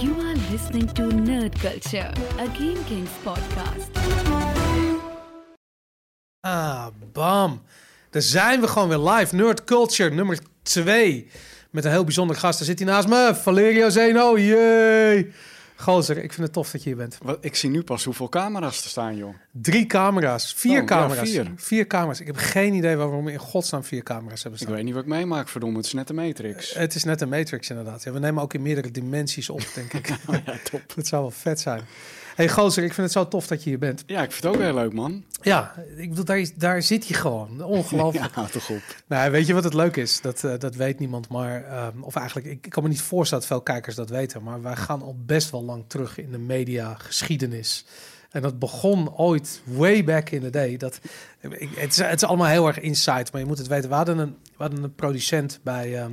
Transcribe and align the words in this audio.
You 0.00 0.14
are 0.20 0.36
listening 0.50 0.92
to 0.92 1.02
Nerd 1.02 1.58
Culture, 1.58 2.12
a 2.38 2.46
Game 2.46 2.84
Kings 2.86 3.10
podcast. 3.22 3.90
Ah, 6.40 6.86
bam. 7.12 7.62
Daar 8.10 8.22
zijn 8.22 8.60
we 8.60 8.68
gewoon 8.68 8.88
weer 8.88 8.98
live. 8.98 9.34
Nerd 9.34 9.64
Culture 9.64 10.10
nummer 10.10 10.38
2. 10.62 11.30
Met 11.70 11.84
een 11.84 11.90
heel 11.90 12.04
bijzonder 12.04 12.36
gast. 12.36 12.58
Daar 12.58 12.68
zit 12.68 12.78
hij 12.78 12.88
naast 12.88 13.08
me. 13.08 13.32
Valerio 13.34 13.88
Zeno. 13.88 14.38
Jee. 14.38 15.32
Gozer, 15.80 16.16
ik 16.16 16.32
vind 16.32 16.46
het 16.46 16.52
tof 16.52 16.70
dat 16.70 16.82
je 16.82 16.88
hier 16.88 16.98
bent. 16.98 17.18
Wat, 17.22 17.38
ik 17.40 17.54
zie 17.54 17.70
nu 17.70 17.82
pas 17.82 18.04
hoeveel 18.04 18.28
camera's 18.28 18.84
er 18.84 18.90
staan, 18.90 19.16
joh. 19.16 19.34
Drie 19.52 19.86
camera's. 19.86 20.54
Vier 20.56 20.72
Oh, 20.72 20.78
ja, 20.78 20.84
camera's. 20.84 21.30
vier. 21.30 21.52
Vier 21.56 21.86
camera's. 21.86 22.20
Ik 22.20 22.26
heb 22.26 22.36
geen 22.36 22.74
idee 22.74 22.96
waarom 22.96 23.24
we 23.24 23.32
in 23.32 23.38
godsnaam 23.38 23.84
vier 23.84 24.02
camera's 24.02 24.42
hebben 24.42 24.60
Ik 24.60 24.66
staan. 24.66 24.76
weet 24.76 24.84
niet 24.84 24.94
wat 24.94 25.02
ik 25.02 25.08
meemaak, 25.08 25.48
verdomme. 25.48 25.76
Het 25.76 25.86
is 25.86 25.92
net 25.92 26.06
de 26.06 26.14
Matrix. 26.14 26.74
Het 26.74 26.94
is 26.94 27.04
net 27.04 27.20
een 27.20 27.28
Matrix 27.28 27.70
inderdaad. 27.70 28.02
Ja, 28.02 28.12
we 28.12 28.18
nemen 28.18 28.42
ook 28.42 28.54
in 28.54 28.62
meerdere 28.62 28.90
dimensies 28.90 29.50
op, 29.50 29.62
denk 29.74 29.92
ik. 29.92 30.06
ja, 30.46 30.58
top. 30.70 30.82
dat 30.96 31.06
zou 31.06 31.22
wel 31.22 31.30
vet 31.30 31.60
zijn. 31.60 31.80
Hey, 32.38 32.48
gozer, 32.48 32.84
ik 32.84 32.92
vind 32.94 33.06
het 33.06 33.16
zo 33.16 33.28
tof 33.28 33.46
dat 33.46 33.62
je 33.62 33.70
hier 33.70 33.78
bent. 33.78 34.02
Ja, 34.06 34.22
ik 34.22 34.32
vind 34.32 34.44
het 34.44 34.54
ook 34.54 34.60
heel 34.60 34.74
leuk, 34.74 34.92
man. 34.92 35.24
Ja, 35.42 35.74
ik 35.96 36.08
bedoel, 36.08 36.24
daar, 36.24 36.46
daar 36.56 36.82
zit 36.82 37.08
hij 37.08 37.16
gewoon. 37.16 37.62
Ongelooflijk. 37.64 38.34
Ja, 38.36 38.44
toch 38.44 38.70
op. 38.70 38.82
Nou, 39.06 39.30
weet 39.30 39.46
je 39.46 39.54
wat 39.54 39.64
het 39.64 39.74
leuk 39.74 39.96
is? 39.96 40.20
Dat, 40.20 40.44
eh, 40.44 40.58
dat 40.58 40.74
weet 40.74 40.98
niemand, 40.98 41.28
maar... 41.28 41.64
ehm, 41.64 42.02
of 42.02 42.16
eigenlijk, 42.16 42.46
ik, 42.46 42.66
ik 42.66 42.70
kan 42.70 42.82
me 42.82 42.88
niet 42.88 43.00
voorstellen 43.00 43.44
dat 43.44 43.52
veel 43.52 43.62
kijkers 43.62 43.94
dat 43.94 44.08
weten... 44.08 44.42
maar 44.42 44.62
wij 44.62 44.76
gaan 44.76 45.02
al 45.02 45.16
best 45.26 45.50
wel 45.50 45.64
lang 45.64 45.84
terug 45.86 46.18
in 46.18 46.30
de 46.30 46.38
mediageschiedenis. 46.38 47.84
En 48.30 48.42
dat 48.42 48.58
begon 48.58 49.14
ooit, 49.14 49.62
way 49.64 50.04
back 50.04 50.30
in 50.30 50.40
the 50.40 50.50
day. 50.50 50.76
Dat, 50.76 51.00
ik, 51.40 51.70
het, 51.74 51.90
is, 51.90 51.96
het 51.98 52.22
is 52.22 52.28
allemaal 52.28 52.46
heel 52.46 52.66
erg 52.66 52.80
insight, 52.80 53.32
maar 53.32 53.40
je 53.40 53.46
moet 53.46 53.58
het 53.58 53.66
weten. 53.66 53.88
We 53.88 53.94
hadden 53.94 54.18
een, 54.18 54.36
we 54.42 54.62
hadden 54.62 54.82
een 54.82 54.94
producent 54.94 55.60
bij... 55.62 55.98
ehm, 55.98 56.12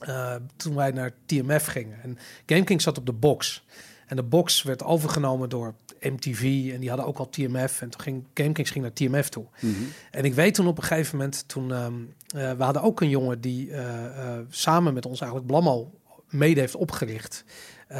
eh, 0.00 0.34
toen 0.56 0.74
wij 0.74 0.90
naar 0.90 1.12
TMF 1.26 1.66
gingen. 1.66 2.02
En 2.02 2.18
GameKing 2.46 2.82
zat 2.82 2.98
op 2.98 3.06
de 3.06 3.12
box. 3.12 3.64
En 4.10 4.16
de 4.16 4.22
box 4.22 4.62
werd 4.62 4.84
overgenomen 4.84 5.48
door 5.48 5.74
MTV. 6.00 6.70
En 6.72 6.80
die 6.80 6.88
hadden 6.88 7.06
ook 7.06 7.18
al 7.18 7.28
TMF. 7.28 7.80
En 7.80 7.90
toen 7.90 8.00
ging 8.00 8.24
GameKings 8.34 8.70
ging 8.70 8.84
naar 8.84 8.92
TMF 8.92 9.28
toe. 9.28 9.44
Mhm. 9.60 9.74
En 10.10 10.24
ik 10.24 10.34
weet 10.34 10.54
toen 10.54 10.66
op 10.66 10.78
een 10.78 10.84
gegeven 10.84 11.16
moment, 11.16 11.44
toen 11.48 11.72
ehm, 11.72 11.94
eh, 12.26 12.52
we 12.52 12.62
hadden 12.62 12.82
ook 12.82 13.00
een 13.00 13.08
jongen 13.08 13.40
die 13.40 13.70
eh, 13.70 14.04
eh, 14.06 14.38
samen 14.48 14.94
met 14.94 15.06
ons 15.06 15.20
eigenlijk 15.20 15.50
Blammo 15.50 15.92
mede 16.28 16.60
heeft 16.60 16.74
opgericht. 16.74 17.44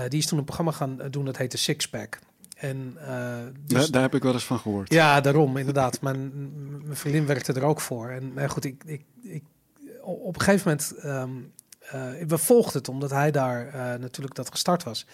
Die 0.08 0.18
is 0.18 0.26
toen 0.26 0.38
een 0.38 0.44
programma 0.44 0.72
gaan 0.72 0.98
doen 1.10 1.24
dat 1.24 1.36
heette 1.36 1.56
Sixpack. 1.56 2.18
En 2.56 2.96
dus, 3.66 3.78
Daar, 3.78 3.90
daar 3.90 4.02
heb 4.02 4.14
ik 4.14 4.22
wel 4.22 4.32
eens 4.32 4.44
van 4.44 4.58
gehoord. 4.58 4.92
ja, 4.92 5.20
daarom 5.20 5.56
inderdaad. 5.56 6.00
Mijn, 6.00 6.30
mijn 6.84 6.96
vriendin 6.96 7.26
werkte 7.26 7.52
er 7.52 7.62
ook 7.62 7.80
voor. 7.80 8.08
En 8.08 8.32
nou 8.34 8.48
goed, 8.48 8.64
ik, 8.64 8.82
ik, 8.84 9.02
ik, 9.22 9.42
op 10.02 10.34
een 10.34 10.40
gegeven 10.40 10.68
moment, 10.68 10.94
ehm, 10.96 11.30
eh, 11.80 12.26
we 12.26 12.38
volgden 12.38 12.78
het 12.78 12.88
omdat 12.88 13.10
hij 13.10 13.30
daar 13.30 13.70
natuurlijk 13.98 14.34
dat 14.34 14.50
gestart 14.50 14.82
was. 14.82 15.06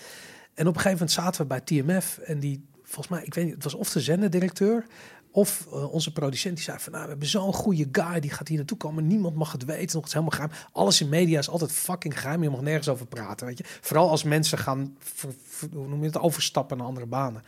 En 0.57 0.67
op 0.67 0.75
een 0.75 0.81
gegeven 0.81 1.07
moment 1.07 1.11
zaten 1.11 1.41
we 1.41 1.47
bij 1.47 1.61
TMF 1.61 2.19
en 2.19 2.39
die, 2.39 2.65
volgens 2.83 3.09
mij, 3.09 3.25
ik 3.25 3.35
weet 3.35 3.45
niet, 3.45 3.55
het 3.55 3.65
was 3.65 3.75
of 3.75 3.91
de 3.91 4.01
zenderdirecteur 4.01 4.87
of 5.37 5.67
eh, 5.73 5.93
onze 5.93 6.13
producent 6.13 6.55
die 6.55 6.65
zei 6.65 6.79
van, 6.79 6.93
nou, 6.93 7.05
we 7.05 7.11
hebben 7.11 7.29
zo'n 7.29 7.53
goede 7.53 7.89
guy, 7.93 8.21
die 8.21 8.31
gaat 8.31 8.49
hier 8.49 8.57
naartoe 8.57 8.77
komen. 8.77 9.07
Niemand 9.07 9.35
mag 9.35 9.53
het 9.53 9.65
weten, 9.65 9.85
nog 9.85 9.95
het 9.95 10.07
is 10.07 10.13
helemaal 10.13 10.39
geheim. 10.39 10.51
Alles 10.73 11.01
in 11.01 11.09
media 11.09 11.39
is 11.39 11.49
altijd 11.49 11.73
fucking 11.73 12.21
geheim. 12.21 12.43
Je 12.43 12.51
mag 12.51 12.61
nergens 12.61 12.89
over 12.89 13.07
praten, 13.07 13.47
weet 13.47 13.59
je. 13.59 13.65
Vooral 13.81 14.11
als 14.11 14.23
mensen 14.23 14.59
gaan, 14.59 14.97
hoe 15.73 15.89
noem 15.89 16.01
je 16.01 16.07
het, 16.07 16.19
overstappen 16.19 16.77
naar 16.77 16.87
andere 16.87 17.07
banen. 17.07 17.43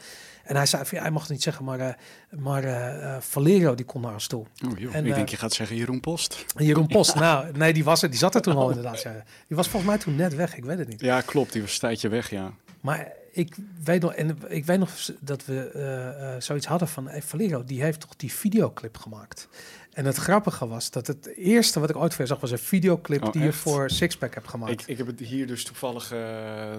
En 0.44 0.56
hij 0.56 0.66
zei 0.66 0.84
van, 0.84 0.98
ja, 0.98 1.04
hij 1.04 1.12
mag 1.12 1.22
het 1.22 1.30
niet 1.30 1.42
zeggen, 1.42 1.64
maar, 1.64 1.80
eh, 1.80 1.94
maar 2.38 2.64
eh, 2.64 3.16
Valerio 3.20 3.74
die 3.74 3.84
kon 3.84 4.00
naar 4.00 4.12
ons 4.12 4.26
toe. 4.26 4.44
Oh, 4.66 4.78
joh. 4.78 4.94
En, 4.94 5.06
ik 5.06 5.14
denk, 5.14 5.28
je 5.28 5.36
gaat 5.36 5.52
zeggen 5.52 5.76
Jeroen 5.76 6.00
Post. 6.00 6.44
En 6.56 6.64
Jeroen 6.64 6.86
Post, 6.86 7.14
nou, 7.14 7.52
nee, 7.52 7.72
die 7.72 7.84
was 7.84 8.02
er, 8.02 8.10
die 8.10 8.18
zat 8.18 8.34
er 8.34 8.42
toen 8.42 8.56
al 8.56 8.68
inderdaad. 8.74 9.02
Ja. 9.02 9.12
Die 9.46 9.56
was 9.56 9.68
volgens 9.68 9.90
mij 9.90 10.00
toen 10.00 10.16
net 10.16 10.34
weg, 10.34 10.56
ik 10.56 10.64
weet 10.64 10.78
het 10.78 10.88
niet. 10.88 11.00
Ja, 11.00 11.20
klopt. 11.20 11.52
Die 11.52 11.62
was 11.62 11.72
een 11.72 11.78
tijdje 11.78 12.08
weg, 12.08 12.30
ja. 12.30 12.52
Maar 12.88 13.12
ik 13.32 13.56
weet 13.84 14.02
nog, 14.02 14.14
en 14.14 14.38
ik 14.48 14.64
weet 14.64 14.78
nog 14.78 14.90
dat 15.20 15.44
we 15.44 15.70
eh, 15.70 16.34
eh, 16.34 16.40
zoiets 16.40 16.66
hadden 16.66 16.88
van, 16.88 17.08
hey, 17.08 17.22
Valerio, 17.22 17.64
die 17.64 17.82
heeft 17.82 18.00
toch 18.00 18.16
die 18.16 18.32
videoclip 18.32 18.96
gemaakt. 18.96 19.48
En 19.92 20.04
het 20.04 20.16
grappige 20.16 20.68
was 20.68 20.90
dat 20.90 21.06
het 21.06 21.26
eerste 21.36 21.80
wat 21.80 21.90
ik 21.90 21.96
ooit 21.96 22.14
van 22.14 22.24
je 22.24 22.30
zag 22.30 22.40
was 22.40 22.50
een 22.50 22.58
videoclip 22.58 23.24
Oh, 23.24 23.32
die 23.32 23.42
je 23.42 23.52
voor 23.52 23.90
Sixpack 23.90 24.34
hebt 24.34 24.48
gemaakt. 24.48 24.72
Ik, 24.72 24.86
ik 24.86 24.96
heb 24.96 25.06
het 25.06 25.20
hier 25.20 25.46
dus 25.46 25.64
toevallig 25.64 26.12
eh, 26.12 26.76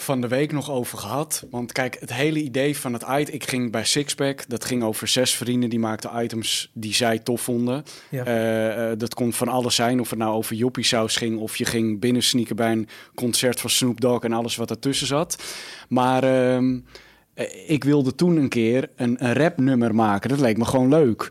van 0.00 0.20
de 0.20 0.28
week 0.28 0.52
nog 0.52 0.70
over 0.70 0.98
gehad. 0.98 1.46
Want 1.50 1.72
kijk, 1.72 1.96
het 2.00 2.12
hele 2.12 2.42
idee 2.42 2.78
van 2.78 2.92
het 2.92 3.02
item... 3.02 3.34
Ik 3.34 3.48
ging 3.48 3.72
bij 3.72 3.84
Sixpack. 3.84 4.48
Dat 4.48 4.64
ging 4.64 4.82
over 4.82 5.08
zes 5.08 5.34
vrienden 5.34 5.70
die 5.70 5.78
maakten 5.78 6.22
items 6.22 6.70
die 6.74 6.94
zij 6.94 7.18
tof 7.18 7.40
vonden. 7.40 7.84
Ja. 8.10 8.24
Eh, 8.24 8.90
eh, 8.90 8.98
dat 8.98 9.14
kon 9.14 9.32
van 9.32 9.48
alles 9.48 9.74
zijn. 9.74 10.00
Of 10.00 10.10
het 10.10 10.18
nou 10.18 10.32
over 10.32 10.56
Joppie 10.56 10.84
saus 10.84 11.16
ging... 11.16 11.38
of 11.38 11.56
je 11.56 11.64
ging 11.64 12.00
binnen 12.00 12.22
sneaken 12.22 12.56
bij 12.56 12.72
een 12.72 12.88
concert 13.14 13.60
van 13.60 13.70
Snoop 13.70 14.00
Dogg... 14.00 14.24
en 14.24 14.32
alles 14.32 14.56
wat 14.56 14.70
ertussen 14.70 15.06
zat. 15.06 15.42
Maar... 15.88 16.22
ehm, 16.22 16.78
eh, 17.38 17.70
ik 17.70 17.84
wilde 17.84 18.14
toen 18.14 18.36
een 18.36 18.48
keer 18.48 18.90
een, 18.96 19.24
een 19.24 19.32
rapnummer 19.32 19.94
maken. 19.94 20.28
Dat 20.28 20.40
leek 20.40 20.56
me 20.56 20.64
gewoon 20.64 20.88
leuk. 20.88 21.30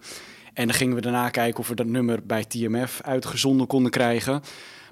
En 0.54 0.68
dan 0.68 0.76
gingen 0.76 0.96
we 0.96 1.02
daarna 1.02 1.30
kijken 1.30 1.60
of 1.60 1.68
we 1.68 1.76
dat 1.76 1.86
nummer 1.86 2.26
bij 2.26 2.44
TMF 2.44 3.02
uitgezonden 3.02 3.68
konden 3.68 3.92
krijgen. 3.92 4.42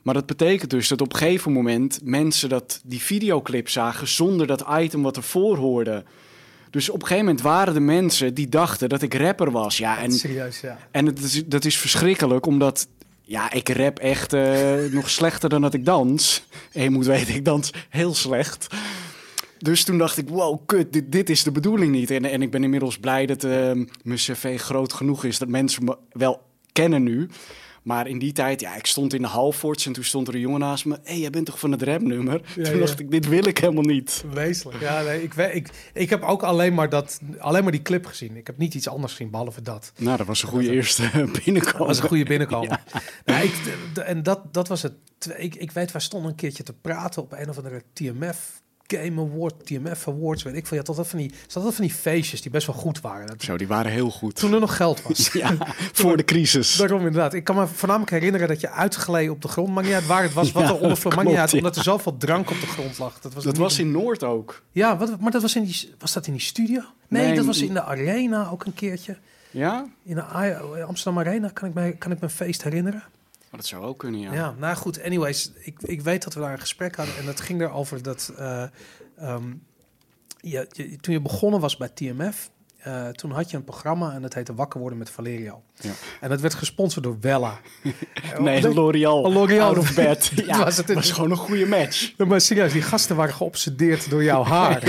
Maar 0.05 0.13
dat 0.13 0.25
betekent 0.25 0.69
dus 0.69 0.88
dat 0.88 1.01
op 1.01 1.13
een 1.13 1.19
gegeven 1.19 1.51
moment 1.51 1.99
mensen 2.03 2.49
dat 2.49 2.81
die 2.83 3.01
videoclip 3.01 3.69
zagen 3.69 4.07
zonder 4.07 4.47
dat 4.47 4.66
item 4.79 5.01
wat 5.01 5.17
ervoor 5.17 5.57
hoorde. 5.57 6.03
Dus 6.69 6.89
op 6.89 7.01
een 7.01 7.07
gegeven 7.07 7.25
moment 7.25 7.43
waren 7.43 7.75
er 7.75 7.81
mensen 7.81 8.33
die 8.33 8.49
dachten 8.49 8.89
dat 8.89 9.01
ik 9.01 9.13
rapper 9.13 9.51
was. 9.51 9.77
Ja, 9.77 9.97
en, 9.99 10.11
Serieus, 10.11 10.59
ja. 10.59 10.77
en 10.91 11.05
het 11.05 11.19
is, 11.19 11.45
dat 11.45 11.66
is 11.66 11.77
verschrikkelijk, 11.77 12.45
omdat 12.45 12.88
ja, 13.21 13.51
ik 13.51 13.69
rap 13.69 13.99
echt 13.99 14.33
eh, 14.33 14.75
nog 14.91 15.09
slechter 15.09 15.49
dan 15.49 15.61
dat 15.61 15.73
ik 15.73 15.85
dans. 15.85 16.45
En 16.72 16.83
je 16.83 16.89
moet 16.89 17.05
weten, 17.05 17.35
ik 17.35 17.45
dans 17.45 17.72
heel 17.89 18.13
slecht. 18.13 18.67
Dus 19.57 19.83
toen 19.83 19.97
dacht 19.97 20.17
ik, 20.17 20.29
wow, 20.29 20.59
kut, 20.66 20.93
dit, 20.93 21.11
dit 21.11 21.29
is 21.29 21.43
de 21.43 21.51
bedoeling 21.51 21.91
niet. 21.91 22.11
En, 22.11 22.25
en 22.25 22.41
ik 22.41 22.51
ben 22.51 22.63
inmiddels 22.63 22.97
blij 22.97 23.25
dat 23.25 23.43
eh, 23.43 23.51
mijn 24.03 24.19
cv 24.19 24.59
groot 24.61 24.93
genoeg 24.93 25.23
is, 25.23 25.37
dat 25.37 25.47
mensen 25.47 25.83
me 25.83 25.97
wel 26.11 26.41
kennen 26.72 27.03
nu. 27.03 27.29
Maar 27.85 28.07
in 28.07 28.19
die 28.19 28.31
tijd, 28.31 28.62
ja, 28.62 28.75
ik 28.75 28.85
stond 28.85 29.13
in 29.13 29.22
de 29.22 29.28
Halfords 29.28 29.85
en 29.85 29.94
toen 29.94 30.03
stond 30.03 30.28
er 30.28 30.34
een 30.34 30.40
jongen 30.40 30.59
naast 30.59 30.85
me. 30.85 30.94
Hé, 30.94 31.00
hey, 31.03 31.19
jij 31.19 31.29
bent 31.29 31.46
toch 31.46 31.59
van 31.59 31.72
het 31.72 31.81
rapnummer? 31.81 32.41
Ja, 32.56 32.63
toen 32.63 32.73
ja. 32.73 32.79
dacht 32.79 33.00
ik, 33.00 33.12
dit 33.12 33.28
wil 33.28 33.46
ik 33.46 33.57
helemaal 33.57 33.84
niet. 33.84 34.23
Wezenlijk. 34.34 34.81
Ja, 34.81 35.01
nee, 35.01 35.23
ik, 35.23 35.34
ik, 35.34 35.69
ik 35.94 36.09
heb 36.09 36.23
ook 36.23 36.44
alleen 36.44 36.73
maar, 36.73 36.90
dat, 36.90 37.19
alleen 37.38 37.63
maar 37.63 37.72
die 37.72 37.81
clip 37.81 38.06
gezien. 38.06 38.38
Ik 38.38 38.47
heb 38.47 38.57
niet 38.57 38.73
iets 38.73 38.88
anders 38.88 39.12
gezien, 39.12 39.29
behalve 39.29 39.62
dat. 39.62 39.91
Nou, 39.97 40.18
dat 40.18 40.28
was 40.28 40.44
een 40.44 40.50
goede 40.50 40.72
eerste 40.72 41.09
Dat 41.13 41.44
binnenkomen. 41.44 41.88
was 41.88 42.00
een 42.00 42.07
goede 42.07 42.25
binnenkomen. 42.25 42.79
Nou, 43.25 43.44
ik, 43.44 43.53
en 44.06 44.23
dat, 44.23 44.53
dat 44.53 44.67
was 44.67 44.81
het. 44.81 44.94
Ik, 45.38 45.56
ik 45.56 45.72
weet, 45.72 45.91
wij 45.91 46.02
stonden 46.02 46.29
een 46.29 46.35
keertje 46.35 46.63
te 46.63 46.73
praten 46.73 47.22
op 47.22 47.31
een 47.31 47.50
of 47.50 47.57
andere 47.57 47.84
TMF 47.94 48.62
Game 48.88 49.22
Award, 49.22 49.66
TMF 49.66 50.07
Awards, 50.07 50.44
weet 50.44 50.56
ik 50.56 50.68
veel. 50.68 50.78
Je 50.78 50.78
had 50.78 50.88
altijd 50.88 51.07
van 51.07 51.19
die, 51.19 51.29
hadden 51.29 51.56
altijd 51.56 51.75
van 51.75 51.85
die 51.85 51.94
feestjes 51.94 52.41
die 52.41 52.51
best 52.51 52.68
wel 52.68 52.75
goed 52.75 53.01
waren. 53.01 53.28
Dat- 53.28 53.41
Zo, 53.41 53.57
die 53.57 53.68
waren 53.68 53.91
heel 53.91 54.09
goed. 54.09 54.35
Toen 54.35 54.53
er 54.53 54.59
nog 54.59 54.75
geld 54.75 55.01
was. 55.01 55.29
Ja, 55.34 55.56
voor 55.94 56.18
de 56.18 56.23
crisis. 56.25 56.75
Daarom 56.75 56.97
inderdaad. 57.00 57.34
Ik 57.34 57.44
kan 57.44 57.56
me 57.56 57.68
voornamelijk 57.68 58.12
herinneren 58.12 58.47
dat 58.47 58.62
je 58.62 58.69
uitgeleden 58.69 59.31
op 59.31 59.41
de 59.41 59.47
grond. 59.47 59.69
Maakt 59.73 59.85
niet 59.88 59.96
uit 59.96 60.06
waar 60.06 60.23
het 60.23 60.34
was, 60.34 60.51
wat 60.51 60.63
er 60.69 60.79
onder 60.79 61.31
ja. 61.31 61.47
omdat 61.51 61.75
er 61.75 61.84
zoveel 61.84 62.18
drank 62.18 62.50
op 62.50 62.59
de 62.59 62.68
grond 62.68 62.97
lag. 62.97 63.19
Dat 63.19 63.34
was, 63.34 63.44
Dat 63.44 63.57
was 63.57 63.79
in 63.79 63.91
Noord 63.91 64.23
ook. 64.23 64.62
Ja, 64.72 64.97
wat, 64.97 65.19
maar 65.19 65.31
dat 65.31 65.41
was 65.41 65.56
in 65.56 65.63
die, 65.63 65.94
was 66.00 66.13
dat 66.13 66.28
in 66.28 66.34
die 66.34 66.41
studio? 66.41 66.81
Nee, 67.07 67.25
Nee, 67.25 67.35
dat 67.35 67.46
was 67.46 67.62
in 67.62 67.73
de 67.73 67.84
arena 67.84 68.50
ook 68.50 68.66
een 68.66 68.73
keertje. 68.73 69.17
Ja? 69.52 69.85
In 70.03 70.16
de 70.16 70.22
Amsterdam 70.88 71.19
Arena 71.19 71.50
kan 71.53 71.67
ik 71.69 71.73
me, 71.73 71.91
kan 71.97 72.12
ik 72.12 72.17
me 72.19 72.23
een 72.23 72.29
feest 72.29 72.63
herinneren. 72.63 73.03
Maar 73.55 73.63
dat 73.63 73.73
zou 73.73 73.85
ook 73.85 73.99
kunnen, 73.99 74.19
ja. 74.19 74.33
Ja, 74.33 74.51
nou 74.57 74.75
goed, 74.75 75.01
anyways, 75.01 75.51
ik, 75.59 75.81
ik 75.81 76.01
weet 76.01 76.23
dat 76.23 76.33
we 76.33 76.39
daar 76.39 76.51
een 76.51 76.59
gesprek 76.59 76.95
hadden 76.95 77.17
en 77.17 77.25
dat 77.25 77.41
ging 77.41 77.61
erover 77.61 78.03
dat 78.03 78.33
eh, 78.38 78.63
ehm, 79.17 79.53
je, 80.41 80.67
je- 80.71 80.95
toen 80.97 81.13
je 81.13 81.21
begonnen 81.21 81.59
was 81.59 81.77
bij 81.77 81.89
TMF, 81.89 82.49
eh, 82.85 83.07
toen 83.07 83.31
had 83.31 83.50
je 83.51 83.57
een 83.57 83.63
programma 83.63 84.13
en 84.13 84.22
dat 84.22 84.34
heette 84.34 84.53
Wakker 84.56 84.79
worden 84.79 84.97
met 84.97 85.09
Valerio. 85.09 85.62
Ja. 85.79 85.91
En 86.22 86.29
dat 86.29 86.41
werd 86.41 86.53
gesponsord 86.53 87.03
door 87.03 87.18
Wella. 87.22 87.59
Nee, 88.40 88.68
Oh, 88.68 88.73
L'Oreal. 88.73 89.22
Oh, 89.22 89.34
L'Oreal. 89.34 89.68
Out 89.68 89.78
of 89.78 89.96
bed. 89.96 90.31
Ja, 90.47 90.63
Was 90.63 90.78
het 90.78 90.94
was 90.94 91.12
gewoon 91.12 91.31
een 91.31 91.38
goede 91.38 91.66
match. 91.66 92.13
Maar 92.28 92.41
serieus, 92.41 92.72
die 92.72 92.81
gasten 92.81 93.16
waren 93.16 93.34
geobsedeerd 93.34 94.09
door 94.09 94.23
jouw 94.23 94.43
haar. 94.43 94.79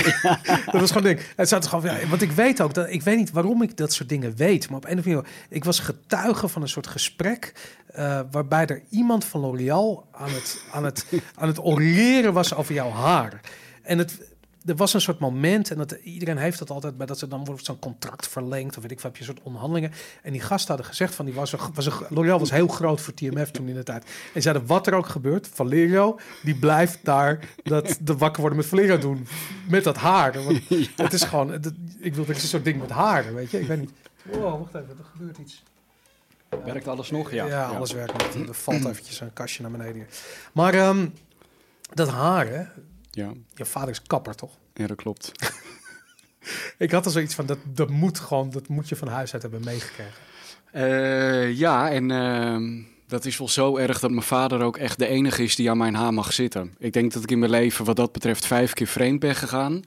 Dat 0.66 0.80
was 0.80 0.90
gewoon 0.90 1.02
ding. 1.02 1.20
Het 1.36 1.48
zat 1.48 1.66
gewoon, 1.66 1.84
ja, 1.84 2.06
want 2.08 2.22
ik 2.22 2.30
weet 2.30 2.60
ook 2.60 2.74
dat 2.74 2.90
ik 2.90 3.02
weet 3.02 3.16
niet 3.16 3.30
waarom 3.30 3.62
ik 3.62 3.76
dat 3.76 3.92
soort 3.92 4.08
dingen 4.08 4.36
weet, 4.36 4.68
maar 4.68 4.78
op 4.78 4.84
een 4.84 4.98
of 4.98 5.04
andere 5.04 5.14
manier, 5.14 5.30
ik 5.48 5.64
was 5.64 5.78
getuige 5.78 6.48
van 6.48 6.62
een 6.62 6.68
soort 6.68 6.86
gesprek 6.86 7.52
eh, 7.86 8.20
waarbij 8.30 8.66
er 8.66 8.82
iemand 8.90 9.24
van 9.24 9.40
L'Oreal 9.40 10.06
aan 10.12 10.30
het 10.30 10.62
aan 10.72 10.84
het 10.84 11.06
aan 11.34 11.48
het 11.48 11.58
oreren 11.64 12.32
was 12.32 12.54
over 12.54 12.74
jouw 12.74 12.90
haar. 12.90 13.40
En 13.82 13.98
het 13.98 14.18
er 14.66 14.76
was 14.76 14.94
een 14.94 15.00
soort 15.00 15.18
moment, 15.18 15.70
en 15.70 15.76
dat, 15.78 15.92
iedereen 15.92 16.36
heeft 16.36 16.58
dat 16.58 16.70
altijd, 16.70 16.96
bij 16.96 17.06
dat 17.06 17.18
ze 17.18 17.28
dan 17.28 17.44
wordt 17.44 17.64
zo'n 17.64 17.78
contract 17.78 18.28
verlengd, 18.28 18.76
of 18.76 18.82
weet 18.82 18.92
ik 18.92 19.00
veel, 19.00 19.10
heb 19.10 19.18
je 19.20 19.26
een 19.26 19.34
soort 19.34 19.46
onderhandelingen. 19.46 19.92
En 20.22 20.32
die 20.32 20.40
gasten 20.40 20.68
hadden 20.68 20.86
gezegd 20.86 21.14
van, 21.14 21.24
die 21.24 21.34
was 21.34 21.52
een, 21.52 21.58
was 21.74 21.86
een, 21.86 21.92
L'Oreal 22.08 22.38
was 22.38 22.50
heel 22.50 22.68
groot 22.68 23.00
voor 23.00 23.14
TMF 23.14 23.50
toen 23.50 23.68
in 23.68 23.74
de 23.74 23.82
tijd. 23.82 24.04
En 24.34 24.42
zeiden, 24.42 24.66
wat 24.66 24.86
er 24.86 24.94
ook 24.94 25.06
gebeurt, 25.06 25.48
Valerio, 25.48 26.18
die 26.42 26.54
blijft 26.58 26.98
daar 27.02 27.48
dat 27.62 27.98
de 28.00 28.16
wakker 28.16 28.40
worden 28.40 28.58
met 28.58 28.68
Valerio 28.68 28.98
doen, 28.98 29.26
met 29.68 29.84
dat 29.84 29.96
haar. 29.96 30.44
Want 30.44 30.60
Het 30.96 31.12
is 31.12 31.22
gewoon, 31.22 31.50
het- 31.52 31.72
ik 31.98 32.14
wil, 32.14 32.24
er 32.24 32.30
is 32.36 32.42
een 32.42 32.48
soort 32.48 32.64
ding 32.64 32.80
met 32.80 32.90
haar, 32.90 33.34
weet 33.34 33.50
je, 33.50 33.60
ik 33.60 33.66
weet 33.66 33.80
niet. 33.80 33.90
Wow, 34.22 34.58
wacht 34.60 34.74
even, 34.74 34.96
er 34.98 35.04
gebeurt 35.12 35.38
iets. 35.38 35.62
Werkt 36.64 36.88
alles 36.88 37.10
nog? 37.10 37.30
Ja. 37.32 37.46
Ja, 37.46 37.64
alles 37.66 37.92
werkt 37.92 38.34
niet. 38.36 38.48
Er 38.48 38.54
valt 38.54 38.84
eventjes 38.84 39.20
een 39.20 39.32
kastje 39.32 39.62
naar 39.62 39.70
beneden. 39.70 39.94
hier. 39.94 40.06
Maar 40.52 40.74
ehm, 40.74 41.08
dat 41.94 42.08
haar, 42.08 42.46
hè, 42.46 42.62
Ja, 43.16 43.32
Je 43.54 43.64
vader 43.64 43.88
is 43.88 44.02
kapper, 44.02 44.34
toch? 44.34 44.58
ja 44.74 44.86
dat 44.86 44.96
klopt. 44.96 45.32
Ik 46.78 46.90
had 46.90 47.04
er 47.04 47.10
zoiets 47.10 47.34
van, 47.34 47.46
dat, 47.46 47.58
dat 47.64 47.90
moet 47.90 48.18
gewoon, 48.18 48.50
dat 48.50 48.68
moet 48.68 48.88
je 48.88 48.96
van 48.96 49.08
huis 49.08 49.32
uit 49.32 49.42
hebben 49.42 49.64
meegekregen. 49.64 50.22
Eh, 50.72 51.52
ja, 51.52 51.90
en 51.90 52.10
ehm, 52.10 52.82
dat 53.06 53.24
is 53.24 53.38
wel 53.38 53.48
zo 53.48 53.76
erg 53.76 54.00
dat 54.00 54.10
mijn 54.10 54.22
vader 54.22 54.60
ook 54.60 54.76
echt 54.76 54.98
de 54.98 55.06
enige 55.06 55.42
is 55.42 55.56
die 55.56 55.70
aan 55.70 55.78
mijn 55.78 55.94
haar 55.94 56.14
mag 56.14 56.32
zitten. 56.32 56.74
Ik 56.78 56.92
denk 56.92 57.12
dat 57.12 57.22
ik 57.22 57.30
in 57.30 57.38
mijn 57.38 57.50
leven 57.50 57.84
wat 57.84 57.96
dat 57.96 58.12
betreft 58.12 58.46
vijf 58.46 58.72
keer 58.72 58.86
vreemd 58.86 59.20
ben 59.20 59.34
gegaan. 59.34 59.82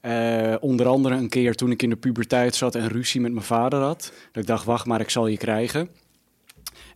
Eh, 0.00 0.54
onder 0.60 0.86
andere 0.86 1.14
een 1.14 1.28
keer 1.28 1.54
toen 1.54 1.70
ik 1.70 1.82
in 1.82 1.90
de 1.90 1.96
puberteit 1.96 2.54
zat 2.54 2.74
en 2.74 2.88
ruzie 2.88 3.20
met 3.20 3.32
mijn 3.32 3.44
vader 3.44 3.80
had. 3.80 4.12
Dat 4.32 4.42
ik 4.42 4.48
dacht, 4.48 4.64
wacht 4.64 4.86
maar, 4.86 5.00
ik 5.00 5.10
zal 5.10 5.26
je 5.26 5.36
krijgen. 5.36 5.88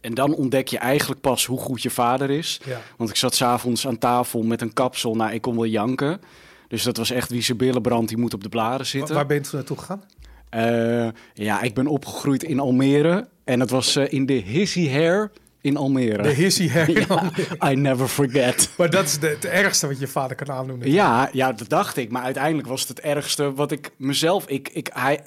En 0.00 0.14
dan 0.14 0.34
ontdek 0.34 0.68
je 0.68 0.78
eigenlijk 0.78 1.20
pas 1.20 1.46
hoe 1.46 1.58
goed 1.58 1.82
je 1.82 1.90
vader 1.90 2.30
is. 2.30 2.60
Ja. 2.64 2.80
Want 2.96 3.10
ik 3.10 3.16
zat 3.16 3.34
s'avonds 3.34 3.86
aan 3.86 3.98
tafel 3.98 4.42
met 4.42 4.60
een 4.60 4.72
kapsel. 4.72 5.14
Nou, 5.14 5.32
ik 5.32 5.42
kon 5.42 5.54
wel 5.54 5.66
janken. 5.66 6.20
Dus 6.68 6.82
dat 6.82 6.96
was 6.96 7.10
echt 7.10 7.30
wie 7.30 7.42
zijn 7.42 7.56
billen 7.58 7.82
brandt, 7.82 8.08
die 8.08 8.18
moet 8.18 8.34
op 8.34 8.42
de 8.42 8.48
blaren 8.48 8.86
zitten. 8.86 9.14
waar 9.14 9.26
ben 9.26 9.36
je 9.36 9.42
toen 9.42 9.52
naartoe 9.54 9.78
gegaan? 9.78 10.02
Eh, 10.48 11.08
ja, 11.34 11.62
ik 11.62 11.74
ben 11.74 11.86
opgegroeid 11.86 12.42
in 12.42 12.60
Almere. 12.60 13.28
En 13.44 13.60
het 13.60 13.70
was 13.70 13.96
eh, 13.96 14.12
in 14.12 14.26
de 14.26 14.32
Hissy 14.32 14.88
Hair 14.88 15.30
in 15.60 15.76
Almere. 15.76 16.22
De 16.22 16.28
Hissy 16.28 16.68
Hair. 16.68 16.86
Ja, 17.08 17.70
I 17.70 17.74
never 17.74 18.08
forget. 18.08 18.70
Maar 18.76 18.90
dat 18.90 19.04
is 19.04 19.18
de, 19.18 19.28
het 19.28 19.44
ergste 19.44 19.86
wat 19.86 19.98
je 19.98 20.06
vader 20.06 20.36
kan 20.36 20.50
aandoen. 20.50 20.80
Ja, 20.82 21.28
ja, 21.32 21.52
dat 21.52 21.68
dacht 21.68 21.96
ik. 21.96 22.10
Maar 22.10 22.22
uiteindelijk 22.22 22.68
was 22.68 22.80
het 22.80 22.88
het 22.88 23.00
ergste 23.00 23.54
wat 23.54 23.72
ik 23.72 23.90
mezelf... 23.96 24.46
Ik, 24.46 24.68
ik, 24.68 24.90
hij, 24.92 25.20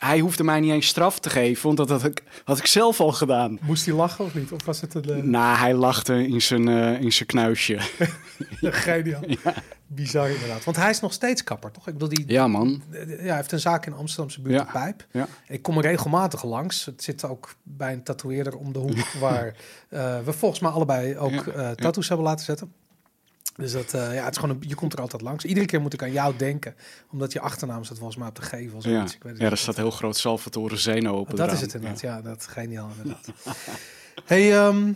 hij 0.00 0.18
hoefde 0.18 0.44
mij 0.44 0.60
niet 0.60 0.72
eens 0.72 0.86
straf 0.86 1.18
te 1.18 1.30
geven, 1.30 1.64
want 1.64 1.76
dat 1.76 1.88
had 1.88 2.04
ik, 2.04 2.22
had 2.44 2.58
ik 2.58 2.66
zelf 2.66 3.00
al 3.00 3.12
gedaan. 3.12 3.58
Moest 3.62 3.84
hij 3.86 3.94
lachen 3.94 4.24
of 4.24 4.34
niet? 4.34 4.52
Of 4.52 4.64
was 4.64 4.80
het 4.80 4.94
een 4.94 5.08
uh, 5.18 5.22
Nou, 5.22 5.56
hij 5.58 5.74
lachte 5.74 6.26
in 6.26 6.42
zijn, 6.42 6.68
eh, 6.68 7.00
in 7.00 7.12
zijn 7.12 7.28
knuisje. 7.28 7.78
geniaal? 8.60 9.20
Bizar 9.86 10.30
inderdaad. 10.30 10.64
Want 10.64 10.76
hij 10.76 10.90
is 10.90 11.00
nog 11.00 11.12
steeds 11.12 11.44
kapper, 11.44 11.70
toch? 11.70 11.86
Ik 11.86 11.92
bedoel, 11.92 12.08
die, 12.08 12.24
Ja, 12.26 12.46
man. 12.46 12.82
ja, 12.90 13.06
hij 13.06 13.36
heeft 13.36 13.52
een 13.52 13.60
zaak 13.60 13.86
in 13.86 13.92
Amsterdamse 13.94 14.40
buurt, 14.40 14.54
Ja. 14.54 14.64
de 14.64 14.70
Pijp. 14.70 15.06
Ja. 15.12 15.26
Ik 15.48 15.62
kom 15.62 15.76
er 15.76 15.82
regelmatig 15.82 16.44
langs. 16.44 16.84
Het 16.84 17.02
zit 17.02 17.24
ook 17.24 17.54
bij 17.62 17.92
een 17.92 18.02
tatoeëerder 18.02 18.56
om 18.56 18.72
de 18.72 18.78
hoek... 18.78 19.12
waar 19.20 19.54
eh, 19.88 20.18
we 20.24 20.32
volgens 20.32 20.60
mij 20.60 20.70
allebei 20.70 21.16
ook 21.18 21.30
Ja. 21.32 21.52
eh, 21.52 21.70
tattoos 21.70 22.08
hebben 22.08 22.26
laten 22.26 22.44
zetten. 22.44 22.72
Dus 23.60 23.72
dat, 23.72 23.94
eh, 23.94 24.14
ja, 24.14 24.24
het 24.24 24.34
is 24.34 24.40
gewoon 24.40 24.56
een, 24.56 24.68
je 24.68 24.74
komt 24.74 24.92
er 24.92 25.00
altijd 25.00 25.22
langs. 25.22 25.44
Iedere 25.44 25.66
keer 25.66 25.80
moet 25.80 25.92
ik 25.92 26.02
aan 26.02 26.12
jou 26.12 26.36
denken. 26.36 26.74
Omdat 27.10 27.32
je 27.32 27.40
achternaam 27.40 27.84
staat 27.84 27.96
volgens 27.96 28.18
mij 28.18 28.28
op 28.28 28.34
de 28.34 28.42
gevel. 28.42 28.76
Ja, 28.76 28.80
zoiets. 28.80 29.14
Ik 29.14 29.22
weet 29.22 29.32
het 29.32 29.42
ja 29.42 29.50
er 29.50 29.56
staat 29.56 29.76
heel 29.76 29.90
groot 29.90 30.16
Salvatore 30.16 30.76
Zeno 30.76 31.18
op 31.18 31.26
het 31.26 31.36
Dat 31.36 31.52
is 31.52 31.60
het 31.60 31.74
inderdaad, 31.74 32.00
ja. 32.00 32.22
dat 32.22 32.38
is 32.40 32.46
geniaal 32.46 32.90
inderdaad. 32.96 33.26
hey, 34.24 34.56
ehm, 34.58 34.92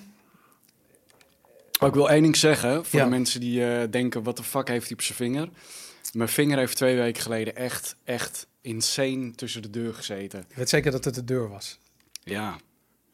Maar 1.80 1.88
ik 1.88 1.94
wil 1.94 2.10
één 2.10 2.22
ding 2.22 2.36
zeggen 2.36 2.84
voor 2.84 2.98
Ja. 2.98 3.04
de 3.04 3.10
mensen 3.10 3.40
die 3.40 3.66
eh, 3.66 3.90
denken: 3.90 4.22
wat 4.22 4.36
de 4.36 4.42
fuck 4.42 4.68
heeft 4.68 4.86
hij 4.86 4.92
op 4.96 5.02
zijn 5.02 5.18
vinger? 5.18 5.48
Mijn 6.12 6.28
vinger 6.28 6.58
heeft 6.58 6.76
twee 6.76 6.96
weken 6.96 7.22
geleden 7.22 7.56
echt, 7.56 7.96
echt 8.04 8.46
insane 8.60 9.30
tussen 9.34 9.62
de 9.62 9.70
deur 9.70 9.94
gezeten. 9.94 10.44
je 10.48 10.54
weet 10.54 10.68
zeker 10.68 10.90
dat 10.90 11.04
het 11.04 11.14
de 11.14 11.24
deur 11.24 11.48
was. 11.48 11.78
Ja. 12.22 12.56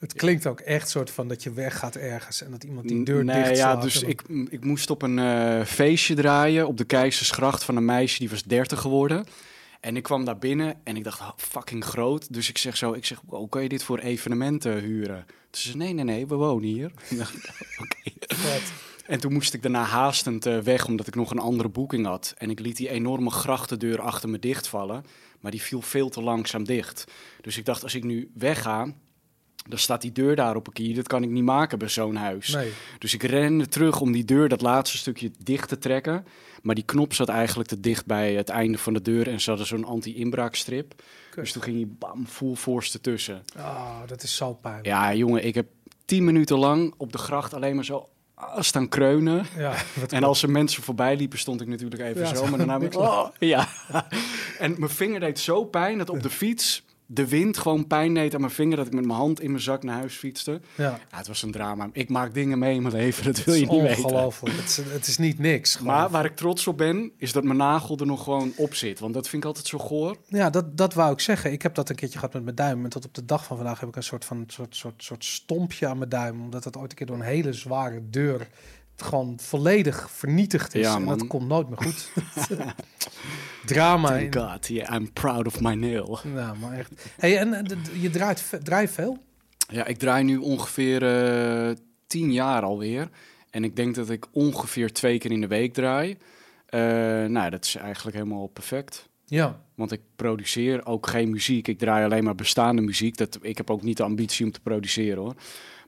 Het 0.00 0.12
klinkt 0.12 0.47
ook 0.47 0.61
echt 0.61 0.88
soort 0.88 1.11
van 1.11 1.29
dat 1.29 1.43
je 1.43 1.52
weggaat 1.52 1.97
ergens 1.97 2.43
en 2.43 2.50
dat 2.50 2.64
iemand 2.64 2.88
die 2.88 3.05
deur 3.05 3.25
nee, 3.25 3.43
dicht 3.43 3.56
ja, 3.56 3.76
dus 3.76 4.02
ik, 4.02 4.23
ik 4.49 4.64
moest 4.64 4.91
op 4.91 5.02
een 5.02 5.19
eh, 5.19 5.64
feestje 5.64 6.14
draaien 6.14 6.67
op 6.67 6.76
de 6.76 6.85
Keizersgracht 6.85 7.64
van 7.64 7.76
een 7.76 7.85
meisje 7.85 8.19
die 8.19 8.31
was 8.31 8.43
30 8.43 8.81
geworden. 8.81 9.25
En 9.81 9.97
ik 9.97 10.02
kwam 10.02 10.25
daar 10.25 10.38
binnen 10.38 10.81
en 10.85 10.97
ik 10.97 11.05
dacht, 11.05 11.20
oh, 11.20 11.31
fucking 11.37 11.85
groot. 11.85 12.32
Dus 12.32 12.49
ik 12.49 12.58
zeg 12.58 12.76
zo, 12.76 12.93
ik 12.93 13.05
zeg, 13.05 13.20
wow, 13.26 13.50
kan 13.50 13.62
je 13.62 13.69
dit 13.69 13.82
voor 13.82 13.99
evenementen 13.99 14.79
huren? 14.79 15.25
Toen 15.26 15.61
zei 15.61 15.73
ze, 15.73 15.76
nee, 15.76 15.93
nee, 15.93 16.05
nee, 16.05 16.26
we 16.26 16.35
wonen 16.35 16.69
hier. 16.69 16.93
Vet. 18.20 18.73
En 19.06 19.20
toen 19.20 19.32
moest 19.32 19.55
ik 19.55 19.62
daarna 19.62 19.82
haastend 19.82 20.47
eh, 20.47 20.58
weg, 20.58 20.87
omdat 20.87 21.06
ik 21.06 21.14
nog 21.14 21.31
een 21.31 21.38
andere 21.38 21.69
boeking 21.69 22.06
had. 22.06 22.35
En 22.38 22.50
ik 22.50 22.61
liet 22.61 22.76
die 22.76 22.88
enorme 22.88 23.31
grachtendeur 23.31 24.00
achter 24.00 24.29
me 24.29 24.38
dichtvallen. 24.38 25.05
Maar 25.41 25.50
die 25.50 25.62
viel 25.62 25.82
veel 25.82 26.08
te 26.08 26.23
langzaam 26.23 26.64
dicht. 26.64 27.05
Dus 27.41 27.56
ik 27.56 27.64
dacht, 27.64 27.82
als 27.82 27.94
ik 27.94 28.05
nu 28.05 28.31
wegga, 28.35 28.94
dan 29.68 29.78
staat 29.78 30.00
die 30.02 30.12
deur 30.12 30.36
daar 30.36 30.56
op 30.56 30.66
een 30.66 30.72
kier. 30.72 30.94
Dat 30.94 31.06
kan 31.06 31.22
ik 31.22 31.30
niet 31.30 31.44
maken 31.44 31.78
bij 31.78 31.88
zo'n 31.88 32.16
huis. 32.16 32.48
Nee, 32.48 32.72
Dus 32.98 33.14
ik 33.14 33.22
rende 33.22 33.68
terug 33.68 34.00
om 34.00 34.12
die 34.12 34.24
deur, 34.24 34.48
dat 34.48 34.60
laatste 34.60 34.96
stukje, 34.96 35.30
dicht 35.38 35.68
te 35.68 35.78
trekken. 35.78 36.26
Maar 36.62 36.74
die 36.74 36.84
knop 36.84 37.14
zat 37.14 37.28
eigenlijk 37.28 37.68
te 37.68 37.80
dicht 37.80 38.06
bij 38.06 38.34
het 38.34 38.48
einde 38.48 38.78
van 38.78 38.92
de 38.92 39.02
deur. 39.02 39.28
En 39.28 39.40
ze 39.40 39.48
hadden 39.48 39.66
zo'n 39.68 39.84
anti-inbraakstrip. 39.84 41.02
Dus 41.34 41.52
toen 41.52 41.62
ging 41.62 41.76
hij 41.76 41.88
bam, 41.98 42.26
full 42.26 42.54
force 42.54 42.92
ertussen. 42.92 43.44
Ah, 43.56 43.98
dat 44.06 44.22
is 44.22 44.36
zo 44.36 44.52
pijn. 44.52 44.82
Ja, 44.82 45.14
jongen, 45.14 45.44
ik 45.44 45.54
heb 45.54 45.66
tien 46.04 46.24
minuten 46.24 46.58
lang 46.58 46.94
op 46.96 47.12
de 47.12 47.18
gracht 47.18 47.54
alleen 47.54 47.74
maar 47.74 47.84
zo 47.84 48.08
ah, 48.34 48.60
staan 48.60 48.88
kreunen. 48.88 49.46
Ja, 49.56 49.74
En 50.08 50.24
als 50.24 50.42
er 50.42 50.50
mensen 50.50 50.82
voorbij 50.82 51.16
liepen, 51.16 51.38
stond 51.38 51.60
ik 51.60 51.66
natuurlijk 51.66 52.02
even 52.02 52.20
Ja, 52.20 52.34
zo. 52.34 52.46
Maar 52.46 52.58
daarna 52.58 52.78
ben 52.78 52.86
ik... 52.86 52.94
niks 52.98 53.06
Oh, 53.06 53.28
ja. 53.38 53.68
En 54.58 54.74
mijn 54.78 54.90
vinger 54.90 55.20
deed 55.20 55.38
zo 55.38 55.64
pijn 55.64 55.98
dat 55.98 56.10
op 56.10 56.22
de 56.22 56.30
fiets 56.30 56.84
de 57.12 57.28
wind 57.28 57.58
gewoon 57.58 57.86
pijn 57.86 58.14
deed 58.14 58.34
aan 58.34 58.40
mijn 58.40 58.52
vinger. 58.52 58.76
Dat 58.76 58.86
ik 58.86 58.92
met 58.92 59.06
mijn 59.06 59.18
hand 59.18 59.40
in 59.40 59.50
mijn 59.50 59.62
zak 59.62 59.82
naar 59.82 59.96
huis 59.96 60.14
fietste. 60.14 60.60
ja. 60.74 60.98
Ja, 61.10 61.16
het 61.16 61.26
was 61.26 61.42
een 61.42 61.50
drama. 61.50 61.88
Ik 61.92 62.08
maak 62.08 62.34
dingen 62.34 62.58
mee 62.58 62.74
in 62.74 62.82
mijn 62.82 62.94
leven, 62.94 63.24
dat 63.24 63.44
wil 63.44 63.54
je 63.54 63.66
niet 63.66 63.82
weten. 63.82 64.04
ongelooflijk. 64.04 64.56
Het 64.56 64.64
is, 64.66 64.76
het 64.76 65.06
is 65.06 65.18
niet 65.18 65.38
niks. 65.38 65.74
gewoon. 65.76 65.92
Maar 65.92 66.10
waar 66.10 66.24
ik 66.24 66.36
trots 66.36 66.66
op 66.66 66.76
ben, 66.76 67.12
is 67.16 67.32
dat 67.32 67.44
mijn 67.44 67.56
nagel 67.56 67.98
er 67.98 68.06
nog 68.06 68.22
gewoon 68.24 68.52
op 68.56 68.74
zit. 68.74 68.98
Want 68.98 69.14
dat 69.14 69.28
vind 69.28 69.42
ik 69.42 69.48
altijd 69.48 69.66
zo 69.66 69.78
goor. 69.78 70.16
Ja, 70.28 70.50
dat, 70.50 70.76
dat 70.76 70.94
wou 70.94 71.12
ik 71.12 71.20
zeggen. 71.20 71.52
Ik 71.52 71.62
heb 71.62 71.74
dat 71.74 71.88
een 71.88 71.96
keertje 71.96 72.18
gehad 72.18 72.34
met 72.34 72.44
mijn 72.44 72.56
duim. 72.56 72.84
En 72.84 72.90
tot 72.90 73.04
op 73.04 73.14
de 73.14 73.24
dag 73.24 73.44
van 73.44 73.56
vandaag 73.56 73.80
heb 73.80 73.88
ik 73.88 73.96
een 73.96 74.02
soort 74.02 74.24
van 74.24 74.44
soort, 74.46 74.76
soort, 74.76 75.02
soort 75.02 75.24
stompje 75.24 75.86
aan 75.86 75.98
mijn 75.98 76.10
duim. 76.10 76.42
Omdat 76.42 76.64
het 76.64 76.76
ooit 76.76 76.90
een 76.90 76.96
keer 76.96 77.06
door 77.06 77.16
een 77.16 77.22
hele 77.22 77.52
zware 77.52 78.00
deur 78.10 78.48
gewoon 79.02 79.38
volledig 79.43 80.11
vernietigd 80.11 80.75
is. 80.75 80.87
Ja, 80.87 80.97
en 80.97 81.05
dat 81.05 81.26
komt 81.26 81.49
nooit 81.49 81.69
meer 81.69 81.79
goed. 81.79 82.11
Drama. 83.67 84.08
Thank 84.08 84.35
in- 84.35 84.41
God, 84.43 84.67
yeah, 84.67 84.94
I'm 84.94 85.12
proud 85.12 85.47
of 85.47 85.61
my 85.61 85.75
nail. 85.75 86.19
Ja, 86.35 86.55
maar 86.61 86.79
echt. 86.79 87.11
Hey, 87.17 87.38
en 87.38 87.67
je 88.00 88.11
draait, 88.11 88.50
draai 88.62 88.88
veel? 88.88 89.19
Ja, 89.69 89.87
ik 89.87 89.99
draai 89.99 90.25
nu 90.25 90.37
ongeveer 90.37 91.02
eh, 91.02 91.76
tien 92.06 92.32
jaar 92.32 92.62
alweer. 92.62 93.08
En 93.50 93.64
ik 93.64 93.76
denk 93.76 93.94
dat 93.94 94.11
ik 94.11 94.26
ongeveer 94.32 94.93
twee 94.93 95.19
keer 95.19 95.31
in 95.31 95.41
de 95.41 95.47
week 95.47 95.73
draai. 95.75 96.17
Eh, 96.67 96.81
nou, 97.25 97.50
dat 97.50 97.64
is 97.64 97.75
eigenlijk 97.76 98.17
helemaal 98.17 98.47
perfect. 98.47 99.08
Ja. 99.25 99.61
Want 99.75 99.93
ik 99.93 100.00
produceer 100.17 100.87
ook 100.87 101.06
geen 101.06 101.31
muziek. 101.31 101.69
Ik 101.69 101.79
draai 101.79 102.05
alleen 102.05 102.25
maar 102.25 102.35
bestaande 102.35 102.82
muziek. 102.82 103.17
Dat, 103.17 103.38
ik 103.43 103.56
heb 103.56 103.70
ook 103.70 103.82
niet 103.82 103.97
de 103.97 104.02
ambitie 104.02 104.44
om 104.47 104.52
te 104.52 104.61
produceren 104.61 105.23
hoor. 105.23 105.35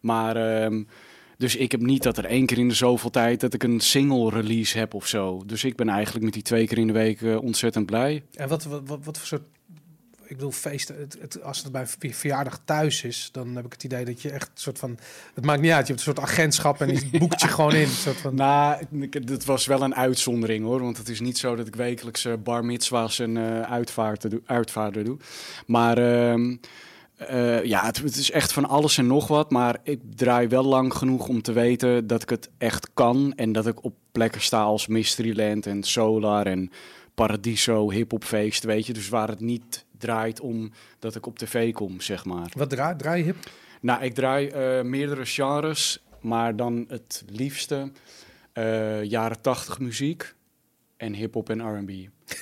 Maar 0.00 0.36
ehm, 0.36 0.82
dus 1.42 1.56
ik 1.56 1.70
heb 1.70 1.80
niet 1.80 2.02
dat 2.02 2.18
er 2.18 2.24
één 2.24 2.46
keer 2.46 2.58
in 2.58 2.68
de 2.68 2.74
zoveel 2.74 3.10
tijd 3.10 3.40
dat 3.40 3.54
ik 3.54 3.62
een 3.62 3.80
single 3.80 4.30
release 4.30 4.78
heb 4.78 4.94
of 4.94 5.06
zo. 5.06 5.42
Dus 5.46 5.64
ik 5.64 5.76
ben 5.76 5.88
eigenlijk 5.88 6.24
met 6.24 6.34
die 6.34 6.42
twee 6.42 6.66
keer 6.66 6.78
in 6.78 6.86
de 6.86 6.92
week 6.92 7.22
eh, 7.22 7.42
ontzettend 7.42 7.86
blij. 7.86 8.22
En 8.34 8.48
wat, 8.48 8.64
wat, 8.64 8.82
wat, 8.84 9.04
wat 9.04 9.18
voor 9.18 9.26
soort... 9.26 9.42
Ik 10.24 10.36
bedoel, 10.38 10.50
feesten, 10.50 10.98
het, 10.98 11.16
het, 11.20 11.42
als 11.42 11.62
het 11.62 11.72
bij 11.72 11.86
verjaardag 12.14 12.60
thuis 12.64 13.02
is, 13.02 13.28
dan 13.32 13.56
heb 13.56 13.64
ik 13.64 13.72
het 13.72 13.84
idee 13.84 14.04
dat 14.04 14.22
je 14.22 14.30
echt 14.30 14.46
een 14.46 14.60
soort 14.60 14.78
van... 14.78 14.98
Het 15.34 15.44
maakt 15.44 15.60
niet 15.60 15.70
uit, 15.70 15.86
je 15.86 15.92
hebt 15.92 16.06
een 16.06 16.14
soort 16.14 16.28
agentschap 16.28 16.80
en 16.80 16.88
die 16.88 17.18
boekt 17.18 17.40
je 17.40 17.48
gewoon 17.48 17.74
in. 17.74 17.82
Een 17.82 17.88
soort 17.88 18.20
van, 18.20 18.34
Nou, 18.34 18.86
dat 19.10 19.44
was 19.44 19.66
wel 19.66 19.82
een 19.82 19.94
uitzondering 19.94 20.64
hoor. 20.64 20.80
Want 20.80 20.96
het 20.96 21.08
is 21.08 21.20
niet 21.20 21.38
zo 21.38 21.56
dat 21.56 21.66
ik 21.66 21.74
wekelijks 21.74 22.24
eh, 22.24 22.32
bar 22.42 22.64
mitzwa's 22.64 23.18
en 23.18 23.36
eh 23.36 23.70
uitvaarten 23.70 24.30
doe, 24.30 24.40
uitvaarten 24.46 25.04
doe. 25.04 25.16
Maar 25.66 25.98
ehm, 25.98 26.56
eh, 27.28 27.64
ja, 27.64 27.84
het, 27.84 27.98
het 27.98 28.16
is 28.16 28.30
echt 28.30 28.52
van 28.52 28.68
alles 28.68 28.98
en 28.98 29.06
nog 29.06 29.28
wat. 29.28 29.50
Maar 29.50 29.78
ik 29.82 30.00
draai 30.14 30.48
wel 30.48 30.64
lang 30.64 30.94
genoeg 30.94 31.28
om 31.28 31.42
te 31.42 31.52
weten 31.52 32.06
dat 32.06 32.22
ik 32.22 32.28
het 32.28 32.50
echt 32.58 32.88
kan. 32.94 33.32
En 33.36 33.52
dat 33.52 33.66
ik 33.66 33.84
op 33.84 33.94
plekken 34.12 34.40
sta 34.40 34.62
als 34.62 34.86
Mysteryland 34.86 35.66
en 35.66 35.82
Solar 35.82 36.46
en 36.46 36.70
Paradiso, 37.14 37.90
hiphopfeest, 37.90 38.64
weet 38.64 38.86
je. 38.86 38.92
Dus 38.92 39.08
waar 39.08 39.28
het 39.28 39.40
niet 39.40 39.84
draait 39.98 40.40
om 40.40 40.70
dat 40.98 41.14
ik 41.14 41.26
op 41.26 41.38
tv 41.38 41.72
kom, 41.72 42.00
zeg 42.00 42.24
maar. 42.24 42.52
wat 42.56 42.70
draai, 42.70 42.96
draai 42.96 43.18
je 43.18 43.24
hip? 43.24 43.36
Nou, 43.80 44.02
ik 44.02 44.14
draai 44.14 44.48
eh, 44.48 44.82
meerdere 44.82 45.26
genres, 45.26 46.02
maar 46.20 46.56
dan 46.56 46.84
het 46.88 47.24
liefste 47.26 47.92
eh, 48.52 49.04
jaren 49.04 49.40
tachtig 49.40 49.78
muziek 49.78 50.34
en 51.02 51.14
hip-hop 51.14 51.50
en 51.50 51.80
RB. 51.80 51.90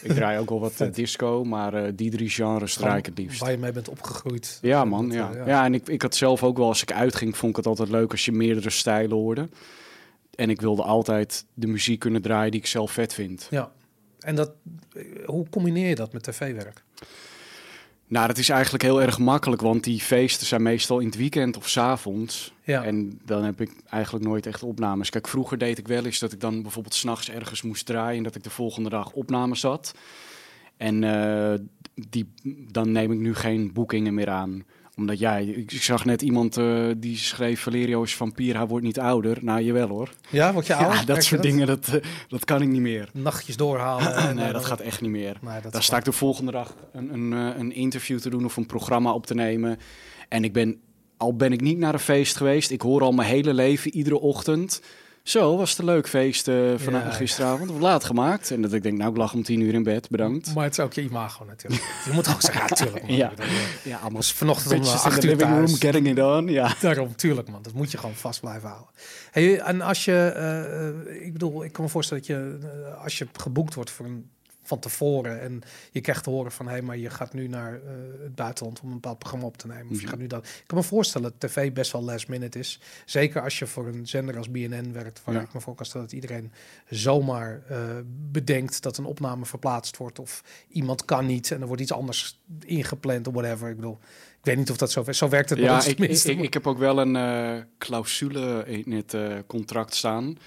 Ik 0.03 0.13
draai 0.13 0.39
ook 0.39 0.49
wel 0.49 0.61
wat 0.61 0.81
eh, 0.81 0.93
disco, 0.93 1.45
maar 1.45 1.75
eh, 1.75 1.93
die 1.95 2.11
drie 2.11 2.29
genres 2.29 2.75
draai 2.75 2.99
ik 2.99 3.07
het 3.07 3.19
liefst. 3.19 3.41
Waar 3.41 3.51
je 3.51 3.59
mee 3.59 3.73
bent 3.73 3.89
opgegroeid. 3.89 4.59
Ja, 4.63 4.85
man. 4.85 5.09
dat, 5.09 5.17
Ja, 5.17 5.33
eh, 5.33 5.47
ja. 5.47 5.65
en 5.65 5.75
ik, 5.75 5.89
ik 5.89 6.03
had 6.03 6.15
zelf 6.15 6.43
ook 6.43 6.57
wel, 6.57 6.67
als 6.67 6.83
ik 6.83 6.93
uitging, 6.93 7.37
vond 7.37 7.51
ik 7.51 7.57
het 7.57 7.67
altijd 7.67 7.89
leuk 7.89 8.11
als 8.11 8.25
je 8.25 8.33
meerdere 8.33 8.71
stijlen 8.71 9.17
hoorde. 9.17 9.49
En 10.35 10.51
ik 10.51 10.61
wilde 10.61 10.83
altijd 10.83 11.45
de 11.55 11.67
muziek 11.67 11.99
kunnen 11.99 12.23
draaien 12.23 12.51
die 12.51 12.61
ik 12.61 12.67
zelf 12.67 12.93
vet 12.93 13.15
vind. 13.15 13.47
Ja. 13.51 13.73
En 14.19 14.35
dat, 14.35 14.53
hoe 15.25 15.49
combineer 15.51 15.89
je 15.89 15.95
dat 15.95 16.13
met 16.13 16.23
tv-werk? 16.23 16.83
Nou, 18.07 18.27
dat 18.27 18.39
is 18.39 18.49
eigenlijk 18.49 18.83
heel 18.83 19.03
erg 19.03 19.19
makkelijk, 19.19 19.63
want 19.63 19.85
die 19.85 20.01
feesten 20.01 20.47
zijn 20.47 20.63
meestal 20.63 20.99
in 20.99 21.07
het 21.07 21.17
weekend 21.17 21.57
of 21.57 21.69
's 21.69 21.77
avonds. 21.77 22.55
Ja. 22.71 22.85
En 22.85 23.21
dan 23.25 23.45
heb 23.45 23.61
ik 23.61 23.73
eigenlijk 23.89 24.25
nooit 24.25 24.47
echt 24.47 24.63
opnames. 24.63 25.11
Kijk, 25.11 25.29
vroeger 25.29 25.59
deed 25.59 25.79
ik 25.79 25.89
wel 25.89 26.05
eens 26.05 26.19
dat 26.19 26.33
ik 26.33 26.41
dan 26.41 26.63
bijvoorbeeld 26.63 26.95
s'nachts 26.95 27.31
ergens 27.31 27.63
moest 27.63 27.87
draaien... 27.87 28.17
en 28.17 28.23
dat 28.23 28.35
ik 28.35 28.43
de 28.43 28.51
volgende 28.51 28.89
dag 28.89 29.13
opnames 29.13 29.63
had. 29.63 29.95
En 30.77 31.05
eh, 31.05 31.59
die, 31.95 32.33
dan 32.73 32.93
neem 32.93 33.13
ik 33.13 33.19
nu 33.19 33.35
geen 33.35 33.73
boekingen 33.73 34.15
meer 34.15 34.31
aan. 34.31 34.65
Omdat 34.97 35.19
ja, 35.19 35.37
ik 35.37 35.71
zag 35.71 36.05
net 36.05 36.23
iemand 36.23 36.57
eh, 36.57 36.87
die 36.97 37.17
schreef 37.17 37.61
Valerio 37.61 38.03
is 38.03 38.17
vampier, 38.17 38.57
hij 38.57 38.67
wordt 38.67 38.85
niet 38.85 38.99
ouder. 38.99 39.39
Nou, 39.41 39.63
jawel 39.63 39.89
hoor. 39.89 40.13
Ja, 40.29 40.53
word 40.53 40.67
je 40.67 40.75
ouder? 40.75 40.99
Ja, 40.99 41.05
dat 41.05 41.17
je 41.17 41.23
soort 41.23 41.43
dingen, 41.43 41.67
dat, 41.67 41.89
eh, 41.89 42.03
dat 42.29 42.45
kan 42.45 42.63
ik 42.63 42.69
niet 42.69 42.81
meer. 42.81 43.09
Nachtjes 43.13 43.57
doorhalen. 43.57 44.15
en, 44.29 44.37
nee, 44.37 44.53
dat 44.53 44.65
gaat 44.65 44.81
echt 44.81 45.01
niet 45.01 45.11
meer. 45.11 45.37
Nee, 45.41 45.61
Daar 45.71 45.83
sta 45.83 45.97
ik 45.97 46.05
de 46.05 46.13
volgende 46.13 46.53
dag 46.53 46.75
een, 46.93 47.13
een, 47.15 47.33
een 47.33 47.73
interview 47.73 48.19
te 48.19 48.31
doen 48.31 48.45
of 48.45 48.57
een 48.57 48.67
programma 48.67 49.13
op 49.13 49.27
te 49.27 49.35
nemen. 49.35 49.79
En 50.29 50.45
ik 50.45 50.53
ben, 50.53 50.81
al 51.21 51.35
ben 51.37 51.53
ik 51.53 51.61
niet 51.61 51.79
naar 51.79 51.95
een 51.95 52.01
feest 52.01 52.37
geweest, 52.37 52.71
ik 52.71 52.81
hoor 52.81 53.03
al 53.03 53.13
mijn 53.13 53.29
hele 53.29 53.55
leven, 53.55 53.95
iedere 53.95 54.21
ochtend. 54.21 54.81
Zo, 55.23 55.57
was 55.57 55.71
het 55.71 55.79
een 55.79 55.85
leuk 55.85 56.09
feest 56.09 56.49
eh 56.49 56.55
van 56.77 56.93
Ja. 56.93 57.11
gisteravond. 57.11 57.71
Laat 57.71 58.05
gemaakt. 58.05 58.51
En 58.51 58.63
dat 58.63 58.73
ik 58.73 58.83
denk, 58.83 58.99
nou, 58.99 59.11
ik 59.11 59.17
lag 59.17 59.33
om 59.35 59.43
tien 59.43 59.61
uur 59.61 59.75
in 59.75 59.83
bed, 59.83 60.09
bedankt. 60.11 60.55
Maar 60.55 60.65
het 60.65 60.73
is 60.73 60.81
ook 60.85 60.93
je 60.93 61.03
imago 61.03 61.45
natuurlijk. 61.45 61.83
Je 62.05 62.13
moet 62.13 62.27
gewoon 62.27 62.41
zeggen, 62.41 62.61
ja, 62.69 62.75
tuurlijk. 62.75 63.07
Man. 63.07 63.17
Ja. 63.23 63.33
Eh, 63.37 63.47
Ja, 63.85 63.99
allemaal 63.99 64.23
vanochtend 64.23 64.73
om 64.75 64.81
eh, 64.81 64.87
in 64.87 64.99
acht 64.99 65.25
uur 65.25 65.31
living 65.31 65.51
room, 65.51 65.67
getting 65.75 66.09
it 66.09 66.19
on. 66.19 66.49
Ja. 66.49 66.75
Daarom, 66.81 67.17
tuurlijk 67.17 67.49
man. 67.51 67.63
Dat 67.63 67.73
moet 67.73 67.91
je 67.91 67.99
gewoon 67.99 68.15
vast 68.15 68.41
blijven 68.41 68.69
houden. 68.69 68.91
Hey, 69.31 69.59
en 69.61 69.81
als 69.81 70.05
je, 70.05 71.13
ik 71.23 71.33
bedoel, 71.33 71.65
ik 71.65 71.73
kan 71.73 71.85
me 71.85 71.91
voorstellen 71.91 72.23
dat 72.27 72.37
je, 72.37 72.59
als 73.03 73.19
je 73.19 73.27
geboekt 73.33 73.75
wordt 73.75 73.91
voor 73.91 74.07
een 74.07 74.31
van 74.71 74.79
tevoren 74.79 75.41
en 75.41 75.63
je 75.91 76.01
krijgt 76.01 76.25
te 76.25 76.31
horen 76.31 76.53
van, 76.53 76.67
hé, 76.67 76.73
hey, 76.73 76.83
maar 76.83 76.97
je 76.97 77.11
gaat 77.11 77.33
nu 77.33 77.49
naar 77.49 77.75
eh, 77.75 77.81
het 78.23 78.35
buitenland 78.35 78.81
om 78.81 78.89
een 78.89 78.95
bepaald 78.95 79.19
programma 79.19 79.47
op 79.47 79.57
te 79.57 79.67
nemen. 79.67 79.85
Of 79.85 79.91
je 79.91 79.97
Mhm. 79.97 80.09
gaat 80.09 80.19
nu 80.19 80.27
dat. 80.27 80.45
Ik 80.47 80.63
kan 80.67 80.79
me 80.79 80.85
voorstellen 80.85 81.33
dat 81.39 81.51
tv 81.51 81.73
best 81.73 81.93
wel 81.93 82.03
last 82.03 82.29
minute 82.29 82.59
is. 82.59 82.81
Zeker 83.05 83.43
als 83.43 83.59
je 83.59 83.67
voor 83.67 83.87
een 83.87 84.07
zender 84.09 84.37
als 84.37 84.51
BNN 84.51 84.93
werkt, 84.93 85.21
waar 85.25 85.35
Ja. 85.35 85.41
ik 85.41 85.53
me 85.53 85.61
voor 85.61 85.75
kan 85.75 85.87
stellen 85.87 86.07
dat 86.07 86.15
iedereen 86.15 86.53
zomaar 86.89 87.63
eh, 87.69 87.79
bedenkt 88.31 88.83
dat 88.83 88.99
een 88.99 89.05
opname 89.05 89.45
verplaatst 89.47 89.97
wordt 89.97 90.19
of 90.19 90.43
iemand 90.69 91.05
kan 91.05 91.27
niet 91.27 91.51
en 91.51 91.61
er 91.61 91.67
wordt 91.67 91.83
iets 91.83 91.93
anders 91.93 92.41
ingepland 92.67 93.27
of 93.27 93.35
whatever. 93.35 93.69
Ik 93.69 93.77
bedoel, 93.77 93.99
ik 94.39 94.45
weet 94.47 94.57
niet 94.57 94.71
of 94.71 94.77
dat 94.77 94.91
zo, 94.91 95.13
zo 95.13 95.29
werkt 95.29 95.51
het 95.51 95.59
Ja, 95.59 95.85
ik, 95.85 95.99
ik, 95.99 96.25
ik, 96.25 96.53
heb 96.55 96.67
ook 96.67 96.79
wel 96.79 96.99
een 96.99 97.17
eh, 97.17 97.63
clausule 97.79 98.65
in 98.67 98.93
het 98.93 99.17
contract 99.47 99.95
staan. 99.95 100.39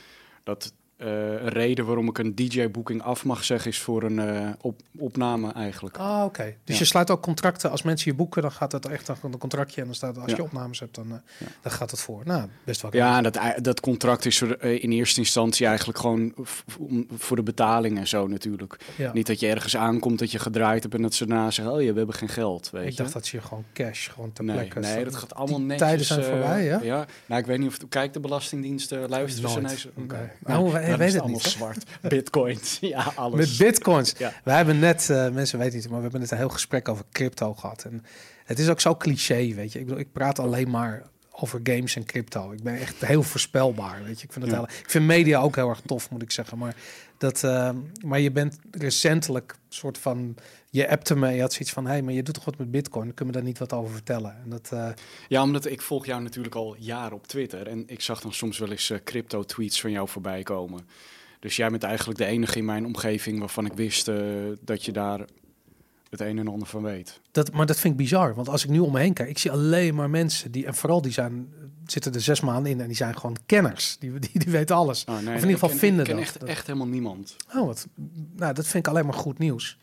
Dat 0.44 0.74
een 1.06 1.50
reden 1.50 1.86
waarom 1.86 2.08
ik 2.08 2.18
een 2.18 2.36
DJ-boeking 2.36 3.02
af 3.02 3.26
mag 3.26 3.44
zeggen 3.44 3.72
is 3.72 3.80
voor 3.80 4.04
een 4.04 4.20
eh, 4.20 4.50
op, 4.62 4.82
opname 4.98 5.52
eigenlijk. 5.52 5.98
Ah, 5.98 6.24
oké. 6.26 6.44
Dus 6.64 6.76
Ja. 6.76 6.82
je 6.82 6.86
sluit 6.88 7.12
ook 7.12 7.22
contracten. 7.22 7.72
Als 7.72 7.82
mensen 7.82 8.12
je 8.12 8.18
boeken, 8.18 8.42
dan 8.42 8.52
gaat 8.52 8.72
het 8.72 8.86
echt 8.86 9.08
een 9.08 9.16
een 9.22 9.38
contractje. 9.38 9.80
En 9.82 9.88
dan 9.88 9.96
staat 9.96 10.18
als 10.18 10.30
Ja. 10.32 10.36
je 10.38 10.44
opnames 10.44 10.80
hebt, 10.80 10.96
dan, 10.96 11.12
eh, 11.12 11.48
dan 11.62 11.72
gaat 11.72 11.92
het 11.92 12.00
voor. 12.00 12.22
Nou, 12.26 12.48
best 12.64 12.82
wel. 12.82 12.96
Ja, 12.96 13.22
dat, 13.22 13.40
dat 13.62 13.80
contract 13.80 14.26
is 14.26 14.42
er 14.42 14.58
eh, 14.58 14.84
in 14.84 14.92
eerste 14.92 15.20
instantie 15.20 15.66
eigenlijk 15.68 16.00
gewoon 16.00 16.34
voor 17.18 17.36
de 17.36 17.44
betaling 17.44 17.98
en 17.98 18.08
zo 18.08 18.28
natuurlijk. 18.28 18.78
Ja. 18.98 19.14
Niet 19.14 19.28
dat 19.28 19.40
je 19.40 19.48
ergens 19.48 19.78
aankomt, 19.78 20.20
dat 20.20 20.32
je 20.32 20.40
gedraaid 20.40 20.82
hebt 20.84 20.96
en 20.96 21.02
dat 21.02 21.14
ze 21.14 21.26
daarna 21.26 21.52
zeggen, 21.52 21.74
oh 21.76 21.82
ja, 21.82 21.92
we 21.92 21.98
hebben 21.98 22.16
geen 22.16 22.30
geld, 22.30 22.70
weet 22.70 22.84
Ik 22.86 22.90
je. 22.92 22.96
dacht 22.98 23.14
dat 23.14 23.28
je 23.28 23.42
gewoon 23.42 23.64
cash, 23.74 24.10
gewoon 24.10 24.34
ter 24.34 24.44
Nee, 24.44 24.56
plekke. 24.56 24.80
nee, 24.80 25.04
dat 25.04 25.16
gaat 25.16 25.36
allemaal 25.36 25.58
Die 25.58 25.68
netjes. 25.68 25.88
tijden 25.88 26.06
zijn 26.06 26.20
eh, 26.20 26.26
voorbij, 26.26 26.64
ja? 26.64 26.80
Ja, 26.82 27.06
nou, 27.26 27.42
ik 27.42 27.48
weet 27.48 27.60
niet 27.60 27.68
of... 27.68 27.78
Kijk, 27.90 28.14
de 28.14 28.20
Belastingdienst 28.20 28.92
luisteren 28.92 29.50
ze 29.50 29.60
naar... 29.62 29.86
Oké. 29.96 30.16
Nee. 30.44 30.56
Nou, 30.58 30.78
weet 30.98 31.14
het 31.14 31.22
allemaal 31.22 31.40
niet, 31.44 31.52
zwart. 31.52 31.84
Bitcoins, 32.10 32.78
ja, 32.94 33.12
alles. 33.16 33.40
Met 33.40 33.68
bitcoins. 33.68 34.14
Ja. 34.18 34.34
Wij 34.44 34.56
hebben 34.56 34.80
net, 34.80 35.10
eh, 35.10 35.30
mensen 35.30 35.60
weten 35.60 35.76
niet, 35.76 35.88
maar 35.88 35.96
we 35.98 36.04
hebben 36.04 36.22
net 36.22 36.32
een 36.32 36.38
heel 36.38 36.50
gesprek 36.50 36.88
over 36.90 37.06
crypto 37.12 37.54
gehad. 37.54 37.84
En 37.84 38.06
het 38.46 38.60
is 38.60 38.70
ook 38.70 38.80
zo 38.80 38.96
cliché, 38.96 39.54
weet 39.54 39.72
je. 39.72 39.80
Ik 39.80 39.86
bedoel, 39.86 40.00
ik 40.00 40.12
praat 40.12 40.40
alleen 40.40 40.70
maar 40.70 41.04
over 41.32 41.60
games 41.64 41.96
en 41.96 42.06
crypto. 42.06 42.52
Ik 42.52 42.64
ben 42.64 42.80
echt 42.80 43.06
heel 43.06 43.24
voorspelbaar, 43.24 44.04
weet 44.04 44.20
je. 44.20 44.26
Ik 44.26 44.32
vind, 44.34 44.46
het 44.46 44.54
Ja. 44.54 44.60
heel, 44.60 44.70
ik 44.84 44.90
vind 44.90 45.06
media 45.06 45.40
ook 45.42 45.56
heel 45.56 45.70
erg 45.70 45.82
tof, 45.86 46.10
moet 46.10 46.22
ik 46.22 46.32
zeggen. 46.32 46.58
Maar, 46.58 46.76
dat, 47.18 47.44
eh, 47.44 47.70
maar 48.06 48.20
je 48.20 48.32
bent 48.32 48.58
recentelijk 48.72 49.56
soort 49.70 49.98
van... 49.98 50.36
Je 50.74 50.90
appte 50.90 51.16
me, 51.16 51.30
je 51.30 51.42
had 51.42 51.54
zoiets 51.54 51.72
van... 51.72 51.86
hé, 51.86 51.92
hey, 51.92 52.02
maar 52.02 52.14
je 52.14 52.24
doet 52.24 52.34
toch 52.34 52.46
wat 52.46 52.58
met 52.58 52.72
bitcoin? 52.72 53.14
Kun 53.14 53.26
je 53.26 53.32
me 53.32 53.32
daar 53.32 53.44
niet 53.48 53.58
wat 53.58 53.74
over 53.74 53.94
vertellen? 53.94 54.36
En 54.44 54.50
dat, 54.50 54.70
eh, 54.72 54.90
Ja, 55.28 55.42
omdat 55.42 55.66
ik 55.66 55.82
volg 55.82 56.06
jou 56.06 56.22
natuurlijk 56.22 56.56
al 56.56 56.76
jaren 56.80 57.18
op 57.18 57.28
Twitter. 57.28 57.68
En 57.68 57.84
ik 57.88 58.02
zag 58.02 58.22
dan 58.22 58.34
soms 58.34 58.58
wel 58.58 58.72
eens 58.72 58.90
eh, 58.90 58.98
crypto-tweets 59.04 59.82
van 59.82 59.92
jou 59.92 60.08
voorbij 60.08 60.44
komen. 60.44 60.88
Dus 61.40 61.56
jij 61.56 61.70
bent 61.70 61.84
eigenlijk 61.84 62.20
de 62.20 62.26
enige 62.26 62.58
in 62.58 62.66
mijn 62.66 62.86
omgeving 62.86 63.40
waarvan 63.40 63.66
ik 63.66 63.74
wist 63.74 64.08
eh, 64.08 64.16
dat 64.62 64.86
je 64.86 64.92
daar 64.92 65.26
het 66.10 66.22
een 66.22 66.40
en 66.40 66.48
ander 66.48 66.68
van 66.68 66.84
weet. 66.84 67.20
Dat, 67.32 67.52
maar 67.52 67.66
dat 67.66 67.80
vind 67.80 67.94
ik 67.94 68.00
bizar, 68.00 68.36
want 68.36 68.50
als 68.50 68.64
ik 68.64 68.70
nu 68.70 68.80
om 68.80 68.92
me 68.92 69.00
heen 69.00 69.14
kijk, 69.14 69.30
ik 69.30 69.38
zie 69.38 69.52
alleen 69.52 69.96
maar 69.96 70.10
mensen 70.10 70.52
die, 70.52 70.66
en 70.66 70.76
vooral 70.76 71.02
die 71.02 71.12
zijn, 71.12 71.54
zitten 71.86 72.14
er 72.14 72.22
zes 72.22 72.42
maanden 72.42 72.72
in 72.72 72.82
en 72.82 72.88
die 72.88 72.96
zijn 72.96 73.18
gewoon 73.18 73.38
kenners. 73.46 73.98
Die, 74.00 74.20
die, 74.20 74.40
die 74.40 74.52
weten 74.52 74.76
alles. 74.76 75.04
Oh, 75.06 75.16
nee, 75.16 75.26
in 75.26 75.34
ieder 75.34 75.50
geval 75.50 75.70
ken, 75.70 75.78
vinden 75.78 76.00
ik 76.00 76.06
ken 76.06 76.16
dat. 76.16 76.26
echt, 76.26 76.44
echt 76.44 76.68
helemaal 76.68 76.88
niemand. 76.88 77.36
Oh, 77.56 77.66
wat, 77.66 77.88
nou, 78.36 78.54
dat 78.54 78.68
vind 78.68 78.88
ik 78.88 78.94
alleen 78.94 79.06
maar 79.06 79.14
goed 79.14 79.38
nieuws. 79.38 79.78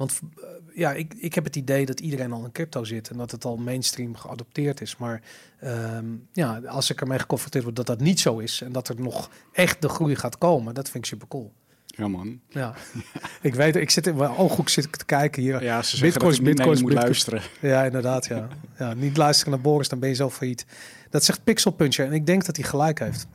Want 0.00 0.20
eh, 0.36 0.48
ja, 0.74 0.92
ik, 0.92 1.14
ik 1.14 1.34
heb 1.34 1.44
het 1.44 1.56
idee 1.56 1.86
dat 1.86 2.00
iedereen 2.00 2.32
al 2.32 2.44
in 2.44 2.52
crypto 2.52 2.84
zit 2.84 3.10
en 3.10 3.16
dat 3.16 3.30
het 3.30 3.44
al 3.44 3.56
mainstream 3.56 4.16
geadopteerd 4.16 4.80
is. 4.80 4.96
Maar 4.96 5.22
ehm, 5.58 6.06
ja, 6.32 6.58
als 6.58 6.90
ik 6.90 7.00
ermee 7.00 7.18
geconfronteerd 7.18 7.64
word 7.64 7.76
dat 7.76 7.86
dat 7.86 8.00
niet 8.00 8.20
zo 8.20 8.38
is 8.38 8.60
en 8.60 8.72
dat 8.72 8.88
er 8.88 9.00
nog 9.00 9.30
echt 9.52 9.82
de 9.82 9.88
groei 9.88 10.16
gaat 10.16 10.38
komen, 10.38 10.74
dat 10.74 10.90
vind 10.90 11.04
ik 11.04 11.10
super 11.10 11.28
cool. 11.28 11.52
Ja, 11.86 12.08
man. 12.08 12.40
Ja, 12.48 12.74
ik 13.42 13.54
weet, 13.54 13.76
ik 13.76 13.90
zit 13.90 14.06
in 14.06 14.16
mijn 14.16 14.36
ooghoek 14.36 14.68
zit 14.68 14.84
ik 14.84 14.96
te 14.96 15.04
kijken 15.04 15.42
hier. 15.42 15.62
Ja, 15.62 15.82
ze 15.82 15.96
zeggen 15.96 16.12
Bitcoins, 16.12 16.38
dat 16.38 16.46
ik 16.46 16.54
bitcoins, 16.54 16.82
moet 16.82 16.92
luisteren. 16.92 17.42
Ja, 17.60 17.84
inderdaad, 17.84 18.26
ja. 18.26 18.48
ja. 18.78 18.94
Niet 18.94 19.16
luisteren 19.16 19.52
naar 19.52 19.62
Boris, 19.62 19.88
dan 19.88 19.98
ben 19.98 20.08
je 20.08 20.14
zo 20.14 20.30
failliet. 20.30 20.66
Dat 21.10 21.24
zegt 21.24 21.44
Pixel 21.44 21.70
Puncher 21.70 22.06
en 22.06 22.12
ik 22.12 22.26
denk 22.26 22.44
dat 22.44 22.56
hij 22.56 22.64
gelijk 22.64 22.98
heeft. 22.98 23.26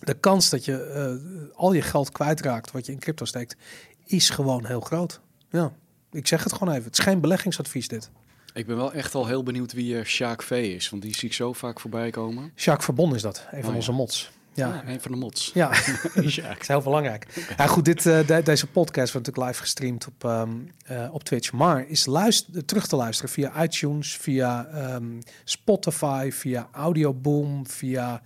De 0.00 0.14
kans 0.14 0.50
dat 0.50 0.64
je 0.64 0.82
eh, 0.82 1.56
al 1.58 1.72
je 1.72 1.82
geld 1.82 2.12
kwijtraakt 2.12 2.70
wat 2.70 2.86
je 2.86 2.92
in 2.92 2.98
crypto 2.98 3.24
steekt, 3.24 3.56
is 4.04 4.30
gewoon 4.30 4.66
heel 4.66 4.80
groot. 4.80 5.20
Ja, 5.50 5.72
ik 6.14 6.26
zeg 6.26 6.44
het 6.44 6.52
gewoon 6.52 6.72
even. 6.74 6.84
Het 6.84 6.98
is 6.98 7.04
geen 7.04 7.20
beleggingsadvies 7.20 7.88
dit. 7.88 8.10
Ik 8.54 8.66
ben 8.66 8.76
wel 8.76 8.92
echt 8.92 9.14
al 9.14 9.26
heel 9.26 9.42
benieuwd 9.42 9.72
wie 9.72 9.94
uh, 9.94 10.04
Sjaak 10.04 10.42
V 10.42 10.50
is, 10.50 10.90
want 10.90 11.02
die 11.02 11.14
zie 11.16 11.28
ik 11.28 11.34
zo 11.34 11.52
vaak 11.52 11.80
voorbij 11.80 12.10
komen. 12.10 12.52
Jacques 12.56 12.84
Verbon 12.84 13.14
is 13.14 13.22
dat, 13.22 13.46
een 13.50 13.60
van 13.60 13.70
Oh, 13.70 13.76
onze 13.76 13.92
mods. 13.92 14.30
Ja, 14.54 14.68
Ja, 14.68 14.88
een 14.92 15.00
van 15.00 15.10
de 15.12 15.16
mods. 15.18 15.50
ja. 15.54 15.74
Sjaak. 15.74 16.52
Het 16.52 16.60
is 16.60 16.68
heel 16.68 16.80
belangrijk. 16.82 17.26
Ja, 17.56 17.66
goed, 17.66 17.84
dit, 17.84 18.06
eh, 18.06 18.26
de- 18.26 18.42
deze 18.44 18.66
podcast 18.66 19.12
wordt 19.12 19.26
natuurlijk 19.26 19.46
live 19.46 19.60
gestreamd 19.60 20.06
op, 20.06 20.24
ehm, 20.24 20.50
eh, 20.84 21.08
op 21.12 21.24
Twitch. 21.24 21.52
Maar 21.52 21.88
is 21.88 22.06
luister, 22.06 22.64
terug 22.64 22.86
te 22.86 22.96
luisteren 22.96 23.30
via 23.30 23.62
iTunes, 23.62 24.16
via 24.16 24.66
ehm, 24.66 25.20
Spotify, 25.44 26.30
via 26.32 26.68
Audioboom, 26.72 27.66
via 27.66 28.22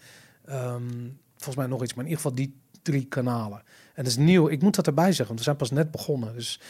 ehm, 0.47 0.89
volgens 1.37 1.57
mij 1.57 1.67
nog 1.67 1.83
iets, 1.83 1.95
maar 1.95 2.05
in 2.05 2.11
ieder 2.11 2.23
geval 2.23 2.37
die 2.37 2.55
drie 2.83 3.05
kanalen. 3.05 3.63
En 3.99 4.05
dat 4.05 4.13
is 4.13 4.19
nieuw. 4.19 4.49
Ik 4.49 4.63
moet 4.63 4.75
dat 4.75 4.87
erbij 4.87 5.07
zeggen, 5.07 5.27
want 5.27 5.39
we 5.39 5.45
zijn 5.45 5.57
pas 5.57 5.71
net 5.71 5.91
begonnen. 5.91 6.35
Dus 6.35 6.61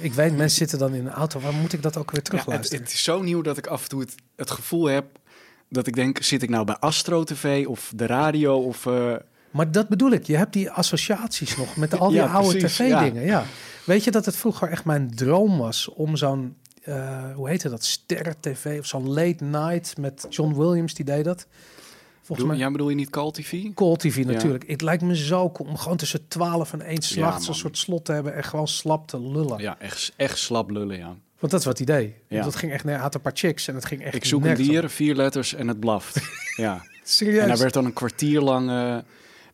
ik 0.00 0.12
weet, 0.12 0.36
mensen 0.36 0.58
zitten 0.66 0.78
dan 0.78 0.94
in 0.94 1.06
een 1.06 1.12
auto. 1.12 1.40
Waar 1.40 1.52
moet 1.52 1.72
ik 1.72 1.82
dat 1.82 1.96
ook 1.96 2.10
weer 2.10 2.22
terug 2.22 2.46
Ja, 2.46 2.52
het, 2.52 2.92
is 2.92 3.02
zo 3.02 3.22
nieuw 3.22 3.42
dat 3.42 3.56
ik 3.58 3.66
af 3.66 3.82
en 3.82 3.88
toe 3.88 4.00
het, 4.00 4.14
het 4.36 4.50
gevoel 4.50 4.86
heb 4.86 5.04
dat 5.68 5.86
ik 5.86 5.94
denk, 5.94 6.22
zit 6.22 6.42
ik 6.42 6.48
nou 6.48 6.64
bij 6.64 6.76
Astro 6.76 7.24
TV 7.24 7.66
of 7.66 7.92
de 7.94 8.06
radio 8.06 8.58
of... 8.58 8.86
eh, 8.86 9.14
Maar 9.50 9.72
dat 9.72 9.88
bedoel 9.88 10.10
ik. 10.10 10.26
Je 10.26 10.36
hebt 10.36 10.52
die 10.52 10.70
associaties 10.70 11.56
nog 11.56 11.76
met 11.76 11.98
al 11.98 12.08
die 12.10 12.16
Ja, 12.18 12.26
oude 12.26 12.58
tv-dingen. 12.58 13.24
Ja. 13.24 13.44
Weet 13.84 14.04
je 14.04 14.10
dat 14.10 14.24
het 14.24 14.36
vroeger 14.36 14.68
echt 14.68 14.84
mijn 14.84 15.14
droom 15.14 15.58
was 15.58 15.88
om 15.88 16.16
zo'n, 16.16 16.56
eh, 16.82 17.34
hoe 17.34 17.48
heette 17.48 17.68
dat, 17.68 17.84
Sterren 17.84 18.36
TV 18.40 18.76
of 18.78 18.86
zo'n 18.86 19.08
late 19.08 19.44
night 19.44 19.96
met 19.96 20.26
John 20.28 20.54
Williams, 20.54 20.94
die 20.94 21.04
deed 21.04 21.24
dat. 21.24 21.46
Volgens 22.28 22.48
mij 22.48 22.58
ja, 22.58 22.70
bedoel 22.70 22.88
je 22.88 22.94
niet 22.94 23.10
Call 23.10 23.30
TV? 23.30 23.62
Call 23.74 23.96
TV 23.96 24.16
Ja. 24.16 24.24
natuurlijk. 24.24 24.64
Het 24.68 24.82
lijkt 24.82 25.02
me 25.02 25.16
zo 25.16 25.50
cool 25.50 25.68
om 25.68 25.76
gewoon 25.76 25.96
tussen 25.96 26.28
12 26.28 26.72
en 26.72 26.80
1 26.82 27.02
s'nachts 27.02 27.40
een 27.40 27.50
man. 27.50 27.54
soort 27.60 27.78
slot 27.78 28.04
te 28.04 28.12
hebben 28.12 28.34
en 28.34 28.44
gewoon 28.44 28.68
slap 28.68 29.06
te 29.08 29.20
lullen. 29.20 29.58
Ja, 29.60 29.76
echt, 29.80 30.12
echt 30.16 30.38
slap 30.38 30.70
lullen, 30.70 30.96
ja. 30.98 31.16
Want 31.38 31.52
dat 31.52 31.60
is 31.60 31.66
wat 31.66 31.80
idee. 31.80 32.14
Ja. 32.28 32.42
Dat 32.42 32.56
ging 32.56 32.72
echt, 32.72 32.84
hij 32.84 32.94
had 32.94 33.14
een 33.14 33.20
paar 33.20 33.32
chicks 33.34 33.68
en 33.68 33.74
het 33.74 33.84
ging 33.84 34.02
echt 34.04 34.14
Ik 34.14 34.24
zoek 34.24 34.44
een 34.44 34.50
op. 34.50 34.56
dier, 34.56 34.88
vier 34.90 35.14
letters 35.14 35.54
en 35.54 35.68
het 35.68 35.80
blaft. 35.80 36.20
ja. 36.56 36.84
Serieus? 37.02 37.42
En 37.42 37.48
daar 37.48 37.58
werd 37.58 37.72
dan 37.74 37.84
een 37.84 37.92
kwartier 37.92 38.40
lang... 38.40 38.68
eh, 38.70 38.96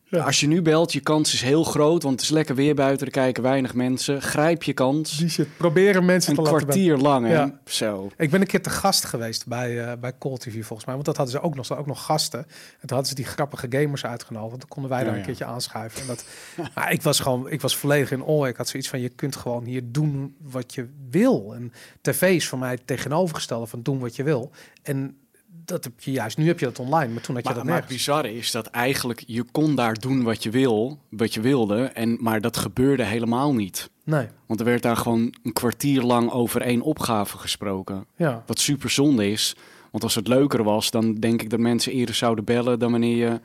Ja. 0.07 0.23
Als 0.23 0.39
je 0.39 0.47
nu 0.47 0.61
belt, 0.61 0.93
je 0.93 0.99
kans 0.99 1.33
is 1.33 1.41
heel 1.41 1.63
groot, 1.63 2.03
want 2.03 2.15
het 2.15 2.23
is 2.23 2.29
lekker 2.29 2.55
weer 2.55 2.75
buiten, 2.75 3.05
er 3.05 3.11
kijken 3.11 3.43
weinig 3.43 3.73
mensen. 3.73 4.21
Grijp 4.21 4.63
je 4.63 4.73
kans. 4.73 5.17
Die 5.17 5.29
shit. 5.29 5.47
Proberen 5.57 6.05
mensen 6.05 6.29
Een 6.29 6.35
te 6.35 6.41
laten 6.41 6.63
kwartier 6.63 6.97
lang, 6.97 7.27
hè? 7.27 7.45
Zo. 7.65 8.11
Ik 8.17 8.29
ben 8.29 8.41
een 8.41 8.47
keer 8.47 8.61
te 8.61 8.69
gast 8.69 9.05
geweest 9.05 9.47
bij, 9.47 9.85
eh 9.85 9.97
bij 9.99 10.13
Call 10.19 10.37
TV 10.37 10.65
volgens 10.65 10.85
mij. 10.85 10.93
Want 10.93 11.05
dat 11.05 11.17
hadden 11.17 11.35
ze 11.35 11.41
ook 11.41 11.55
nog, 11.55 11.65
ze 11.65 11.77
ook 11.77 11.85
nog 11.85 12.05
gasten. 12.05 12.39
En 12.39 12.47
toen 12.79 12.89
hadden 12.89 13.07
ze 13.07 13.15
die 13.15 13.25
grappige 13.25 13.67
gamers 13.69 14.05
uitgenodigd. 14.05 14.49
Want 14.49 14.61
dan 14.61 14.69
konden 14.69 14.91
wij 14.91 14.99
Ja, 14.99 15.05
daar 15.05 15.17
een 15.17 15.25
keertje 15.25 15.45
aanschuiven. 15.45 16.01
En 16.01 16.07
dat, 16.07 16.25
maar 16.75 16.91
ik 16.91 17.01
was 17.01 17.19
gewoon, 17.19 17.49
ik 17.49 17.61
was 17.61 17.75
volledig 17.75 18.11
in 18.11 18.23
oor. 18.23 18.47
Ik 18.47 18.57
had 18.57 18.67
zoiets 18.67 18.89
van, 18.89 18.99
je 18.99 19.09
kunt 19.09 19.35
gewoon 19.35 19.63
hier 19.63 19.81
doen 19.85 20.35
wat 20.41 20.73
je 20.73 20.87
wil. 21.09 21.53
En 21.55 21.73
tv 22.01 22.21
is 22.35 22.47
voor 22.47 22.59
mij 22.59 22.71
het 22.71 22.87
tegenovergestelde 22.87 23.65
van 23.65 23.81
doen 23.81 23.99
wat 23.99 24.15
je 24.15 24.23
wil. 24.23 24.51
En 24.83 25.17
dat 25.65 25.83
heb 25.83 25.99
je 25.99 26.11
juist, 26.11 26.37
nu 26.37 26.47
heb 26.47 26.59
je 26.59 26.65
dat 26.65 26.79
online. 26.79 27.13
Maar 27.13 27.21
toen 27.21 27.35
had 27.35 27.43
je 27.43 27.49
Maar, 27.49 27.57
dat 27.57 27.63
maar 27.71 27.79
het 27.79 27.87
bizarre 27.87 28.35
is 28.37 28.51
dat 28.51 28.65
eigenlijk 28.67 29.23
je 29.27 29.43
kon 29.51 29.75
daar 29.75 29.93
doen 29.93 30.23
wat 30.23 30.43
je 30.43 30.49
wil, 30.49 30.99
wat 31.09 31.33
je 31.33 31.41
wilde, 31.41 31.83
en, 31.83 32.17
maar 32.19 32.41
dat 32.41 32.57
gebeurde 32.57 33.03
helemaal 33.03 33.53
niet. 33.53 33.89
Nee, 34.03 34.27
Want 34.45 34.59
er 34.59 34.65
werd 34.65 34.81
daar 34.81 34.97
gewoon 34.97 35.33
een 35.43 35.53
kwartier 35.53 36.01
lang 36.01 36.31
over 36.31 36.61
één 36.61 36.81
opgave 36.81 37.37
gesproken. 37.37 38.05
ja. 38.15 38.43
Wat 38.45 38.59
super 38.59 38.89
zonde 38.89 39.31
is. 39.31 39.55
Want 39.91 40.03
als 40.03 40.15
het 40.15 40.27
leuker 40.27 40.63
was, 40.63 40.91
dan 40.91 41.13
denk 41.13 41.41
ik 41.41 41.49
dat 41.49 41.59
mensen 41.59 41.91
eerder 41.91 42.15
zouden 42.15 42.43
bellen 42.45 42.79
dan 42.79 42.91
wanneer 42.91 43.15
je 43.17 43.39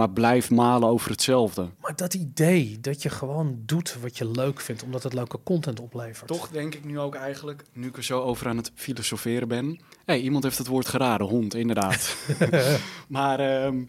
maar 0.00 0.10
blijf 0.10 0.50
malen 0.50 0.88
over 0.88 1.10
hetzelfde. 1.10 1.68
Maar 1.80 1.96
dat 1.96 2.14
idee 2.14 2.78
dat 2.80 3.02
je 3.02 3.08
gewoon 3.08 3.62
doet 3.66 3.96
wat 4.00 4.18
je 4.18 4.30
leuk 4.30 4.60
vindt, 4.60 4.82
omdat 4.82 5.02
het 5.02 5.12
leuke 5.12 5.38
content 5.42 5.80
oplevert. 5.80 6.26
Toch 6.26 6.48
denk 6.48 6.74
ik 6.74 6.84
nu 6.84 6.98
ook 6.98 7.14
eigenlijk, 7.14 7.64
nu 7.72 7.86
ik 7.86 7.96
er 7.96 8.04
zo 8.04 8.20
over 8.20 8.48
aan 8.48 8.56
het 8.56 8.70
filosoferen 8.74 9.48
ben. 9.48 9.80
hey, 10.04 10.20
iemand 10.20 10.44
heeft 10.44 10.58
het 10.58 10.66
woord 10.66 10.88
geraden, 10.88 11.26
hond, 11.26 11.54
inderdaad. 11.54 12.16
maar 13.08 13.40
ehm, 13.40 13.84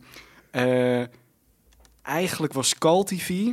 eh, 0.52 1.04
eigenlijk 2.02 2.54
was 2.54 2.78
Call 2.78 3.04
TV 3.04 3.52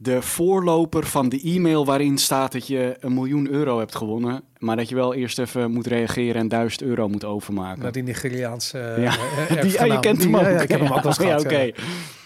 de 0.00 0.22
voorloper 0.22 1.06
van 1.06 1.28
de 1.28 1.40
e-mail 1.42 1.84
waarin 1.84 2.18
staat 2.18 2.52
dat 2.52 2.66
je 2.66 2.96
een 3.00 3.14
miljoen 3.14 3.48
euro 3.48 3.78
hebt 3.78 3.94
gewonnen. 3.94 4.42
Maar 4.58 4.76
dat 4.76 4.88
je 4.88 4.94
wel 4.94 5.14
eerst 5.14 5.38
even 5.38 5.70
moet 5.70 5.86
reageren 5.86 6.40
en 6.40 6.48
duizend 6.48 6.82
euro 6.82 7.08
moet 7.08 7.24
overmaken. 7.24 7.82
Naar 7.82 7.92
die 7.92 8.02
Nigeriaanse 8.02 8.78
Ja. 8.78 9.16
eh, 9.48 9.62
Die- 9.62 9.72
ja, 9.72 9.84
je 9.84 10.00
kent 10.00 10.22
hem 10.22 10.32
Die- 10.32 10.36
ook. 10.36 10.42
Ja, 10.42 10.48
ja, 10.48 10.60
ik 10.60 10.68
heb 10.68 10.80
hem 10.80 10.88
ook 10.92 10.94
wel 11.02 11.06
eens 11.06 11.18
gehad. 11.26 11.40
oké. 11.44 11.58
ja. 11.58 11.72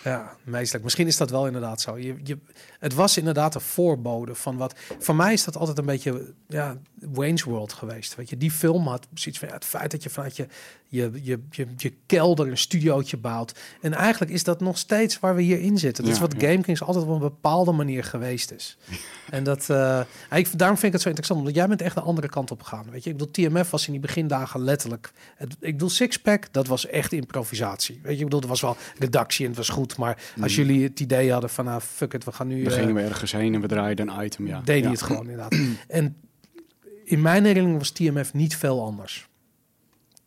Ja, 0.05 0.37
meestelijk. 0.45 0.85
Misschien 0.85 1.07
is 1.07 1.17
dat 1.17 1.31
wel 1.31 1.47
inderdaad 1.47 1.81
zo. 1.81 1.99
Je, 1.99 2.15
je, 2.25 2.39
het 2.79 2.95
was 2.95 3.17
inderdaad 3.17 3.55
een 3.55 3.61
voorbode 3.61 4.35
van 4.35 4.57
wat... 4.57 4.75
Voor 4.99 5.17
mij 5.17 5.33
is 5.33 5.45
dat 5.45 5.57
altijd 5.57 5.79
een 5.79 5.85
beetje 5.87 6.33
ja, 6.49 6.77
Wayne's 7.13 7.43
World 7.43 7.73
geweest. 7.73 8.15
Weet 8.15 8.31
je, 8.31 8.37
die 8.37 8.51
film 8.51 8.87
had 8.87 9.07
precies 9.11 9.39
van 9.39 9.49
ja, 9.49 9.55
het 9.55 9.65
feit 9.65 9.91
dat 9.91 10.03
je 10.03 10.11
vanuit 10.11 10.37
je, 10.37 10.47
je, 10.93 11.11
je, 11.23 11.39
je, 11.51 11.67
je 11.77 11.93
kelder 12.07 12.49
een 12.49 12.59
studiootje 12.59 13.17
bouwt. 13.17 13.61
En 13.81 13.95
eigenlijk 13.95 14.33
is 14.33 14.45
dat 14.45 14.61
nog 14.61 14.79
steeds 14.79 15.21
waar 15.21 15.35
we 15.35 15.43
hier 15.43 15.61
in 15.61 15.79
zitten. 15.79 16.05
Dat 16.05 16.13
is 16.13 16.19
wat 16.19 16.35
ja. 16.39 16.49
GameKings 16.49 16.83
altijd 16.83 17.05
op 17.05 17.11
een 17.11 17.19
bepaalde 17.19 17.73
manier 17.73 18.05
geweest 18.05 18.51
is. 18.51 18.77
En 19.31 19.45
dat, 19.45 19.71
eh, 19.71 20.01
ik, 20.31 20.59
daarom 20.59 20.77
vind 20.77 20.87
ik 20.87 20.93
het 20.93 21.01
zo 21.01 21.09
interessant, 21.09 21.39
omdat 21.39 21.55
jij 21.55 21.69
bent 21.69 21.83
echt 21.83 21.95
de 21.95 22.01
andere 22.01 22.29
kant 22.29 22.51
op 22.51 22.63
gegaan. 22.63 22.91
Weet 22.91 23.05
je, 23.05 23.11
ik 23.11 23.17
bedoel, 23.17 23.33
TMF 23.33 23.71
was 23.71 23.87
in 23.87 23.93
die 23.93 24.01
begindagen 24.01 24.61
letterlijk. 24.61 25.13
Het, 25.37 25.53
ik 25.61 25.73
bedoel, 25.73 25.91
Sixpack, 25.91 26.53
dat 26.53 26.67
was 26.67 26.87
echt 26.87 27.13
improvisatie. 27.13 28.01
Weet 28.03 28.13
je, 28.13 28.19
ik 28.19 28.25
bedoel, 28.25 28.41
er 28.41 28.49
was 28.49 28.61
wel 28.61 28.77
redactie 28.99 29.45
en 29.45 29.51
het 29.51 29.59
was 29.59 29.69
goed, 29.69 29.97
maar 29.97 30.19
als 30.41 30.55
jullie 30.55 30.83
het 30.83 31.01
idee 31.01 31.33
hadden 31.33 31.51
van, 31.51 31.65
nou, 31.65 31.81
fuck 31.81 32.15
it, 32.15 32.25
we 32.25 32.33
gaan 32.33 32.47
nu. 32.47 32.57
Mm. 32.57 32.65
We 32.65 32.71
eh, 32.71 32.77
gingen 32.77 32.95
we 32.95 33.01
ergens 33.01 33.33
heen 33.33 33.55
en 33.55 33.61
we 33.61 33.67
draaiden 33.67 34.09
een 34.09 34.25
item, 34.25 34.47
ja. 34.47 34.61
deed 34.65 34.83
ja. 34.83 34.91
het 34.91 35.03
gewoon 35.03 35.31
inderdaad. 35.31 35.59
En 35.89 36.17
in 37.05 37.23
mijn 37.23 37.45
herinnering 37.45 37.79
was 37.79 37.91
TMF 37.91 38.33
niet 38.33 38.57
veel 38.57 38.85
anders. 38.85 39.29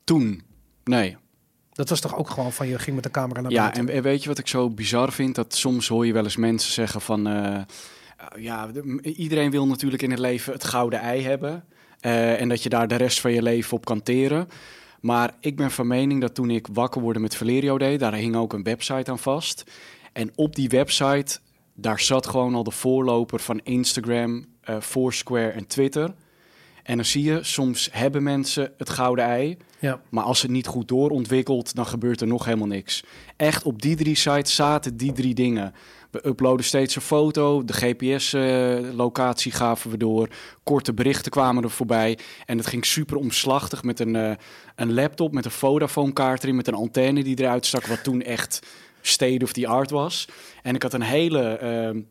Toen, 0.03 0.41
nee. 0.85 1.17
Dat 1.73 1.89
was 1.89 1.99
toch 1.99 2.17
ook 2.17 2.29
gewoon 2.29 2.51
van 2.53 2.67
je 2.67 2.79
ging 2.79 2.95
met 2.95 3.03
de 3.03 3.11
camera 3.11 3.41
naar 3.41 3.51
Ja, 3.51 3.61
buiten. 3.61 3.87
en, 3.87 3.93
en 3.95 4.01
weet 4.01 4.21
je 4.23 4.29
wat 4.29 4.37
ik 4.37 4.47
zo 4.47 4.69
bizar 4.69 5.11
vind? 5.11 5.35
Dat 5.35 5.55
soms 5.55 5.87
hoor 5.87 6.05
je 6.05 6.13
wel 6.13 6.23
eens 6.23 6.35
mensen 6.35 6.71
zeggen 6.71 7.01
van... 7.01 7.27
eh, 7.27 7.61
ja, 8.39 8.69
iedereen 9.01 9.51
wil 9.51 9.67
natuurlijk 9.67 10.01
in 10.01 10.09
het 10.09 10.19
leven 10.19 10.53
het 10.53 10.63
gouden 10.63 10.99
ei 10.99 11.23
hebben. 11.23 11.63
eh, 11.99 12.41
en 12.41 12.49
dat 12.49 12.63
je 12.63 12.69
daar 12.69 12.87
de 12.87 12.95
rest 12.95 13.19
van 13.19 13.31
je 13.31 13.41
leven 13.41 13.77
op 13.77 13.85
kan 13.85 14.03
teren. 14.03 14.47
Maar 14.99 15.33
ik 15.39 15.55
ben 15.55 15.71
van 15.71 15.87
mening 15.87 16.21
dat 16.21 16.35
toen 16.35 16.49
ik 16.49 16.67
wakker 16.73 17.01
worden 17.01 17.21
met 17.21 17.35
Valerio 17.35 17.77
deed... 17.77 17.99
daar 17.99 18.13
hing 18.13 18.35
ook 18.35 18.53
een 18.53 18.63
website 18.63 19.11
aan 19.11 19.19
vast. 19.19 19.63
En 20.13 20.31
op 20.35 20.55
die 20.55 20.69
website, 20.69 21.39
daar 21.73 21.99
zat 21.99 22.27
gewoon 22.27 22.55
al 22.55 22.63
de 22.63 22.71
voorloper 22.71 23.39
van 23.39 23.59
Instagram, 23.63 24.45
eh, 24.61 24.79
Foursquare 24.81 25.49
en 25.49 25.67
Twitter... 25.67 26.13
En 26.83 26.95
dan 26.95 27.05
zie 27.05 27.23
je, 27.23 27.39
soms 27.43 27.89
hebben 27.91 28.23
mensen 28.23 28.73
het 28.77 28.89
gouden 28.89 29.25
ei. 29.25 29.57
Ja. 29.79 30.01
Maar 30.09 30.23
als 30.23 30.41
het 30.41 30.51
niet 30.51 30.67
goed 30.67 30.87
doorontwikkelt, 30.87 31.75
dan 31.75 31.85
gebeurt 31.85 32.21
er 32.21 32.27
nog 32.27 32.45
helemaal 32.45 32.67
niks. 32.67 33.03
Echt, 33.35 33.63
op 33.63 33.81
die 33.81 33.95
drie 33.95 34.15
sites 34.15 34.55
zaten 34.55 34.97
die 34.97 35.11
drie 35.11 35.33
dingen. 35.33 35.73
We 36.11 36.27
uploaden 36.27 36.65
steeds 36.65 36.95
een 36.95 37.01
foto, 37.01 37.63
de 37.63 37.73
GPS-locatie 37.73 39.51
gaven 39.51 39.91
we 39.91 39.97
door, 39.97 40.29
korte 40.63 40.93
berichten 40.93 41.31
kwamen 41.31 41.63
er 41.63 41.69
voorbij. 41.69 42.17
En 42.45 42.57
het 42.57 42.67
ging 42.67 42.85
super 42.85 43.17
omslachtig 43.17 43.83
met 43.83 43.99
een, 43.99 44.15
eh, 44.15 44.31
een 44.75 44.93
laptop, 44.93 45.33
met 45.33 45.45
een 45.45 45.51
Vodafone-kaart 45.51 46.43
erin, 46.43 46.55
met 46.55 46.67
een 46.67 46.73
antenne 46.73 47.23
die 47.23 47.39
eruit 47.39 47.65
stak, 47.65 47.85
wat 47.85 48.03
toen 48.03 48.21
echt 48.21 48.59
state 49.01 49.43
of 49.43 49.53
the 49.53 49.67
art 49.67 49.89
was. 49.89 50.27
En 50.63 50.75
ik 50.75 50.83
had 50.83 50.93
een 50.93 51.01
hele 51.01 51.57
ehm, 51.57 52.01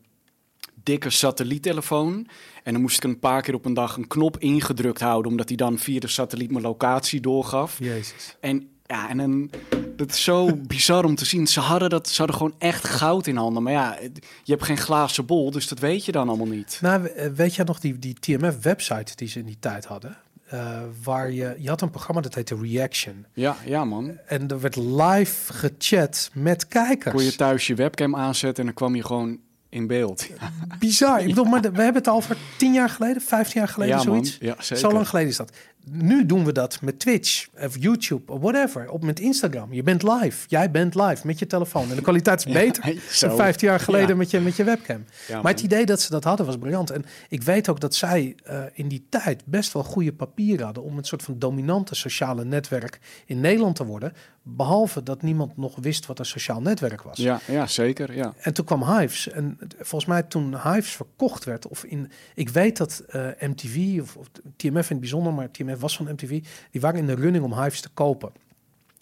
dikke 0.85 1.09
satelliettelefoon. 1.09 2.27
En 2.63 2.73
dan 2.73 2.81
moest 2.81 2.97
ik 2.97 3.03
een 3.03 3.19
paar 3.19 3.41
keer 3.41 3.53
op 3.53 3.65
een 3.65 3.73
dag 3.73 3.97
een 3.97 4.07
knop 4.07 4.37
ingedrukt 4.39 5.01
houden, 5.01 5.31
omdat 5.31 5.47
hij 5.47 5.57
dan 5.57 5.77
via 5.77 5.99
de 5.99 6.07
satelliet 6.07 6.51
mijn 6.51 6.63
locatie 6.63 7.21
doorgaf. 7.21 7.77
Jezus. 7.79 8.35
En 8.39 8.69
ja, 8.85 9.09
en 9.09 9.17
dan, 9.17 9.49
dat 9.95 10.09
is 10.09 10.23
zo 10.23 10.55
bizar 10.67 11.05
om 11.05 11.15
te 11.15 11.25
zien. 11.25 11.47
Ze 11.47 11.59
hadden, 11.59 11.89
dat, 11.89 12.09
ze 12.09 12.17
hadden 12.17 12.35
gewoon 12.35 12.55
echt 12.57 12.87
goud 12.87 13.27
in 13.27 13.35
handen. 13.35 13.63
Maar 13.63 13.73
ja, 13.73 13.97
je 14.43 14.51
hebt 14.51 14.63
geen 14.63 14.77
glazen 14.77 15.25
bol, 15.25 15.51
dus 15.51 15.67
dat 15.67 15.79
weet 15.79 16.05
je 16.05 16.11
dan 16.11 16.27
allemaal 16.27 16.47
niet. 16.47 16.79
Nou, 16.81 17.05
eh, 17.05 17.27
weet 17.27 17.55
jij 17.55 17.65
nog 17.65 17.79
die, 17.79 17.99
die 17.99 18.13
TMF-website 18.19 19.15
die 19.15 19.27
ze 19.27 19.39
in 19.39 19.45
die 19.45 19.59
tijd 19.59 19.85
hadden? 19.85 20.17
Eh, 20.45 20.81
waar 21.03 21.31
je, 21.31 21.55
je 21.59 21.69
had 21.69 21.81
een 21.81 21.89
programma 21.89 22.21
dat 22.21 22.35
heette 22.35 22.55
Reaction. 22.61 23.25
Ja, 23.33 23.57
ja 23.65 23.85
man. 23.85 24.17
En 24.25 24.47
er 24.47 24.61
werd 24.61 24.75
live 24.75 25.53
gechat 25.53 26.29
met 26.33 26.67
kijkers. 26.67 27.15
Kon 27.15 27.23
je 27.23 27.35
thuis 27.35 27.67
je 27.67 27.75
webcam 27.75 28.15
aanzetten 28.15 28.59
en 28.59 28.65
dan 28.65 28.73
kwam 28.75 28.95
je 28.95 29.03
gewoon 29.03 29.39
in 29.75 29.87
beeld. 29.87 30.27
Bizar. 30.79 31.19
Ik 31.21 31.27
bedoel, 31.27 31.45
maar 31.45 31.61
we 31.61 31.67
hebben 31.67 31.93
het 31.93 32.07
al 32.07 32.15
over 32.15 32.37
tien 32.57 32.73
jaar 32.73 32.89
geleden, 32.89 33.21
vijftien 33.21 33.59
jaar 33.61 33.69
geleden, 33.69 33.95
ja, 33.95 34.01
zoiets. 34.01 34.37
man. 34.39 34.49
Ja, 34.49 34.55
zeker. 34.59 34.77
Zo 34.77 34.91
lang 34.91 35.07
geleden 35.07 35.29
is 35.29 35.37
dat. 35.37 35.51
Nu 35.89 36.25
doen 36.25 36.45
we 36.45 36.51
dat 36.51 36.81
met 36.81 36.99
Twitch 36.99 37.47
of 37.59 37.75
YouTube 37.79 38.31
of 38.31 38.39
whatever. 38.41 38.89
Op 38.89 39.03
met 39.03 39.19
Instagram. 39.19 39.73
Je 39.73 39.83
bent 39.83 40.03
live. 40.03 40.45
Jij 40.47 40.71
bent 40.71 40.95
live 40.95 41.27
met 41.27 41.39
je 41.39 41.47
telefoon. 41.47 41.89
En 41.89 41.95
de 41.95 42.01
kwaliteit 42.01 42.45
is 42.45 42.53
beter 42.53 42.83
dan 43.19 43.35
15 43.35 43.67
jaar 43.67 43.79
geleden 43.79 44.07
Ja. 44.07 44.15
met, 44.15 44.31
je, 44.31 44.39
met 44.39 44.55
je 44.55 44.63
webcam. 44.63 45.05
Maar 45.41 45.51
het 45.51 45.61
idee 45.61 45.85
dat 45.85 46.01
ze 46.01 46.09
dat 46.09 46.23
hadden 46.23 46.45
was 46.45 46.57
briljant. 46.57 46.89
En 46.89 47.05
ik 47.29 47.43
weet 47.43 47.69
ook 47.69 47.79
dat 47.79 47.95
zij 47.95 48.35
eh, 48.43 48.63
in 48.73 48.87
die 48.87 49.05
tijd 49.09 49.43
best 49.45 49.73
wel 49.73 49.83
goede 49.83 50.13
papieren 50.13 50.65
hadden 50.65 50.83
om 50.83 50.97
een 50.97 51.03
soort 51.03 51.23
van 51.23 51.39
dominante 51.39 51.95
sociale 51.95 52.45
netwerk 52.45 52.99
in 53.25 53.39
Nederland 53.39 53.75
te 53.75 53.85
worden. 53.85 54.13
Behalve 54.47 55.03
dat 55.03 55.21
niemand 55.21 55.57
nog 55.57 55.75
wist 55.81 56.05
wat 56.05 56.19
een 56.19 56.25
sociaal 56.25 56.61
netwerk 56.61 57.01
was. 57.01 57.17
Ja, 57.17 57.39
ja, 57.47 57.67
zeker. 57.67 58.15
Ja. 58.15 58.33
En 58.37 58.53
toen 58.53 58.65
kwam 58.65 58.83
Hives. 58.83 59.29
En 59.29 59.57
volgens 59.77 60.05
mij 60.05 60.23
toen 60.23 60.61
Hives 60.61 60.91
verkocht 60.91 61.43
werd, 61.43 61.67
of 61.67 61.83
in, 61.83 62.11
ik 62.35 62.49
weet 62.49 62.77
dat 62.77 63.03
eh, 63.07 63.27
MTV, 63.39 64.01
of, 64.01 64.15
of 64.15 64.27
TMF 64.55 64.65
in 64.65 64.85
het 64.89 64.99
bijzonder, 64.99 65.33
maar 65.33 65.51
TMF 65.51 65.79
was 65.79 65.95
van 65.95 66.11
MTV, 66.11 66.43
die 66.71 66.81
waren 66.81 66.99
in 66.99 67.05
de 67.05 67.15
running 67.15 67.43
om 67.43 67.53
Hives 67.61 67.81
te 67.81 67.89
kopen. 67.93 68.31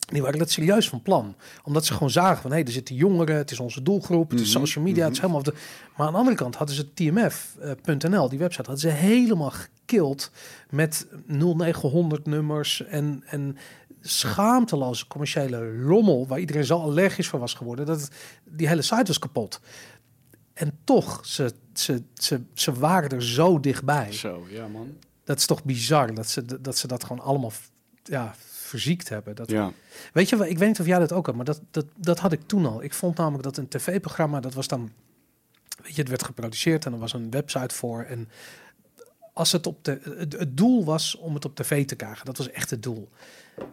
Die 0.08 0.22
waren 0.22 0.40
dat 0.40 0.52
serieus 0.52 0.90
van 0.90 1.02
plan. 1.02 1.36
Omdat 1.64 1.86
ze 1.86 1.94
gewoon 1.94 2.10
zagen 2.10 2.42
van, 2.42 2.52
hé, 2.52 2.58
hey, 2.58 2.66
er 2.66 2.72
zitten 2.72 2.96
jongeren, 2.96 3.36
het 3.36 3.52
is 3.52 3.60
onze 3.60 3.82
doelgroep, 3.82 4.32
het 4.32 4.40
is 4.40 4.54
Mhm, 4.54 4.60
social 4.60 4.84
media, 4.84 5.04
het 5.04 5.14
is 5.14 5.20
helemaal... 5.20 5.40
op 5.40 5.46
De... 5.46 5.54
Maar 5.98 6.08
aan 6.08 6.14
de 6.14 6.20
andere 6.20 6.38
kant 6.38 6.56
hadden 6.56 6.76
ze 6.76 6.94
TMF.nl, 6.94 8.30
die 8.30 8.40
website, 8.40 8.70
hadden 8.70 8.92
ze 8.92 8.98
helemaal 8.98 9.52
gekild 9.52 10.32
met 10.70 11.08
0900 11.26 12.26
nummers 12.26 12.86
en, 12.86 13.24
en 13.26 13.58
schaamteloze 14.08 15.08
commerciële 15.08 15.82
rommel, 15.82 16.28
waar 16.28 16.40
iedereen 16.40 16.66
zo 16.66 16.80
allergisch 16.80 17.28
voor 17.28 17.40
was 17.40 17.54
geworden, 17.54 17.86
dat 17.86 18.02
het- 18.02 18.12
die 18.44 18.68
hele 18.68 18.82
site 18.82 19.04
was 19.06 19.20
kapot. 19.20 19.60
En 20.54 20.80
toch, 20.84 21.26
ze, 21.26 21.54
ze, 21.74 22.04
ze, 22.14 22.42
ze 22.54 22.74
waren 22.74 23.10
er 23.10 23.24
zo 23.24 23.60
dichtbij. 23.60 24.12
Zo, 24.12 24.46
ja 24.50 24.68
man. 24.68 24.98
Dat 25.24 25.38
is 25.38 25.46
toch 25.46 25.64
bizar 25.64 26.14
dat 26.14 26.30
ze 26.30 26.62
dat, 26.62 26.78
ze 26.78 26.88
dat 26.88 27.04
gewoon 27.04 27.24
allemaal 27.26 27.52
ja, 28.04 28.36
verziekt 28.52 29.10
hebben. 29.10 29.36
Dat, 29.36 29.50
Ja. 29.50 29.72
Weet 30.14 30.30
je, 30.30 30.38
wel, 30.38 30.48
ik 30.48 30.58
weet 30.58 30.68
niet 30.68 30.80
of 30.80 30.86
jij 30.86 31.00
dat 31.00 31.12
ook 31.12 31.26
had, 31.26 31.36
maar 31.36 31.46
dat, 31.46 31.62
dat, 31.72 31.86
dat 31.96 32.20
had 32.20 32.32
ik 32.32 32.42
toen 32.48 32.66
al. 32.66 32.84
Ik 32.84 32.94
vond 32.94 33.18
namelijk 33.18 33.44
dat 33.44 33.58
een 33.58 33.68
tv-programma, 33.68 34.40
dat 34.40 34.54
was 34.54 34.68
dan, 34.68 34.92
weet 35.84 35.96
je, 35.96 36.00
het 36.02 36.10
werd 36.10 36.24
geproduceerd 36.24 36.86
en 36.86 36.94
er 36.94 37.00
was 37.00 37.14
een 37.14 37.32
website 37.32 37.76
voor. 37.76 38.02
En 38.04 38.30
als 39.34 39.52
het 39.52 39.68
op 39.68 39.84
de, 39.84 40.00
het, 40.18 40.34
het 40.34 40.58
doel 40.58 40.86
was 40.86 41.16
om 41.16 41.34
het 41.34 41.46
op 41.46 41.56
tv 41.56 41.86
te 41.86 41.96
krijgen, 41.96 42.26
dat 42.26 42.38
was 42.38 42.50
echt 42.52 42.70
het 42.70 42.84
doel. 42.84 43.10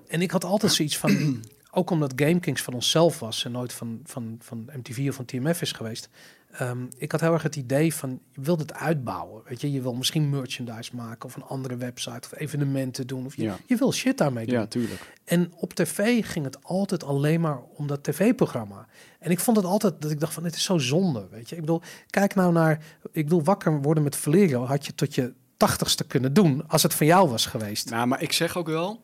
En 0.09 0.23
ik 0.23 0.31
had 0.31 0.45
altijd 0.45 0.73
zoiets 0.73 0.99
van, 0.99 1.41
ook 1.71 1.91
omdat 1.91 2.13
GameKings 2.17 2.63
van 2.63 2.75
onszelf 2.75 3.19
was 3.19 3.45
en 3.45 3.53
nooit 3.53 3.73
van, 3.73 4.01
van, 4.05 4.37
van 4.41 4.69
MTV 4.77 5.07
of 5.09 5.15
van 5.15 5.25
TMF 5.25 5.61
is 5.63 5.73
geweest. 5.73 6.09
ehm, 6.51 6.79
ik 6.97 7.13
had 7.13 7.21
heel 7.21 7.33
erg 7.33 7.43
het 7.43 7.57
idee 7.57 7.95
van, 7.95 8.21
je 8.33 8.41
wilt 8.41 8.61
het 8.61 8.75
uitbouwen. 8.75 9.43
Weet 9.49 9.61
je, 9.61 9.73
je 9.73 9.81
wil 9.83 9.95
misschien 9.95 10.31
merchandise 10.31 10.97
maken 10.97 11.25
of 11.29 11.37
een 11.37 11.43
andere 11.43 11.77
website 11.77 12.29
of 12.33 12.39
evenementen 12.39 13.07
doen. 13.07 13.27
Of 13.27 13.37
je, 13.37 13.43
Ja. 13.43 13.59
je 13.67 13.77
wil 13.77 13.93
shit 13.93 14.19
daarmee 14.19 14.47
doen. 14.47 14.55
ja, 14.55 14.67
tuurlijk. 14.67 15.15
En 15.25 15.53
op 15.57 15.73
tv 15.75 16.27
ging 16.27 16.45
het 16.45 16.65
altijd 16.65 17.05
alleen 17.05 17.41
maar 17.41 17.61
om 17.75 17.87
dat 17.87 18.03
tv-programma. 18.05 18.87
En 19.19 19.31
ik 19.31 19.41
vond 19.41 19.57
het 19.57 19.67
altijd 19.67 20.01
dat 20.03 20.11
ik 20.11 20.21
dacht 20.21 20.33
van, 20.35 20.43
dit 20.43 20.55
is 20.55 20.63
zo 20.65 20.79
zonde, 20.79 21.29
weet 21.31 21.49
je. 21.49 21.55
Ik 21.55 21.61
bedoel, 21.61 21.83
kijk 22.11 22.35
nou 22.35 22.53
naar, 22.53 22.85
ik 23.13 23.25
bedoel, 23.25 23.43
wakker 23.43 23.81
worden 23.83 24.03
met 24.03 24.17
Valerio 24.17 24.65
had 24.65 24.87
je 24.87 24.95
tot 24.95 25.15
je 25.15 25.33
tachtigste 25.57 26.05
kunnen 26.05 26.33
doen 26.33 26.69
als 26.69 26.83
het 26.83 26.95
van 26.95 27.07
jou 27.07 27.29
was 27.29 27.47
geweest. 27.47 27.91
Nou, 27.91 28.07
maar 28.07 28.23
ik 28.23 28.33
zeg 28.33 28.57
ook 28.57 28.67
wel, 28.67 29.01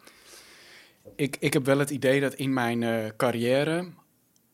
ik, 1.15 1.37
ik 1.41 1.53
heb 1.53 1.65
wel 1.65 1.79
het 1.79 1.91
idee 1.91 2.21
dat 2.21 2.35
in 2.35 2.53
mijn 2.53 2.83
eh, 2.83 3.07
carrière, 3.17 3.89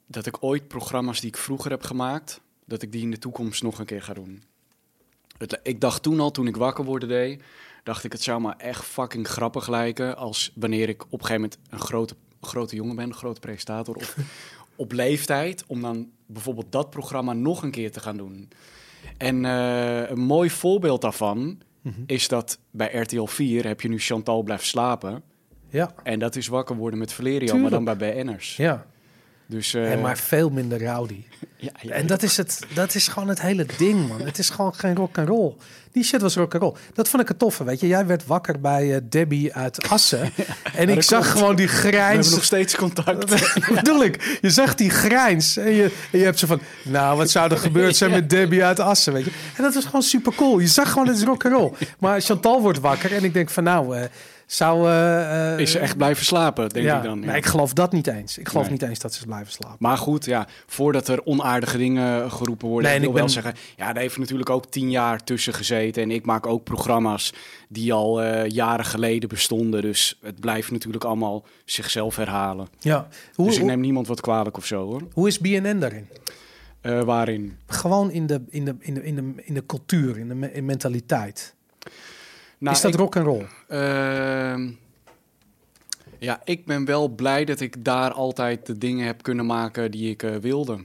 dat 0.06 0.26
ik 0.26 0.42
ooit 0.42 0.68
programma's 0.68 1.20
die 1.20 1.28
ik 1.28 1.36
vroeger 1.36 1.70
heb 1.70 1.82
gemaakt, 1.82 2.40
dat 2.64 2.82
ik 2.82 2.92
die 2.92 3.02
in 3.02 3.10
de 3.10 3.18
toekomst 3.18 3.62
nog 3.62 3.78
een 3.78 3.84
keer 3.84 4.02
ga 4.02 4.12
doen. 4.12 4.42
Het, 5.38 5.60
ik 5.62 5.80
dacht 5.80 6.02
toen 6.02 6.20
al, 6.20 6.30
toen 6.30 6.46
ik 6.46 6.56
wakker 6.56 6.84
worden 6.84 7.08
deed, 7.08 7.42
dacht 7.82 8.04
ik 8.04 8.12
het 8.12 8.22
zou 8.22 8.40
me 8.40 8.54
echt 8.56 8.84
fucking 8.84 9.28
grappig 9.28 9.68
lijken 9.68 10.16
als 10.16 10.52
wanneer 10.54 10.88
ik 10.88 11.02
op 11.04 11.12
een 11.12 11.26
gegeven 11.26 11.40
moment 11.40 11.58
een 11.70 11.80
grote, 11.80 12.14
grote 12.40 12.76
jongen 12.76 12.96
ben, 12.96 13.06
een 13.06 13.14
grote 13.14 13.40
presentator, 13.40 13.94
of 13.94 14.16
op 14.76 14.92
leeftijd, 14.92 15.64
om 15.66 15.80
dan 15.80 16.10
bijvoorbeeld 16.26 16.72
dat 16.72 16.90
programma 16.90 17.32
nog 17.32 17.62
een 17.62 17.70
keer 17.70 17.90
te 17.90 18.00
gaan 18.00 18.16
doen. 18.16 18.48
En 19.16 19.44
eh, 19.44 20.10
een 20.10 20.20
mooi 20.20 20.50
voorbeeld 20.50 21.00
daarvan 21.00 21.60
is 22.06 22.28
dat 22.28 22.58
bij 22.70 22.92
RTL 22.92 23.24
4 23.24 23.66
heb 23.66 23.80
je 23.80 23.88
nu 23.88 23.98
Chantal 23.98 24.42
blijft 24.42 24.64
slapen. 24.64 25.22
Ja, 25.72 25.92
En 26.02 26.18
dat 26.18 26.36
is 26.36 26.46
wakker 26.46 26.76
worden 26.76 26.98
met 26.98 27.12
Valerio, 27.12 27.56
maar 27.56 27.70
dan 27.70 27.84
bij 27.84 27.96
BN'ers. 27.96 28.56
ja. 28.56 28.84
Dus, 29.46 29.74
eh, 29.74 29.92
En 29.92 30.00
maar 30.00 30.18
veel 30.18 30.50
minder 30.50 30.84
rowdy. 30.84 31.24
ja, 31.56 31.70
ja, 31.80 31.90
En 31.90 32.06
dat 32.06 32.22
is, 32.22 32.36
het, 32.36 32.60
dat 32.74 32.94
is 32.94 33.08
gewoon 33.08 33.28
het 33.28 33.40
hele 33.40 33.66
ding, 33.76 34.08
man. 34.08 34.20
Het 34.20 34.38
is 34.38 34.50
gewoon 34.50 34.74
geen 34.74 34.94
rock 34.94 35.18
and 35.18 35.28
roll. 35.28 35.54
Die 35.92 36.04
shit 36.04 36.20
was 36.20 36.36
rock 36.36 36.52
and 36.54 36.62
roll. 36.62 36.74
Dat 36.94 37.08
vond 37.08 37.22
ik 37.22 37.28
het 37.28 37.38
toffe, 37.38 37.64
weet 37.64 37.80
je. 37.80 37.86
Jij 37.86 38.06
werd 38.06 38.26
wakker 38.26 38.60
bij 38.60 38.94
eh, 38.94 39.00
Debbie 39.08 39.54
uit 39.54 39.88
Assen. 39.88 40.30
en 40.74 40.88
ik 40.88 41.02
zag 41.02 41.30
gewoon 41.30 41.56
die 41.56 41.66
we 41.66 41.72
hebben 41.72 41.92
grijns. 41.92 42.30
nog 42.30 42.44
steeds 42.44 42.76
contact. 42.76 43.28
Dat 43.30 43.74
bedoel 43.74 44.04
ik. 44.04 44.38
Je 44.40 44.50
zag 44.50 44.74
die 44.74 44.90
grijns. 44.90 45.56
En 45.56 45.70
je, 45.70 45.92
en 46.12 46.18
je 46.18 46.24
hebt 46.24 46.38
zo 46.38 46.46
van, 46.46 46.60
nou, 46.84 47.16
wat 47.16 47.30
zou 47.30 47.50
er 47.50 47.58
gebeurd 47.58 47.96
zijn 47.96 48.10
met 48.10 48.30
Debbie 48.30 48.64
uit 48.64 48.80
Assen, 48.80 49.12
weet 49.12 49.24
je. 49.24 49.30
En 49.56 49.62
dat 49.62 49.74
was 49.74 49.84
gewoon 49.84 50.02
super 50.02 50.34
cool. 50.34 50.58
Je 50.58 50.66
zag 50.66 50.90
gewoon, 50.90 51.06
het 51.06 51.16
is 51.16 51.22
rock 51.24 51.44
and 51.44 51.54
roll. 51.54 51.72
Maar 51.98 52.20
Chantal 52.20 52.60
wordt 52.60 52.80
wakker 52.80 53.12
en 53.12 53.24
ik 53.24 53.32
denk 53.32 53.50
van, 53.50 53.64
nou, 53.64 53.96
eh, 53.96 54.04
zou... 54.46 54.86
eh, 54.88 55.52
eh, 55.52 55.58
is 55.58 55.70
ze 55.70 55.78
echt 55.78 55.96
blijven 55.96 56.24
slapen, 56.24 56.68
denk 56.68 56.86
ja, 56.86 56.96
ik 56.96 57.02
dan. 57.02 57.20
ja. 57.20 57.26
nee, 57.26 57.36
ik 57.36 57.46
geloof 57.46 57.72
dat 57.72 57.92
niet 57.92 58.06
eens. 58.06 58.38
Ik 58.38 58.48
geloof 58.48 58.64
Nee. 58.64 58.72
niet 58.72 58.82
eens 58.82 58.98
dat 58.98 59.14
ze 59.14 59.26
blijven 59.26 59.52
slapen. 59.52 59.76
Maar 59.78 59.96
goed, 59.98 60.24
ja, 60.24 60.46
voordat 60.66 61.08
er 61.08 61.24
onaardige 61.24 61.76
dingen 61.78 62.30
geroepen 62.30 62.68
worden, 62.68 62.90
Nee, 62.90 63.00
ik 63.00 63.06
en 63.06 63.12
wil 63.12 63.22
ik 63.22 63.32
wel 63.34 63.42
zeggen, 63.42 63.54
ja, 63.76 63.92
daar 63.92 64.02
heeft 64.02 64.18
natuurlijk 64.18 64.50
ook 64.50 64.66
tien 64.66 64.90
jaar 64.90 65.24
tussen 65.24 65.54
gezeten. 65.54 66.02
En 66.02 66.10
ik 66.10 66.26
maak 66.26 66.46
ook 66.46 66.64
programma's 66.64 67.32
die 67.68 67.92
al 67.92 68.22
eh, 68.22 68.48
jaren 68.48 68.84
geleden 68.84 69.28
bestonden. 69.28 69.82
Dus 69.82 70.18
het 70.22 70.40
blijft 70.40 70.70
natuurlijk 70.70 71.04
allemaal 71.04 71.44
zichzelf 71.64 72.16
herhalen. 72.16 72.68
Ja. 72.78 73.08
Hoe, 73.34 73.46
dus 73.46 73.58
ik 73.58 73.64
neem 73.64 73.80
niemand 73.80 74.06
wat 74.06 74.20
kwalijk 74.20 74.56
of 74.56 74.66
zo, 74.66 74.84
hoor. 74.84 75.02
hoe 75.12 75.28
is 75.28 75.38
BNN 75.38 75.78
daarin? 75.78 76.08
Waarin? 77.04 77.58
Gewoon 77.66 78.10
in 78.10 78.26
de, 78.26 78.42
in 78.48 78.64
de, 78.64 78.74
in 78.78 78.94
de, 78.94 79.02
in 79.02 79.14
de, 79.14 79.32
in 79.44 79.54
de 79.54 79.66
cultuur, 79.66 80.18
in 80.18 80.28
de 80.28 80.34
me- 80.34 80.52
in 80.52 80.64
mentaliteit. 80.64 81.54
Nou, 82.62 82.76
is 82.76 82.82
dat 82.82 82.92
ik- 82.92 82.98
rock 82.98 83.16
and 83.16 83.26
roll? 83.26 83.46
Ehm, 83.68 84.70
ja, 86.18 86.40
ik 86.44 86.64
ben 86.66 86.84
wel 86.84 87.08
blij 87.08 87.44
dat 87.44 87.60
ik 87.60 87.84
daar 87.84 88.12
altijd 88.12 88.66
de 88.66 88.78
dingen 88.78 89.06
heb 89.06 89.22
kunnen 89.22 89.46
maken 89.46 89.90
die 89.90 90.10
ik 90.10 90.22
eh, 90.22 90.36
wilde. 90.36 90.84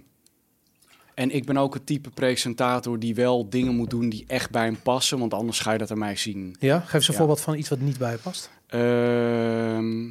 En 1.13 1.31
ik 1.35 1.45
ben 1.45 1.57
ook 1.57 1.73
het 1.73 1.85
type 1.85 2.09
presentator 2.09 2.99
die 2.99 3.15
wel 3.15 3.49
dingen 3.49 3.75
moet 3.75 3.89
doen 3.89 4.09
die 4.09 4.23
echt 4.27 4.51
bij 4.51 4.63
hem 4.65 4.81
passen, 4.81 5.19
want 5.19 5.33
anders 5.33 5.59
ga 5.59 5.71
je 5.71 5.77
dat 5.77 5.91
aan 5.91 5.97
mij 5.97 6.15
zien. 6.15 6.55
Ja, 6.59 6.79
geef 6.79 6.93
eens 6.93 7.07
een 7.07 7.13
Ja. 7.13 7.19
voorbeeld 7.19 7.41
van 7.41 7.55
iets 7.57 7.69
wat 7.69 7.79
niet 7.79 7.97
bij 7.97 8.11
je 8.11 8.17
past. 8.17 8.49
Ehm, 8.67 10.05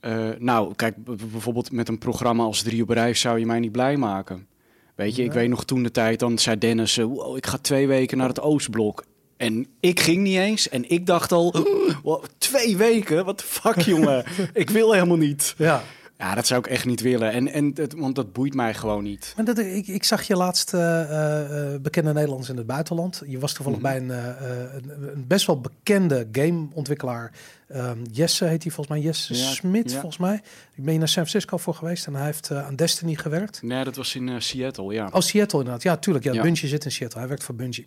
eh, 0.00 0.28
nou, 0.38 0.74
kijk, 0.74 1.04
bijvoorbeeld 1.04 1.72
met 1.72 1.88
een 1.88 1.98
programma 1.98 2.42
als 2.44 2.62
Drie 2.62 2.82
op 2.82 2.88
Reis 2.88 3.20
zou 3.20 3.38
je 3.38 3.46
mij 3.46 3.58
niet 3.60 3.72
blij 3.72 3.96
maken. 3.96 4.46
Weet 4.94 5.16
je, 5.16 5.22
ik 5.24 5.32
weet 5.32 5.48
nog 5.48 5.64
toen 5.64 5.82
de 5.82 5.90
tijd, 5.90 6.18
dan 6.18 6.38
zei 6.38 6.58
Dennis, 6.58 6.98
eh, 6.98 7.04
wow, 7.04 7.36
ik 7.36 7.46
ga 7.46 7.58
twee 7.58 7.86
weken 7.86 8.18
naar 8.18 8.28
het 8.28 8.40
Oostblok. 8.40 9.04
En 9.40 9.66
ik 9.80 10.00
ging 10.00 10.22
niet 10.22 10.36
eens 10.36 10.68
en 10.68 10.90
ik 10.90 11.06
dacht 11.06 11.32
al, 11.32 11.54
wow, 12.02 12.24
twee 12.38 12.76
weken? 12.76 13.24
Wat 13.24 13.38
de 13.38 13.44
fuck, 13.44 13.80
jongen? 13.94 14.24
ik 14.52 14.70
wil 14.70 14.92
helemaal 14.92 15.16
niet. 15.16 15.54
Ja. 15.56 15.82
Ja, 16.18 16.34
dat 16.34 16.46
zou 16.46 16.60
ik 16.60 16.66
echt 16.66 16.84
niet 16.84 17.00
willen. 17.00 17.32
En, 17.32 17.52
en 17.52 17.70
het, 17.74 17.94
want 17.96 18.14
dat 18.14 18.32
boeit 18.32 18.54
mij 18.54 18.74
gewoon 18.74 19.02
niet. 19.02 19.32
Maar 19.36 19.44
dat, 19.44 19.58
ik, 19.58 19.86
ik 19.86 20.04
zag 20.04 20.22
je 20.22 20.36
laatst 20.36 20.74
eh, 20.74 21.00
eh, 21.02 21.74
eh, 21.74 21.80
bekende 21.80 22.12
Nederlanders 22.12 22.48
in 22.50 22.56
het 22.56 22.66
buitenland. 22.66 23.22
Je 23.26 23.38
was 23.38 23.52
toevallig 23.52 23.80
Mhm. 23.80 23.88
bij 23.88 23.96
een, 23.96 24.08
een, 24.76 25.12
een 25.14 25.26
best 25.26 25.46
wel 25.46 25.60
bekende 25.60 26.28
gameontwikkelaar. 26.32 27.32
Ehm, 27.68 27.98
Jesse 28.12 28.44
heet 28.44 28.62
hij 28.62 28.72
volgens 28.72 28.96
mij. 28.96 29.04
Jesse 29.06 29.34
Ja, 29.34 29.50
Smit, 29.50 29.90
ja. 29.90 29.98
volgens 30.00 30.18
mij. 30.20 30.34
Ik 30.74 30.84
ben 30.84 30.92
je 30.92 30.98
naar 30.98 31.08
San 31.08 31.26
Francisco 31.26 31.56
voor 31.56 31.74
geweest 31.74 32.06
en 32.06 32.14
hij 32.14 32.24
heeft 32.24 32.50
aan 32.50 32.76
Destiny 32.76 33.14
gewerkt. 33.14 33.62
Nee, 33.62 33.84
dat 33.84 33.96
was 33.96 34.14
in 34.14 34.42
Seattle, 34.42 34.92
ja. 34.94 35.08
Oh, 35.12 35.20
Seattle 35.20 35.58
inderdaad. 35.58 35.82
Ja, 35.82 35.96
tuurlijk. 35.96 36.24
Ja, 36.24 36.32
Ja. 36.32 36.42
Bungie 36.42 36.68
zit 36.68 36.84
in 36.84 36.92
Seattle. 36.92 37.18
Hij 37.18 37.28
werkt 37.28 37.44
voor 37.44 37.54
Bungie. 37.54 37.86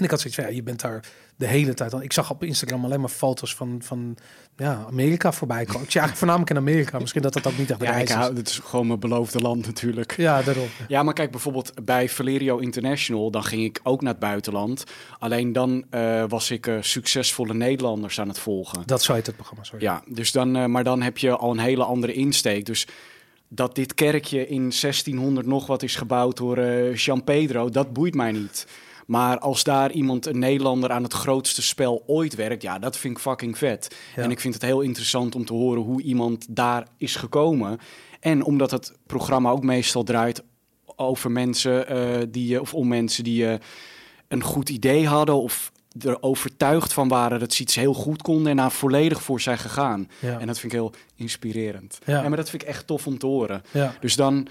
En 0.00 0.06
ik 0.06 0.10
had 0.10 0.20
zoiets 0.20 0.40
van, 0.40 0.48
ja, 0.48 0.56
je 0.56 0.62
bent 0.62 0.80
daar 0.80 1.04
de 1.36 1.46
hele 1.46 1.74
tijd 1.74 1.92
al. 1.92 2.02
Ik 2.02 2.12
zag 2.12 2.30
op 2.30 2.44
Instagram 2.44 2.84
alleen 2.84 3.00
maar 3.00 3.08
foto's 3.08 3.54
van, 3.54 3.80
van 3.82 4.16
ja, 4.56 4.84
Amerika 4.88 5.32
voorbij 5.32 5.64
komen. 5.64 5.82
Ik 5.82 5.90
zie 5.90 6.00
eigenlijk 6.00 6.16
voornamelijk 6.16 6.50
in 6.50 6.56
Amerika. 6.56 6.98
Misschien 6.98 7.22
dat 7.22 7.32
dat 7.32 7.46
ook 7.46 7.58
niet 7.58 7.70
echt 7.70 7.80
de 7.80 7.86
Ja, 7.86 7.94
is. 7.94 8.10
hou, 8.10 8.34
dit 8.34 8.48
is 8.48 8.60
gewoon 8.64 8.86
mijn 8.86 8.98
beloofde 8.98 9.38
land 9.40 9.66
natuurlijk. 9.66 10.16
Ja, 10.16 10.42
daarom. 10.42 10.66
Ja, 10.88 11.02
maar 11.02 11.14
kijk, 11.14 11.30
bijvoorbeeld 11.30 11.72
bij 11.84 12.08
Valerio 12.08 12.58
International, 12.58 13.30
dan 13.30 13.44
ging 13.44 13.64
ik 13.64 13.80
ook 13.82 14.02
naar 14.02 14.12
het 14.12 14.20
buitenland. 14.20 14.84
Alleen 15.18 15.52
dan 15.52 15.84
eh, 15.90 16.24
was 16.28 16.50
ik 16.50 16.66
eh, 16.66 16.76
succesvolle 16.80 17.54
Nederlanders 17.54 18.20
aan 18.20 18.28
het 18.28 18.38
volgen. 18.38 18.82
Dat 18.86 19.02
zou 19.02 19.18
heet 19.18 19.26
het 19.26 19.36
programma, 19.36 19.64
sorry. 19.64 19.84
Ja, 19.84 20.02
dus 20.06 20.32
dan, 20.32 20.56
eh, 20.56 20.64
maar 20.64 20.84
dan 20.84 21.02
heb 21.02 21.18
je 21.18 21.36
al 21.36 21.50
een 21.50 21.58
hele 21.58 21.84
andere 21.84 22.12
insteek. 22.12 22.66
Dus 22.66 22.86
dat 23.48 23.74
dit 23.74 23.94
kerkje 23.94 24.48
in 24.48 24.72
1600 24.72 25.46
nog 25.46 25.66
wat 25.66 25.82
is 25.82 25.96
gebouwd 25.96 26.36
door 26.36 26.60
Jean 26.94 27.24
Pedro, 27.24 27.68
dat 27.68 27.92
boeit 27.92 28.14
mij 28.14 28.32
niet. 28.32 28.66
Maar 29.10 29.38
als 29.38 29.64
daar 29.64 29.92
iemand, 29.92 30.26
een 30.26 30.38
Nederlander, 30.38 30.90
aan 30.90 31.02
het 31.02 31.12
grootste 31.12 31.62
spel 31.62 32.02
ooit 32.06 32.34
werkt, 32.34 32.62
ja, 32.62 32.78
dat 32.78 32.96
vind 32.96 33.16
ik 33.16 33.22
fucking 33.22 33.58
vet. 33.58 33.96
Ja. 34.16 34.22
En 34.22 34.30
ik 34.30 34.40
vind 34.40 34.54
het 34.54 34.62
heel 34.62 34.80
interessant 34.80 35.34
om 35.34 35.44
te 35.44 35.52
horen 35.52 35.82
hoe 35.82 36.02
iemand 36.02 36.46
daar 36.48 36.86
is 36.96 37.16
gekomen. 37.16 37.78
En 38.20 38.44
omdat 38.44 38.70
het 38.70 38.92
programma 39.06 39.50
ook 39.50 39.62
meestal 39.62 40.02
draait 40.02 40.42
over 40.96 41.30
mensen 41.30 41.88
eh, 41.88 42.26
die, 42.28 42.60
of 42.60 42.74
om 42.74 42.88
mensen 42.88 43.24
die 43.24 43.46
eh, 43.46 43.58
een 44.28 44.42
goed 44.42 44.68
idee 44.68 45.06
hadden 45.06 45.42
of 45.42 45.72
er 46.00 46.22
overtuigd 46.22 46.92
van 46.92 47.08
waren 47.08 47.40
dat 47.40 47.52
ze 47.52 47.62
iets 47.62 47.74
heel 47.74 47.94
goed 47.94 48.22
konden 48.22 48.50
en 48.50 48.56
daar 48.56 48.72
volledig 48.72 49.22
voor 49.22 49.40
zijn 49.40 49.58
gegaan. 49.58 50.08
Ja. 50.18 50.38
En 50.38 50.46
dat 50.46 50.58
vind 50.58 50.72
ik 50.72 50.78
heel 50.78 50.92
inspirerend. 51.14 51.98
Ja. 52.04 52.22
Ja. 52.22 52.28
maar 52.28 52.36
dat 52.36 52.50
vind 52.50 52.62
ik 52.62 52.68
echt 52.68 52.86
tof 52.86 53.06
om 53.06 53.18
te 53.18 53.26
horen. 53.26 53.62
Ja. 53.70 53.94
Dus 54.00 54.16
dan 54.16 54.48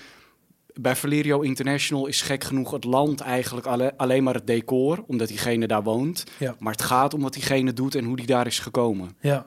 bij 0.82 0.96
Valerio 0.96 1.40
International 1.42 2.08
is 2.08 2.22
gek 2.22 2.44
genoeg 2.44 2.72
het 2.72 2.84
land 2.84 3.20
eigenlijk 3.20 3.68
alle- 3.68 3.94
alleen 3.98 4.24
maar 4.24 4.34
het 4.34 4.48
decor, 4.48 5.04
omdat 5.08 5.28
diegene 5.28 5.68
daar 5.68 5.84
woont. 5.84 6.24
Ja. 6.38 6.56
Maar 6.60 6.72
het 6.72 6.82
gaat 6.82 7.14
om 7.14 7.22
wat 7.22 7.34
diegene 7.34 7.74
doet 7.74 7.96
en 7.96 8.06
hoe 8.06 8.16
die 8.16 8.26
daar 8.26 8.48
is 8.48 8.60
gekomen. 8.60 9.16
Ja, 9.20 9.46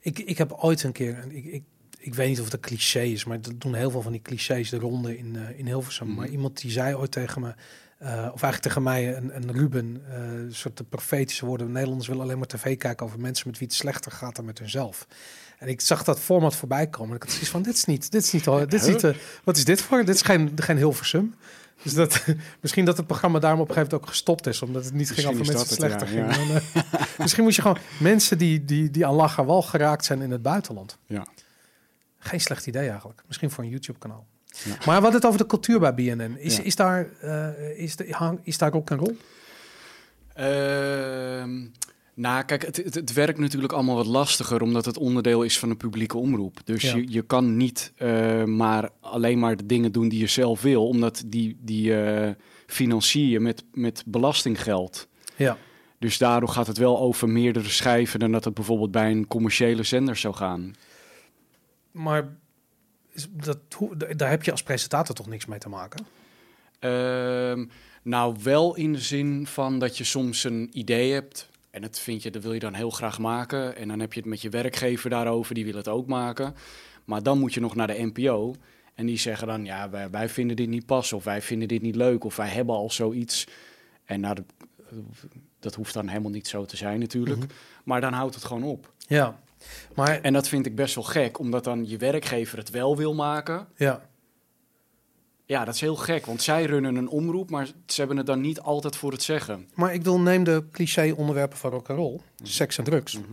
ik, 0.00 0.18
ik 0.18 0.38
heb 0.38 0.52
ooit 0.52 0.82
een 0.82 0.92
keer, 0.92 1.24
ik, 1.28 1.44
ik, 1.44 1.62
ik 1.98 2.14
weet 2.14 2.28
niet 2.28 2.38
of 2.38 2.44
het 2.44 2.54
een 2.54 2.60
cliché 2.60 3.00
is, 3.02 3.24
maar 3.24 3.40
dat 3.40 3.60
doen 3.60 3.74
heel 3.74 3.90
veel 3.90 4.02
van 4.02 4.12
die 4.12 4.22
clichés 4.22 4.70
de 4.70 4.78
ronde 4.78 5.18
in, 5.18 5.36
eh, 5.36 5.58
in 5.58 5.66
Hilversum. 5.66 6.06
Mhm. 6.06 6.16
Maar 6.16 6.28
iemand 6.28 6.60
die 6.60 6.70
zei 6.70 6.94
ooit 6.94 7.10
tegen 7.10 7.40
me, 7.40 7.54
eh, 7.98 8.08
of 8.08 8.42
eigenlijk 8.42 8.60
tegen 8.60 8.82
mij, 8.82 9.16
een, 9.16 9.36
een 9.36 9.52
Ruben, 9.52 10.02
eh, 10.08 10.16
een 10.22 10.54
soort 10.54 10.76
de 10.76 10.84
profetische 10.84 11.46
woorden. 11.46 11.72
Nederlanders 11.72 12.08
willen 12.08 12.22
alleen 12.22 12.38
maar 12.38 12.46
tv 12.46 12.76
kijken 12.76 13.06
over 13.06 13.20
mensen 13.20 13.48
met 13.48 13.58
wie 13.58 13.68
het 13.68 13.76
slechter 13.76 14.12
gaat 14.12 14.36
dan 14.36 14.44
met 14.44 14.58
hunzelf. 14.58 15.06
En 15.64 15.70
ik 15.70 15.80
zag 15.80 16.04
dat 16.04 16.20
format 16.20 16.56
voorbij 16.56 16.86
komen. 16.86 17.08
En 17.10 17.16
ik 17.16 17.22
had 17.22 17.30
zoiets 17.30 17.50
van, 17.50 17.62
dit 17.62 17.74
is 17.74 17.84
niet, 17.84 18.10
dit 18.10 18.22
is 18.22 18.32
niet, 18.32 18.44
dit 18.44 18.72
is 18.72 18.86
niet, 18.86 19.04
eh, 19.04 19.14
wat 19.44 19.56
is 19.56 19.64
dit 19.64 19.80
voor? 19.80 20.04
Dit 20.04 20.14
is 20.14 20.22
geen, 20.22 20.52
geen 20.56 20.76
Hilversum. 20.76 21.34
Dus 21.82 21.94
dat, 21.94 22.24
misschien 22.60 22.84
dat 22.84 22.96
het 22.96 23.06
programma 23.06 23.38
daarom 23.38 23.60
op 23.60 23.68
een 23.68 23.74
gegeven 23.74 23.92
moment 23.92 24.08
ook 24.10 24.14
gestopt 24.16 24.46
is, 24.46 24.62
omdat 24.62 24.84
het 24.84 24.94
niet 24.94 25.10
ging 25.10 25.26
over 25.26 25.38
mensen 25.38 25.58
het, 25.58 25.72
slechter 25.72 26.14
ja, 26.14 26.26
dan, 26.32 26.50
eh, 26.50 26.82
misschien 27.18 27.42
moet 27.44 27.54
je 27.54 27.62
gewoon 27.62 27.78
mensen 28.00 28.38
die, 28.38 28.64
die, 28.64 28.90
die 28.90 29.06
aan 29.06 29.14
lachen 29.14 29.44
wal 29.44 29.62
geraakt 29.62 30.04
zijn 30.04 30.22
in 30.22 30.30
het 30.30 30.42
buitenland. 30.42 30.98
Ja. 31.06 31.26
Geen 32.18 32.40
slecht 32.40 32.66
idee 32.66 32.88
eigenlijk. 32.88 33.22
Misschien 33.26 33.50
voor 33.50 33.64
een 33.64 33.70
YouTube-kanaal. 33.70 34.26
Ja. 34.46 34.70
Maar 34.86 34.94
hadden 34.94 35.12
het 35.12 35.26
over 35.26 35.38
de 35.38 35.46
cultuur 35.46 35.80
bij 35.80 35.94
BNN. 35.94 36.36
Is, 36.38 36.56
Ja. 36.56 36.62
is, 36.62 36.76
daar, 36.76 37.06
eh, 37.20 37.78
is, 37.78 37.96
de, 37.96 38.06
hang- 38.10 38.40
is 38.42 38.58
daar 38.58 38.70
rock 38.72 38.90
en 38.90 38.96
roll? 38.98 39.16
Ehm, 40.34 41.64
nou, 42.14 42.44
kijk, 42.44 42.66
het, 42.66 42.76
het, 42.76 42.94
het 42.94 43.12
werkt 43.12 43.38
natuurlijk 43.38 43.72
allemaal 43.72 43.94
wat 43.94 44.06
lastiger, 44.06 44.62
omdat 44.62 44.84
het 44.84 44.98
onderdeel 44.98 45.42
is 45.42 45.58
van 45.58 45.70
een 45.70 45.76
publieke 45.76 46.16
omroep. 46.18 46.60
Dus 46.64 46.82
Ja. 46.82 46.96
je, 46.96 47.04
je 47.08 47.22
kan 47.22 47.56
niet 47.56 47.92
eh, 47.96 48.44
maar 48.44 48.90
alleen 49.00 49.38
maar 49.38 49.56
de 49.56 49.66
dingen 49.66 49.92
doen 49.92 50.08
die 50.08 50.20
je 50.20 50.26
zelf 50.26 50.62
wil, 50.62 50.88
omdat 50.88 51.22
die, 51.26 51.56
die 51.60 52.02
eh, 52.02 52.30
financier 52.66 53.28
je 53.28 53.40
met, 53.40 53.64
met 53.72 54.02
belastinggeld. 54.06 55.08
Ja. 55.36 55.56
Dus 55.98 56.18
daardoor 56.18 56.48
gaat 56.48 56.66
het 56.66 56.78
wel 56.78 56.98
over 56.98 57.28
meerdere 57.28 57.68
schijven 57.68 58.20
dan 58.20 58.32
dat 58.32 58.44
het 58.44 58.54
bijvoorbeeld 58.54 58.90
bij 58.90 59.10
een 59.10 59.26
commerciële 59.26 59.82
zender 59.82 60.16
zou 60.16 60.34
gaan. 60.34 60.74
Maar 61.90 62.36
is 63.12 63.28
dat, 63.30 63.58
daar 64.16 64.30
heb 64.30 64.42
je 64.42 64.50
als 64.50 64.62
presentator 64.62 65.14
toch 65.14 65.26
niks 65.26 65.46
mee 65.46 65.58
te 65.58 65.68
maken? 65.68 66.06
Ehm, 66.78 67.64
nou, 68.02 68.36
wel 68.42 68.76
in 68.76 68.92
de 68.92 68.98
zin 68.98 69.46
van 69.46 69.78
dat 69.78 69.98
je 69.98 70.04
soms 70.04 70.44
een 70.44 70.70
idee 70.72 71.12
hebt. 71.12 71.48
En 71.74 71.80
dat 71.80 71.98
vind 71.98 72.22
je, 72.22 72.30
dat 72.30 72.42
wil 72.42 72.52
je 72.52 72.60
dan 72.60 72.74
heel 72.74 72.90
graag 72.90 73.18
maken. 73.18 73.76
En 73.76 73.88
dan 73.88 74.00
heb 74.00 74.12
je 74.12 74.20
het 74.20 74.28
met 74.28 74.42
je 74.42 74.48
werkgever 74.48 75.10
daarover, 75.10 75.54
die 75.54 75.64
wil 75.64 75.74
het 75.74 75.88
ook 75.88 76.06
maken. 76.06 76.54
Maar 77.04 77.22
dan 77.22 77.38
moet 77.38 77.54
je 77.54 77.60
nog 77.60 77.74
naar 77.74 77.86
de 77.86 78.10
NPO. 78.12 78.54
En 78.94 79.06
die 79.06 79.18
zeggen 79.18 79.46
dan, 79.46 79.64
ja, 79.64 79.90
wij, 79.90 80.10
wij 80.10 80.28
vinden 80.28 80.56
dit 80.56 80.68
niet 80.68 80.86
passen. 80.86 81.16
Of 81.16 81.24
wij 81.24 81.42
vinden 81.42 81.68
dit 81.68 81.82
niet 81.82 81.96
leuk. 81.96 82.24
Of 82.24 82.36
wij 82.36 82.48
hebben 82.48 82.74
al 82.74 82.90
zoiets. 82.90 83.46
En 84.04 84.20
nou, 84.20 84.34
dat, 84.34 84.44
dat 85.58 85.74
hoeft 85.74 85.94
dan 85.94 86.08
helemaal 86.08 86.30
niet 86.30 86.48
zo 86.48 86.64
te 86.64 86.76
zijn 86.76 87.00
natuurlijk. 87.00 87.38
Mhm. 87.38 87.48
Maar 87.84 88.00
dan 88.00 88.12
houdt 88.12 88.34
het 88.34 88.44
gewoon 88.44 88.64
op. 88.64 88.92
Ja. 88.98 89.40
Maar 89.94 90.20
En 90.20 90.32
dat 90.32 90.48
vind 90.48 90.66
ik 90.66 90.74
best 90.74 90.94
wel 90.94 91.04
gek, 91.04 91.38
omdat 91.38 91.64
dan 91.64 91.88
je 91.88 91.96
werkgever 91.96 92.58
het 92.58 92.70
wel 92.70 92.96
wil 92.96 93.14
maken. 93.14 93.66
ja. 93.76 94.12
Ja, 95.46 95.64
dat 95.64 95.74
is 95.74 95.80
heel 95.80 95.96
gek, 95.96 96.26
want 96.26 96.42
zij 96.42 96.64
runnen 96.64 96.96
een 96.96 97.08
omroep, 97.08 97.50
maar 97.50 97.66
ze 97.86 97.98
hebben 97.98 98.16
het 98.16 98.26
dan 98.26 98.40
niet 98.40 98.60
altijd 98.60 98.96
voor 98.96 99.12
het 99.12 99.22
zeggen. 99.22 99.68
Maar 99.74 99.94
ik 99.94 100.02
wil 100.02 100.20
neem 100.20 100.44
de 100.44 100.64
cliché 100.72 101.12
onderwerpen 101.16 101.58
van 101.58 101.70
rock 101.70 101.90
and 101.90 101.98
roll, 101.98 102.20
seks 102.42 102.78
en 102.78 102.84
drugs. 102.84 103.18
Mhm. 103.18 103.24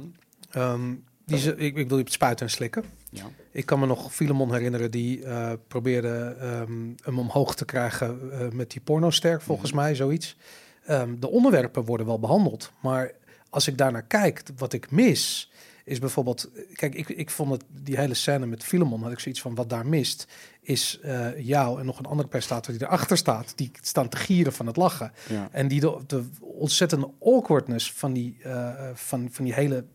Ehm, 0.50 0.94
die 1.26 1.38
ze, 1.38 1.56
ik, 1.56 1.76
ik 1.76 1.88
wil 1.88 1.98
je 1.98 2.04
op 2.04 2.10
spuiten 2.10 2.46
en 2.46 2.52
slikken. 2.52 2.84
Ja. 3.10 3.30
Ik 3.52 3.66
kan 3.66 3.80
me 3.80 3.86
nog 3.86 4.14
Filemon 4.14 4.54
herinneren 4.54 4.92
die 4.92 5.24
eh, 5.24 5.52
probeerde 5.68 6.36
ehm, 6.40 6.94
hem 7.04 7.20
omhoog 7.20 7.56
te 7.56 7.66
krijgen 7.66 8.32
eh, 8.32 8.50
met 8.50 8.72
die 8.72 8.82
pornoster, 8.82 9.42
volgens 9.42 9.72
mij, 9.72 9.96
zoiets. 9.96 10.38
Ehm, 10.86 11.20
de 11.20 11.30
onderwerpen 11.30 11.84
worden 11.84 12.06
wel 12.06 12.20
behandeld, 12.20 12.72
maar 12.82 13.12
als 13.50 13.68
ik 13.68 13.78
daarnaar 13.78 14.06
kijk, 14.06 14.44
wat 14.58 14.74
ik 14.74 14.92
mis, 14.92 15.52
is 15.86 16.00
bijvoorbeeld... 16.00 16.50
Kijk, 16.74 16.96
ik, 16.96 17.10
ik 17.10 17.30
vond 17.30 17.52
het, 17.52 17.64
die 17.70 17.98
hele 17.98 18.14
scène 18.14 18.46
met 18.46 18.64
Filemon, 18.64 19.04
had 19.04 19.12
ik 19.12 19.20
zoiets 19.20 19.42
van, 19.42 19.56
wat 19.56 19.70
daar 19.70 19.88
mist, 19.88 20.28
is 20.62 21.00
eh, 21.02 21.40
jou 21.40 21.80
en 21.80 21.86
nog 21.86 22.00
een 22.00 22.06
andere 22.06 22.30
presentator 22.30 22.74
die 22.78 22.88
erachter 22.88 23.18
staat. 23.18 23.54
Die 23.56 23.72
staan 23.82 24.10
te 24.10 24.18
gieren 24.18 24.54
van 24.54 24.68
het 24.68 24.76
lachen. 24.76 25.12
Ja. 25.30 25.50
En 25.52 25.68
die 25.68 25.80
de, 25.80 25.98
de 26.08 26.24
ontzettende 26.40 27.12
awkwardness 27.22 27.94
van 27.94 28.14
die, 28.14 28.38
eh, 28.44 28.90
van, 28.94 29.28
van 29.32 29.46
die 29.46 29.54
hele 29.54 29.86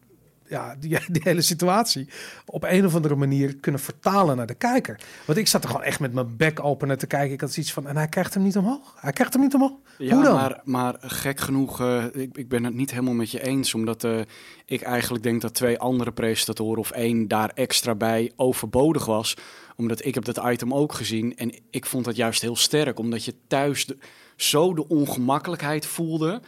ja, 0.48 0.76
die, 0.78 0.98
die 1.12 1.22
hele 1.24 1.42
situatie 1.42 2.08
op 2.46 2.62
een 2.62 2.86
of 2.86 2.94
andere 2.94 3.14
manier 3.16 3.56
kunnen 3.56 3.80
vertalen 3.80 4.36
naar 4.36 4.46
de 4.46 4.54
kijker. 4.54 5.00
Want 5.26 5.38
ik 5.38 5.46
zat 5.46 5.62
er 5.62 5.68
gewoon 5.70 5.84
echt 5.84 6.00
met 6.00 6.12
mijn 6.12 6.36
bek 6.36 6.64
open 6.64 6.88
naar 6.88 6.96
te 6.96 7.06
kijken. 7.06 7.32
Ik 7.32 7.40
had 7.40 7.52
zoiets 7.52 7.72
van, 7.72 7.86
en 7.86 7.96
hij 7.96 8.08
krijgt 8.08 8.34
hem 8.34 8.42
niet 8.42 8.56
omhoog. 8.56 8.94
Hij 8.96 9.12
krijgt 9.12 9.32
hem 9.32 9.42
niet 9.42 9.54
omhoog. 9.54 9.72
Ja, 9.98 10.14
Hoe 10.14 10.22
dan? 10.24 10.34
Maar, 10.34 10.60
maar 10.64 10.94
gek 11.00 11.40
genoeg, 11.40 11.80
eh, 11.80 12.04
ik, 12.12 12.36
ik 12.36 12.48
ben 12.48 12.64
het 12.64 12.74
niet 12.74 12.90
helemaal 12.90 13.14
met 13.14 13.30
je 13.30 13.42
eens. 13.46 13.74
Omdat 13.74 14.04
eh, 14.04 14.20
ik 14.66 14.80
eigenlijk 14.82 15.22
denk 15.24 15.40
dat 15.40 15.54
twee 15.54 15.78
andere 15.78 16.12
presentatoren 16.12 16.78
of 16.78 16.90
één 16.90 17.28
daar 17.28 17.50
extra 17.54 17.94
bij 17.94 18.32
overbodig 18.36 19.04
was. 19.06 19.36
Omdat 19.76 20.04
ik 20.04 20.14
heb 20.14 20.24
dat 20.24 20.40
item 20.46 20.74
ook 20.74 20.92
gezien 20.92 21.36
en 21.36 21.52
ik 21.70 21.86
vond 21.86 22.04
dat 22.04 22.16
juist 22.16 22.42
heel 22.42 22.56
sterk. 22.56 22.98
Omdat 22.98 23.24
je 23.24 23.34
thuis 23.46 23.86
de- 23.86 23.98
zo 24.36 24.74
de 24.74 24.88
ongemakkelijkheid 24.88 25.86
voelde. 25.86 26.40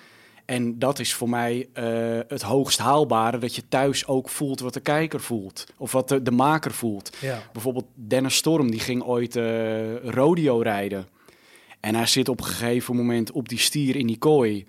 En 0.49 0.79
dat 0.79 0.99
is 0.99 1.15
voor 1.15 1.29
mij 1.29 1.69
eh, 1.73 1.85
het 2.29 2.43
hoogst 2.43 2.79
haalbare. 2.79 3.39
Dat 3.39 3.55
je 3.55 3.69
thuis 3.69 4.07
ook 4.07 4.29
voelt 4.29 4.61
wat 4.61 4.75
de 4.75 4.81
kijker 4.81 5.21
voelt. 5.21 5.67
Of 5.77 5.93
wat 5.93 6.09
de, 6.09 6.23
de 6.23 6.31
maker 6.31 6.73
voelt. 6.73 7.17
Ja. 7.21 7.43
Bijvoorbeeld 7.53 7.87
Dennis 7.95 8.37
Storm, 8.37 8.71
die 8.71 8.81
ging 8.81 9.03
ooit 9.03 9.37
eh, 9.37 9.97
rodeo 9.97 10.61
rijden. 10.61 11.07
En 11.81 11.95
hij 11.95 12.07
zit 12.07 12.29
op 12.29 12.39
een 12.39 12.47
gegeven 12.47 12.97
moment 12.97 13.33
op 13.33 13.49
die 13.49 13.59
stier 13.59 13.97
in 13.97 14.07
die 14.07 14.19
kooi. 14.19 14.67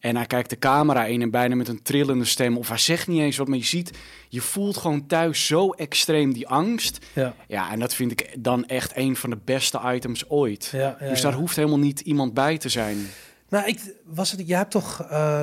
En 0.00 0.16
hij 0.16 0.26
kijkt 0.26 0.50
de 0.50 0.58
camera 0.58 1.04
in 1.04 1.22
en 1.22 1.30
bijna 1.30 1.54
met 1.54 1.68
een 1.68 1.82
trillende 1.82 2.24
stem. 2.24 2.56
Of 2.56 2.68
hij 2.68 2.78
zegt 2.78 3.06
niet 3.06 3.20
eens 3.20 3.36
wat, 3.36 3.48
maar 3.48 3.58
je 3.58 3.64
ziet... 3.64 3.90
Je 4.28 4.40
voelt 4.40 4.76
gewoon 4.76 5.06
thuis 5.06 5.46
zo 5.46 5.70
extreem 5.70 6.32
die 6.32 6.48
angst. 6.48 7.06
Ja. 7.12 7.34
Ja, 7.48 7.70
en 7.70 7.78
dat 7.78 7.94
vind 7.94 8.10
ik 8.10 8.34
dan 8.38 8.66
echt 8.66 8.92
een 8.96 9.16
van 9.16 9.30
de 9.30 9.38
beste 9.44 9.80
items 9.84 10.30
ooit. 10.30 10.68
Ja, 10.72 10.96
ja, 11.00 11.08
dus 11.08 11.20
daar 11.20 11.32
hoeft 11.32 11.56
helemaal 11.56 11.78
niet 11.78 12.00
iemand 12.00 12.34
bij 12.34 12.58
te 12.58 12.68
zijn. 12.68 13.06
Nou, 13.48 13.66
ik, 13.66 13.94
was 14.04 14.30
het, 14.30 14.48
jij 14.48 14.58
hebt 14.58 14.70
toch 14.70 15.02
eh, 15.02 15.42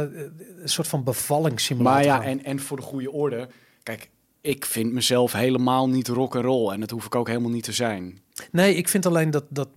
een 0.62 0.70
soort 0.70 0.88
van 0.88 1.04
bevallingssimulator. 1.04 2.08
Maar 2.08 2.22
ja, 2.24 2.30
en, 2.30 2.44
en 2.44 2.60
voor 2.60 2.78
de 2.78 2.84
goede 2.84 3.12
orde... 3.12 3.48
Kijk, 3.84 4.10
ik 4.42 4.66
vind 4.66 4.94
mezelf 4.94 5.32
helemaal 5.32 5.90
niet 5.90 6.08
rock 6.08 6.36
and 6.36 6.46
roll. 6.46 6.72
En 6.74 6.80
dat 6.80 6.90
hoef 6.90 7.06
ik 7.06 7.16
ook 7.16 7.28
helemaal 7.28 7.50
niet 7.52 7.64
te 7.64 7.72
zijn. 7.72 8.20
Nee, 8.52 8.76
ik 8.76 8.88
vind 8.90 9.06
alleen 9.06 9.32
dat, 9.32 9.44
dat 9.50 9.70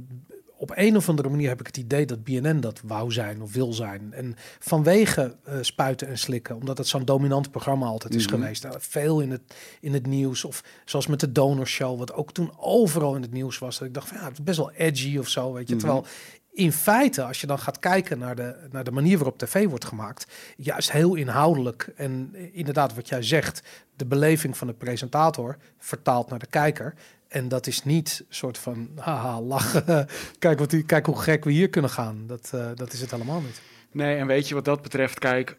op 0.57 0.73
een 0.75 0.97
of 0.97 1.09
andere 1.09 1.29
manier 1.29 1.49
heb 1.49 1.61
ik 1.61 1.67
het 1.67 1.77
idee 1.77 2.07
dat 2.07 2.25
BNN 2.25 2.61
dat 2.61 2.81
wou 2.85 3.13
zijn 3.13 3.43
of 3.43 3.53
wil 3.53 3.73
zijn. 3.73 4.13
En 4.13 4.35
vanwege 4.59 5.37
eh, 5.45 5.55
spuiten 5.61 6.09
en 6.09 6.19
slikken, 6.19 6.57
omdat 6.57 6.79
het 6.79 6.87
zo'n 6.87 7.05
dominant 7.05 7.51
programma 7.51 7.87
altijd 7.87 8.15
is 8.15 8.27
Mhm. 8.27 8.35
geweest. 8.35 8.63
Nou, 8.63 8.77
veel 8.79 9.21
in 9.21 9.31
het, 9.31 9.41
in 9.81 9.93
het 9.93 10.07
nieuws, 10.07 10.45
of 10.45 10.65
zoals 10.85 11.07
met 11.07 11.21
de 11.21 11.33
donorshow, 11.33 11.99
wat 11.99 12.13
ook 12.13 12.33
toen 12.33 12.51
overal 12.61 13.15
in 13.15 13.23
het 13.23 13.33
nieuws 13.33 13.59
was. 13.59 13.79
Dat 13.79 13.89
ik 13.89 13.95
dacht 13.95 14.09
van 14.09 14.17
ja, 14.17 14.25
het 14.25 14.33
is 14.33 14.43
best 14.45 14.59
wel 14.59 14.71
edgy 14.73 15.19
of 15.19 15.29
zo, 15.29 15.53
weet 15.53 15.69
je. 15.69 15.75
Mhm. 15.75 15.85
Terwijl 15.85 16.07
in 16.53 16.73
feite, 16.73 17.23
als 17.23 17.41
je 17.41 17.47
dan 17.47 17.59
gaat 17.59 17.79
kijken 17.79 18.19
naar 18.19 18.37
de, 18.37 18.57
naar 18.71 18.85
de 18.85 18.91
manier 18.91 19.17
waarop 19.17 19.39
tv 19.39 19.69
wordt 19.69 19.85
gemaakt, 19.85 20.27
juist 20.57 20.93
heel 20.93 21.15
inhoudelijk. 21.15 21.93
En 21.97 22.31
eh, 22.35 22.49
inderdaad, 22.53 22.95
wat 22.95 23.09
jij 23.09 23.23
zegt, 23.23 23.63
de 23.97 24.07
beleving 24.07 24.57
van 24.57 24.67
de 24.67 24.73
presentator 24.73 25.57
vertaald 25.79 26.31
naar 26.31 26.39
de 26.39 26.47
kijker. 26.47 26.95
En 27.29 27.49
dat 27.49 27.67
is 27.67 27.85
niet 27.85 28.25
soort 28.29 28.59
van 28.59 28.89
haha, 28.97 29.41
lachen. 29.41 30.07
kijk, 30.39 30.59
wat 30.59 30.85
kijk 30.87 31.07
hoe 31.07 31.21
gek 31.21 31.45
we 31.45 31.53
hier 31.53 31.69
kunnen 31.69 31.91
gaan. 31.91 32.27
Dat, 32.27 32.51
eh, 32.55 32.67
dat 32.75 32.93
is 32.93 33.01
het 33.01 33.11
helemaal 33.11 33.41
niet. 33.41 33.61
Nee, 33.93 34.17
en 34.17 34.27
weet 34.27 34.49
je 34.49 34.55
wat 34.55 34.65
dat 34.65 34.83
betreft, 34.83 35.19
kijk, 35.19 35.57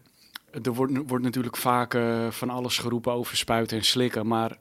er 0.64 0.74
wordt, 0.74 0.94
wordt 1.08 1.24
natuurlijk 1.24 1.58
vaak 1.58 1.94
eh, 1.94 2.32
van 2.32 2.50
alles 2.50 2.78
geroepen 2.78 3.12
over 3.12 3.38
spuiten 3.38 3.78
en 3.78 3.86
slikken. 3.86 4.28
Maar 4.28 4.58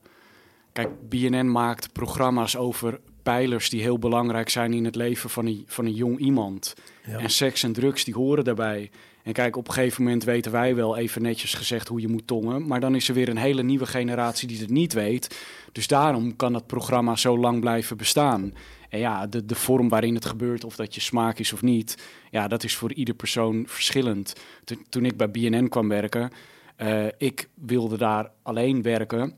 kijk, 0.72 1.08
BNN 1.08 1.50
maakt 1.50 1.92
programma's 1.92 2.56
over 2.56 3.00
pijlers 3.34 3.70
die 3.70 3.82
heel 3.82 3.98
belangrijk 3.98 4.48
zijn 4.48 4.72
in 4.72 4.84
het 4.84 4.94
leven 4.94 5.30
van 5.30 5.46
een, 5.46 5.64
van 5.66 5.84
een 5.86 5.94
jong 5.94 6.18
iemand. 6.18 6.74
Ja. 7.06 7.18
En 7.18 7.30
seks 7.30 7.62
en 7.62 7.72
drugs, 7.72 8.04
die 8.04 8.14
horen 8.14 8.44
daarbij. 8.44 8.90
En 9.22 9.32
kijk, 9.32 9.56
op 9.56 9.68
een 9.68 9.74
gegeven 9.74 10.02
moment 10.02 10.24
weten 10.24 10.52
wij 10.52 10.74
wel 10.74 10.96
even 10.96 11.22
netjes 11.22 11.54
gezegd 11.54 11.88
hoe 11.88 12.00
je 12.00 12.08
moet 12.08 12.26
tongen. 12.26 12.66
Maar 12.66 12.80
dan 12.80 12.94
is 12.94 13.08
er 13.08 13.14
weer 13.14 13.28
een 13.28 13.36
hele 13.36 13.62
nieuwe 13.62 13.86
generatie 13.86 14.48
die 14.48 14.58
het 14.58 14.70
niet 14.70 14.92
weet. 14.92 15.38
Dus 15.72 15.86
daarom 15.86 16.36
kan 16.36 16.52
dat 16.52 16.66
programma 16.66 17.16
zo 17.16 17.38
lang 17.38 17.60
blijven 17.60 17.96
bestaan. 17.96 18.54
En 18.88 18.98
ja, 18.98 19.26
de, 19.26 19.44
de 19.44 19.54
vorm 19.54 19.88
waarin 19.88 20.14
het 20.14 20.26
gebeurt, 20.26 20.64
of 20.64 20.76
dat 20.76 20.94
je 20.94 21.00
smaak 21.00 21.38
is 21.38 21.52
of 21.52 21.62
niet, 21.62 21.96
ja, 22.30 22.48
dat 22.48 22.64
is 22.64 22.76
voor 22.76 22.92
ieder 22.92 23.14
persoon 23.14 23.64
verschillend. 23.66 24.32
To- 24.64 24.82
toen 24.88 25.04
ik 25.04 25.16
bij 25.16 25.30
BNN 25.30 25.68
kwam 25.68 25.88
werken, 25.88 26.30
eh, 26.76 27.06
ik 27.18 27.48
wilde 27.54 27.96
daar 27.96 28.30
alleen 28.42 28.82
werken 28.82 29.34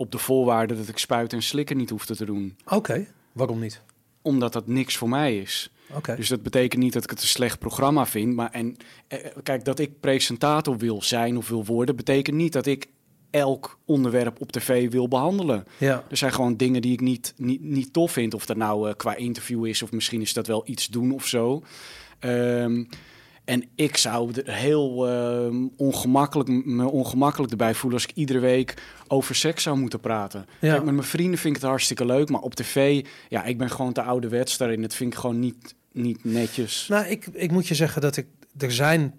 op 0.00 0.12
de 0.12 0.18
voorwaarde 0.18 0.76
dat 0.76 0.88
ik 0.88 0.98
spuiten 0.98 1.38
en 1.38 1.44
slikken 1.44 1.76
niet 1.76 1.90
hoefde 1.90 2.16
te 2.16 2.24
doen. 2.24 2.56
Oké, 2.68 3.06
waarom 3.32 3.58
niet? 3.58 3.80
Omdat 4.22 4.52
dat 4.52 4.66
niks 4.66 4.96
voor 4.96 5.08
mij 5.08 5.38
is. 5.38 5.70
Oké. 5.94 6.16
Dus 6.16 6.28
dat 6.28 6.42
betekent 6.42 6.82
niet 6.82 6.92
dat 6.92 7.04
ik 7.04 7.10
het 7.10 7.20
een 7.20 7.26
slecht 7.26 7.58
programma 7.58 8.06
vind. 8.06 8.34
Maar 8.34 8.50
en, 8.50 8.76
eh, 9.06 9.18
kijk, 9.42 9.64
dat 9.64 9.78
ik 9.78 10.00
presentator 10.00 10.78
wil 10.78 11.02
zijn 11.02 11.36
of 11.36 11.48
wil 11.48 11.64
worden, 11.64 11.96
betekent 11.96 12.36
niet 12.36 12.52
dat 12.52 12.66
ik 12.66 12.86
elk 13.30 13.78
onderwerp 13.84 14.40
op 14.40 14.52
tv 14.52 14.90
wil 14.90 15.08
behandelen. 15.08 15.64
Ja. 15.78 16.04
Er 16.10 16.16
zijn 16.16 16.32
gewoon 16.32 16.56
dingen 16.56 16.82
die 16.82 16.92
ik 16.92 17.00
niet, 17.00 17.34
niet, 17.36 17.62
niet 17.62 17.92
tof 17.92 18.12
vind. 18.12 18.34
Of 18.34 18.46
dat 18.46 18.56
nou 18.56 18.88
eh, 18.88 18.94
qua 18.96 19.14
interview 19.16 19.66
is, 19.66 19.82
of 19.82 19.92
misschien 19.92 20.20
is 20.20 20.32
dat 20.32 20.46
wel 20.46 20.62
iets 20.66 20.86
doen 20.86 21.12
of 21.12 21.26
zo. 21.26 21.62
Ehm, 22.18 22.84
en 23.50 23.64
ik 23.74 23.96
zou 23.96 24.32
er 24.44 24.54
heel 24.54 25.08
ehm, 25.08 25.66
ongemakkelijk, 25.76 26.48
me 26.64 26.88
ongemakkelijk 26.88 27.50
erbij 27.50 27.74
voelen 27.74 28.00
als 28.00 28.08
ik 28.08 28.16
iedere 28.16 28.38
week 28.38 28.74
over 29.08 29.34
seks 29.34 29.62
zou 29.62 29.78
moeten 29.78 30.00
praten. 30.00 30.46
Ja. 30.60 30.72
Kijk, 30.72 30.84
met 30.84 30.94
mijn 30.94 31.06
vrienden 31.06 31.38
vind 31.38 31.54
ik 31.56 31.60
het 31.60 31.70
hartstikke 31.70 32.04
leuk, 32.04 32.28
maar 32.30 32.40
op 32.40 32.54
tv, 32.54 33.06
ja, 33.28 33.44
ik 33.44 33.58
ben 33.58 33.70
gewoon 33.70 33.92
te 33.92 34.02
ouderwets 34.02 34.56
daarin. 34.56 34.82
Dat 34.82 34.94
vind 34.94 35.12
ik 35.12 35.18
gewoon 35.18 35.38
niet, 35.38 35.74
niet 35.92 36.24
netjes. 36.24 36.86
Nou, 36.88 37.06
ik, 37.06 37.26
ik 37.26 37.50
moet 37.50 37.68
je 37.68 37.74
zeggen 37.74 38.00
dat 38.00 38.16
ik... 38.16 38.26
Er 38.58 38.72
zijn 38.72 39.14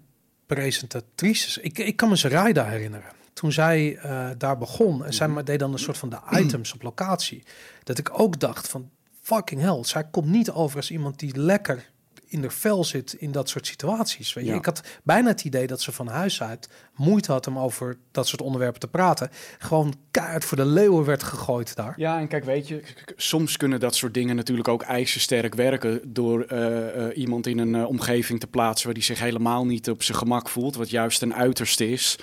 presentatrices... 0.46 1.58
Ik, 1.58 1.78
ik 1.78 1.96
kan 1.96 2.08
me 2.08 2.16
Zaraida 2.16 2.64
herinneren. 2.64 3.10
Toen 3.32 3.52
zij 3.52 3.96
eh, 3.96 4.28
daar 4.38 4.58
begon 4.58 5.04
en 5.04 5.14
zij 5.14 5.28
Mhm. 5.28 5.44
deed 5.44 5.58
dan 5.58 5.72
een 5.72 5.78
soort 5.78 5.98
van 5.98 6.08
de 6.08 6.18
items 6.40 6.72
op 6.72 6.82
locatie. 6.82 7.42
Dat 7.84 7.98
ik 7.98 8.20
ook 8.20 8.40
dacht 8.40 8.68
van 8.68 8.90
fucking 9.20 9.60
hell. 9.60 9.84
Zij 9.84 10.04
komt 10.10 10.28
niet 10.28 10.50
over 10.50 10.76
als 10.76 10.90
iemand 10.90 11.18
die 11.18 11.36
lekker 11.38 11.90
in 12.32 12.40
de 12.40 12.50
vel 12.50 12.84
zit 12.84 13.12
in 13.12 13.32
dat 13.32 13.48
soort 13.48 13.66
situaties. 13.66 14.32
Weet 14.32 14.44
je? 14.44 14.50
Ja. 14.50 14.56
Ik 14.56 14.64
had 14.64 14.82
bijna 15.02 15.28
het 15.28 15.44
idee 15.44 15.66
dat 15.66 15.80
ze 15.80 15.92
van 15.92 16.06
huis 16.06 16.42
uit 16.42 16.68
moeite 16.94 17.32
had 17.32 17.46
om 17.46 17.58
over 17.58 17.98
dat 18.10 18.28
soort 18.28 18.42
onderwerpen 18.42 18.80
te 18.80 18.88
praten. 18.88 19.30
Gewoon 19.58 19.94
kaart 20.10 20.44
voor 20.44 20.56
de 20.56 20.66
leeuwen 20.66 21.04
werd 21.04 21.22
gegooid 21.22 21.76
daar. 21.76 21.94
Ja, 21.96 22.18
en 22.18 22.28
kijk, 22.28 22.44
weet 22.44 22.68
je, 22.68 22.82
soms 23.16 23.56
kunnen 23.56 23.80
dat 23.80 23.94
soort 23.94 24.14
dingen 24.14 24.36
natuurlijk 24.36 24.68
ook 24.68 24.82
ijzersterk 24.82 25.54
werken 25.54 26.00
door 26.12 26.42
eh, 26.42 27.06
eh, 27.06 27.16
iemand 27.16 27.46
in 27.46 27.58
een 27.58 27.74
eh, 27.74 27.88
omgeving 27.88 28.40
te 28.40 28.46
plaatsen 28.46 28.86
waar 28.86 28.94
die 28.94 29.02
zich 29.02 29.20
helemaal 29.20 29.66
niet 29.66 29.90
op 29.90 30.02
zijn 30.02 30.18
gemak 30.18 30.48
voelt, 30.48 30.74
wat 30.74 30.90
juist 30.90 31.22
een 31.22 31.34
uiterste 31.34 31.90
is. 31.90 32.18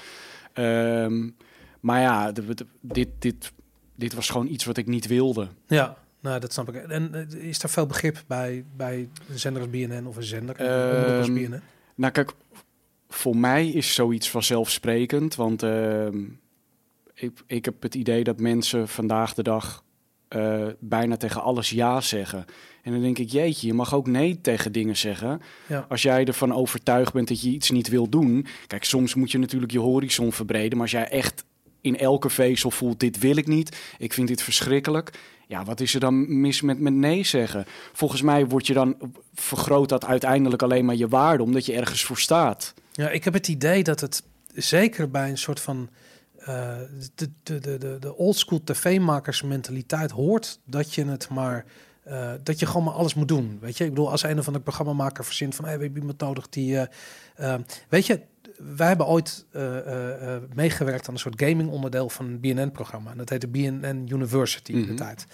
Ehm, 0.53 1.29
maar 1.79 2.01
ja, 2.01 2.31
dit, 2.81 3.07
dit, 3.19 3.51
dit 3.95 4.13
was 4.13 4.29
gewoon 4.29 4.47
iets 4.47 4.65
wat 4.65 4.77
ik 4.77 4.87
niet 4.87 5.07
wilde. 5.07 5.47
Ja, 5.67 5.97
nou, 6.19 6.39
dat 6.39 6.53
snap 6.53 6.69
ik. 6.69 6.75
En 6.75 7.13
eh, 7.13 7.47
is 7.47 7.63
er 7.63 7.69
veel 7.69 7.85
begrip 7.85 8.23
bij, 8.27 8.65
bij 8.75 9.09
een 9.29 9.39
zender 9.39 9.61
als 9.61 9.71
BNN 9.71 10.07
of 10.07 10.15
een 10.15 10.23
zender 10.23 10.55
omroep 10.59 11.17
als 11.17 11.27
Ehm, 11.27 11.33
BNN? 11.33 11.61
Nou, 11.95 12.11
kijk, 12.13 12.31
voor 13.09 13.37
mij 13.37 13.67
is 13.67 13.93
zoiets 13.93 14.29
vanzelfsprekend, 14.29 15.35
want 15.35 15.63
ehm, 15.63 16.23
ik, 17.13 17.31
ik 17.45 17.65
heb 17.65 17.81
het 17.81 17.95
idee 17.95 18.23
dat 18.23 18.39
mensen 18.39 18.87
vandaag 18.87 19.33
de 19.33 19.43
dag 19.43 19.83
eh, 20.27 20.67
bijna 20.79 21.17
tegen 21.17 21.41
alles 21.41 21.69
ja 21.69 22.01
zeggen. 22.01 22.45
En 22.83 22.91
dan 22.91 23.01
denk 23.01 23.17
ik, 23.17 23.29
jeetje, 23.29 23.67
je 23.67 23.73
mag 23.73 23.93
ook 23.93 24.07
nee 24.07 24.41
tegen 24.41 24.71
dingen 24.71 24.97
zeggen. 24.97 25.41
Ja. 25.67 25.85
Als 25.89 26.01
jij 26.01 26.25
ervan 26.25 26.53
overtuigd 26.53 27.13
bent 27.13 27.27
dat 27.27 27.41
je 27.41 27.49
iets 27.49 27.69
niet 27.69 27.87
wil 27.87 28.09
doen. 28.09 28.45
Kijk, 28.67 28.83
soms 28.83 29.15
moet 29.15 29.31
je 29.31 29.37
natuurlijk 29.37 29.71
je 29.71 29.79
horizon 29.79 30.31
verbreden. 30.31 30.71
Maar 30.71 30.81
als 30.81 30.91
jij 30.91 31.09
echt 31.09 31.45
in 31.81 31.97
elke 31.97 32.29
vezel 32.29 32.71
voelt, 32.71 32.99
dit 32.99 33.19
wil 33.19 33.37
ik 33.37 33.47
niet. 33.47 33.77
Ik 33.97 34.13
vind 34.13 34.27
dit 34.27 34.41
verschrikkelijk. 34.41 35.11
Ja, 35.47 35.63
wat 35.63 35.79
is 35.79 35.93
er 35.93 35.99
dan 35.99 36.39
mis 36.39 36.61
met, 36.61 36.79
met 36.79 36.93
nee 36.93 37.23
zeggen? 37.23 37.65
Volgens 37.93 38.21
mij 38.21 38.45
wordt 38.47 38.67
je 38.67 38.73
dan, 38.73 38.97
vergroot 39.33 39.89
dat 39.89 40.05
uiteindelijk 40.05 40.61
alleen 40.61 40.85
maar 40.85 40.95
je 40.95 41.07
waarde, 41.07 41.43
omdat 41.43 41.65
je 41.65 41.73
ergens 41.73 42.03
voor 42.03 42.17
staat. 42.17 42.73
Ja, 42.91 43.09
ik 43.09 43.23
heb 43.23 43.33
het 43.33 43.47
idee 43.47 43.83
dat 43.83 43.99
het 43.99 44.23
zeker 44.53 45.09
bij 45.09 45.29
een 45.29 45.37
soort 45.37 45.59
van 45.59 45.89
eh, 46.39 46.77
de, 47.15 47.29
de, 47.43 47.59
de, 47.59 47.97
de, 47.99 48.15
oldschool 48.15 48.63
tv-makers 48.63 49.41
mentaliteit 49.41 50.11
hoort 50.11 50.59
dat 50.65 50.93
je 50.93 51.05
het 51.05 51.29
maar 51.29 51.65
eh, 52.03 52.31
dat 52.43 52.59
je 52.59 52.65
gewoon 52.65 52.83
maar 52.83 52.93
alles 52.93 53.13
moet 53.13 53.27
doen. 53.27 53.57
Weet 53.61 53.77
je, 53.77 53.83
ik 53.83 53.89
bedoel, 53.89 54.11
als 54.11 54.23
een 54.23 54.39
of 54.39 54.45
andere 54.45 54.63
programmamaker 54.63 55.25
verzint 55.25 55.55
van 55.55 55.65
hey, 55.65 55.77
we 55.77 55.83
hebben 55.83 56.01
iemand 56.01 56.19
nodig 56.19 56.49
die. 56.49 56.87
eh, 57.35 57.55
weet 57.89 58.05
je, 58.05 58.21
wij 58.75 58.87
hebben 58.87 59.07
ooit 59.07 59.45
eh, 59.51 59.77
eh, 59.77 60.35
eh, 60.35 60.41
meegewerkt 60.53 61.07
aan 61.07 61.13
een 61.13 61.19
soort 61.19 61.41
gaming 61.41 61.69
onderdeel 61.69 62.09
van 62.09 62.25
een 62.25 62.39
BNN-programma. 62.39 63.11
En 63.11 63.17
dat 63.17 63.29
heette 63.29 63.47
BNN 63.47 64.07
University 64.11 64.71
in 64.71 64.81
de 64.81 64.85
Mhm. 64.87 64.95
tijd. 64.95 65.25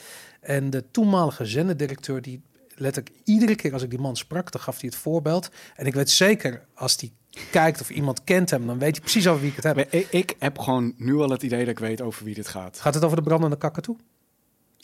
En 0.41 0.69
de 0.69 0.83
toenmalige 0.91 1.45
zenderdirecteur 1.45 2.21
die 2.21 2.41
letterlijk 2.75 3.15
iedere 3.23 3.55
keer 3.55 3.73
als 3.73 3.83
ik 3.83 3.89
die 3.89 3.99
man 3.99 4.15
sprak, 4.15 4.51
dan 4.51 4.61
gaf 4.61 4.79
hij 4.79 4.89
het 4.89 4.97
voorbeeld. 4.99 5.49
En 5.75 5.85
ik 5.85 5.93
weet 5.93 6.09
zeker, 6.09 6.65
als 6.73 6.97
die 6.97 7.13
kijkt 7.51 7.81
of 7.81 7.89
iemand 7.89 8.23
kent 8.23 8.49
hem, 8.49 8.67
dan 8.67 8.79
weet 8.79 8.95
je 8.95 9.01
precies 9.01 9.27
over 9.27 9.41
wie 9.41 9.49
ik 9.49 9.55
het 9.55 9.63
heb. 9.65 9.75
Maar 9.75 9.85
Ik, 9.89 10.07
ik 10.11 10.35
heb 10.39 10.59
gewoon 10.59 10.93
nu 10.97 11.15
al 11.15 11.29
het 11.29 11.43
idee 11.43 11.59
dat 11.59 11.67
ik 11.67 11.79
weet 11.79 12.01
over 12.01 12.25
wie 12.25 12.35
dit 12.35 12.47
gaat. 12.47 12.79
Gaat 12.79 12.93
het 12.93 13.03
over 13.03 13.17
de 13.17 13.23
brandende 13.23 13.57
kakatoe? 13.57 13.95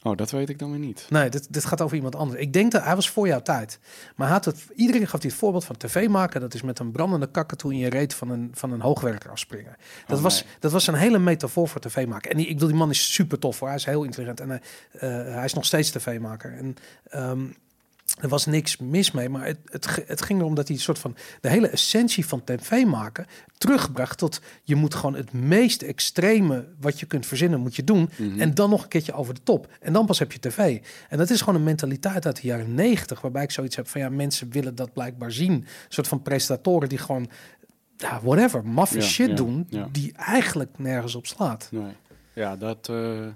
Oh, 0.03 0.17
dat 0.17 0.31
weet 0.31 0.49
ik 0.49 0.59
dan 0.59 0.71
weer 0.71 0.79
niet. 0.79 1.05
Nee, 1.09 1.29
dit, 1.29 1.53
dit 1.53 1.65
gaat 1.65 1.81
over 1.81 1.95
iemand 1.95 2.15
anders. 2.15 2.41
Ik 2.41 2.53
denk 2.53 2.71
dat 2.71 2.83
hij 2.83 2.95
was 2.95 3.09
voor 3.09 3.27
jouw 3.27 3.41
tijd. 3.41 3.79
Maar 4.15 4.27
had 4.29 4.45
het, 4.45 4.65
iedereen 4.75 5.07
gaf 5.07 5.23
het 5.23 5.33
voorbeeld 5.33 5.65
van 5.65 5.77
tv 5.77 6.07
maken. 6.07 6.41
Dat 6.41 6.53
is 6.53 6.61
met 6.61 6.79
een 6.79 6.91
brandende 6.91 7.31
kakatoe 7.31 7.71
in 7.71 7.77
je 7.77 7.89
reet 7.89 8.13
van 8.13 8.29
een, 8.29 8.51
van 8.53 8.71
een 8.71 8.81
hoogwerker 8.81 9.29
afspringen. 9.29 9.75
Dat, 10.07 10.17
Oh, 10.17 10.23
was, 10.23 10.43
nee. 10.43 10.53
dat 10.59 10.71
was 10.71 10.87
een 10.87 10.93
hele 10.93 11.19
metafoor 11.19 11.67
voor 11.67 11.81
tv 11.81 12.07
maken. 12.07 12.31
En 12.31 12.37
die, 12.37 12.47
ik 12.47 12.53
bedoel, 12.53 12.69
die 12.69 12.77
man 12.77 12.89
is 12.89 13.13
super 13.13 13.39
tof 13.39 13.59
hoor. 13.59 13.67
Hij 13.67 13.77
is 13.77 13.85
heel 13.85 14.03
intelligent 14.03 14.39
en 14.39 14.49
hij, 14.49 14.61
eh, 14.91 15.33
hij 15.33 15.45
is 15.45 15.53
nog 15.53 15.65
steeds 15.65 15.89
tv-maker. 15.89 16.53
En 16.53 16.75
ehm, 17.09 17.45
er 18.21 18.29
was 18.29 18.45
niks 18.45 18.77
mis 18.77 19.11
mee, 19.11 19.29
maar 19.29 19.45
het, 19.45 19.57
het, 19.65 20.03
het 20.07 20.21
ging 20.21 20.39
erom 20.39 20.55
dat 20.55 20.67
hij 20.67 20.75
een 20.75 20.81
soort 20.81 20.99
van 20.99 21.15
de 21.41 21.49
hele 21.49 21.67
essentie 21.67 22.25
van 22.25 22.43
tv 22.43 22.85
maken 22.85 23.25
terugbracht 23.57 24.17
tot 24.17 24.41
je 24.63 24.75
moet 24.75 24.95
gewoon 24.95 25.15
het 25.15 25.33
meest 25.33 25.81
extreme 25.81 26.67
wat 26.79 26.99
je 26.99 27.05
kunt 27.05 27.25
verzinnen 27.25 27.59
moet 27.59 27.75
je 27.75 27.83
doen 27.83 28.09
Mhm. 28.17 28.39
en 28.41 28.53
dan 28.53 28.69
nog 28.69 28.83
een 28.83 28.89
keertje 28.89 29.13
over 29.13 29.33
de 29.33 29.43
top 29.43 29.67
en 29.79 29.93
dan 29.93 30.05
pas 30.05 30.19
heb 30.19 30.31
je 30.31 30.39
tv. 30.39 30.79
En 31.09 31.17
dat 31.17 31.29
is 31.29 31.39
gewoon 31.39 31.55
een 31.55 31.63
mentaliteit 31.63 32.25
uit 32.25 32.41
de 32.41 32.47
jaren 32.47 32.73
negentig 32.73 33.21
waarbij 33.21 33.43
ik 33.43 33.51
zoiets 33.51 33.75
heb 33.75 33.87
van 33.87 34.01
ja 34.01 34.09
mensen 34.09 34.49
willen 34.51 34.75
dat 34.75 34.93
blijkbaar 34.93 35.31
zien, 35.31 35.51
een 35.51 35.65
soort 35.89 36.07
van 36.07 36.21
presentatoren 36.21 36.89
die 36.89 36.97
gewoon 36.97 37.29
ja 37.97 38.19
whatever 38.23 38.65
maffe 38.65 38.95
Ja, 38.99 39.01
shit 39.03 39.27
ja, 39.29 39.35
doen 39.35 39.65
ja. 39.69 39.87
die 39.91 40.13
eigenlijk 40.15 40.71
nergens 40.77 41.15
op 41.15 41.25
slaat. 41.27 41.67
Nee. 41.71 41.93
Ja, 42.33 42.55
dat. 42.55 42.89
eh, 42.89 43.27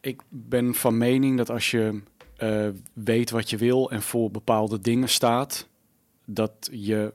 ik 0.00 0.22
ben 0.28 0.74
van 0.74 0.98
mening 0.98 1.36
dat 1.36 1.50
als 1.50 1.70
je 1.70 2.02
eh, 2.36 2.68
weet 2.92 3.30
wat 3.30 3.50
je 3.50 3.56
wil 3.56 3.90
en 3.90 4.02
voor 4.02 4.30
bepaalde 4.30 4.80
dingen 4.80 5.08
staat, 5.08 5.66
dat 6.24 6.68
je 6.72 7.12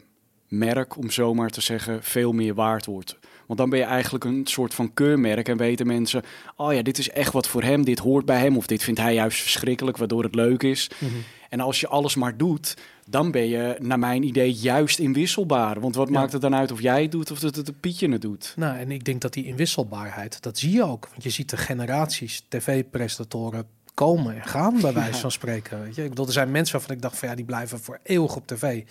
merk, 0.47 0.97
om 0.97 1.10
zo 1.10 1.34
maar 1.34 1.49
te 1.49 1.62
zeggen, 1.62 2.03
veel 2.03 2.31
meer 2.31 2.53
waard 2.53 2.86
wordt. 2.86 3.19
Want 3.47 3.60
dan 3.60 3.69
ben 3.69 3.79
je 3.79 3.86
eigenlijk 3.86 4.23
een 4.23 4.41
soort 4.47 4.73
van 4.73 4.93
keurmerk 4.93 5.47
en 5.49 5.57
weten 5.57 5.88
mensen, 5.88 6.23
oh 6.55 6.73
ja, 6.73 6.81
dit 6.81 6.97
is 6.97 7.10
echt 7.10 7.34
wat 7.34 7.47
voor 7.47 7.63
hem, 7.63 7.84
dit 7.84 7.99
hoort 7.99 8.25
bij 8.25 8.39
hem 8.39 8.57
of 8.57 8.67
dit 8.67 8.84
vindt 8.84 8.99
hij 8.99 9.13
juist 9.13 9.41
verschrikkelijk, 9.41 9.97
waardoor 9.97 10.23
het 10.23 10.36
leuk 10.36 10.63
is. 10.63 10.89
En 11.49 11.60
als 11.60 11.79
je 11.79 11.88
alles 11.88 12.15
maar 12.15 12.38
doet, 12.38 12.77
dan 13.10 13.31
ben 13.31 13.47
je, 13.47 13.75
naar 13.79 13.99
mijn 13.99 14.23
idee, 14.23 14.53
juist 14.53 14.99
inwisselbaar. 14.99 15.79
Want 15.79 15.95
wat 15.95 16.07
Ja. 16.07 16.13
maakt 16.13 16.31
het 16.31 16.41
dan 16.41 16.55
uit 16.55 16.71
of 16.71 16.81
jij 16.81 17.01
het 17.01 17.12
doet 17.12 17.31
of 17.31 17.39
dat 17.39 17.55
het 17.55 17.79
Pietje 17.79 18.10
het 18.12 18.21
doet? 18.21 18.53
Nou, 18.57 18.77
en 18.77 18.91
ik 18.91 19.03
denk 19.03 19.21
dat 19.21 19.34
die 19.34 19.45
inwisselbaarheid, 19.45 20.41
dat 20.41 20.57
zie 20.57 20.71
je 20.71 20.84
ook. 20.84 21.07
Want 21.12 21.23
je 21.23 21.29
ziet 21.29 21.49
de 21.49 21.57
generaties 21.57 22.43
tv-presentatoren 22.47 23.65
komen 23.93 24.36
en 24.36 24.47
gaan, 24.47 24.82
bij 24.82 24.93
wijze 25.04 25.19
van 25.19 25.32
spreken. 25.32 25.84
Weet 25.84 25.95
je? 25.95 26.04
Ik 26.04 26.10
bedoel, 26.10 26.25
er 26.25 26.32
zijn 26.32 26.51
mensen 26.51 26.77
waarvan 26.77 26.95
ik 26.95 27.01
dacht 27.01 27.17
van 27.17 27.30
ja, 27.30 27.36
die 27.36 27.45
blijven 27.45 27.80
voor 27.80 27.99
eeuwig 28.04 28.36
op 28.36 28.47
tv. 28.47 28.84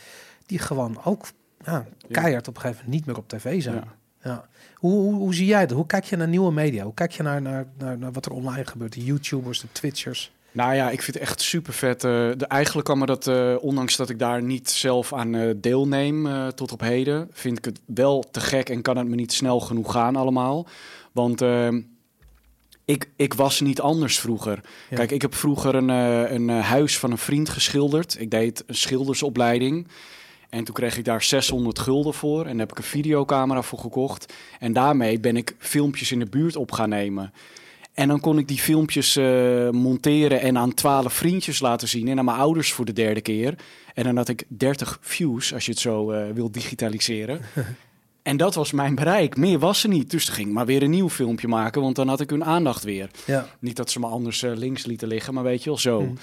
Die 0.46 0.58
gewoon 0.58 1.00
ook 1.04 1.26
ja, 1.64 1.86
keihard 2.10 2.48
op 2.48 2.54
een 2.54 2.60
gegeven 2.60 2.84
moment 2.84 3.00
niet 3.00 3.06
meer 3.06 3.16
op 3.16 3.28
tv 3.28 3.62
zijn. 3.62 3.84
Ja. 4.22 4.48
Hoe, 4.74 4.92
hoe, 4.92 5.14
hoe 5.14 5.34
zie 5.34 5.46
jij 5.46 5.66
dat? 5.66 5.76
Hoe 5.76 5.86
kijk 5.86 6.04
je 6.04 6.16
naar 6.16 6.28
nieuwe 6.28 6.52
media? 6.52 6.84
Hoe 6.84 6.94
kijk 6.94 7.12
je 7.12 7.22
naar, 7.22 7.42
naar, 7.42 7.66
naar, 7.78 7.98
naar 7.98 8.12
wat 8.12 8.26
er 8.26 8.32
online 8.32 8.66
gebeurt? 8.66 8.92
De 8.92 9.04
YouTubers, 9.04 9.60
de 9.60 9.72
Twitchers. 9.72 10.32
Nou 10.52 10.74
ja, 10.74 10.90
ik 10.90 11.02
vind 11.02 11.16
het 11.16 11.28
echt 11.28 11.40
super 11.40 11.72
vet. 11.72 12.00
de, 12.00 12.44
eigenlijk 12.48 12.86
kan 12.86 12.98
me 12.98 13.06
dat, 13.06 13.26
eh, 13.26 13.56
ondanks 13.60 13.96
dat 13.96 14.10
ik 14.10 14.18
daar 14.18 14.42
niet 14.42 14.70
zelf 14.70 15.12
aan 15.12 15.34
eh, 15.34 15.50
deelneem 15.56 16.26
eh, 16.26 16.46
tot 16.46 16.72
op 16.72 16.80
heden, 16.80 17.28
vind 17.32 17.58
ik 17.58 17.64
het 17.64 17.80
wel 17.84 18.24
te 18.30 18.40
gek 18.40 18.68
en 18.68 18.82
kan 18.82 18.96
het 18.96 19.06
me 19.06 19.14
niet 19.14 19.32
snel 19.32 19.60
genoeg 19.60 19.92
gaan 19.92 20.16
allemaal. 20.16 20.66
Want 21.12 21.40
ehm, 21.40 21.80
ik, 22.90 23.10
ik 23.16 23.34
was 23.34 23.60
niet 23.60 23.80
anders 23.80 24.18
vroeger. 24.18 24.60
Ja. 24.90 24.96
Kijk, 24.96 25.10
ik 25.10 25.22
heb 25.22 25.34
vroeger 25.34 25.74
een, 25.74 25.90
eh, 25.90 26.32
een 26.32 26.50
eh, 26.50 26.60
huis 26.60 26.98
van 26.98 27.10
een 27.10 27.18
vriend 27.18 27.48
geschilderd. 27.48 28.16
Ik 28.20 28.30
deed 28.30 28.62
een 28.66 28.74
schildersopleiding. 28.74 29.88
En 30.48 30.64
toen 30.64 30.74
kreeg 30.74 30.98
ik 30.98 31.04
daar 31.04 31.22
600 31.22 31.78
gulden 31.78 32.14
voor. 32.14 32.40
En 32.40 32.50
daar 32.50 32.66
heb 32.66 32.70
ik 32.70 32.78
een 32.78 32.84
videocamera 32.84 33.62
voor 33.62 33.78
gekocht. 33.78 34.32
En 34.58 34.72
daarmee 34.72 35.20
ben 35.20 35.36
ik 35.36 35.54
filmpjes 35.58 36.12
in 36.12 36.18
de 36.18 36.26
buurt 36.26 36.56
op 36.56 36.72
gaan 36.72 36.88
nemen. 36.88 37.32
En 37.94 38.08
dan 38.08 38.20
kon 38.20 38.38
ik 38.38 38.48
die 38.48 38.58
filmpjes 38.58 39.16
eh, 39.16 39.70
monteren 39.70 40.40
en 40.40 40.58
aan 40.58 40.74
12 40.74 41.12
vriendjes 41.12 41.60
laten 41.60 41.88
zien. 41.88 42.08
En 42.08 42.18
aan 42.18 42.24
mijn 42.24 42.38
ouders 42.38 42.72
voor 42.72 42.84
de 42.84 42.92
derde 42.92 43.20
keer. 43.20 43.54
En 43.94 44.04
dan 44.04 44.16
had 44.16 44.28
ik 44.28 44.44
30 44.48 44.98
views, 45.00 45.54
als 45.54 45.64
je 45.64 45.70
het 45.70 45.80
zo 45.80 46.10
eh, 46.10 46.32
wil 46.34 46.50
digitaliseren. 46.50 47.40
en 48.22 48.36
dat 48.36 48.54
was 48.54 48.72
mijn 48.72 48.94
bereik. 48.94 49.36
Meer 49.36 49.58
was 49.58 49.82
er 49.82 49.88
niet. 49.88 50.10
Dus 50.10 50.28
ging 50.28 50.46
ik 50.48 50.52
maar 50.52 50.66
weer 50.66 50.82
een 50.82 50.90
nieuw 50.90 51.10
filmpje 51.10 51.48
maken. 51.48 51.82
Want 51.82 51.96
dan 51.96 52.08
had 52.08 52.20
ik 52.20 52.30
hun 52.30 52.44
aandacht 52.44 52.84
weer. 52.84 53.10
Ja. 53.26 53.46
Niet 53.58 53.76
dat 53.76 53.90
ze 53.90 54.00
me 54.00 54.06
anders 54.06 54.42
eh, 54.42 54.50
links 54.54 54.86
lieten 54.86 55.08
liggen, 55.08 55.34
maar 55.34 55.44
weet 55.44 55.62
je 55.62 55.68
wel 55.70 55.78
zo. 55.78 56.00
Mm. 56.00 56.18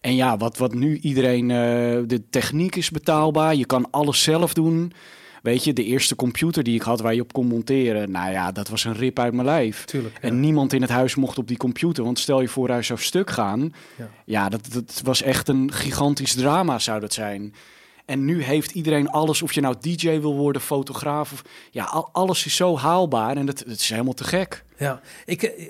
En 0.00 0.14
ja, 0.16 0.36
wat, 0.36 0.56
wat 0.58 0.74
nu 0.74 0.98
iedereen... 0.98 1.50
eh, 1.50 1.56
de 2.06 2.22
techniek 2.30 2.76
is 2.76 2.90
betaalbaar. 2.90 3.54
Je 3.54 3.66
kan 3.66 3.90
alles 3.90 4.22
zelf 4.22 4.54
doen. 4.54 4.92
Weet 5.42 5.64
je, 5.64 5.72
de 5.72 5.84
eerste 5.84 6.16
computer 6.16 6.62
die 6.62 6.74
ik 6.74 6.82
had 6.82 7.00
waar 7.00 7.14
je 7.14 7.20
op 7.20 7.32
kon 7.32 7.46
monteren... 7.46 8.10
Nou 8.10 8.32
ja, 8.32 8.52
dat 8.52 8.68
was 8.68 8.84
een 8.84 8.94
rip 8.96 9.18
uit 9.18 9.32
mijn 9.32 9.46
lijf. 9.46 9.84
Tuurlijk. 9.84 10.14
ja. 10.14 10.28
En 10.28 10.40
niemand 10.40 10.72
in 10.72 10.80
het 10.82 10.90
huis 10.90 11.14
mocht 11.14 11.38
op 11.38 11.48
die 11.48 11.56
computer. 11.56 12.04
Want 12.04 12.18
stel 12.18 12.40
je 12.40 12.48
voor, 12.48 12.68
hij 12.68 12.82
zou 12.82 12.98
stuk 12.98 13.30
gaan. 13.30 13.72
Ja. 13.96 14.10
Ja, 14.24 14.48
dat, 14.48 14.72
dat 14.72 15.00
was 15.04 15.22
echt 15.22 15.48
een 15.48 15.72
gigantisch 15.72 16.34
drama 16.34 16.78
zou 16.78 17.00
dat 17.00 17.12
zijn. 17.12 17.54
En 18.10 18.24
nu 18.24 18.42
heeft 18.42 18.70
iedereen 18.70 19.08
alles, 19.08 19.42
of 19.42 19.52
je 19.52 19.60
nou 19.60 19.74
DJ 19.80 20.20
wil 20.20 20.36
worden, 20.36 20.62
fotograaf. 20.62 21.32
Of, 21.32 21.42
ja, 21.70 21.84
al- 21.84 22.08
alles 22.12 22.46
is 22.46 22.56
zo 22.56 22.76
haalbaar 22.76 23.36
en 23.36 23.46
dat, 23.46 23.58
dat 23.58 23.76
is 23.80 23.90
helemaal 23.90 24.12
te 24.12 24.24
gek. 24.24 24.64
Ja, 24.78 25.00
ik, 25.24 25.42
eh, 25.42 25.66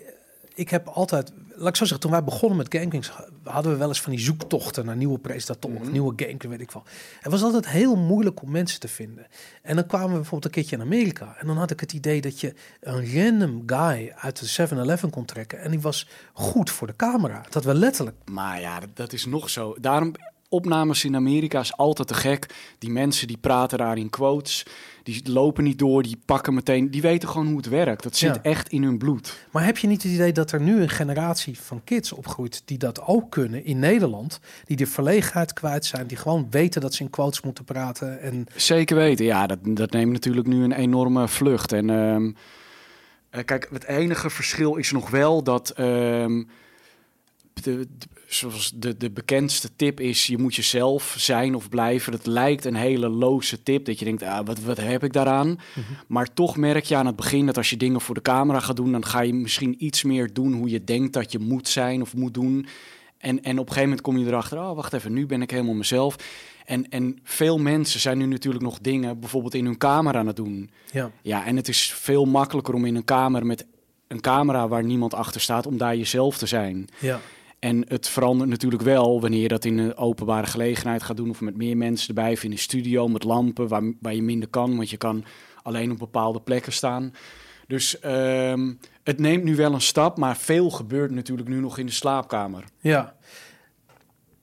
ik 0.55 0.70
heb 0.70 0.87
altijd, 0.88 1.33
laat 1.55 1.68
ik 1.68 1.76
zo 1.76 1.83
zeggen, 1.85 2.00
toen 2.00 2.11
wij 2.11 2.24
begonnen 2.24 2.59
met 2.59 2.74
GameKings, 2.74 3.11
hadden 3.44 3.72
we 3.72 3.79
wel 3.79 3.88
eens 3.88 4.00
van 4.00 4.12
die 4.12 4.20
zoektochten 4.20 4.85
naar 4.87 4.96
nieuwe 4.96 5.18
presentatoren, 5.18 5.81
Mhm. 5.83 5.92
nieuwe 5.92 6.12
GameKings, 6.16 6.46
weet 6.46 6.61
ik 6.61 6.70
wel. 6.70 6.83
Het 7.20 7.33
was 7.33 7.42
altijd 7.42 7.68
heel 7.68 7.96
moeilijk 7.96 8.42
om 8.42 8.50
mensen 8.50 8.81
te 8.81 8.88
vinden. 8.88 9.26
En 9.62 9.76
dan 9.76 9.87
kwamen 9.87 10.09
we 10.09 10.14
bijvoorbeeld 10.14 10.44
een 10.44 10.50
keertje 10.50 10.76
in 10.76 10.83
Amerika 10.83 11.35
en 11.38 11.46
dan 11.46 11.57
had 11.57 11.70
ik 11.70 11.81
het 11.81 11.92
idee 11.92 12.20
dat 12.20 12.40
je 12.40 12.55
een 12.81 13.14
random 13.22 13.62
guy 13.66 14.12
uit 14.16 14.38
de 14.40 14.46
7-Eleven 14.46 15.11
kon 15.11 15.24
trekken 15.24 15.61
en 15.61 15.70
die 15.70 15.81
was 15.81 16.07
goed 16.33 16.70
voor 16.70 16.87
de 16.87 16.96
camera. 16.96 17.44
Dat 17.50 17.64
we 17.64 17.74
letterlijk, 17.74 18.16
Maar 18.31 18.61
ja, 18.61 18.79
dat 18.94 19.12
is 19.12 19.26
nog 19.26 19.50
zo. 19.50 19.76
Daarom, 19.81 20.12
opnames 20.50 21.04
in 21.04 21.16
Amerika 21.16 21.60
is 21.60 21.76
altijd 21.76 22.08
te 22.08 22.14
gek. 22.14 22.46
Die 22.78 22.90
mensen 22.90 23.26
die 23.26 23.38
praten 23.38 23.78
daar 23.78 23.98
in 23.98 24.10
quotes. 24.10 24.66
Die 25.02 25.30
lopen 25.30 25.64
niet 25.64 25.78
door, 25.78 26.02
die 26.02 26.18
pakken 26.24 26.54
meteen. 26.54 26.90
Die 26.90 27.02
weten 27.02 27.28
gewoon 27.28 27.46
hoe 27.46 27.56
het 27.56 27.68
werkt. 27.68 28.02
Dat 28.02 28.16
zit 28.16 28.34
Ja. 28.34 28.42
echt 28.42 28.68
in 28.68 28.82
hun 28.82 28.98
bloed. 28.98 29.46
maar 29.50 29.64
heb 29.64 29.78
je 29.78 29.86
niet 29.86 30.02
het 30.02 30.12
idee 30.12 30.32
dat 30.32 30.52
er 30.52 30.60
nu 30.60 30.80
een 30.82 30.88
generatie 30.88 31.58
van 31.58 31.80
kids 31.84 32.12
opgroeit 32.12 32.62
die 32.64 32.78
dat 32.78 33.02
ook 33.06 33.30
kunnen 33.30 33.64
in 33.64 33.78
Nederland, 33.78 34.40
die 34.64 34.76
de 34.76 34.86
verlegenheid 34.86 35.52
kwijt 35.52 35.84
zijn, 35.84 36.06
die 36.06 36.16
gewoon 36.16 36.46
weten 36.50 36.80
dat 36.80 36.94
ze 36.94 37.02
in 37.02 37.10
quotes 37.10 37.40
moeten 37.40 37.64
praten 37.64 38.20
en 38.20 38.46
Zeker 38.56 38.96
weten. 38.96 39.24
Ja, 39.24 39.46
dat, 39.46 39.58
dat 39.62 39.90
neemt 39.90 40.12
natuurlijk 40.12 40.46
nu 40.46 40.64
een 40.64 40.72
enorme 40.72 41.28
vlucht. 41.28 41.72
En 41.72 41.90
ehm, 41.90 42.30
eh, 43.30 43.44
kijk, 43.44 43.68
het 43.72 43.84
enige 43.84 44.30
verschil 44.30 44.76
is 44.76 44.90
nog 44.92 45.10
wel 45.10 45.42
dat. 45.42 45.70
ehm, 45.70 46.42
de, 47.62 47.87
de- 47.99 48.07
zoals 48.27 48.73
de, 48.75 48.96
de 48.96 49.11
bekendste 49.11 49.68
tip 49.77 50.01
is, 50.01 50.27
je 50.27 50.38
moet 50.38 50.55
jezelf 50.55 51.14
zijn 51.18 51.55
of 51.55 51.68
blijven. 51.68 52.12
Dat 52.12 52.27
lijkt 52.27 52.64
een 52.64 52.75
hele 52.75 53.09
loze 53.09 53.62
tip, 53.62 53.85
dat 53.85 53.99
je 53.99 54.05
denkt, 54.05 54.23
ah, 54.23 54.46
wat, 54.46 54.61
wat 54.61 54.77
heb 54.77 55.05
ik 55.05 55.12
daaraan? 55.12 55.59
Maar 56.07 56.33
toch 56.35 56.57
merk 56.57 56.85
je 56.85 56.96
aan 56.96 57.07
het 57.07 57.16
begin 57.16 57.46
dat 57.46 57.57
als 57.57 57.70
je 57.70 57.77
dingen 57.77 58.01
voor 58.01 58.14
de 58.14 58.23
camera 58.23 58.61
gaat 58.61 58.77
doen, 58.77 58.92
dan 58.92 59.05
ga 59.05 59.20
je 59.20 59.35
misschien 59.35 59.75
iets 59.79 60.03
meer 60.03 60.33
doen 60.33 60.53
hoe 60.53 60.70
je 60.70 60.85
denkt 60.85 61.12
dat 61.12 61.33
je 61.33 61.38
moet 61.38 61.68
zijn 61.68 62.03
of 62.03 62.14
moet 62.14 62.35
doen. 62.35 62.66
En, 63.18 63.42
en 63.42 63.53
op 63.53 63.66
een 63.66 63.73
gegeven 63.73 63.83
moment 63.83 64.01
kom 64.01 64.18
je 64.18 64.27
erachter, 64.27 64.59
oh 64.59 64.75
wacht 64.75 64.92
even, 64.92 65.12
nu 65.12 65.27
ben 65.27 65.42
ik 65.42 65.51
helemaal 65.51 65.75
mezelf. 65.75 66.16
En, 66.64 66.88
en 66.88 67.18
veel 67.25 67.59
mensen 67.59 68.01
zijn 68.01 68.18
nu 68.18 68.27
natuurlijk 68.27 68.64
nog 68.64 68.79
dingen 68.79 69.20
bijvoorbeeld 69.20 69.55
in 69.55 69.64
hun 69.64 69.79
kamer 69.79 70.16
aan 70.16 70.27
het 70.27 70.37
doen. 70.37 70.70
ja. 70.92 71.11
Ja, 71.23 71.44
en 71.46 71.57
het 71.57 71.68
is 71.68 71.92
veel 71.92 72.25
makkelijker 72.25 72.75
om 72.75 72.85
in 72.85 72.96
een 72.96 73.05
kamer 73.05 73.46
met 73.46 73.66
een 74.09 74.20
camera 74.20 74.68
waar 74.68 74.85
niemand 74.85 75.14
achter 75.14 75.40
staat, 75.40 75.66
om 75.66 75.77
daar 75.77 75.96
jezelf 75.96 76.38
te 76.38 76.46
zijn. 76.46 76.88
Ja. 76.99 77.20
En 77.61 77.85
het 77.88 78.09
verandert 78.09 78.51
natuurlijk 78.51 78.83
wel 78.83 79.20
wanneer 79.20 79.40
je 79.40 79.49
dat 79.49 79.64
in 79.64 79.79
een 79.79 79.96
openbare 79.96 80.46
gelegenheid 80.46 81.03
gaat 81.03 81.16
doen 81.16 81.31
of 81.31 81.40
met 81.40 81.57
meer 81.57 81.77
mensen 81.77 82.09
erbij 82.09 82.33
of 82.33 82.44
in 82.44 82.51
een 82.53 82.59
studio 82.59 83.09
met 83.09 83.25
lampen 83.25 83.68
waar, 83.68 83.83
waar 84.01 84.14
je 84.14 84.23
minder 84.23 84.49
kan, 84.49 84.77
want 84.77 84.90
je 84.90 84.96
kan 84.96 85.25
alleen 85.62 85.90
op 85.90 85.99
bepaalde 85.99 86.40
plekken 86.40 86.73
staan. 86.73 87.12
Dus 87.66 87.99
ehm, 87.99 88.73
het 89.03 89.18
neemt 89.18 89.44
nu 89.44 89.57
wel 89.57 89.75
een 89.75 89.81
stap, 89.81 90.18
maar 90.18 90.37
veel 90.37 90.70
gebeurt 90.70 91.11
natuurlijk 91.11 91.49
nu 91.49 91.61
nog 91.61 91.79
in 91.79 91.87
de 91.87 91.92
slaapkamer. 91.92 92.64
Ja. 92.79 93.16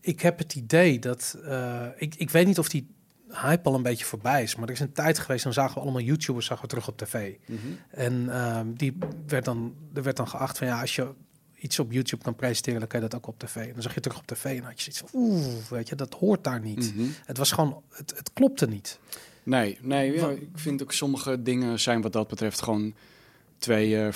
Ik 0.02 0.22
heb 0.22 0.38
het 0.38 0.56
idee 0.56 1.00
dat... 1.00 1.40
eh, 1.46 1.86
ik, 1.98 2.16
ik 2.16 2.30
weet 2.30 2.46
niet 2.46 2.60
of 2.60 2.70
die 2.70 2.96
hype 3.30 3.70
al 3.70 3.76
een 3.76 3.82
beetje 3.84 4.06
voorbij 4.06 4.44
is. 4.44 4.56
Maar 4.56 4.68
er 4.68 4.74
is 4.74 4.80
een 4.80 4.92
tijd 4.92 5.20
geweest, 5.20 5.44
dan 5.44 5.54
zagen 5.54 5.74
we 5.74 5.80
allemaal 5.80 6.02
YouTubers 6.02 6.46
zagen 6.46 6.64
we 6.64 6.70
terug 6.70 6.88
op 6.88 6.98
tv. 6.98 7.36
En 7.90 8.30
ehm, 8.30 8.74
die 8.74 8.98
werd 9.28 9.46
dan, 9.46 9.76
er 9.94 10.04
werd 10.04 10.18
dan 10.18 10.28
geacht 10.28 10.58
van 10.58 10.68
ja, 10.68 10.82
als 10.82 10.96
je 10.96 11.14
iets 11.60 11.80
op 11.80 11.91
YouTube 11.91 12.24
kan 12.24 12.36
presenteren, 12.36 12.79
dan 12.79 12.88
kan 12.88 13.02
je 13.02 13.08
dat 13.10 13.15
ook 13.19 13.27
op 13.27 13.40
tv. 13.40 13.56
En 13.56 13.73
dan 13.73 13.82
zag 13.82 13.94
je 13.94 14.00
terug 14.00 14.17
op 14.17 14.27
tv 14.27 14.44
en 14.46 14.63
had 14.63 14.82
je 14.82 14.92
zoiets 14.92 15.00
van 15.00 15.10
oeh, 15.13 15.46
weet 15.69 15.90
je, 15.90 15.96
dat 15.96 16.13
hoort 16.13 16.44
daar 16.44 16.60
niet. 16.62 16.96
Mhm. 16.96 17.08
Het 17.25 17.38
was 17.38 17.52
gewoon, 17.52 17.82
het, 17.90 18.13
het 18.17 18.34
klopte 18.34 18.67
niet. 18.67 19.00
Nee, 19.44 19.77
nee 19.82 20.13
ja, 20.13 20.29
ik 20.29 20.48
vind 20.56 20.82
ook 20.82 20.92
sommige 20.94 21.42
dingen 21.42 21.79
zijn 21.79 22.02
wat 22.02 22.13
dat 22.13 22.27
betreft 22.27 22.62
gewoon 22.62 22.94
twee 23.58 24.02
eh, 24.02 24.08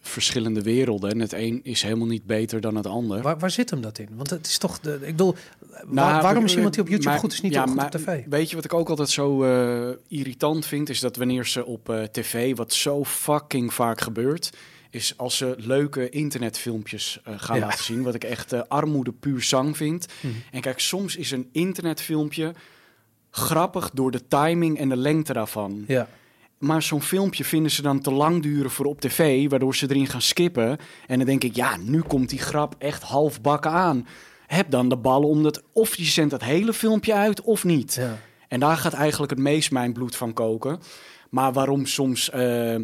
verschillende 0.00 0.62
werelden. 0.62 1.10
En 1.10 1.18
het 1.20 1.32
een 1.32 1.60
is 1.62 1.82
helemaal 1.82 2.06
niet 2.06 2.24
beter 2.26 2.60
dan 2.60 2.74
het 2.76 2.86
ander. 2.86 3.22
Waar, 3.22 3.38
waar 3.38 3.50
zit 3.50 3.70
hem 3.70 3.80
dat 3.80 3.98
in? 3.98 4.08
Want 4.12 4.30
het 4.30 4.46
is 4.46 4.58
toch... 4.58 4.80
De, 4.80 4.94
ik 4.94 5.00
bedoel, 5.00 5.34
waar- 5.58 5.84
Nou, 5.88 6.22
waarom 6.22 6.44
is 6.44 6.50
eh, 6.50 6.56
iemand 6.56 6.74
die 6.74 6.82
op 6.82 6.88
YouTube 6.88 7.10
maar- 7.10 7.18
goed 7.18 7.32
is, 7.32 7.40
niet 7.40 7.52
ja, 7.52 7.62
goed 7.66 7.74
maar 7.74 7.84
op 7.84 7.90
tv? 7.90 8.24
Weet 8.28 8.50
je 8.50 8.56
wat 8.56 8.64
ik 8.64 8.74
ook 8.74 8.88
altijd 8.88 9.10
zo 9.10 9.44
eh, 9.44 9.96
irritant 10.08 10.66
vind? 10.66 10.88
Is 10.88 11.00
dat 11.00 11.16
wanneer 11.16 11.46
ze 11.46 11.64
op 11.66 11.88
eh, 11.88 12.02
tv, 12.02 12.56
wat 12.56 12.72
zo 12.72 13.04
fucking 13.04 13.74
vaak 13.74 14.00
gebeurt... 14.00 14.50
is 14.90 15.14
als 15.16 15.36
ze 15.36 15.54
leuke 15.58 16.08
internetfilmpjes 16.08 17.20
eh, 17.24 17.34
gaan 17.36 17.58
Ja. 17.58 17.66
laten 17.66 17.84
zien... 17.84 18.02
wat 18.02 18.14
ik 18.14 18.24
echt 18.24 18.52
eh, 18.52 18.60
armoede 18.68 19.12
puur 19.12 19.42
zang 19.42 19.76
vind. 19.76 20.06
Mhm. 20.20 20.32
En 20.50 20.60
kijk, 20.60 20.80
soms 20.80 21.16
is 21.16 21.30
een 21.30 21.48
internetfilmpje 21.52 22.52
grappig 23.30 23.90
door 23.94 24.10
de 24.10 24.26
timing 24.28 24.78
en 24.78 24.88
de 24.88 24.96
lengte 24.96 25.32
daarvan. 25.32 25.84
Ja, 25.86 26.08
Maar 26.58 26.82
zo'n 26.82 27.02
filmpje 27.02 27.44
vinden 27.44 27.70
ze 27.70 27.82
dan 27.82 28.00
te 28.00 28.10
lang 28.12 28.42
duren 28.42 28.70
voor 28.70 28.86
op 28.86 29.00
tv, 29.00 29.48
waardoor 29.48 29.76
ze 29.76 29.86
erin 29.90 30.06
gaan 30.06 30.22
skippen. 30.22 30.78
En 31.06 31.16
dan 31.18 31.26
denk 31.26 31.44
ik, 31.44 31.54
ja, 31.56 31.76
nu 31.76 32.00
komt 32.02 32.28
die 32.28 32.38
grap 32.38 32.74
echt 32.78 33.02
half 33.02 33.40
bakken 33.40 33.70
aan. 33.70 34.06
Heb 34.46 34.70
dan 34.70 34.88
de 34.88 34.96
ballen 34.96 35.28
om 35.28 35.42
dat, 35.42 35.62
of 35.72 35.96
je 35.96 36.04
zendt 36.04 36.30
dat 36.30 36.42
hele 36.44 36.72
filmpje 36.72 37.14
uit 37.14 37.40
of 37.40 37.64
niet. 37.64 37.94
ja. 37.94 38.18
En 38.48 38.60
daar 38.60 38.76
gaat 38.76 38.92
eigenlijk 38.92 39.30
het 39.30 39.40
meest 39.40 39.70
mijn 39.70 39.92
bloed 39.92 40.16
van 40.16 40.32
koken. 40.32 40.80
Maar 41.30 41.52
waarom 41.52 41.86
soms 41.86 42.30
eh, 42.30 42.76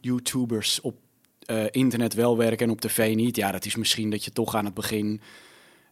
YouTubers 0.00 0.80
op 0.80 0.96
eh, 1.40 1.64
internet 1.70 2.14
wel 2.14 2.36
werken 2.36 2.66
en 2.66 2.72
op 2.72 2.80
tv 2.80 3.14
niet? 3.14 3.36
Ja, 3.36 3.52
dat 3.52 3.64
is 3.64 3.76
misschien 3.76 4.10
dat 4.10 4.24
je 4.24 4.32
toch 4.32 4.54
aan 4.54 4.64
het 4.64 4.74
begin 4.74 5.20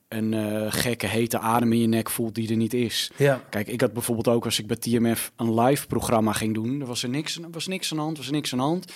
een 0.08 0.34
eh, 0.34 0.66
gekke 0.68 1.06
hete 1.06 1.38
adem 1.38 1.72
in 1.72 1.78
je 1.78 1.86
nek 1.86 2.10
voelt 2.10 2.34
die 2.34 2.50
er 2.50 2.56
niet 2.56 2.74
is. 2.74 3.10
ja. 3.16 3.44
Kijk, 3.50 3.68
ik 3.68 3.80
had 3.80 3.92
bijvoorbeeld 3.92 4.28
ook 4.28 4.44
als 4.44 4.58
ik 4.58 4.66
bij 4.66 4.76
TMF 4.76 5.32
een 5.36 5.60
live 5.60 5.86
programma 5.86 6.32
ging 6.32 6.54
doen, 6.54 6.80
er 6.80 6.86
was 6.86 7.02
er 7.02 7.08
niks, 7.08 7.38
was 7.50 7.66
niks 7.66 7.90
aan 7.90 7.96
de 7.96 8.02
hand, 8.02 8.16
was 8.16 8.30
niks 8.30 8.52
aan 8.52 8.58
de 8.58 8.64
hand. 8.64 8.92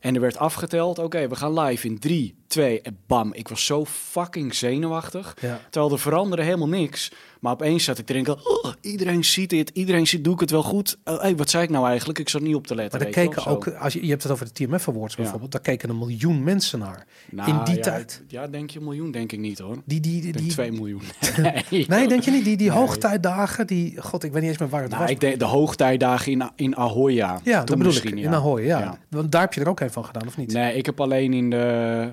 En 0.00 0.14
er 0.14 0.20
werd 0.20 0.36
afgeteld, 0.36 0.98
oké, 0.98 1.28
we 1.28 1.36
gaan 1.36 1.58
live 1.58 1.86
in 1.86 1.98
3, 1.98 2.34
2 2.50 2.80
en 2.80 2.98
bam. 3.06 3.32
Ik 3.34 3.48
was 3.48 3.64
zo 3.66 3.84
fucking 3.84 4.54
zenuwachtig. 4.54 5.36
ja. 5.40 5.60
Terwijl 5.70 5.92
er 5.92 5.98
veranderde 5.98 6.42
helemaal 6.44 6.68
niks. 6.68 7.12
Maar 7.40 7.52
opeens 7.52 7.84
zat 7.84 7.98
ik 7.98 8.06
te 8.06 8.12
denken, 8.12 8.36
oh, 8.46 8.72
iedereen 8.80 9.24
ziet 9.24 9.50
dit, 9.50 9.70
iedereen 9.74 10.06
ziet, 10.06 10.24
doe 10.24 10.34
ik 10.34 10.40
het 10.40 10.50
wel 10.50 10.62
goed? 10.62 10.98
Hey, 11.04 11.36
wat 11.36 11.50
zei 11.50 11.62
ik 11.64 11.70
nou 11.70 11.86
eigenlijk? 11.86 12.18
Ik 12.18 12.28
zat 12.28 12.40
niet 12.40 12.54
op 12.54 12.66
te 12.66 12.74
letten. 12.74 12.98
Maar 13.00 13.12
daar 13.12 13.24
keken 13.24 13.46
ook, 13.46 13.68
als 13.68 13.92
je, 13.92 14.02
je 14.04 14.10
hebt 14.10 14.22
het 14.22 14.32
over 14.32 14.46
de 14.46 14.52
TMF 14.52 14.88
Awards 14.88 15.14
Ja. 15.14 15.20
bijvoorbeeld, 15.20 15.52
daar 15.52 15.60
keken 15.60 15.88
een 15.90 15.98
miljoen 15.98 16.42
mensen 16.44 16.78
naar. 16.78 17.06
Nou, 17.30 17.50
in 17.50 17.64
die 17.64 17.74
ja, 17.76 17.80
tijd. 17.82 18.22
Ja, 18.28 18.46
denk 18.46 18.70
je 18.70 18.78
een 18.78 18.84
miljoen? 18.84 19.10
Denk 19.10 19.32
ik 19.32 19.38
niet 19.38 19.58
hoor. 19.58 19.76
Die, 19.84 20.00
die, 20.00 20.32
die, 20.32 20.46
2 20.46 20.72
miljoen. 20.72 21.02
nee, 21.88 22.08
denk 22.08 22.22
je 22.22 22.30
niet? 22.30 22.44
Die, 22.44 22.56
die 22.56 22.68
Nee. 22.70 22.78
hoogtijdagen, 22.78 23.66
die, 23.66 24.00
god, 24.00 24.24
ik 24.24 24.32
weet 24.32 24.40
niet 24.42 24.50
eens 24.50 24.60
meer 24.60 24.68
waar 24.68 24.80
het 24.82 24.90
Nou, 24.90 25.02
was. 25.02 25.10
ik 25.10 25.20
denk 25.20 25.38
de 25.38 25.44
hoogtijdagen 25.44 26.32
in, 26.32 26.50
in 26.56 26.76
Ahoy, 26.76 27.12
ja. 27.12 27.40
dat 27.44 27.78
bedoel 27.78 27.92
ik, 27.94 28.04
in. 28.04 28.34
Ahoy, 28.34 28.62
ja. 28.62 28.78
Ja. 28.78 28.98
Want 29.08 29.32
daar 29.32 29.40
heb 29.40 29.52
je 29.52 29.60
er 29.60 29.68
ook 29.68 29.80
een 29.80 29.90
van 29.92 30.04
gedaan, 30.04 30.26
of 30.26 30.36
niet? 30.36 30.52
Nee, 30.52 30.74
ik 30.74 30.86
heb 30.86 31.00
alleen 31.00 31.32
in 31.32 31.50
de 31.50 32.12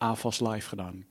AFAS 0.00 0.40
Live 0.40 0.68
gedaan. 0.68 1.04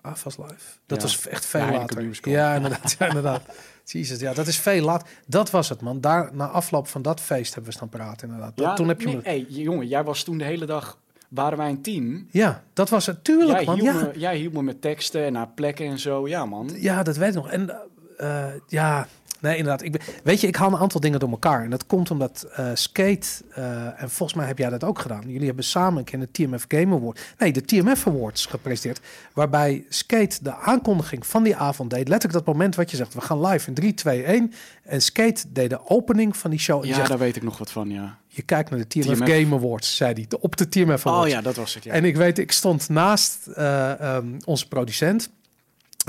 AFAS 0.00 0.36
Live. 0.36 0.78
Dat 0.86 0.98
Ja. 0.98 1.04
was 1.06 1.26
echt 1.28 1.46
veel 1.46 1.70
later. 1.70 2.30
Ja, 2.30 2.54
inderdaad. 2.54 2.96
Ja, 2.98 3.06
inderdaad. 3.14 3.42
Jezus, 3.84 4.20
ja, 4.20 4.32
dat 4.34 4.46
is 4.46 4.58
veel 4.58 4.84
laat. 4.84 5.08
Dat 5.26 5.50
was 5.50 5.68
het, 5.68 5.80
man. 5.80 6.00
Daar, 6.00 6.30
na 6.34 6.46
afloop 6.48 6.88
van 6.88 7.02
dat 7.02 7.20
feest 7.20 7.54
hebben 7.54 7.70
we 7.70 7.76
staan 7.76 7.88
praten, 7.88 8.28
inderdaad. 8.28 8.56
Dat- 8.56 8.76
toen 8.76 8.88
heb 8.88 9.00
je 9.00 9.06
nee, 9.06 9.16
me... 9.16 9.22
hey, 9.22 9.40
jongen, 9.48 9.86
jij 9.86 10.04
was 10.04 10.22
toen 10.22 10.38
de 10.38 10.44
hele 10.44 10.66
dag... 10.66 11.02
Waren 11.28 11.58
wij 11.58 11.68
een 11.68 11.82
team? 11.82 12.28
Ja, 12.30 12.62
dat 12.72 12.88
was 12.88 13.06
het. 13.06 13.24
Tuurlijk, 13.24 13.56
Jij 13.58 13.64
man. 13.66 13.78
hielp, 13.80 13.94
Ja. 13.94 14.00
me, 14.06 14.18
jij 14.18 14.36
hielp 14.36 14.52
me 14.52 14.62
met 14.62 14.80
teksten 14.80 15.24
en 15.24 15.32
naar 15.32 15.48
plekken 15.48 15.86
en 15.86 15.98
zo. 15.98 16.28
Ja, 16.28 16.46
man. 16.46 16.70
ja, 16.76 17.02
dat 17.02 17.16
weet 17.16 17.28
ik 17.28 17.34
nog. 17.34 17.50
En 17.50 17.76
eh, 18.16 18.46
ja, 18.68 19.08
nee, 19.44 19.56
inderdaad. 19.56 19.82
Ik 19.82 19.92
ben, 19.92 20.00
weet 20.22 20.40
je, 20.40 20.46
ik 20.46 20.56
haal 20.56 20.72
een 20.72 20.78
aantal 20.78 21.00
dingen 21.00 21.20
door 21.20 21.30
elkaar. 21.30 21.62
En 21.62 21.70
dat 21.70 21.86
komt 21.86 22.10
omdat 22.10 22.46
eh, 22.54 22.66
Skate, 22.74 23.26
eh, 23.50 24.02
en 24.02 24.10
volgens 24.10 24.34
mij 24.34 24.46
heb 24.46 24.58
jij 24.58 24.70
dat 24.70 24.84
ook 24.84 24.98
gedaan. 24.98 25.22
Jullie 25.26 25.46
hebben 25.46 25.64
samen 25.64 25.98
een 25.98 26.04
keer 26.04 26.18
de 26.20 26.30
TMF 26.30 26.64
Game 26.68 26.94
Award, 26.94 27.20
nee, 27.38 27.52
de 27.52 27.64
TMF 27.64 28.06
Awards 28.06 28.46
gepresenteerd. 28.46 29.00
Waarbij 29.32 29.84
Skate 29.88 30.38
de 30.42 30.54
aankondiging 30.54 31.26
van 31.26 31.42
die 31.42 31.56
avond 31.56 31.90
deed. 31.90 32.08
Letterlijk 32.08 32.44
dat 32.44 32.54
moment 32.54 32.74
wat 32.74 32.90
je 32.90 32.96
zegt, 32.96 33.14
we 33.14 33.20
gaan 33.20 33.46
live 33.46 33.68
in 33.68 33.74
3, 33.74 33.94
2, 33.94 34.22
1. 34.22 34.52
En 34.82 35.02
Skate 35.02 35.42
deed 35.52 35.70
de 35.70 35.88
opening 35.88 36.36
van 36.36 36.50
die 36.50 36.60
show. 36.60 36.82
En 36.82 36.88
Ja, 36.88 36.94
zegt, 36.94 37.08
daar 37.08 37.18
weet 37.18 37.36
ik 37.36 37.42
nog 37.42 37.58
wat 37.58 37.70
van, 37.70 37.90
ja. 37.90 38.18
je 38.26 38.42
kijkt 38.42 38.70
naar 38.70 38.78
de 38.78 38.86
TMF, 38.86 39.18
TMF. 39.18 39.28
Game 39.28 39.54
Awards, 39.54 39.96
zei 39.96 40.12
hij. 40.12 40.26
Op 40.40 40.56
de 40.56 40.68
TMF 40.68 41.06
Awards. 41.06 41.24
Oh 41.24 41.28
ja, 41.28 41.40
dat 41.40 41.56
was 41.56 41.74
het, 41.74 41.84
ja. 41.84 41.92
En 41.92 42.04
ik 42.04 42.16
weet, 42.16 42.38
ik 42.38 42.52
stond 42.52 42.88
naast 42.88 43.46
eh, 43.46 44.00
ehm, 44.00 44.26
onze 44.44 44.68
producent, 44.68 45.30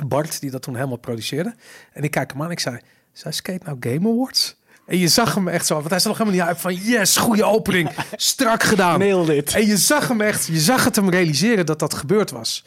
Bart, 0.07 0.39
die 0.39 0.51
dat 0.51 0.61
toen 0.61 0.75
helemaal 0.75 0.97
produceerde. 0.97 1.55
En 1.93 2.03
ik 2.03 2.11
kijk 2.11 2.31
hem 2.31 2.41
aan 2.41 2.51
ik 2.51 2.59
zei, 2.59 2.79
zij 3.16 3.32
skate 3.32 3.66
nou 3.66 3.78
Game 3.80 4.09
Awards? 4.09 4.55
En 4.86 4.97
je 4.97 5.07
zag 5.07 5.36
hem 5.36 5.47
echt 5.47 5.66
zo, 5.66 5.76
want 5.76 5.89
hij 5.89 5.99
zag 5.99 6.07
nog 6.07 6.18
helemaal 6.18 6.39
niet 6.39 6.47
uit 6.49 6.61
van, 6.61 6.76
yes, 6.76 7.18
goede 7.18 7.43
opening, 7.43 7.89
strak 8.16 8.63
gedaan. 8.63 8.99
Nailed 8.99 9.30
it. 9.30 9.53
En 9.55 9.66
je 9.68 9.78
zag 9.78 10.07
hem 10.07 10.22
echt, 10.22 10.45
je 10.45 10.59
zag 10.59 10.84
het 10.84 10.95
hem 10.95 11.09
realiseren 11.09 11.66
dat 11.66 11.80
dat 11.80 11.93
gebeurd 11.93 12.32
was. 12.32 12.66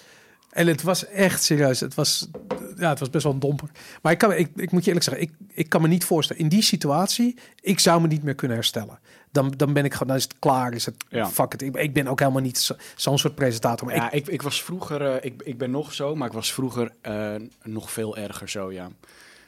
En 0.50 0.66
het 0.66 0.82
was 0.82 1.06
echt 1.06 1.42
serieus. 1.42 1.80
Het 1.80 1.94
was, 1.94 2.28
ja, 2.76 2.88
het 2.88 2.98
was 2.98 3.10
best 3.10 3.24
wel 3.24 3.32
een 3.32 3.38
domper. 3.38 3.68
Maar 4.02 4.12
ik, 4.12 4.18
kan, 4.18 4.32
ik, 4.32 4.50
ik 4.56 4.70
moet 4.70 4.80
je 4.84 4.86
eerlijk 4.90 5.04
zeggen, 5.08 5.22
ik, 5.22 5.32
ik 5.52 5.68
kan 5.68 5.82
me 5.82 5.88
niet 5.88 6.04
voorstellen. 6.04 6.42
In 6.42 6.48
die 6.48 6.62
situatie, 6.62 7.36
ik 7.60 7.80
zou 7.80 8.00
me 8.00 8.06
niet 8.06 8.22
meer 8.22 8.34
kunnen 8.34 8.56
herstellen. 8.56 8.98
Dan, 9.32 9.52
dan 9.56 9.72
ben 9.72 9.84
ik 9.84 9.92
gewoon, 9.92 10.08
dan 10.08 10.16
is 10.16 10.22
het 10.22 10.34
klaar. 10.38 10.72
Is 10.72 10.86
het, 10.86 10.94
Ja. 11.08 11.28
fuck 11.28 11.52
it. 11.54 11.62
Ik, 11.62 11.76
ik 11.76 11.92
ben 11.92 12.06
ook 12.06 12.18
helemaal 12.20 12.42
niet 12.42 12.58
zo- 12.58 12.76
zo'n 12.96 13.18
soort 13.18 13.34
presentator. 13.34 13.86
Maar 13.86 13.96
Ja, 13.96 14.10
ik, 14.10 14.26
ik 14.26 14.42
was 14.42 14.62
vroeger, 14.62 15.02
eh, 15.14 15.24
ik, 15.24 15.42
ik 15.44 15.58
ben 15.58 15.70
nog 15.70 15.94
zo, 15.94 16.14
maar 16.14 16.26
ik 16.28 16.32
was 16.34 16.52
vroeger 16.52 16.92
eh, 17.00 17.34
nog 17.62 17.90
veel 17.90 18.16
erger 18.16 18.48
zo, 18.48 18.72
ja. 18.72 18.88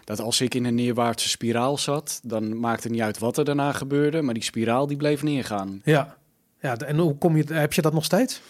Dat 0.04 0.20
als 0.20 0.40
ik 0.40 0.54
in 0.54 0.64
een 0.64 0.74
neerwaartse 0.74 1.28
spiraal 1.28 1.78
zat, 1.78 2.20
dan 2.22 2.58
maakte 2.60 2.82
het 2.82 2.92
niet 2.92 3.00
uit 3.02 3.18
wat 3.18 3.38
er 3.38 3.44
daarna 3.44 3.72
gebeurde, 3.72 4.22
maar 4.22 4.34
die 4.34 4.42
spiraal 4.42 4.86
die 4.86 4.96
bleef 4.96 5.22
neergaan. 5.22 5.80
ja. 5.84 6.16
ja, 6.60 6.76
en 6.76 6.98
hoe 6.98 7.18
kom 7.18 7.36
je, 7.36 7.44
heb 7.52 7.72
je 7.72 7.82
dat 7.82 7.92
nog 7.92 8.04
steeds? 8.04 8.40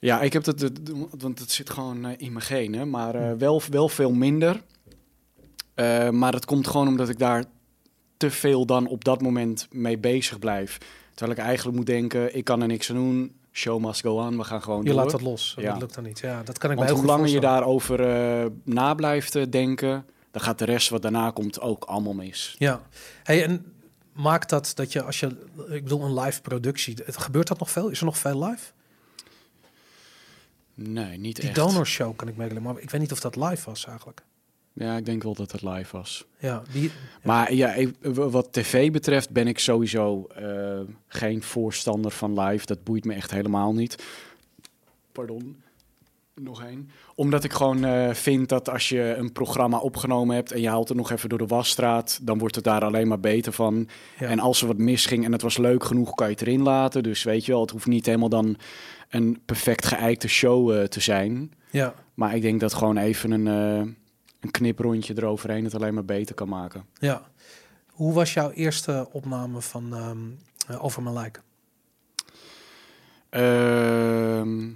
Ja, 0.00 0.20
ik 0.20 0.32
heb 0.32 0.44
dat, 0.44 0.58
dat- 0.58 0.80
want 1.18 1.38
het 1.38 1.50
zit 1.50 1.70
gewoon 1.70 2.04
eh, 2.04 2.12
in 2.16 2.32
mijn 2.32 2.44
genen, 2.44 2.90
maar 2.90 3.14
eh, 3.14 3.32
wel, 3.38 3.62
wel 3.70 3.88
veel 3.88 4.12
minder. 4.12 4.62
Eh, 5.74 6.10
maar 6.10 6.32
het 6.32 6.44
komt 6.44 6.66
gewoon 6.66 6.88
omdat 6.88 7.08
ik 7.08 7.18
daar 7.18 7.44
te 8.16 8.30
veel 8.30 8.66
dan 8.66 8.86
op 8.86 9.04
dat 9.04 9.20
moment 9.22 9.68
mee 9.70 9.98
bezig 9.98 10.38
blijf. 10.38 10.78
Terwijl 11.14 11.38
ik 11.38 11.44
eigenlijk 11.44 11.76
moet 11.76 11.86
denken, 11.86 12.36
ik 12.36 12.44
kan 12.44 12.60
er 12.60 12.66
niks 12.66 12.90
aan 12.90 12.96
doen, 12.96 13.34
show 13.52 13.84
must 13.84 14.00
go 14.00 14.18
on, 14.18 14.36
we 14.36 14.44
gaan 14.44 14.62
gewoon 14.62 14.82
Je 14.82 14.88
door. 14.88 14.94
laat 14.96 15.10
dat 15.10 15.20
los. 15.20 15.54
Ja. 15.58 15.72
Dat 15.72 15.80
lukt 15.80 15.94
dan 15.94 16.04
niet. 16.04 16.18
Ja, 16.18 16.42
dat 16.42 16.58
kan 16.58 16.70
ik 16.70 16.76
Want 16.76 16.90
hoe 16.90 17.04
langer 17.04 17.28
je 17.28 17.40
daarover 17.40 18.00
eh 18.00 18.46
na 18.64 18.94
blijft 18.94 19.52
denken, 19.52 20.06
dan 20.34 20.42
gaat 20.42 20.58
de 20.58 20.64
rest 20.64 20.88
wat 20.88 21.02
daarna 21.02 21.30
komt 21.30 21.60
ook 21.60 21.84
allemaal 21.84 22.12
mis. 22.12 22.54
Ja. 22.58 22.82
Hey, 23.22 23.44
en 23.44 23.72
maakt 24.12 24.48
dat 24.48 24.72
dat 24.74 24.92
je 24.92 25.02
als 25.02 25.20
je, 25.20 25.26
ik 25.68 25.82
bedoel 25.82 26.02
een 26.02 26.20
live 26.20 26.40
productie, 26.40 26.96
het, 27.04 27.16
gebeurt 27.16 27.48
dat 27.48 27.58
nog 27.58 27.70
veel? 27.70 27.88
Is 27.88 27.98
er 27.98 28.04
nog 28.04 28.18
veel 28.18 28.44
live? 28.44 28.70
Nee, 30.74 31.18
niet 31.18 31.36
Die 31.36 31.44
echt. 31.44 31.54
donorshow 31.54 32.16
kan 32.16 32.28
ik 32.28 32.36
meegelen, 32.36 32.62
maar 32.62 32.78
ik 32.78 32.90
weet 32.90 33.00
niet 33.00 33.12
of 33.12 33.20
dat 33.20 33.36
live 33.36 33.64
was 33.70 33.86
eigenlijk. 33.86 34.22
Ja, 34.72 34.96
ik 34.96 35.04
denk 35.04 35.22
wel 35.22 35.34
dat 35.34 35.52
het 35.52 35.62
live 35.62 35.96
was. 35.96 36.24
Ja, 36.38 36.62
die, 36.72 36.90
Maar 37.22 37.52
ja, 37.52 37.74
wat 38.12 38.52
tv 38.52 38.92
betreft 38.92 39.30
ben 39.30 39.46
ik 39.46 39.58
sowieso 39.58 40.26
eh, 40.26 40.80
geen 41.06 41.42
voorstander 41.42 42.10
van 42.10 42.40
live. 42.40 42.66
Dat 42.66 42.84
boeit 42.84 43.04
me 43.04 43.14
echt 43.14 43.30
helemaal 43.30 43.74
niet. 43.74 44.04
Pardon. 45.12 45.62
Nog 46.40 46.62
één. 46.62 46.90
Omdat 47.14 47.44
ik 47.44 47.52
gewoon 47.52 47.84
eh, 47.84 48.14
vind 48.14 48.48
dat 48.48 48.68
als 48.70 48.88
je 48.88 49.14
een 49.18 49.32
programma 49.32 49.78
opgenomen 49.78 50.34
hebt 50.34 50.52
en 50.52 50.60
je 50.60 50.68
haalt 50.68 50.88
het 50.88 50.96
nog 50.96 51.10
even 51.10 51.28
door 51.28 51.38
de 51.38 51.46
wasstraat, 51.46 52.18
dan 52.22 52.38
wordt 52.38 52.54
het 52.54 52.64
daar 52.64 52.84
alleen 52.84 53.08
maar 53.08 53.20
beter 53.20 53.52
van. 53.52 53.88
Ja. 54.18 54.28
En 54.28 54.38
als 54.38 54.60
er 54.60 54.66
wat 54.66 54.76
misging 54.78 55.24
en 55.24 55.32
het 55.32 55.42
was 55.42 55.56
leuk 55.56 55.84
genoeg, 55.84 56.14
kan 56.14 56.26
je 56.26 56.32
het 56.32 56.42
erin 56.42 56.62
laten. 56.62 57.02
Dus 57.02 57.22
weet 57.22 57.44
je 57.44 57.52
wel, 57.52 57.60
het 57.60 57.70
hoeft 57.70 57.86
niet 57.86 58.06
helemaal 58.06 58.28
dan 58.28 58.56
een 59.08 59.40
perfect 59.44 59.86
geëikte 59.86 60.28
show 60.28 60.70
eh, 60.70 60.82
te 60.84 61.00
zijn. 61.00 61.52
ja, 61.70 61.94
Maar 62.14 62.34
ik 62.36 62.42
denk 62.42 62.60
dat 62.60 62.74
gewoon 62.74 62.96
even 62.96 63.30
een, 63.30 63.46
eh, 63.48 63.92
een 64.40 64.50
kniprondje 64.50 65.14
eroverheen 65.16 65.64
het 65.64 65.74
alleen 65.74 65.94
maar 65.94 66.04
beter 66.04 66.34
kan 66.34 66.48
maken. 66.48 66.84
ja. 66.98 67.22
Hoe 67.94 68.12
was 68.12 68.34
jouw 68.34 68.50
eerste 68.50 69.08
opname 69.12 69.60
van 69.60 69.94
eh, 70.66 70.84
Over 70.84 71.02
mijn 71.02 71.14
lijk? 71.14 71.42
Ehm, 73.30 74.70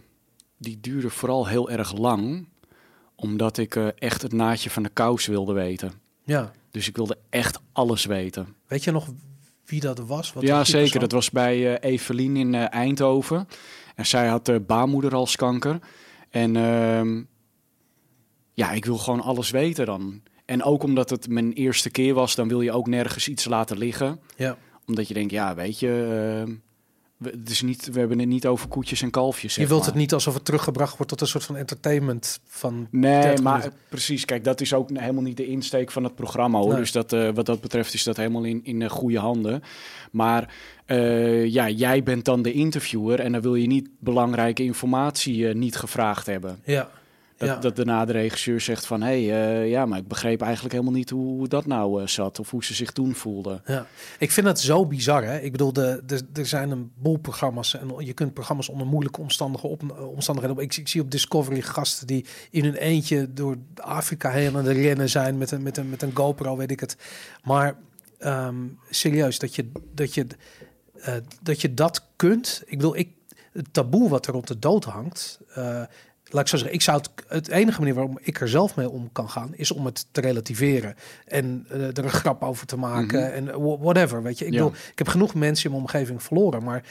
die 0.59 0.79
duurde 0.81 1.11
vooral 1.11 1.47
heel 1.47 1.71
erg 1.71 1.97
lang, 1.97 2.49
omdat 3.15 3.59
ik 3.59 3.77
eh, 3.77 3.87
echt 3.95 4.23
het 4.23 4.33
naadje 4.33 4.71
van 4.71 4.83
de 4.83 4.89
kous 4.89 5.27
wilde 5.27 5.53
weten. 5.53 5.93
Ja. 6.25 6.53
Dus 6.71 6.89
ik 6.89 6.97
wilde 6.97 7.19
echt 7.31 7.61
alles 7.73 8.05
weten. 8.05 8.55
Weet 8.67 8.85
je 8.85 8.91
nog 8.91 9.09
wie 9.65 9.81
dat 9.81 9.99
was? 9.99 10.33
Wat 10.33 10.43
ja, 10.43 10.65
zeker. 10.65 10.81
persoon? 10.81 11.01
Dat 11.01 11.13
was 11.13 11.31
bij 11.31 11.77
eh 11.77 11.91
Evelien 11.91 12.37
in 12.37 12.55
eh, 12.55 12.73
Eindhoven. 12.73 13.49
En 13.95 14.07
zij 14.07 14.27
had 14.29 14.49
uh, 14.49 14.57
baarmoederhalskanker. 14.67 15.79
En 16.31 16.57
ehm, 16.57 17.23
ja, 18.55 18.71
ik 18.71 18.85
wil 18.85 18.97
gewoon 18.99 19.21
alles 19.21 19.51
weten 19.51 19.87
dan. 19.87 20.23
En 20.45 20.63
ook 20.63 20.83
omdat 20.83 21.11
het 21.11 21.29
mijn 21.29 21.53
eerste 21.53 21.91
keer 21.91 22.15
was, 22.15 22.35
dan 22.35 22.49
wil 22.49 22.61
je 22.61 22.73
ook 22.73 22.87
nergens 22.87 23.29
iets 23.29 23.45
laten 23.45 23.79
liggen. 23.79 24.21
Ja, 24.37 24.57
Omdat 24.87 25.09
je 25.09 25.15
denkt, 25.15 25.33
ja, 25.33 25.55
weet 25.55 25.79
je, 25.79 26.43
ehm, 26.47 26.55
we, 27.19 27.31
het 27.31 27.51
is 27.51 27.62
niet, 27.62 27.89
we 27.93 27.99
hebben 27.99 28.19
het 28.19 28.29
niet 28.29 28.47
over 28.47 28.69
koetjes 28.69 29.03
en 29.03 29.11
kalfjes. 29.11 29.55
Je 29.55 29.66
wilt 29.66 29.79
maar. 29.81 29.89
het 29.89 29.99
niet 29.99 30.12
alsof 30.12 30.35
het 30.35 30.45
teruggebracht 30.45 30.97
wordt 30.97 31.09
tot 31.09 31.21
een 31.21 31.27
soort 31.27 31.45
van 31.45 31.57
entertainment 31.57 32.41
van... 32.47 32.89
Nee, 32.91 33.23
30 33.23 33.45
maar 33.45 33.59
minuten. 33.59 33.79
precies. 33.89 34.25
Kijk, 34.25 34.45
dat 34.45 34.61
is 34.61 34.75
ook 34.75 34.91
helemaal 34.95 35.23
niet 35.23 35.37
de 35.37 35.47
insteek 35.47 35.91
van 35.91 36.05
het 36.05 36.14
programma 36.14 36.59
hoor. 36.59 36.69
Nee. 36.69 36.79
Dus 36.79 36.93
dat, 36.93 37.12
eh, 37.12 37.29
wat 37.35 37.47
dat 37.47 37.61
betreft 37.61 37.95
is 37.95 38.03
dat 38.03 38.16
helemaal 38.16 38.45
in, 38.45 38.61
in 38.64 38.83
eh, 38.83 38.91
goede 38.91 39.19
handen. 39.19 39.62
Maar 40.11 40.55
eh, 40.85 41.47
ja, 41.47 41.69
jij 41.69 42.03
bent 42.03 42.25
dan 42.25 42.43
de 42.43 42.53
interviewer 42.53 43.21
en 43.21 43.33
dan 43.33 43.41
wil 43.41 43.55
je 43.55 43.66
niet 43.66 43.89
belangrijke 43.99 44.62
informatie 44.62 45.55
niet 45.55 45.77
gevraagd 45.77 46.27
hebben. 46.27 46.61
Ja. 46.64 46.91
Dat, 47.39 47.49
ja. 47.49 47.57
dat 47.57 47.76
daarna 47.76 48.05
de 48.05 48.12
regisseur 48.12 48.61
zegt 48.61 48.86
van, 48.86 49.03
hé, 49.03 49.26
hey, 49.26 49.61
eh, 49.62 49.70
ja, 49.70 49.86
maar 49.86 49.99
ik 49.99 50.09
begreep 50.09 50.41
eigenlijk 50.43 50.72
helemaal 50.72 50.95
niet 50.95 51.11
hoe, 51.11 51.49
dat 51.49 51.66
nou 51.66 52.03
eh, 52.03 52.07
zat 52.09 52.39
of 52.39 52.51
hoe 52.51 52.64
ze 52.64 52.74
zich 52.74 52.91
toen 52.91 53.14
voelde. 53.14 53.61
Ja, 53.66 53.86
ik 54.18 54.30
vind 54.30 54.47
het 54.47 54.61
zo 54.61 54.86
bizar. 54.86 55.24
Hè? 55.24 55.39
Ik 55.39 55.53
bedoel, 55.53 55.72
de, 55.72 56.03
de, 56.07 56.20
er 56.34 56.47
zijn 56.47 56.70
een 56.70 56.91
boel 56.97 57.16
programma's 57.16 57.74
en 57.78 57.95
je 57.99 58.12
kunt 58.12 58.34
programma's 58.34 58.68
onder 58.68 58.86
moeilijke 58.86 59.20
omstandige 59.20 59.66
op, 59.66 59.99
omstandigheden. 60.14 60.57
op- 60.57 60.62
Ik, 60.62 60.76
ik 60.76 60.89
zie 60.89 61.01
op 61.01 61.11
Discovery 61.11 61.61
gasten 61.61 62.07
die 62.07 62.24
in 62.51 62.64
hun 62.64 62.74
eentje 62.74 63.32
door 63.32 63.57
Afrika 63.74 64.30
heen 64.30 64.57
aan 64.57 64.64
het 64.64 64.76
rennen 64.76 65.09
zijn 65.09 65.39
met 65.39 65.51
een, 65.51 65.62
met 65.62 65.76
een, 65.76 65.91
met 65.91 66.03
een 66.03 66.16
GoPro, 66.16 66.57
weet 66.57 66.70
ik 66.70 66.80
het. 66.80 66.97
Maar 67.45 67.76
ehm, 68.18 68.57
serieus, 68.91 69.39
dat 69.39 69.55
je 69.55 69.70
dat, 69.95 70.14
je, 70.14 70.26
eh, 71.01 71.14
dat 71.43 71.61
je 71.61 71.74
dat 71.74 72.07
kunt. 72.16 72.62
Ik 72.66 72.76
bedoel, 72.78 72.97
ik, 72.97 73.09
het 73.53 73.72
taboe 73.72 74.09
wat 74.09 74.26
er 74.26 74.32
rond 74.32 74.47
de 74.49 74.59
dood 74.59 74.84
hangt. 74.84 75.41
Laat 76.31 76.43
ik 76.43 76.49
zo 76.49 76.57
zeggen, 76.57 76.74
ik 76.74 76.83
zou 76.83 76.99
het, 76.99 77.11
het 77.29 77.49
enige 77.49 77.79
manier 77.79 77.95
waarom 77.95 78.18
ik 78.20 78.41
er 78.41 78.49
zelf 78.49 78.76
mee 78.76 78.89
om 78.91 79.12
kan 79.12 79.31
gaan, 79.31 79.55
is 79.55 79.70
om 79.72 79.85
het 79.87 80.07
te 80.11 80.20
relativeren 80.20 80.95
en 81.26 81.66
eh, 81.70 81.81
er 81.83 82.05
een 82.05 82.11
grap 82.11 82.43
over 82.43 82.66
te 82.66 82.76
maken 82.76 83.20
Mhm. 83.20 83.33
en 83.33 83.45
wha- 83.62 83.79
whatever. 83.79 84.22
Weet 84.22 84.39
je, 84.39 84.47
ik 84.47 84.53
Ja. 84.53 84.59
bedoel, 84.64 84.76
ik 84.93 84.99
heb 84.99 85.09
genoeg 85.09 85.35
mensen 85.35 85.64
in 85.64 85.70
mijn 85.70 85.83
omgeving 85.83 86.22
verloren, 86.22 86.62
maar 86.62 86.85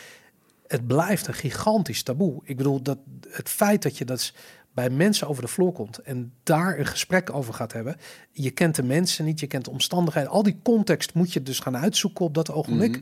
het 0.67 0.87
blijft 0.87 1.27
een 1.27 1.33
gigantisch 1.33 2.03
taboe. 2.03 2.41
Ik 2.43 2.57
bedoel, 2.57 2.81
dat 2.81 2.97
het 3.29 3.49
feit 3.49 3.81
dat 3.83 3.97
je 3.97 4.05
dat 4.05 4.33
bij 4.73 4.89
mensen 4.89 5.27
over 5.27 5.41
de 5.41 5.47
vloer 5.49 5.71
komt 5.71 5.97
en 5.97 6.33
daar 6.43 6.79
een 6.79 6.85
gesprek 6.85 7.33
over 7.33 7.53
gaat 7.53 7.73
hebben. 7.73 7.95
Je 8.31 8.51
kent 8.51 8.75
de 8.75 8.83
mensen 8.83 9.25
niet, 9.25 9.39
je 9.39 9.47
kent 9.47 9.65
de 9.65 9.71
omstandigheden. 9.71 10.29
Al 10.31 10.43
die 10.43 10.59
context 10.63 11.13
moet 11.13 11.33
je 11.33 11.43
dus 11.43 11.59
gaan 11.59 11.77
uitzoeken 11.77 12.25
op 12.25 12.33
dat 12.33 12.51
ogenblik. 12.51 12.91
Mhm. 12.91 13.01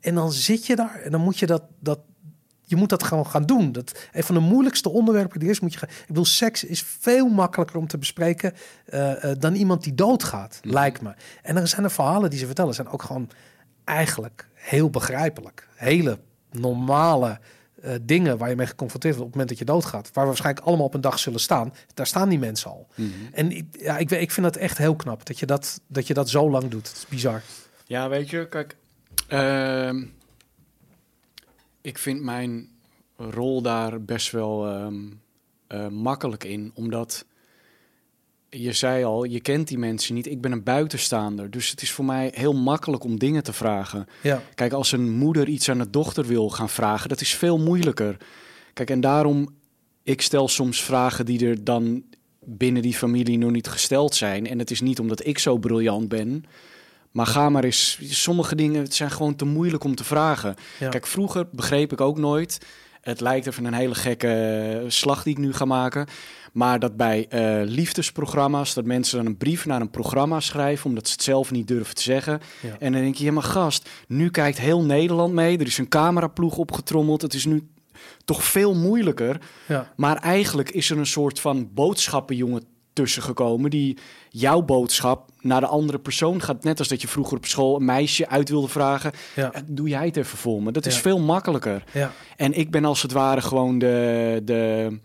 En 0.00 0.14
dan 0.14 0.32
zit 0.32 0.66
je 0.66 0.76
daar 0.76 1.00
en 1.04 1.10
dan 1.10 1.20
moet 1.20 1.38
je 1.38 1.46
dat, 1.46 1.62
dat 1.80 1.98
je 2.68 2.76
moet 2.76 2.88
dat 2.88 3.02
gewoon 3.02 3.26
gaan 3.26 3.46
doen. 3.46 3.72
Dat 3.72 3.98
een 4.12 4.22
van 4.22 4.34
de 4.34 4.40
moeilijkste 4.40 4.88
onderwerpen 4.90 5.40
die 5.40 5.48
is, 5.50 5.60
moet 5.60 5.72
je 5.72 5.78
gaan. 5.78 5.88
Ik 5.88 6.06
bedoel, 6.06 6.24
seks 6.24 6.64
is 6.64 6.82
veel 6.82 7.28
makkelijker 7.28 7.76
om 7.76 7.86
te 7.86 7.98
bespreken 7.98 8.52
eh, 8.84 9.30
eh, 9.30 9.38
dan 9.38 9.54
iemand 9.54 9.82
die 9.84 9.94
doodgaat, 9.94 10.58
Mhm. 10.62 10.74
lijkt 10.74 11.00
me. 11.02 11.12
En 11.42 11.54
dan 11.54 11.66
zijn 11.68 11.82
de 11.82 11.90
verhalen 11.90 12.30
die 12.30 12.38
ze 12.38 12.46
vertellen, 12.46 12.74
zijn 12.74 12.88
ook 12.88 13.02
gewoon 13.02 13.30
eigenlijk 13.84 14.48
heel 14.54 14.90
begrijpelijk. 14.90 15.68
Hele 15.74 16.18
normale 16.50 17.38
eh, 17.82 17.92
dingen 18.02 18.38
waar 18.38 18.48
je 18.48 18.56
mee 18.56 18.66
geconfronteerd 18.66 19.14
wordt 19.16 19.28
op 19.34 19.38
het 19.40 19.46
moment 19.48 19.48
dat 19.58 19.58
je 19.68 19.74
doodgaat. 19.74 20.10
Waar 20.12 20.24
we 20.24 20.30
waarschijnlijk 20.30 20.66
allemaal 20.66 20.86
op 20.86 20.94
een 20.94 21.00
dag 21.00 21.18
zullen 21.18 21.40
staan. 21.40 21.72
Daar 21.94 22.06
staan 22.06 22.28
die 22.28 22.38
mensen 22.38 22.70
al. 22.70 22.86
Mhm. 22.94 23.08
En 23.32 23.50
ik- 23.52 23.66
ja, 23.80 23.98
ik, 23.98 24.08
weet- 24.08 24.20
ik 24.22 24.30
vind 24.30 24.46
dat 24.46 24.56
echt 24.56 24.78
heel 24.78 24.96
knap 24.96 25.26
dat 25.26 25.38
je 25.38 25.46
dat, 25.46 25.80
dat 25.86 26.06
je 26.06 26.14
dat 26.14 26.28
zo 26.28 26.50
lang 26.50 26.68
doet. 26.70 26.88
Het 26.88 26.96
is 26.96 27.06
bizar. 27.06 27.42
Ja, 27.84 28.08
weet 28.08 28.30
je, 28.30 28.48
kijk, 28.48 28.76
ehm, 29.28 30.04
ik 31.88 31.98
vind 31.98 32.22
mijn 32.22 32.68
rol 33.16 33.62
daar 33.62 34.02
best 34.02 34.30
wel 34.30 34.66
ehm, 34.66 34.94
eh, 35.66 35.88
makkelijk 35.88 36.44
in, 36.44 36.70
omdat 36.74 37.24
je 38.50 38.72
zei 38.72 39.04
al, 39.04 39.24
je 39.24 39.40
kent 39.40 39.68
die 39.68 39.78
mensen 39.78 40.14
niet. 40.14 40.26
Ik 40.26 40.40
ben 40.40 40.52
een 40.52 40.62
buitenstaander, 40.62 41.50
dus 41.50 41.70
het 41.70 41.82
is 41.82 41.90
voor 41.90 42.04
mij 42.04 42.32
heel 42.34 42.54
makkelijk 42.54 43.04
om 43.04 43.18
dingen 43.18 43.42
te 43.42 43.52
vragen. 43.52 44.06
Ja, 44.22 44.42
Kijk, 44.54 44.72
als 44.72 44.92
een 44.92 45.10
moeder 45.10 45.48
iets 45.48 45.70
aan 45.70 45.78
de 45.78 45.90
dochter 45.90 46.26
wil 46.26 46.50
gaan 46.50 46.68
vragen, 46.68 47.08
dat 47.08 47.20
is 47.20 47.34
veel 47.34 47.58
moeilijker. 47.58 48.16
Kijk, 48.72 48.90
en 48.90 49.00
daarom, 49.00 49.48
ik 50.02 50.20
stel 50.20 50.48
soms 50.48 50.82
vragen 50.82 51.26
die 51.26 51.46
er 51.46 51.64
dan 51.64 52.02
binnen 52.44 52.82
die 52.82 52.94
familie 52.94 53.38
nog 53.38 53.50
niet 53.50 53.68
gesteld 53.68 54.14
zijn. 54.14 54.46
En 54.46 54.58
het 54.58 54.70
is 54.70 54.80
niet 54.80 54.98
omdat 54.98 55.26
ik 55.26 55.38
zo 55.38 55.58
briljant 55.58 56.08
ben. 56.08 56.44
Maar 57.10 57.26
ga 57.26 57.48
maar 57.48 57.64
eens, 57.64 57.98
sommige 58.02 58.54
dingen 58.54 58.92
zijn 58.92 59.10
gewoon 59.10 59.36
te 59.36 59.44
moeilijk 59.44 59.84
om 59.84 59.94
te 59.94 60.04
vragen. 60.04 60.54
ja. 60.78 60.88
Kijk, 60.88 61.06
vroeger 61.06 61.48
begreep 61.52 61.92
ik 61.92 62.00
ook 62.00 62.18
nooit. 62.18 62.58
Het 63.00 63.20
lijkt 63.20 63.46
even 63.46 63.64
een 63.64 63.74
hele 63.74 63.94
gekke 63.94 64.28
eh, 64.28 64.90
slag 64.90 65.22
die 65.22 65.32
ik 65.32 65.38
nu 65.38 65.52
ga 65.52 65.64
maken. 65.64 66.06
Maar 66.52 66.78
dat 66.78 66.96
bij 66.96 67.26
eh, 67.28 67.60
liefdesprogramma's, 67.64 68.74
dat 68.74 68.84
mensen 68.84 69.16
dan 69.16 69.26
een 69.26 69.36
brief 69.36 69.66
naar 69.66 69.80
een 69.80 69.90
programma 69.90 70.40
schrijven, 70.40 70.86
omdat 70.86 71.06
ze 71.06 71.12
het 71.12 71.22
zelf 71.22 71.50
niet 71.50 71.68
durven 71.68 71.94
te 71.94 72.02
zeggen. 72.02 72.40
Ja. 72.62 72.76
En 72.78 72.92
dan 72.92 73.00
denk 73.00 73.14
je, 73.14 73.24
ja 73.24 73.32
maar 73.32 73.42
gast, 73.42 73.88
nu 74.08 74.30
kijkt 74.30 74.58
heel 74.58 74.82
Nederland 74.82 75.32
mee. 75.34 75.58
Er 75.58 75.66
is 75.66 75.78
een 75.78 75.88
cameraploeg 75.88 76.56
opgetrommeld. 76.56 77.22
Het 77.22 77.34
is 77.34 77.44
nu 77.44 77.68
toch 78.24 78.44
veel 78.44 78.74
moeilijker. 78.74 79.40
ja. 79.66 79.92
Maar 79.96 80.16
eigenlijk 80.16 80.70
is 80.70 80.90
er 80.90 80.98
een 80.98 81.06
soort 81.06 81.40
van 81.40 81.70
boodschappenjongen 81.74 82.62
tussen 83.02 83.22
gekomen 83.22 83.70
die 83.70 83.96
jouw 84.28 84.62
boodschap 84.62 85.28
naar 85.40 85.60
de 85.60 85.66
andere 85.66 85.98
persoon 85.98 86.42
gaat. 86.42 86.64
Net 86.64 86.78
als 86.78 86.88
dat 86.88 87.00
je 87.00 87.08
vroeger 87.08 87.36
op 87.36 87.46
school 87.46 87.76
een 87.76 87.84
meisje 87.84 88.28
uit 88.28 88.48
wilde 88.48 88.68
vragen. 88.68 89.12
Ja. 89.34 89.52
Eh, 89.52 89.60
Doe 89.66 89.88
jij 89.88 90.06
het 90.06 90.16
even 90.16 90.38
voor 90.38 90.62
me. 90.62 90.72
Dat 90.72 90.86
is 90.86 90.94
Ja. 90.94 91.00
veel 91.00 91.20
makkelijker. 91.20 91.84
ja. 91.92 92.12
En 92.36 92.52
ik 92.52 92.70
ben 92.70 92.84
als 92.84 93.02
het 93.02 93.12
ware 93.12 93.40
gewoon 93.40 93.78
de, 93.78 94.40
de, 94.44 94.98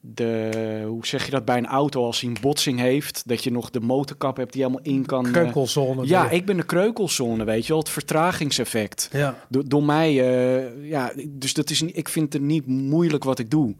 de, 0.00 0.82
hoe 0.86 1.06
zeg 1.06 1.24
je 1.24 1.30
dat 1.30 1.44
bij 1.44 1.56
een 1.58 1.66
auto 1.66 2.04
als 2.04 2.20
hij 2.20 2.30
een 2.30 2.36
botsing 2.40 2.78
heeft, 2.78 3.22
dat 3.26 3.44
je 3.44 3.50
nog 3.50 3.70
de 3.70 3.80
motorkap 3.80 4.36
hebt 4.36 4.52
die 4.52 4.62
helemaal 4.62 4.84
in 4.84 5.06
kan. 5.06 5.26
eh, 5.26 5.32
Kreukelzone. 5.32 6.06
ja, 6.06 6.30
ik 6.30 6.44
ben 6.46 6.56
de 6.56 6.64
kreukelzone, 6.66 7.44
weet 7.44 7.62
je 7.66 7.68
wel, 7.72 7.78
het 7.82 7.90
vertragingseffect. 7.90 9.08
Ja. 9.12 9.38
Door, 9.48 9.68
door 9.68 9.84
mij, 9.84 10.08
eh, 10.08 10.88
ja, 10.90 11.12
dus 11.28 11.54
dat 11.54 11.70
is, 11.70 11.82
ik 11.82 12.08
vind 12.08 12.32
het 12.32 12.42
niet 12.42 12.66
moeilijk 12.66 13.24
wat 13.24 13.38
ik 13.38 13.50
doe. 13.50 13.74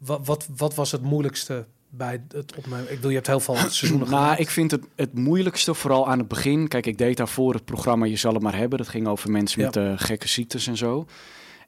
Wat, 0.00 0.20
wat, 0.24 0.46
wat 0.56 0.74
was 0.74 0.92
het 0.92 1.02
moeilijkste 1.02 1.66
bij 1.90 2.22
het 2.28 2.56
opnemen? 2.56 2.82
Ik 2.90 2.94
bedoel, 2.94 3.08
je 3.10 3.14
hebt 3.16 3.26
heel 3.26 3.40
veel 3.40 3.56
seizoenen 3.56 4.08
Nou, 4.08 4.22
gemaakt. 4.22 4.40
ik 4.40 4.50
vind 4.50 4.70
het 4.70 4.84
het 4.96 5.14
moeilijkste, 5.18 5.74
vooral 5.74 6.08
aan 6.08 6.18
het 6.18 6.28
begin. 6.28 6.68
Kijk, 6.68 6.86
ik 6.86 6.98
deed 6.98 7.16
daarvoor 7.16 7.54
het 7.54 7.64
programma 7.64 8.06
Je 8.06 8.16
zal 8.16 8.32
het 8.32 8.42
maar 8.42 8.56
hebben. 8.56 8.78
Dat 8.78 8.88
ging 8.88 9.06
over 9.06 9.30
mensen 9.30 9.60
Ja. 9.60 9.66
met 9.66 9.76
eh, 9.76 9.92
gekke 9.96 10.28
ziektes 10.28 10.66
en 10.66 10.76
zo. 10.76 11.06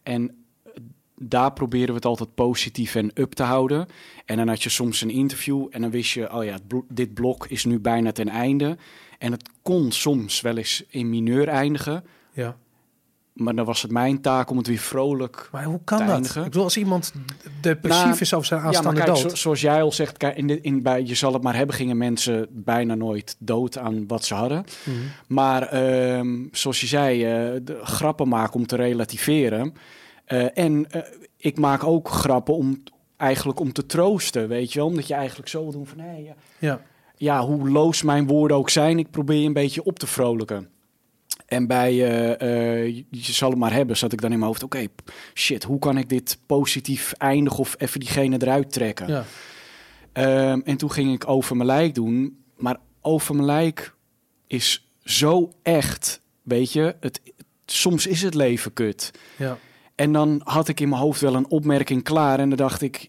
En 0.02 0.30
eh, 0.64 0.72
daar 1.16 1.52
proberen 1.52 1.88
we 1.88 1.94
het 1.94 2.04
altijd 2.04 2.34
positief 2.34 2.94
en 2.94 3.10
up 3.14 3.32
te 3.32 3.42
houden. 3.42 3.86
En 4.24 4.36
dan 4.36 4.48
had 4.48 4.62
je 4.62 4.68
soms 4.68 5.00
een 5.00 5.10
interview 5.10 5.66
en 5.70 5.80
dan 5.80 5.90
wist 5.90 6.12
je, 6.12 6.32
oh 6.32 6.44
ja, 6.44 6.58
dit 6.88 7.14
blok 7.14 7.46
is 7.46 7.64
nu 7.64 7.78
bijna 7.80 8.12
ten 8.12 8.28
einde. 8.28 8.76
En 9.18 9.32
het 9.32 9.48
kon 9.62 9.92
soms 9.92 10.40
wel 10.40 10.56
eens 10.56 10.84
in 10.88 11.08
mineur 11.10 11.48
eindigen. 11.48 12.04
Ja. 12.32 12.56
Maar 13.38 13.54
dan 13.54 13.64
was 13.64 13.82
het 13.82 13.90
mijn 13.90 14.20
taak 14.20 14.50
om 14.50 14.56
het 14.56 14.66
weer 14.66 14.78
vrolijk 14.78 15.48
Maar 15.52 15.64
hoe 15.64 15.80
kan 15.84 16.06
dat? 16.06 16.26
Ik 16.36 16.42
bedoel, 16.42 16.62
als 16.62 16.76
iemand 16.76 17.12
depressief 17.60 18.04
Nou, 18.04 18.18
is 18.18 18.34
over 18.34 18.46
zijn 18.46 18.60
Ja, 18.60 18.66
aanstaande 18.66 19.00
kijk, 19.00 19.06
dood. 19.06 19.18
zo- 19.30 19.36
zoals 19.36 19.60
jij 19.60 19.82
al 19.82 19.92
zegt, 19.92 20.16
kijk, 20.16 20.36
in 20.36 20.46
de, 20.46 20.60
in, 20.60 20.82
bij 20.82 21.02
Je 21.04 21.14
zal 21.14 21.32
het 21.32 21.42
maar 21.42 21.56
hebben 21.56 21.74
gingen 21.76 21.96
mensen 21.96 22.46
bijna 22.50 22.94
nooit 22.94 23.36
dood 23.38 23.78
aan 23.78 24.06
wat 24.06 24.24
ze 24.24 24.34
hadden. 24.34 24.64
Mhm. 24.84 24.96
Maar 25.26 25.62
ehm, 25.62 26.44
zoals 26.52 26.80
je 26.80 26.86
zei, 26.86 27.24
eh, 27.24 27.30
de 27.62 27.78
grappen 27.82 28.28
maken 28.28 28.54
om 28.54 28.66
te 28.66 28.76
relativeren. 28.76 29.74
Eh, 30.24 30.58
en 30.58 30.90
eh, 30.90 31.02
ik 31.36 31.58
maak 31.58 31.84
ook 31.84 32.08
grappen 32.08 32.54
om 32.54 32.82
eigenlijk 33.16 33.60
om 33.60 33.72
te 33.72 33.86
troosten, 33.86 34.48
weet 34.48 34.72
je 34.72 34.78
wel. 34.78 34.88
Omdat 34.88 35.06
je 35.06 35.14
eigenlijk 35.14 35.48
zo 35.48 35.62
wil 35.62 35.72
doen 35.72 35.86
van, 35.86 35.98
hé, 35.98 36.16
ja, 36.16 36.34
Ja. 36.58 36.80
ja, 37.16 37.44
hoe 37.46 37.70
loos 37.70 38.02
mijn 38.02 38.26
woorden 38.26 38.56
ook 38.56 38.70
zijn, 38.70 38.98
ik 38.98 39.10
probeer 39.10 39.40
je 39.40 39.46
een 39.46 39.52
beetje 39.52 39.84
op 39.84 39.98
te 39.98 40.06
vrolijken. 40.06 40.68
En 41.48 41.66
bij 41.66 41.92
eh, 41.92 42.84
eh, 42.86 42.94
Je 43.10 43.32
zal 43.32 43.50
het 43.50 43.58
maar 43.58 43.72
hebben, 43.72 43.96
zat 43.96 44.12
ik 44.12 44.20
dan 44.20 44.32
in 44.32 44.38
mijn 44.38 44.50
hoofd, 44.50 44.62
oké, 44.62 44.86
shit, 45.34 45.64
hoe 45.64 45.78
kan 45.78 45.98
ik 45.98 46.08
dit 46.08 46.38
positief 46.46 47.12
eindigen 47.12 47.58
of 47.58 47.74
even 47.78 48.00
diegene 48.00 48.36
eruit 48.42 48.72
trekken? 48.72 49.08
ja. 49.08 49.24
Ehm, 50.12 50.60
en 50.64 50.76
toen 50.76 50.92
ging 50.92 51.12
ik 51.12 51.28
over 51.28 51.56
mijn 51.56 51.68
lijk 51.68 51.94
doen. 51.94 52.38
Maar 52.56 52.76
over 53.00 53.34
mijn 53.34 53.46
lijk 53.46 53.94
is 54.46 54.92
zo 55.02 55.52
echt, 55.62 56.20
weet 56.42 56.72
je. 56.72 56.96
Het, 57.00 57.20
soms 57.66 58.06
is 58.06 58.22
het 58.22 58.34
leven 58.34 58.72
kut. 58.72 59.10
Ja. 59.36 59.58
En 59.94 60.12
dan 60.12 60.40
had 60.44 60.68
ik 60.68 60.80
in 60.80 60.88
mijn 60.88 61.00
hoofd 61.00 61.20
wel 61.20 61.34
een 61.34 61.50
opmerking 61.50 62.02
klaar. 62.02 62.38
En 62.38 62.48
dan 62.48 62.58
dacht 62.58 62.82
ik, 62.82 63.08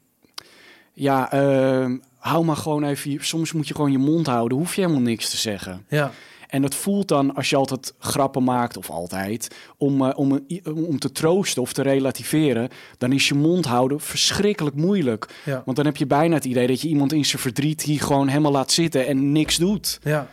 ja, 0.94 1.32
ehm, 1.32 1.98
hou 2.18 2.46
maar 2.46 2.56
gewoon 2.56 2.84
even... 2.84 3.26
Soms 3.26 3.52
moet 3.52 3.68
je 3.68 3.76
gewoon 3.76 3.92
je 3.92 3.98
mond 3.98 4.28
houden. 4.28 4.58
Hoef 4.58 4.76
je 4.76 4.82
helemaal 4.82 5.02
niks 5.02 5.30
te 5.30 5.38
zeggen. 5.38 5.86
Ja. 5.88 6.12
En 6.50 6.62
dat 6.62 6.76
voelt 6.76 7.08
dan, 7.08 7.36
als 7.36 7.50
je 7.50 7.56
altijd 7.56 7.94
grappen 8.00 8.44
maakt, 8.44 8.78
of 8.78 8.90
altijd, 8.90 9.56
om, 9.78 10.06
eh, 10.06 10.18
om, 10.18 10.32
een- 10.32 10.64
om 10.88 11.00
te 11.00 11.12
troosten 11.12 11.62
of 11.62 11.74
te 11.74 11.82
relativeren, 11.82 12.70
dan 12.98 13.12
is 13.12 13.28
je 13.28 13.34
mond 13.34 13.66
houden 13.66 14.00
verschrikkelijk 14.00 14.76
moeilijk. 14.76 15.42
Ja. 15.46 15.62
Want 15.66 15.78
dan 15.78 15.86
heb 15.86 15.98
je 15.98 16.06
bijna 16.08 16.34
het 16.36 16.46
idee 16.46 16.68
dat 16.68 16.82
je 16.82 16.88
iemand 16.88 17.14
in 17.14 17.26
zijn 17.26 17.42
verdriet 17.42 17.82
hier 17.82 18.02
gewoon 18.02 18.28
helemaal 18.28 18.52
laat 18.52 18.72
zitten 18.72 19.08
en 19.08 19.32
niks 19.32 19.58
doet. 19.58 20.00
Ja. 20.04 20.28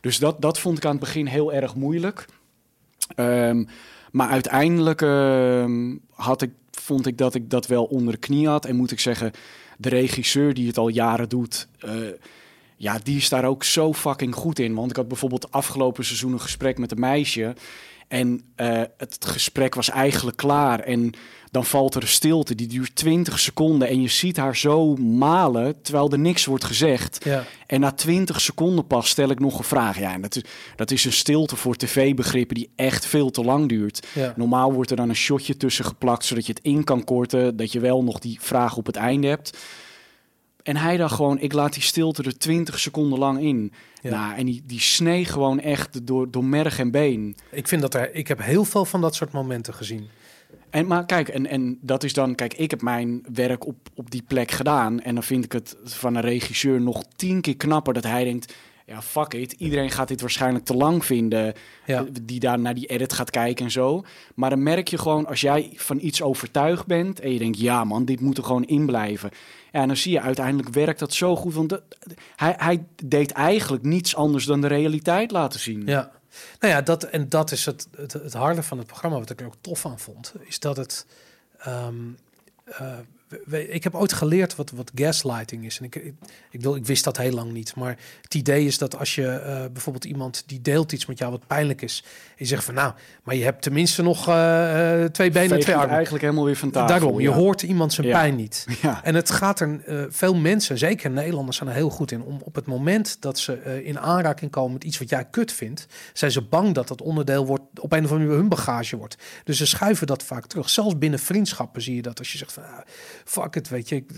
Dus 0.00 0.18
dat, 0.18 0.40
dat 0.42 0.58
vond 0.58 0.76
ik 0.76 0.84
aan 0.84 0.90
het 0.90 1.00
begin 1.00 1.26
heel 1.26 1.52
erg 1.52 1.74
moeilijk. 1.74 2.26
Ehm, 3.14 3.64
maar 4.10 4.28
uiteindelijk 4.28 5.02
ehm, 5.02 5.96
had 6.14 6.42
ik, 6.42 6.50
vond 6.70 7.06
ik 7.06 7.18
dat 7.18 7.34
ik 7.34 7.50
dat 7.50 7.66
wel 7.66 7.84
onder 7.84 8.12
de 8.12 8.18
knie 8.18 8.48
had. 8.48 8.64
En 8.64 8.76
moet 8.76 8.90
ik 8.90 9.00
zeggen, 9.00 9.32
de 9.78 9.88
regisseur 9.88 10.54
die 10.54 10.66
het 10.66 10.78
al 10.78 10.88
jaren 10.88 11.28
doet, 11.28 11.68
eh, 11.78 11.92
ja, 12.82 12.98
die 13.02 13.16
is 13.16 13.28
daar 13.28 13.44
ook 13.44 13.64
zo 13.64 13.92
fucking 13.92 14.34
goed 14.34 14.58
in. 14.58 14.74
Want 14.74 14.90
ik 14.90 14.96
had 14.96 15.08
bijvoorbeeld 15.08 15.52
afgelopen 15.52 16.04
seizoen 16.04 16.32
een 16.32 16.40
gesprek 16.40 16.78
met 16.78 16.90
een 16.90 17.00
meisje. 17.00 17.54
En 18.08 18.42
eh, 18.54 18.82
het 18.96 19.24
gesprek 19.24 19.74
was 19.74 19.90
eigenlijk 19.90 20.36
klaar. 20.36 20.80
En 20.80 21.12
dan 21.50 21.64
valt 21.64 21.94
er 21.94 22.02
een 22.02 22.08
stilte, 22.08 22.54
die 22.54 22.66
duurt 22.66 22.94
20 22.94 23.38
seconden. 23.38 23.88
En 23.88 24.00
je 24.00 24.08
ziet 24.08 24.36
haar 24.36 24.56
zo 24.56 24.96
malen, 24.96 25.82
terwijl 25.82 26.10
er 26.10 26.18
niks 26.18 26.44
wordt 26.44 26.64
gezegd. 26.64 27.24
Ja. 27.24 27.44
En 27.66 27.80
na 27.80 27.92
20 27.92 28.40
seconden 28.40 28.86
pas 28.86 29.08
stel 29.08 29.30
ik 29.30 29.40
nog 29.40 29.58
een 29.58 29.64
vraag. 29.64 29.98
Ja, 29.98 30.12
en 30.12 30.20
dat 30.20 30.36
is, 30.36 30.42
dat 30.76 30.90
is 30.90 31.04
een 31.04 31.12
stilte 31.12 31.56
voor 31.56 31.76
tv-begrippen 31.76 32.54
die 32.54 32.70
echt 32.76 33.06
veel 33.06 33.30
te 33.30 33.44
lang 33.44 33.68
duurt. 33.68 34.06
Ja. 34.14 34.32
Normaal 34.36 34.72
wordt 34.72 34.90
er 34.90 34.96
dan 34.96 35.08
een 35.08 35.16
shotje 35.16 35.56
tussen 35.56 35.84
geplakt, 35.84 36.24
zodat 36.24 36.46
je 36.46 36.52
het 36.52 36.64
in 36.64 36.84
kan 36.84 37.04
korten. 37.04 37.56
Dat 37.56 37.72
je 37.72 37.80
wel 37.80 38.04
nog 38.04 38.18
die 38.18 38.38
vraag 38.40 38.76
op 38.76 38.86
het 38.86 38.96
einde 38.96 39.26
hebt. 39.26 39.58
En 40.62 40.76
hij 40.76 40.96
dacht 40.96 41.14
gewoon, 41.14 41.40
ik 41.40 41.52
laat 41.52 41.72
die 41.72 41.82
stilte 41.82 42.22
er 42.22 42.38
20 42.38 42.78
seconden 42.78 43.18
lang 43.18 43.40
in. 43.40 43.72
Ja. 44.02 44.10
Nou, 44.10 44.34
en 44.36 44.46
die, 44.46 44.62
die 44.66 44.80
snee 44.80 45.24
gewoon 45.24 45.60
echt 45.60 46.06
door, 46.06 46.30
door 46.30 46.44
merg 46.44 46.78
en 46.78 46.90
been. 46.90 47.36
Ik 47.50 47.68
vind 47.68 47.82
dat 47.82 47.94
er, 47.94 48.14
ik 48.14 48.28
heb 48.28 48.42
heel 48.42 48.64
veel 48.64 48.84
van 48.84 49.00
dat 49.00 49.14
soort 49.14 49.32
momenten 49.32 49.74
gezien. 49.74 50.08
En, 50.70 50.86
maar 50.86 51.06
kijk, 51.06 51.28
en, 51.28 51.46
en 51.46 51.78
dat 51.80 52.04
is 52.04 52.12
dan, 52.12 52.34
kijk, 52.34 52.54
ik 52.54 52.70
heb 52.70 52.82
mijn 52.82 53.24
werk 53.32 53.66
op, 53.66 53.76
op 53.94 54.10
die 54.10 54.22
plek 54.26 54.50
gedaan. 54.50 55.00
En 55.00 55.14
dan 55.14 55.22
vind 55.22 55.44
ik 55.44 55.52
het 55.52 55.76
van 55.84 56.14
een 56.14 56.22
regisseur 56.22 56.80
nog 56.80 57.04
tien 57.16 57.40
keer 57.40 57.56
knapper 57.56 57.94
dat 57.94 58.04
hij 58.04 58.24
denkt. 58.24 58.54
Ja, 58.92 59.02
fuck 59.02 59.34
it. 59.34 59.52
Iedereen 59.52 59.90
gaat 59.90 60.08
dit 60.08 60.20
waarschijnlijk 60.20 60.64
te 60.64 60.74
lang 60.74 61.04
vinden. 61.04 61.54
Ja. 61.86 61.98
eh, 61.98 62.04
Die 62.22 62.40
daar 62.40 62.58
naar 62.58 62.74
die 62.74 62.86
edit 62.86 63.12
gaat 63.12 63.30
kijken 63.30 63.64
en 63.64 63.70
zo. 63.70 64.04
Maar 64.34 64.50
dan 64.50 64.62
merk 64.62 64.88
je 64.88 64.98
gewoon, 64.98 65.26
als 65.26 65.40
jij 65.40 65.72
van 65.74 65.98
iets 66.00 66.22
overtuigd 66.22 66.86
bent. 66.86 67.20
en 67.20 67.32
je 67.32 67.38
denkt, 67.38 67.58
ja 67.58 67.84
man, 67.84 68.04
dit 68.04 68.20
moet 68.20 68.38
er 68.38 68.44
gewoon 68.44 68.64
in 68.64 68.86
blijven. 68.86 69.30
En 69.70 69.86
dan 69.86 69.96
zie 69.96 70.12
je 70.12 70.20
uiteindelijk 70.20 70.68
werkt 70.68 70.98
dat 70.98 71.14
zo 71.14 71.36
goed. 71.36 71.54
Want 71.54 71.68
dat- 71.68 71.82
hij, 72.36 72.54
hij 72.56 72.84
deed 73.04 73.30
eigenlijk 73.32 73.82
niets 73.82 74.16
anders 74.16 74.44
dan 74.44 74.60
de 74.60 74.66
realiteit 74.66 75.30
laten 75.30 75.60
zien. 75.60 75.82
Ja. 75.86 76.10
Nou 76.60 76.72
ja, 76.74 76.82
dat, 76.82 77.02
en 77.04 77.28
dat 77.28 77.50
is 77.52 77.66
het, 77.66 77.88
het, 77.96 78.12
het 78.12 78.32
harde 78.32 78.62
van 78.62 78.78
het 78.78 78.86
programma, 78.86 79.18
wat 79.18 79.30
ik 79.30 79.40
er 79.40 79.46
ook 79.46 79.54
tof 79.60 79.86
aan 79.86 79.98
vond, 79.98 80.32
is 80.40 80.58
dat 80.58 80.76
het. 80.76 81.06
ehm, 81.58 81.94
eh, 82.64 82.98
ik 83.50 83.84
heb 83.84 83.94
ooit 83.94 84.12
geleerd 84.12 84.56
wat, 84.56 84.70
wat 84.70 84.90
gaslighting 84.94 85.64
is. 85.64 85.78
En 85.78 85.84
ik, 85.84 85.94
ik, 85.94 86.14
ik, 86.50 86.86
wist 86.86 87.04
dat 87.04 87.16
heel 87.16 87.32
lang 87.32 87.52
niet. 87.52 87.74
Maar 87.74 87.98
het 88.22 88.34
idee 88.34 88.66
is 88.66 88.78
dat 88.78 88.98
als 88.98 89.14
je 89.14 89.28
eh, 89.28 89.64
bijvoorbeeld 89.72 90.04
iemand 90.04 90.42
die 90.46 90.60
deelt 90.60 90.92
iets 90.92 91.06
met 91.06 91.18
jou 91.18 91.30
wat 91.30 91.46
pijnlijk 91.46 91.82
is. 91.82 92.04
En 92.28 92.34
je 92.36 92.44
zegt 92.44 92.64
van 92.64 92.74
nou, 92.74 92.92
maar 93.22 93.34
je 93.34 93.44
hebt 93.44 93.62
tenminste 93.62 94.02
nog 94.02 94.28
eh, 94.28 95.04
eh, 95.04 95.10
twee 95.10 95.30
benen 95.30 95.56
en 95.56 95.60
twee 95.60 95.76
armen. 95.76 95.94
eigenlijk 95.94 96.24
helemaal 96.24 96.44
weer 96.44 96.56
van 96.56 96.70
tafel. 96.70 96.88
Daarom, 96.88 97.20
je 97.20 97.28
ja. 97.28 97.34
hoort 97.34 97.62
iemand 97.62 97.92
zijn 97.92 98.06
Ja. 98.06 98.18
pijn 98.18 98.36
niet. 98.36 98.66
Ja. 98.82 99.04
En 99.04 99.14
het 99.14 99.30
gaat 99.30 99.60
er, 99.60 99.80
veel 100.10 100.34
mensen, 100.34 100.78
zeker 100.78 101.10
Nederlanders, 101.10 101.56
zijn 101.56 101.68
er 101.68 101.74
heel 101.74 101.90
goed 101.90 102.12
in. 102.12 102.22
Om 102.22 102.40
op 102.44 102.54
het 102.54 102.66
moment 102.66 103.16
dat 103.20 103.38
ze 103.38 103.82
in 103.84 103.98
aanraking 103.98 104.50
komen 104.50 104.72
met 104.72 104.84
iets 104.84 104.98
wat 104.98 105.08
jij 105.08 105.24
kut 105.24 105.52
vindt, 105.52 105.86
zijn 106.12 106.30
ze 106.30 106.42
bang 106.42 106.74
dat 106.74 106.88
dat 106.88 107.02
onderdeel 107.02 107.46
wordt, 107.46 107.62
op 107.80 107.92
een 107.92 108.04
of 108.04 108.10
andere 108.10 108.18
manier 108.18 108.36
hun 108.36 108.48
bagage 108.48 108.96
wordt. 108.96 109.16
Dus 109.44 109.56
ze 109.56 109.66
schuiven 109.66 110.06
dat 110.06 110.22
vaak 110.22 110.46
terug. 110.46 110.70
Zelfs 110.70 110.98
binnen 110.98 111.18
vriendschappen 111.18 111.82
zie 111.82 111.94
je 111.94 112.02
dat 112.02 112.18
als 112.18 112.32
je 112.32 112.38
zegt 112.38 112.52
van, 112.52 112.62
ah, 112.62 112.78
fuck 113.24 113.56
it, 113.56 113.68
weet 113.68 113.88
je, 113.88 113.96
ik, 113.96 114.10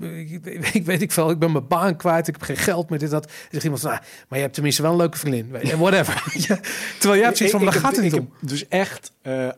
ik, 0.00 0.30
ik, 0.44 0.68
ik 0.74 0.84
weet 0.84 1.02
ik 1.02 1.12
veel, 1.12 1.30
ik 1.30 1.38
ben 1.38 1.52
mijn 1.52 1.68
baan 1.68 1.96
kwijt, 1.96 2.28
ik 2.28 2.34
heb 2.34 2.42
geen 2.42 2.56
geld 2.56 2.90
meer, 2.90 2.98
dit, 2.98 3.10
dat. 3.10 3.32
Zegt 3.50 3.64
iemand 3.64 3.82
van, 3.82 3.90
ah, 3.90 3.98
maar 3.98 4.38
je 4.38 4.44
hebt 4.44 4.54
tenminste 4.54 4.82
wel 4.82 4.90
een 4.90 4.96
leuke 4.96 5.18
vriendin, 5.18 5.50
weet 5.50 5.68
je, 5.68 5.78
whatever. 5.78 6.22
Terwijl 6.98 7.14
jij 7.14 7.24
hebt 7.24 7.36
zoiets 7.36 7.56
van, 7.56 7.64
daar 7.64 7.72
gaat 7.72 7.96
het 7.96 8.04
niet 8.04 8.14
om. 8.14 8.32
dus 8.40 8.68
echt 8.68 9.12
eh, 9.22 9.48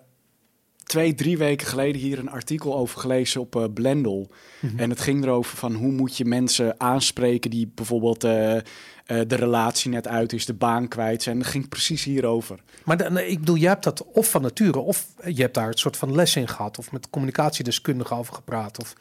twee, 0.91 1.14
drie 1.14 1.38
weken 1.38 1.66
geleden 1.66 2.01
hier 2.01 2.18
een 2.18 2.30
artikel 2.30 2.76
over 2.76 3.01
gelezen 3.01 3.41
op 3.41 3.57
eh 3.57 3.64
Blendel. 3.74 4.30
Mhm. 4.61 4.78
En 4.78 4.91
het 4.91 5.01
ging 5.01 5.24
erover 5.24 5.57
van 5.57 5.74
hoe 5.74 5.93
moet 5.93 6.16
je 6.16 6.24
mensen 6.24 6.80
aanspreken 6.80 7.51
die 7.51 7.72
bijvoorbeeld 7.74 8.24
eh, 8.24 8.57
eh, 8.57 8.62
de 9.07 9.34
relatie 9.36 9.91
net 9.91 10.09
uit 10.09 10.32
is, 10.32 10.47
de 10.47 10.55
baan 10.55 10.88
kwijt 10.88 11.22
zijn. 11.22 11.38
Dat 11.38 11.47
ging 11.47 11.68
precies 11.68 12.05
hierover. 12.05 12.59
Maar 12.84 12.97
dan, 12.97 13.18
ik 13.18 13.38
bedoel, 13.38 13.57
jij 13.57 13.68
hebt 13.68 13.84
dat 13.84 14.05
of 14.05 14.30
van 14.30 14.43
nature, 14.43 14.78
of 14.78 15.07
je 15.24 15.43
hebt 15.43 15.55
daar 15.55 15.68
het 15.68 15.78
soort 15.78 15.97
van 15.97 16.14
les 16.14 16.36
in 16.36 16.49
gehad, 16.49 16.78
of 16.78 16.93
met 16.93 17.11
communicatiedeskundigen 17.11 18.16
over 18.16 18.34
gepraat. 18.34 18.78
Of, 18.78 18.95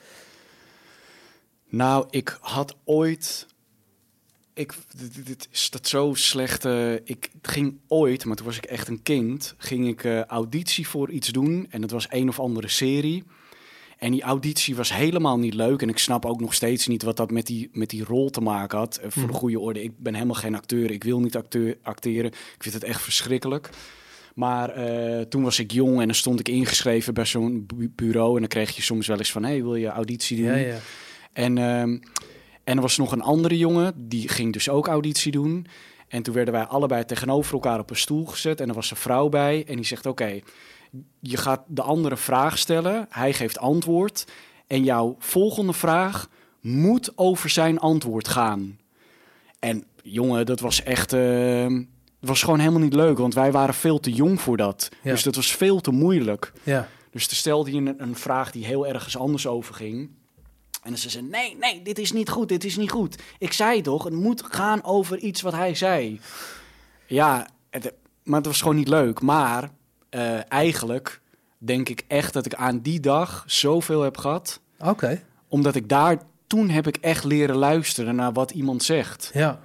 Nou, 1.70 2.08
ik 2.10 2.38
had 2.42 2.76
ooit. 2.84 3.48
Ik, 4.60 4.74
dit, 4.98 5.26
dit 5.26 5.48
is 5.52 5.70
dat 5.70 5.88
zo 5.88 6.14
slecht. 6.14 6.66
eh, 6.66 6.94
ik 6.94 7.30
ging 7.42 7.78
ooit, 7.88 8.26
maar 8.26 8.36
toen 8.36 8.46
was 8.46 8.58
ik 8.58 8.66
echt 8.66 8.88
een 8.88 9.04
kind, 9.04 9.54
ging 9.58 9.88
ik 9.88 10.04
eh, 10.04 10.24
auditie 10.24 10.88
voor 10.88 11.10
iets 11.12 11.28
doen. 11.28 11.68
En 11.70 11.82
dat 11.82 11.92
was 11.92 12.08
een 12.10 12.30
of 12.30 12.40
andere 12.40 12.68
serie. 12.68 13.24
En 13.98 14.12
die 14.12 14.22
auditie 14.22 14.76
was 14.76 14.94
helemaal 14.94 15.40
niet 15.40 15.54
leuk. 15.54 15.82
En 15.82 15.90
ik 15.90 15.98
snap 15.98 16.26
ook 16.26 16.40
nog 16.42 16.54
steeds 16.54 16.88
niet 16.88 17.04
wat 17.04 17.18
dat 17.18 17.32
met 17.32 17.46
die, 17.46 17.70
met 17.72 17.90
die 17.90 18.04
rol 18.04 18.30
te 18.30 18.42
maken 18.42 18.78
had. 18.78 18.96
Eh, 18.98 19.10
voor 19.12 19.22
de 19.22 19.28
Mhm. 19.28 19.38
goede 19.38 19.60
orde, 19.60 19.84
ik 19.84 19.92
ben 19.98 20.14
helemaal 20.14 20.36
geen 20.36 20.56
acteur. 20.56 20.92
Ik 20.92 21.04
wil 21.04 21.20
niet 21.20 21.36
acteur, 21.36 21.78
acteren. 21.82 22.32
Ik 22.32 22.58
vind 22.64 22.74
het 22.74 22.84
echt 22.84 23.02
verschrikkelijk. 23.02 23.70
Maar 24.36 24.74
toen 25.30 25.44
was 25.44 25.60
ik 25.60 25.72
jong 25.72 26.00
en 26.00 26.06
dan 26.06 26.16
stond 26.16 26.40
ik 26.40 26.48
ingeschreven 26.48 27.14
bij 27.14 27.26
zo'n 27.26 27.66
bu- 27.66 27.92
bureau. 27.96 28.34
En 28.34 28.40
dan 28.40 28.48
kreeg 28.50 28.76
je 28.76 28.82
soms 28.82 29.08
wel 29.08 29.18
eens 29.18 29.32
van, 29.32 29.44
hey, 29.44 29.62
wil 29.64 29.76
je 29.76 29.88
auditie 29.88 30.38
doen? 30.38 30.46
ja, 30.46 30.56
ja. 30.56 30.78
En, 31.34 31.58
ehm, 31.58 31.98
en 32.70 32.76
er 32.76 32.82
was 32.82 32.98
nog 32.98 33.12
een 33.12 33.22
andere 33.22 33.58
jongen, 33.58 33.94
die 33.96 34.28
ging 34.28 34.54
dus 34.54 34.70
ook 34.70 34.88
auditie 34.88 35.32
doen. 35.32 35.68
En 36.08 36.24
toen 36.24 36.34
werden 36.34 36.54
wij 36.54 36.64
allebei 36.64 37.06
tegenover 37.06 37.54
elkaar 37.54 37.80
op 37.80 37.90
een 37.90 37.96
stoel 37.96 38.26
gezet. 38.26 38.62
En 38.62 38.70
er 38.70 38.76
was 38.76 38.92
een 38.92 38.98
vrouw 38.98 39.30
bij 39.30 39.66
en 39.68 39.76
die 39.76 39.86
zegt, 39.86 40.06
oké, 40.06 40.40
je 41.20 41.38
gaat 41.38 41.62
de 41.68 41.82
andere 41.82 42.18
vraag 42.18 42.58
stellen. 42.58 43.06
Hij 43.10 43.34
geeft 43.34 43.58
antwoord. 43.58 44.26
En 44.68 44.84
jouw 44.84 45.16
volgende 45.20 45.74
vraag 45.74 46.30
moet 46.62 47.12
over 47.16 47.50
zijn 47.50 47.80
antwoord 47.80 48.28
gaan. 48.28 48.80
En 49.60 49.84
jongen, 50.04 50.46
dat 50.46 50.60
was 50.60 50.84
echt... 50.84 51.14
ehm, 51.14 51.84
was 52.20 52.44
gewoon 52.44 52.60
helemaal 52.60 52.82
niet 52.82 52.94
leuk, 52.94 53.18
want 53.18 53.34
wij 53.34 53.52
waren 53.52 53.74
veel 53.74 54.00
te 54.00 54.12
jong 54.12 54.42
voor 54.42 54.58
dat. 54.58 54.90
Ja. 55.04 55.12
Dus 55.12 55.24
dat 55.24 55.36
was 55.36 55.52
veel 55.52 55.80
te 55.82 55.92
moeilijk. 55.92 56.54
ja. 56.64 56.88
Dus 57.12 57.28
toen 57.28 57.38
stelde 57.38 57.72
je 57.72 57.78
een, 57.78 58.02
een 58.02 58.16
vraag 58.16 58.52
die 58.52 58.66
heel 58.66 58.88
ergens 58.88 59.18
anders 59.18 59.48
over 59.48 59.74
ging. 59.76 60.10
En 60.84 60.90
dan 60.90 60.98
ze 60.98 61.10
zei, 61.10 61.24
nee, 61.24 61.58
nee, 61.60 61.82
dit 61.82 62.00
is 62.00 62.12
niet 62.12 62.30
goed, 62.30 62.48
dit 62.48 62.64
is 62.64 62.78
niet 62.78 62.92
goed. 62.92 63.22
Ik 63.40 63.54
zei 63.54 63.82
toch, 63.82 64.04
het 64.04 64.14
moet 64.14 64.44
gaan 64.50 64.84
over 64.84 65.18
iets 65.18 65.42
wat 65.42 65.54
hij 65.54 65.76
zei. 65.76 66.20
Ja, 67.08 67.48
het, 67.70 67.94
maar 68.24 68.38
het 68.38 68.48
was 68.48 68.60
gewoon 68.62 68.76
niet 68.76 68.88
leuk. 68.88 69.22
Maar 69.22 69.70
eh, 70.10 70.52
eigenlijk 70.52 71.22
denk 71.58 71.90
ik 71.90 72.04
echt 72.08 72.34
dat 72.34 72.46
ik 72.46 72.54
aan 72.54 72.80
die 72.80 73.00
dag 73.00 73.44
zoveel 73.48 74.02
heb 74.02 74.18
gehad. 74.18 74.60
Oké, 74.80 75.24
Omdat 75.48 75.76
ik 75.76 75.90
daar, 75.90 76.18
toen 76.48 76.70
heb 76.70 76.88
ik 76.88 76.98
echt 76.98 77.24
leren 77.24 77.56
luisteren 77.56 78.16
naar 78.16 78.34
wat 78.34 78.52
iemand 78.52 78.84
zegt. 78.84 79.32
ja. 79.34 79.60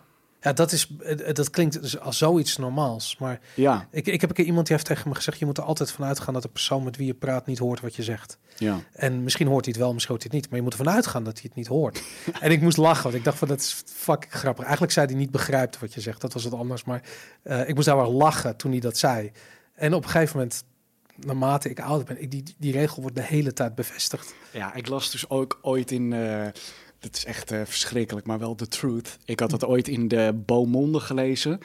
Ja, 0.44 0.52
dat, 0.52 0.72
is, 0.72 0.88
eh, 1.00 1.34
dat 1.34 1.50
klinkt 1.50 1.82
dus 1.82 2.00
als 2.00 2.18
zoiets 2.18 2.56
normaals. 2.56 3.16
Maar 3.18 3.40
Ja, 3.54 3.88
ik, 3.90 4.06
ik 4.06 4.20
heb 4.20 4.30
een 4.30 4.36
keer 4.36 4.44
iemand 4.44 4.66
die 4.66 4.76
heeft 4.76 4.88
tegen 4.88 5.08
me 5.08 5.14
gezegd... 5.14 5.38
je 5.38 5.44
moet 5.44 5.58
er 5.58 5.64
altijd 5.64 5.90
vanuit 5.92 6.20
gaan 6.20 6.34
dat 6.34 6.42
de 6.42 6.48
persoon 6.48 6.84
met 6.84 6.96
wie 6.96 7.06
je 7.06 7.14
praat 7.14 7.46
niet 7.46 7.58
hoort 7.58 7.80
wat 7.80 7.94
je 7.94 8.02
zegt. 8.02 8.38
ja. 8.58 8.80
En 8.92 9.22
misschien 9.22 9.46
hoort 9.46 9.64
hij 9.64 9.74
het 9.74 9.82
wel, 9.82 9.92
misschien 9.92 10.14
hoort 10.14 10.26
hij 10.26 10.32
het 10.32 10.42
niet. 10.42 10.50
Maar 10.50 10.58
je 10.58 10.64
moet 10.64 10.78
ervan 10.78 10.94
uitgaan 10.94 11.24
dat 11.24 11.32
hij 11.34 11.42
het 11.44 11.54
niet 11.54 11.66
hoort. 11.66 12.02
en 12.40 12.50
ik 12.50 12.60
moest 12.60 12.76
lachen, 12.76 13.02
want 13.02 13.14
ik 13.14 13.24
dacht 13.24 13.38
van 13.38 13.48
dat 13.48 13.60
is 13.60 13.82
fucking 13.86 14.32
grappig. 14.32 14.62
Eigenlijk 14.62 14.92
zei 14.92 15.06
hij 15.06 15.14
niet 15.16 15.30
begrijpt 15.30 15.78
wat 15.78 15.94
je 15.94 16.00
zegt. 16.00 16.20
Dat 16.20 16.32
was 16.32 16.44
het 16.44 16.54
anders. 16.54 16.84
Maar 16.84 17.02
eh, 17.42 17.68
ik 17.68 17.74
moest 17.74 17.86
daar 17.86 17.96
wel 17.96 18.12
lachen 18.12 18.56
toen 18.56 18.70
hij 18.70 18.80
dat 18.80 18.98
zei. 18.98 19.32
En 19.74 19.94
op 19.94 20.04
een 20.04 20.10
gegeven 20.10 20.36
moment, 20.36 20.64
naarmate 21.16 21.70
ik 21.70 21.80
ouder 21.80 22.06
ben... 22.06 22.22
Ik, 22.22 22.30
die, 22.30 22.42
die 22.58 22.72
regel 22.72 23.00
wordt 23.02 23.16
de 23.16 23.22
hele 23.22 23.52
tijd 23.52 23.74
bevestigd. 23.74 24.34
Ja, 24.52 24.74
ik 24.74 24.88
las 24.88 25.10
dus 25.10 25.28
ook 25.28 25.58
ooit 25.62 25.90
in. 25.90 26.12
eh 26.12 26.46
dat 27.04 27.16
is 27.16 27.24
echt 27.24 27.50
eh, 27.50 27.60
verschrikkelijk, 27.64 28.26
maar 28.26 28.38
wel 28.38 28.56
de 28.56 28.68
truth. 28.68 29.18
Ik 29.24 29.40
had 29.40 29.50
dat 29.50 29.64
ooit 29.64 29.88
in 29.88 30.08
de 30.08 30.42
Beaumonde 30.46 31.00
gelezen. 31.00 31.60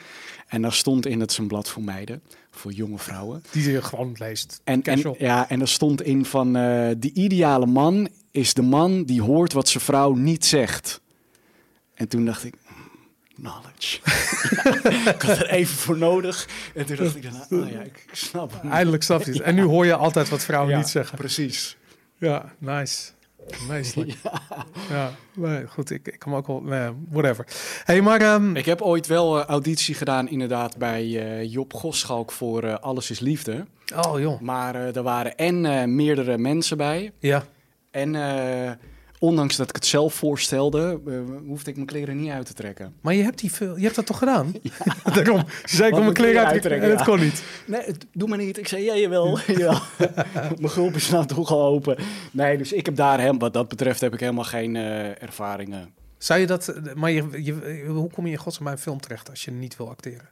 En 0.46 0.62
daar 0.62 0.72
stond 0.72 1.06
in 1.06 1.20
het 1.20 1.30
is 1.30 1.38
een 1.38 1.46
blad 1.46 1.68
voor 1.68 1.82
meiden, 1.82 2.22
voor 2.50 2.72
jonge 2.72 2.98
vrouwen. 2.98 3.42
Die 3.50 3.70
je 3.70 3.82
gewoon 3.82 4.14
leest. 4.18 4.60
En, 4.64 4.82
ja, 5.18 5.48
en 5.48 5.58
daar 5.58 5.68
stond 5.68 6.02
in 6.02 6.24
van 6.24 6.56
eh 6.56 6.90
de 6.98 7.12
ideale 7.12 7.66
man 7.66 8.08
is 8.30 8.54
de 8.54 8.62
man 8.62 9.04
die 9.04 9.22
hoort 9.22 9.52
wat 9.52 9.68
zijn 9.68 9.84
vrouw 9.84 10.14
niet 10.14 10.44
zegt. 10.44 11.00
En 11.94 12.08
toen 12.08 12.24
dacht 12.24 12.44
ik, 12.44 12.54
hmm, 12.66 12.90
knowledge. 13.34 13.98
ik 15.14 15.22
had 15.22 15.38
er 15.38 15.50
even 15.50 15.76
voor 15.76 15.98
nodig. 15.98 16.48
En 16.74 16.86
toen 16.86 16.96
dacht 16.96 17.16
ik 17.16 17.22
daarna, 17.22 17.46
oh 17.50 17.70
ja, 17.70 17.80
ik 17.80 18.04
snap 18.12 18.60
hem. 18.60 18.70
Eindelijk 18.70 19.02
snap 19.02 19.22
je 19.22 19.32
het. 19.32 19.40
En 19.40 19.54
nu 19.54 19.62
hoor 19.62 19.86
je 19.86 19.94
altijd 19.94 20.28
wat 20.28 20.42
vrouwen 20.42 20.70
Ja, 20.72 20.78
niet 20.78 20.88
zeggen. 20.88 21.18
Precies. 21.18 21.76
Ja, 22.18 22.52
nice. 22.58 23.10
Nice. 23.68 24.06
ja. 24.90 25.10
nee, 25.34 25.66
goed. 25.66 25.90
Ik, 25.90 26.06
ik 26.08 26.18
kan 26.18 26.34
ook 26.34 26.46
wel... 26.46 26.60
Nee, 26.60 26.90
whatever. 27.08 27.46
hey, 27.84 28.02
maar... 28.02 28.20
ehm, 28.20 28.56
Ik 28.56 28.64
heb 28.66 28.80
ooit 28.80 29.06
wel 29.06 29.40
eh, 29.40 29.44
auditie 29.46 29.94
gedaan, 29.94 30.28
inderdaad, 30.28 30.76
bij 30.76 31.02
eh, 31.02 31.52
Job 31.52 31.74
Goschalk 31.74 32.32
voor 32.32 32.62
eh, 32.62 32.74
Alles 32.74 33.10
is 33.10 33.20
Liefde. 33.20 33.66
oh, 34.08 34.20
joh. 34.20 34.40
Maar 34.40 34.74
er 34.74 35.02
waren 35.02 35.36
en 35.36 35.94
meerdere 35.94 36.38
mensen 36.38 36.76
bij. 36.76 37.12
Ja. 37.18 37.44
En 37.90 38.14
ondanks 39.20 39.56
dat 39.56 39.68
ik 39.68 39.74
het 39.74 39.86
zelf 39.86 40.14
voorstelde, 40.14 41.00
eh, 41.06 41.14
hoefde 41.46 41.70
ik 41.70 41.76
mijn 41.76 41.88
kleren 41.88 42.20
niet 42.20 42.30
uit 42.30 42.46
te 42.46 42.52
trekken. 42.54 42.94
Maar 43.00 43.14
je 43.14 43.22
hebt, 43.22 43.38
die 43.38 43.52
veel, 43.52 43.76
je 43.76 43.82
hebt 43.82 43.94
dat 43.94 44.06
toch 44.06 44.18
gedaan? 44.18 44.52
Daarom. 45.14 45.44
Ze 45.64 45.76
zei 45.76 45.88
ik 45.88 45.94
om 45.94 46.00
mijn 46.02 46.14
kleren 46.14 46.38
uit 46.38 46.46
te 46.46 46.52
uittrekken, 46.52 46.90
en 46.90 46.98
ja. 46.98 47.04
kon 47.04 47.20
niet. 47.20 47.42
Nee, 47.66 47.80
het- 47.82 48.06
doe 48.12 48.28
maar 48.28 48.38
niet. 48.38 48.58
Ik 48.58 48.68
zei, 48.68 48.84
ja, 48.84 48.96
jawel. 48.96 49.38
jawel. 49.46 49.80
mijn 50.58 50.70
gulp 50.70 50.94
is 50.94 51.10
nou 51.10 51.26
toch 51.26 51.50
al 51.50 51.62
open. 51.66 51.96
Nee, 52.32 52.58
dus 52.58 52.72
ik 52.72 52.86
heb 52.86 52.96
daar, 52.96 53.20
hem, 53.20 53.38
wat 53.38 53.52
dat 53.52 53.68
betreft, 53.68 54.00
heb 54.00 54.14
ik 54.14 54.20
helemaal 54.20 54.44
geen 54.44 54.76
eh, 54.76 55.22
ervaringen. 55.22 55.94
Zou 56.18 56.40
je 56.40 56.46
dat... 56.46 56.74
Maar 56.94 57.10
je, 57.10 57.24
je, 57.44 57.84
hoe 57.88 58.10
kom 58.10 58.26
je 58.26 58.32
in 58.32 58.38
godsnaam 58.38 58.64
bij 58.64 58.72
een 58.72 58.78
film 58.82 59.00
terecht 59.00 59.30
als 59.30 59.44
je 59.44 59.50
niet 59.50 59.76
wil 59.76 59.88
acteren? 59.88 60.28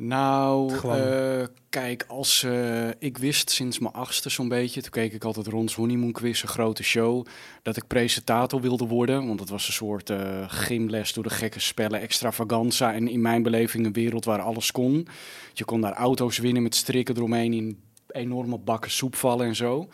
Nou, 0.00 0.74
eh, 0.88 1.46
kijk, 1.68 2.04
als 2.08 2.42
eh, 2.42 2.88
ik 2.98 3.18
wist 3.18 3.50
sinds 3.50 3.78
mijn 3.78 3.94
achtste 3.94 4.28
zo'n 4.28 4.48
beetje, 4.48 4.82
toen 4.82 4.90
keek 4.90 5.12
ik 5.12 5.24
altijd 5.24 5.46
Rons 5.46 5.74
Honeymoon 5.74 6.12
Quiz, 6.12 6.42
een 6.42 6.48
grote 6.48 6.82
show, 6.82 7.26
dat 7.62 7.76
ik 7.76 7.86
presentator 7.86 8.60
wilde 8.60 8.86
worden. 8.86 9.26
Want 9.26 9.40
het 9.40 9.48
was 9.48 9.66
een 9.66 9.72
soort 9.72 10.10
eh, 10.10 10.44
gymles 10.46 11.12
door 11.12 11.22
de 11.22 11.30
gekke 11.30 11.60
spellen, 11.60 12.00
extravaganza 12.00 12.94
en 12.94 13.08
in 13.08 13.20
mijn 13.20 13.42
beleving 13.42 13.86
een 13.86 13.92
wereld 13.92 14.24
waar 14.24 14.40
alles 14.40 14.72
kon. 14.72 15.08
Je 15.52 15.64
kon 15.64 15.80
daar 15.80 15.92
auto's 15.92 16.38
winnen 16.38 16.62
met 16.62 16.74
strikken 16.74 17.16
eromheen 17.16 17.52
in 17.52 17.80
enorme 18.08 18.58
bakken 18.58 18.90
soep 18.90 19.16
vallen 19.16 19.46
en 19.46 19.56
zo. 19.56 19.88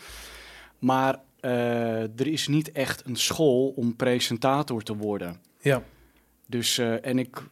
Maar 0.79 1.21
er 1.41 2.27
is 2.27 2.49
niet 2.49 2.73
echt 2.73 3.07
een 3.07 3.17
school 3.17 3.69
om 3.77 3.97
presentator 3.97 4.83
te 4.83 4.97
worden. 4.97 5.41
Ja. 5.61 5.83
Dus, 6.47 6.79
en 6.79 7.19
ik 7.19 7.43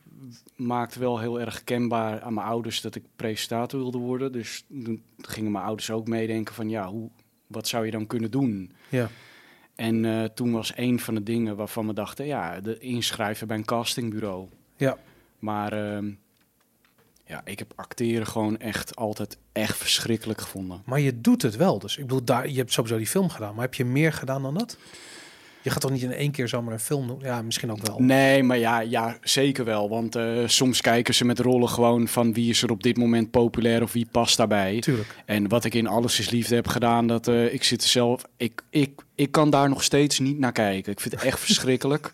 maakte 0.57 0.99
wel 0.99 1.19
heel 1.19 1.41
erg 1.41 1.65
kenbaar 1.65 2.21
aan 2.21 2.35
mijn 2.35 2.47
ouders 2.47 2.81
dat 2.81 2.95
ik 2.95 3.03
presentator 3.17 3.81
wilde 3.81 3.99
worden. 3.99 4.33
Dus 4.33 4.65
toen 4.69 5.03
gingen 5.17 5.53
mijn 5.53 5.65
ouders 5.65 5.91
ook 5.91 6.09
meedenken 6.09 6.55
van, 6.55 6.69
ja, 6.69 6.89
hoe, 6.89 7.11
wat 7.47 7.69
zou 7.69 7.85
je 7.85 7.91
dan 7.91 8.07
kunnen 8.07 8.31
doen? 8.31 8.73
Ja. 8.89 9.09
En 9.75 10.05
eh, 10.05 10.25
toen 10.25 10.53
was 10.53 10.73
een 10.77 11.01
van 11.01 11.15
de 11.15 11.23
dingen 11.23 11.57
waarvan 11.57 11.87
we 11.87 11.93
dachten, 11.93 12.27
ja, 12.27 12.61
de 12.61 12.79
inschrijven 12.79 13.47
bij 13.47 13.57
een 13.57 13.65
castingbureau. 13.65 14.49
Ja. 14.77 14.99
Maar 15.39 15.73
ehm, 15.73 16.11
ja, 17.27 17.43
ik 17.45 17.59
heb 17.59 17.73
acteren 17.77 18.27
gewoon 18.27 18.59
echt 18.59 18.97
altijd 18.97 19.39
echt 19.53 19.77
verschrikkelijk 19.77 20.41
gevonden. 20.41 20.83
Maar 20.85 21.01
je 21.01 21.21
doet 21.21 21.43
het 21.43 21.57
wel. 21.57 21.79
Dus 21.79 21.97
ik 21.97 22.07
bedoel, 22.07 22.25
daar, 22.25 22.49
je 22.49 22.57
hebt 22.57 22.73
sowieso 22.73 22.97
die 22.97 23.07
film 23.07 23.29
gedaan. 23.29 23.55
Maar 23.55 23.65
heb 23.65 23.75
je 23.75 23.85
meer 23.85 24.13
gedaan 24.13 24.43
dan 24.43 24.55
dat? 24.55 24.77
Je 25.63 25.71
gaat 25.71 25.81
toch 25.81 25.91
niet 25.91 26.03
in 26.03 26.13
één 26.13 26.31
keer 26.31 26.49
zomaar 26.49 26.73
een 26.73 26.81
film 26.81 27.07
doen? 27.07 27.21
Ja, 27.23 27.43
misschien 27.43 27.71
ook 27.71 27.87
wel. 27.87 27.97
Nee, 27.99 28.43
maar 28.43 28.59
ja, 28.59 28.81
ja 28.81 29.17
zeker 29.21 29.65
wel. 29.65 29.89
Want 29.89 30.17
eh, 30.17 30.39
soms 30.47 30.81
kijken 30.81 31.15
ze 31.15 31.25
met 31.25 31.39
rollen 31.39 31.69
gewoon 31.69 32.09
van 32.09 32.33
wie 32.33 32.51
is 32.51 32.63
er 32.63 32.71
op 32.71 32.83
dit 32.83 32.97
moment 32.97 33.31
populair 33.31 33.83
of 33.83 33.93
wie 33.93 34.07
past 34.11 34.37
daarbij. 34.37 34.81
Tuurlijk. 34.81 35.17
En 35.25 35.49
wat 35.49 35.65
ik 35.65 35.75
in 35.75 35.87
Alles 35.87 36.19
is 36.19 36.31
Liefde 36.31 36.55
heb 36.55 36.69
gedaan, 36.69 37.07
dat 37.07 37.29
eh, 37.29 37.55
ik 37.55 37.65
zit 37.65 37.83
zelf... 37.83 38.23
Ik, 38.37 38.63
ik, 38.71 38.91
ik 39.15 39.31
kan 39.31 39.51
daar 39.51 39.69
nog 39.69 39.83
steeds 39.83 40.19
niet 40.19 40.39
naar 40.39 40.53
kijken. 40.53 40.93
Ik 40.93 41.01
vind 41.01 41.15
het 41.15 41.25
echt 41.25 41.41
verschrikkelijk. 41.47 42.11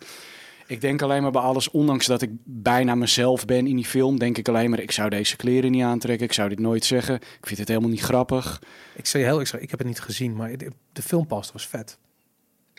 Ik 0.67 0.81
denk 0.81 1.01
alleen 1.01 1.21
maar 1.21 1.31
bij 1.31 1.41
alles, 1.41 1.71
ondanks 1.71 2.05
dat 2.05 2.21
ik 2.21 2.29
bijna 2.43 2.95
mezelf 2.95 3.45
ben 3.45 3.67
in 3.67 3.75
die 3.75 3.85
film, 3.85 4.19
denk 4.19 4.37
ik 4.37 4.47
alleen 4.47 4.69
maar, 4.69 4.79
ik 4.79 4.91
zou 4.91 5.09
deze 5.09 5.35
kleren 5.35 5.71
niet 5.71 5.83
aantrekken, 5.83 6.25
ik 6.25 6.33
zou 6.33 6.49
dit 6.49 6.59
nooit 6.59 6.85
zeggen. 6.85 7.15
Ik 7.15 7.47
vind 7.47 7.59
het 7.59 7.67
helemaal 7.67 7.89
niet 7.89 8.01
grappig. 8.01 8.61
Ik 8.95 9.05
zei 9.05 9.23
heel, 9.23 9.39
ik, 9.39 9.47
zei, 9.47 9.61
ik 9.61 9.69
heb 9.69 9.79
het 9.79 9.87
niet 9.87 9.99
gezien, 9.99 10.35
maar 10.35 10.57
de, 10.57 10.71
de 10.93 11.01
filmpast 11.01 11.51
was 11.51 11.67
vet. 11.67 11.97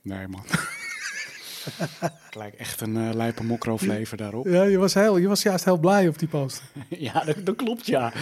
Nee, 0.03 0.29
man. 0.29 0.45
ik 2.29 2.35
lijk 2.35 2.55
echt 2.55 2.81
een 2.81 2.97
uh, 2.97 3.11
lijpe 3.13 3.45
mokro-flavor 3.45 4.17
daarop. 4.17 4.47
Ja, 4.47 4.63
je 4.63 4.79
was, 4.79 4.95
heel, 4.95 5.17
je 5.17 5.29
was 5.29 5.43
juist 5.43 5.65
heel 5.65 5.79
blij 5.79 6.09
op 6.09 6.19
die 6.19 6.29
post. 6.29 6.63
ja, 6.89 7.25
dat, 7.25 7.37
dat, 7.45 7.57
klopt, 7.57 7.87
ja. 7.87 8.13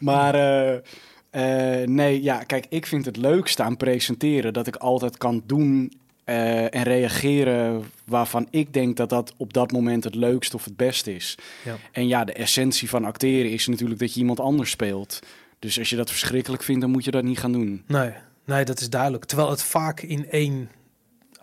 Maar 0.00 0.34
uh, 0.34 0.72
uh, 0.72 1.86
nee, 1.86 2.22
ja, 2.22 2.38
kijk, 2.38 2.66
ik 2.68 2.86
vind 2.86 3.04
het 3.04 3.16
leukste 3.16 3.62
aan 3.62 3.76
presenteren 3.76 4.52
dat 4.52 4.66
ik 4.66 4.76
altijd 4.76 5.16
kan 5.16 5.42
doen 5.46 5.92
uh, 6.24 6.74
en 6.74 6.82
reageren 6.82 7.84
waarvan 8.04 8.46
ik 8.50 8.72
denk 8.72 8.96
dat 8.96 9.08
dat 9.08 9.34
op 9.36 9.52
dat 9.52 9.72
moment 9.72 10.04
het 10.04 10.14
leukste 10.14 10.56
of 10.56 10.64
het 10.64 10.76
beste 10.76 11.14
is. 11.14 11.38
Ja. 11.64 11.76
En 11.92 12.08
ja, 12.08 12.24
de 12.24 12.32
essentie 12.32 12.88
van 12.88 13.04
acteren 13.04 13.50
is 13.50 13.66
natuurlijk 13.66 14.00
dat 14.00 14.14
je 14.14 14.20
iemand 14.20 14.40
anders 14.40 14.70
speelt. 14.70 15.18
Dus 15.58 15.78
als 15.78 15.90
je 15.90 15.96
dat 15.96 16.10
verschrikkelijk 16.10 16.62
vindt, 16.62 16.80
dan 16.80 16.90
moet 16.90 17.04
je 17.04 17.10
dat 17.10 17.22
niet 17.22 17.38
gaan 17.38 17.52
doen. 17.52 17.82
Nee, 17.86 18.12
nee 18.44 18.64
dat 18.64 18.80
is 18.80 18.90
duidelijk. 18.90 19.24
Terwijl 19.24 19.50
het 19.50 19.62
vaak 19.62 20.00
in 20.00 20.30
één 20.30 20.70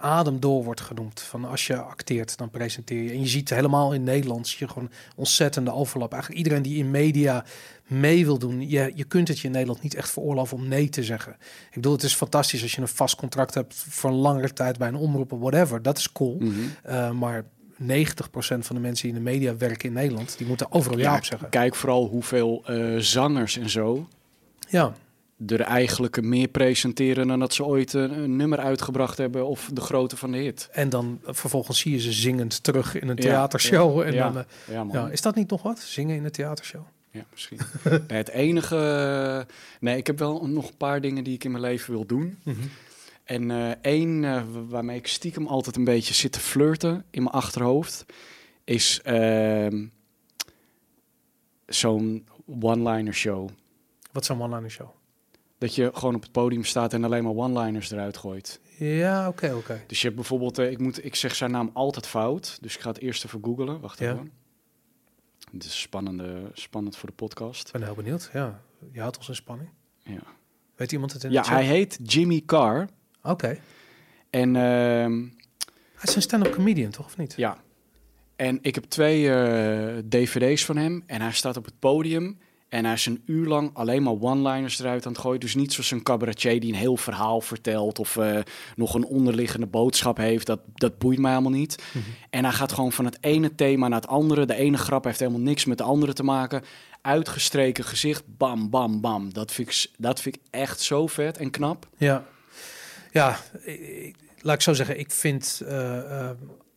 adem 0.04 0.40
door 0.40 0.64
wordt 0.64 0.82
genoemd. 0.82 1.22
Van 1.22 1.46
als 1.46 1.68
je 1.68 1.78
acteert, 1.78 2.38
dan 2.38 2.50
presenteer 2.50 3.04
je. 3.04 3.12
En 3.12 3.20
je 3.20 3.28
ziet 3.28 3.50
helemaal 3.50 3.94
in 3.94 4.04
Nederland 4.04 4.48
zie 4.48 4.58
je 4.60 4.68
gewoon 4.68 4.90
ontzettende 5.16 5.74
overlap. 5.74 6.12
Eigenlijk 6.12 6.44
iedereen 6.44 6.64
die 6.64 6.78
in 6.78 6.92
media 6.92 7.46
mee 7.88 8.26
wil 8.26 8.38
doen, 8.38 8.70
je, 8.70 8.92
je 8.96 9.04
kunt 9.04 9.28
het 9.28 9.40
je 9.40 9.46
in 9.46 9.52
Nederland 9.52 9.82
niet 9.82 9.96
echt 9.96 10.10
veroorloven 10.10 10.58
om 10.58 10.68
nee 10.68 10.90
te 10.90 11.04
zeggen. 11.04 11.32
Ik 11.68 11.74
bedoel, 11.74 11.92
het 11.92 12.04
is 12.04 12.16
fantastisch 12.16 12.62
als 12.62 12.76
je 12.76 12.82
een 12.82 12.88
vast 12.88 13.16
contract 13.16 13.54
hebt 13.54 13.76
voor 13.76 14.10
een 14.10 14.16
langere 14.16 14.54
tijd 14.54 14.78
bij 14.78 14.88
een 14.88 14.96
omroep 14.96 15.32
of 15.32 15.40
whatever. 15.40 15.82
Dat 15.82 15.98
is 15.98 16.12
cool. 16.12 16.38
Mm 16.40 16.54
-hmm. 16.54 16.94
uh, 16.94 17.12
maar 17.12 17.44
90% 17.82 17.86
van 18.60 18.76
de 18.76 18.82
mensen 18.82 19.08
die 19.08 19.18
in 19.18 19.24
de 19.24 19.32
media 19.32 19.58
werken 19.58 19.88
in 19.88 19.94
Nederland, 19.94 20.38
die 20.38 20.48
moeten 20.48 20.72
overal 20.72 20.98
ja, 20.98 21.12
ja 21.12 21.18
op 21.18 21.24
zeggen. 21.24 21.50
Kijk 21.50 21.76
vooral 21.76 22.08
hoeveel 22.08 22.64
uh, 22.70 23.00
zangers 23.00 23.58
en 23.58 23.70
zo 23.70 24.08
ja. 24.70 24.94
Er 25.48 25.62
eigenlijk 25.62 26.22
meer 26.22 26.48
presenteren 26.48 27.28
dan 27.28 27.40
dat 27.40 27.54
ze 27.54 27.66
ooit 27.66 27.94
een, 27.94 28.18
een, 28.18 28.36
nummer 28.36 28.60
uitgebracht 28.60 29.18
hebben 29.18 29.48
of 29.48 29.70
de 29.74 29.82
grootte 29.82 30.18
van 30.18 30.32
de 30.32 30.38
hit. 30.38 30.70
En 30.72 30.90
dan 30.90 31.20
vervolgens 31.26 31.80
zie 31.80 31.92
je 31.92 32.00
ze 32.00 32.12
zingend 32.12 32.64
terug 32.64 33.02
in 33.02 33.10
een 33.10 33.16
theatershow. 33.16 34.00
Ja, 34.00 34.06
en 34.06 34.14
ja, 34.14 34.30
dan, 34.30 34.46
uh, 34.88 34.94
ja, 34.94 35.10
is 35.10 35.22
dat 35.22 35.36
niet 35.36 35.50
nog 35.50 35.64
wat? 35.64 35.80
Zingen 35.80 36.16
in 36.16 36.26
een 36.26 36.32
theatershow? 36.32 36.82
Ja, 37.12 37.26
misschien. 37.32 37.60
nee, 38.08 38.18
het 38.18 38.30
enige... 38.30 39.48
Nee, 39.80 39.98
ik 39.98 40.08
heb 40.08 40.20
wel 40.20 40.48
nog 40.48 40.68
een 40.68 40.78
paar 40.78 41.02
dingen 41.02 41.24
die 41.24 41.34
ik 41.34 41.44
in 41.44 41.52
mijn 41.52 41.64
leven 41.64 41.94
wil 41.94 42.06
doen. 42.06 42.38
Mhm. 42.44 42.58
En 43.24 43.50
uh, 43.50 43.72
één 43.82 44.24
uh, 44.24 44.44
waarmee 44.68 44.98
ik 44.98 45.08
stiekem 45.08 45.48
altijd 45.48 45.76
een 45.76 45.84
beetje 45.84 46.14
zit 46.14 46.32
te 46.32 46.40
flirten 46.40 47.06
in 47.10 47.24
mijn 47.24 47.36
achterhoofd... 47.36 48.06
is 48.64 49.02
uh, 49.06 49.68
zo'n 51.66 52.28
one-liner 52.62 53.14
show. 53.14 53.50
Wat 54.12 54.24
is 54.24 54.30
een 54.30 54.42
one-liner 54.42 54.72
show? 54.72 54.90
Dat 55.64 55.76
je 55.76 55.92
gewoon 55.94 56.16
op 56.16 56.22
het 56.22 56.32
podium 56.32 56.64
staat 56.64 56.94
en 56.94 57.04
alleen 57.04 57.24
maar 57.24 57.34
one-liners 57.34 57.92
eruit 57.92 58.18
gooit. 58.18 58.60
Ja, 58.78 59.28
oké, 59.28 59.30
okay, 59.30 59.50
oké. 59.50 59.60
Okay. 59.60 59.84
Dus 59.88 59.98
je 59.98 60.04
hebt 60.04 60.16
bijvoorbeeld... 60.16 60.60
Uh, 60.60 60.72
ik, 60.72 60.80
moet, 60.80 61.06
ik 61.06 61.16
zeg 61.16 61.36
zijn 61.36 61.52
naam 61.52 61.70
altijd 61.74 62.08
fout, 62.08 62.58
dus 62.62 62.76
ik 62.76 62.82
ga 62.82 62.90
het 62.90 63.00
eerst 63.00 63.26
even 63.26 63.40
googlen. 63.44 63.80
Wacht 63.80 64.00
ja. 64.00 64.12
even. 64.12 64.32
Het 65.52 65.64
is 65.64 65.82
spannende, 65.82 66.52
spannend 66.54 66.98
voor 66.98 67.10
de 67.10 67.16
podcast. 67.16 67.68
Ik 67.68 67.74
ben 67.74 67.84
heel 67.84 67.96
benieuwd. 67.96 68.30
Ja, 68.34 68.62
je 68.92 69.00
houdt 69.00 69.18
ons 69.18 69.28
in 69.28 69.36
spanning. 69.36 69.70
Ja. 69.98 70.24
Weet 70.76 70.92
iemand 70.92 71.14
het 71.14 71.24
in 71.24 71.32
Ja, 71.32 71.44
hij 71.46 71.66
heet 71.66 72.00
Jimmy 72.04 72.42
Carr. 72.46 72.88
Oké. 73.22 73.30
Okay. 73.30 73.62
En 74.30 74.50
uh, 74.50 74.62
hij 75.94 76.04
is 76.04 76.16
een 76.16 76.22
stand-up 76.22 76.54
comedian, 76.54 76.92
toch 76.92 77.06
of 77.06 77.18
niet? 77.18 77.34
Ja. 77.36 77.58
En 78.36 78.60
ik 78.62 78.76
heb 78.76 78.84
twee 78.84 79.24
uh, 79.24 79.98
dvd's 80.10 80.66
van 80.66 80.78
hem. 80.78 81.04
En 81.06 81.22
hij 81.22 81.32
staat 81.32 81.58
op 81.58 81.66
het 81.66 81.80
podium. 81.80 82.40
En 82.74 82.86
hij 82.86 82.94
is 82.94 83.06
een 83.06 83.22
uur 83.26 83.48
lang 83.48 83.70
alleen 83.74 84.04
maar 84.04 84.14
one-liners 84.20 84.80
eruit 84.80 85.06
aan 85.06 85.12
het 85.12 85.22
gooien. 85.22 85.40
Dus 85.40 85.56
niet 85.56 85.74
zoals 85.74 85.92
een 85.92 86.04
cabaretier 86.04 86.60
die 86.60 86.72
een 86.72 86.80
heel 86.80 86.98
verhaal 86.98 87.42
vertelt... 87.42 88.00
of 88.00 88.16
uh, 88.16 88.40
nog 88.76 88.94
een 88.94 89.06
onderliggende 89.06 89.66
boodschap 89.66 90.18
heeft. 90.18 90.46
Dat, 90.46 90.60
dat 90.74 90.98
boeit 90.98 91.20
mij 91.20 91.32
helemaal 91.32 91.52
niet. 91.52 91.78
Mhm. 91.78 91.98
Mm 91.98 92.04
-hmm. 92.04 92.14
En 92.30 92.44
hij 92.44 92.54
gaat 92.54 92.72
gewoon 92.72 92.92
van 92.92 93.06
het 93.06 93.18
ene 93.22 93.56
thema 93.56 93.88
naar 93.88 94.02
het 94.02 94.10
andere. 94.10 94.46
De 94.46 94.56
ene 94.56 94.78
grap 94.78 95.04
heeft 95.04 95.20
helemaal 95.20 95.42
niks 95.42 95.66
met 95.66 95.78
de 95.78 95.84
andere 95.84 96.14
te 96.14 96.24
maken. 96.24 96.64
Uitgestreken 97.02 97.84
gezicht, 97.84 98.24
bam, 98.38 98.70
bam, 98.70 99.02
bam. 99.02 99.34
Dat 99.34 99.52
vind 99.52 99.68
ik, 99.68 99.88
dat 99.98 100.22
vind 100.22 100.36
ik 100.36 100.42
echt 100.50 100.82
zo 100.82 101.08
vet 101.08 101.38
en 101.38 101.50
knap. 101.50 101.88
Ja, 101.98 102.26
ja 103.12 103.40
ik, 103.64 104.16
laat 104.40 104.56
ik 104.56 104.62
zo 104.62 104.74
zeggen. 104.74 105.00
Ik 105.00 105.12
vind 105.12 105.62
uh, 105.64 105.70
uh, 105.70 106.30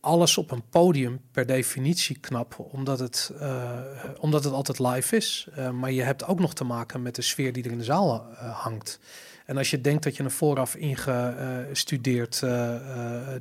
alles 0.07 0.37
op 0.37 0.51
een 0.51 0.63
podium 0.69 1.21
per 1.31 1.45
definitie 1.45 2.19
knap, 2.19 2.59
omdat 2.59 2.99
het, 2.99 3.31
uh, 3.41 3.79
omdat 4.19 4.43
het 4.43 4.53
altijd 4.53 4.79
live 4.79 5.15
is. 5.15 5.47
Uh, 5.57 5.69
maar 5.69 5.91
je 5.91 6.01
hebt 6.01 6.25
ook 6.25 6.39
nog 6.39 6.53
te 6.53 6.63
maken 6.63 7.01
met 7.01 7.15
de 7.15 7.21
sfeer 7.21 7.53
die 7.53 7.63
er 7.63 7.71
in 7.71 7.77
de 7.77 7.83
zaal 7.83 8.27
uh, 8.31 8.59
hangt. 8.63 8.99
En 9.45 9.57
als 9.57 9.69
je 9.69 9.81
denkt 9.81 10.03
dat 10.03 10.15
je 10.15 10.23
een 10.23 10.31
vooraf 10.31 10.75
ingestudeerd 10.75 12.43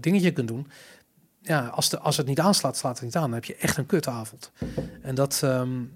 dingetje 0.00 0.32
kunt 0.32 0.48
doen, 0.48 0.66
ja, 1.42 1.66
als, 1.66 1.88
de, 1.88 1.98
als 1.98 2.16
het 2.16 2.26
niet 2.26 2.40
aanslaat, 2.40 2.76
slaat 2.76 2.94
het 2.94 3.04
niet 3.04 3.16
aan. 3.16 3.22
Dan 3.22 3.32
heb 3.32 3.44
je 3.44 3.56
echt 3.56 3.76
een 3.76 3.86
kutavond. 3.86 4.52
En 5.02 5.14
dat, 5.14 5.40
um, 5.44 5.92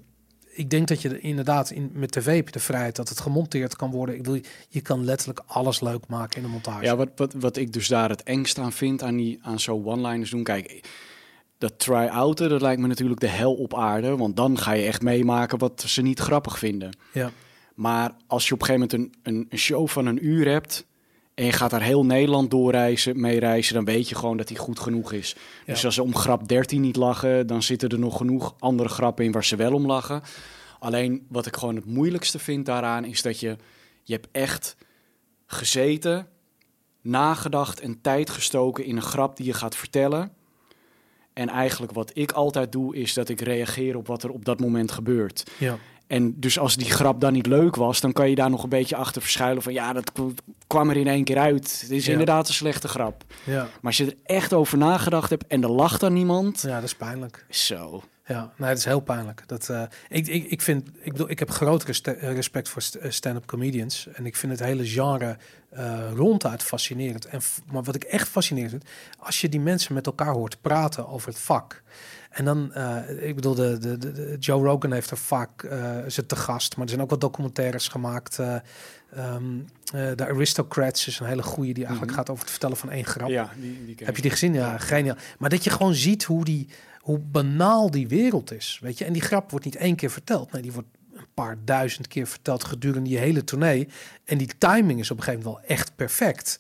ik 0.53 0.71
denk 0.71 0.89
dat 0.89 1.03
je 1.03 1.21
inderdaad 1.21 1.71
in, 1.71 1.91
met 1.95 2.13
tv 2.13 2.37
heb 2.37 2.47
je 2.47 2.53
de 2.53 2.61
vrijheid 2.61 2.97
dat 2.97 3.09
het 3.09 3.21
gemonteerd 3.21 3.77
kan 3.77 3.91
worden. 3.91 4.15
Ik 4.15 4.23
bedoel, 4.23 4.41
je 4.69 4.81
kan 4.81 5.05
letterlijk 5.05 5.43
alles 5.47 5.81
leuk 5.81 6.07
maken 6.07 6.37
in 6.37 6.43
de 6.43 6.53
montage. 6.53 6.85
Ja, 6.85 6.97
wat, 6.97 7.09
wat, 7.17 7.33
wat 7.33 7.57
ik 7.57 7.73
dus 7.73 7.89
daar 7.89 8.09
het 8.09 8.23
engst 8.23 8.59
aan 8.59 8.73
vind 8.73 9.03
aan, 9.03 9.17
die, 9.17 9.39
aan 9.43 9.61
zo 9.61 9.83
one-liners 9.85 10.31
doen. 10.31 10.43
Kijk, 10.43 10.81
dat 11.59 11.79
try-outen, 11.79 12.49
dat 12.49 12.61
lijkt 12.61 12.81
me 12.81 12.87
natuurlijk 12.87 13.21
de 13.21 13.29
hel 13.29 13.55
op 13.55 13.75
aarde. 13.75 14.17
Want 14.17 14.37
dan 14.37 14.59
ga 14.59 14.73
je 14.73 14.87
echt 14.87 15.03
meemaken 15.03 15.59
wat 15.59 15.83
ze 15.87 16.03
niet 16.03 16.19
grappig 16.19 16.59
vinden. 16.59 16.97
Ja. 17.13 17.31
Maar 17.75 18.15
als 18.27 18.49
je 18.49 18.55
op 18.55 18.61
een 18.61 18.67
gegeven 18.67 18.89
moment 18.97 19.15
een, 19.27 19.35
een, 19.35 19.47
een 19.49 19.59
show 19.59 19.89
van 19.89 20.07
een 20.07 20.27
uur 20.27 20.49
hebt... 20.49 20.89
en 21.41 21.47
je 21.47 21.53
gaat 21.53 21.71
daar 21.71 21.83
heel 21.83 22.05
Nederland 22.05 22.51
doorreizen, 22.51 23.21
mee 23.21 23.39
reizen... 23.39 23.75
dan 23.75 23.85
weet 23.85 24.09
je 24.09 24.15
gewoon 24.15 24.37
dat 24.37 24.49
die 24.49 24.57
goed 24.57 24.81
genoeg 24.81 25.13
is. 25.13 25.37
Ja. 25.67 25.73
Dus 25.73 25.85
als 25.85 25.95
ze 25.95 26.03
om 26.03 26.15
grap 26.15 26.49
13 26.49 26.81
niet 26.81 26.97
lachen... 26.97 27.47
dan 27.47 27.63
zitten 27.63 27.89
er 27.89 27.99
nog 27.99 28.17
genoeg 28.17 28.55
andere 28.59 28.89
grappen 28.89 29.25
in 29.25 29.33
waar 29.33 29.45
ze 29.45 29.57
wel 29.57 29.73
om 29.73 29.87
lachen. 29.87 30.23
Alleen 30.79 31.27
wat 31.29 31.47
ik 31.47 31.57
gewoon 31.57 31.77
het 31.77 31.85
moeilijkste 31.85 32.39
vind 32.39 32.67
daaraan... 32.67 33.05
is 33.05 33.23
dat 33.23 33.41
je, 33.41 33.57
je 34.03 34.13
hebt 34.13 34.29
echt 34.33 34.77
gezeten, 35.47 36.29
nagedacht 37.01 37.81
en 37.81 38.01
tijd 38.01 38.31
gestoken... 38.31 38.85
in 38.85 38.97
een 38.97 39.03
grap 39.03 39.37
die 39.37 39.47
je 39.47 39.55
gaat 39.55 39.77
vertellen... 39.77 40.33
En 41.33 41.49
eigenlijk 41.49 41.93
wat 41.93 42.11
ik 42.15 42.33
altijd 42.33 42.73
doe, 42.73 42.97
is 42.97 43.15
dat 43.15 43.29
ik 43.29 43.41
reageer 43.41 43.97
op 43.97 44.07
wat 44.07 44.23
er 44.23 44.31
op 44.31 44.45
dat 44.45 44.61
moment 44.61 44.93
gebeurt. 44.93 45.51
Ja. 45.59 45.79
En 46.11 46.35
dus 46.41 46.59
als 46.59 46.77
die 46.77 46.91
grap 46.91 47.21
dan 47.21 47.33
niet 47.33 47.47
leuk 47.47 47.77
was, 47.77 48.01
dan 48.01 48.13
kan 48.13 48.29
je 48.29 48.35
daar 48.35 48.51
nog 48.51 48.63
een 48.63 48.69
beetje 48.69 48.97
achter 48.97 49.23
verschuilen 49.23 49.63
van 49.63 49.73
ja, 49.73 49.93
dat 49.93 50.13
kwam 50.67 50.91
er 50.91 50.97
in 50.97 51.07
één 51.07 51.25
keer 51.25 51.39
uit. 51.39 51.81
Het 51.81 51.91
is 51.91 52.05
Ja. 52.07 52.11
inderdaad 52.13 52.49
een 52.49 52.55
slechte 52.55 52.89
grap. 52.89 53.25
Ja. 53.45 53.63
Maar 53.63 53.69
als 53.83 53.97
je 53.97 54.07
er 54.07 54.17
echt 54.25 54.53
over 54.53 54.79
nagedacht 54.79 55.31
hebt 55.31 55.47
en 55.47 55.63
er 55.63 55.71
lacht 55.71 56.01
dan 56.01 56.13
niemand, 56.13 56.61
ja, 56.61 56.75
dat 56.75 56.83
is 56.83 56.95
pijnlijk. 56.95 57.45
zo. 57.51 58.03
Ja, 58.27 58.53
nee, 58.57 58.69
dat 58.69 58.79
is 58.79 58.85
heel 58.85 59.01
pijnlijk. 59.01 59.43
Dat, 59.47 59.69
eh, 59.69 59.83
ik, 60.09 60.27
ik, 60.27 60.45
ik 60.51 60.63
vind, 60.63 60.89
ik 61.01 61.13
bedoel, 61.13 61.31
ik 61.31 61.39
heb 61.39 61.51
groot 61.51 61.83
respect 62.21 62.69
voor 62.69 62.83
eh, 63.01 63.11
stand-up 63.11 63.47
comedians. 63.47 64.09
En 64.13 64.27
ik 64.27 64.37
vind 64.37 64.53
het 64.53 64.61
hele 64.61 64.87
genre 64.87 65.37
eh, 65.71 65.99
ronduit 66.15 66.63
fascinerend. 66.63 67.25
En, 67.25 67.41
maar 67.73 67.83
wat 67.83 67.95
ik 67.95 68.05
echt 68.05 68.29
fascinerend 68.29 68.71
vind, 68.71 68.85
als 69.19 69.41
je 69.41 69.49
die 69.49 69.61
mensen 69.61 69.95
met 69.95 70.07
elkaar 70.07 70.33
hoort 70.33 70.61
praten 70.61 71.09
over 71.09 71.29
het 71.29 71.39
vak. 71.39 71.83
En 72.31 72.45
dan, 72.45 72.75
eh, 72.75 73.29
ik 73.29 73.35
bedoel, 73.35 73.55
de, 73.55 73.79
de, 73.79 73.99
de, 73.99 74.37
Joe 74.39 74.65
Rogan 74.65 74.93
heeft 74.93 75.11
er 75.11 75.17
vaak, 75.17 75.63
eh 75.63 75.97
zit 76.07 76.29
te 76.29 76.37
gast. 76.37 76.75
Maar 76.77 76.85
er 76.85 76.91
zijn 76.91 77.03
ook 77.03 77.11
wat 77.11 77.21
documentaires 77.21 77.89
gemaakt. 77.89 78.39
ehm, 78.39 79.59
eh, 79.93 80.11
de 80.17 80.27
Aristocrats 80.27 81.07
is 81.07 81.19
een 81.21 81.27
hele 81.27 81.43
goede 81.43 81.73
die 81.73 81.85
eigenlijk 81.85 82.13
Mhm. 82.13 82.21
gaat 82.21 82.31
over 82.31 82.43
het 82.43 82.51
vertellen 82.51 82.77
van 82.77 82.91
één 82.91 83.05
grap. 83.05 83.29
Ja, 83.29 83.51
die, 83.61 83.85
die 83.87 83.95
ken 83.95 84.07
Heb 84.07 84.17
je 84.17 84.23
die 84.23 84.31
gezien? 84.31 84.55
Ja, 84.55 84.79
geniaal. 84.79 85.17
Maar 85.39 85.51
dat 85.51 85.65
je 85.65 85.71
gewoon 85.71 85.95
ziet 85.95 86.25
hoe, 86.25 86.45
die, 86.45 86.69
hoe 86.99 87.19
banaal 87.19 87.91
die 87.91 88.09
wereld 88.09 88.53
is. 88.53 88.79
Weet 88.83 88.99
je? 88.99 89.05
En 89.05 89.13
die 89.13 89.23
grap 89.23 89.51
wordt 89.51 89.65
niet 89.65 89.77
één 89.77 89.97
keer 89.97 90.11
verteld. 90.11 90.53
Nee, 90.53 90.63
die 90.63 90.73
wordt 90.73 90.89
een 91.15 91.27
paar 91.35 91.57
duizend 91.65 92.07
keer 92.09 92.27
verteld 92.27 92.65
gedurende 92.65 93.09
die 93.09 93.19
hele 93.19 93.45
tournee. 93.45 93.89
En 94.25 94.39
die 94.39 94.51
timing 94.59 95.01
is 95.01 95.11
op 95.11 95.17
een 95.17 95.23
gegeven 95.23 95.45
moment 95.47 95.63
wel 95.67 95.77
echt 95.77 95.97
perfect. 95.97 96.59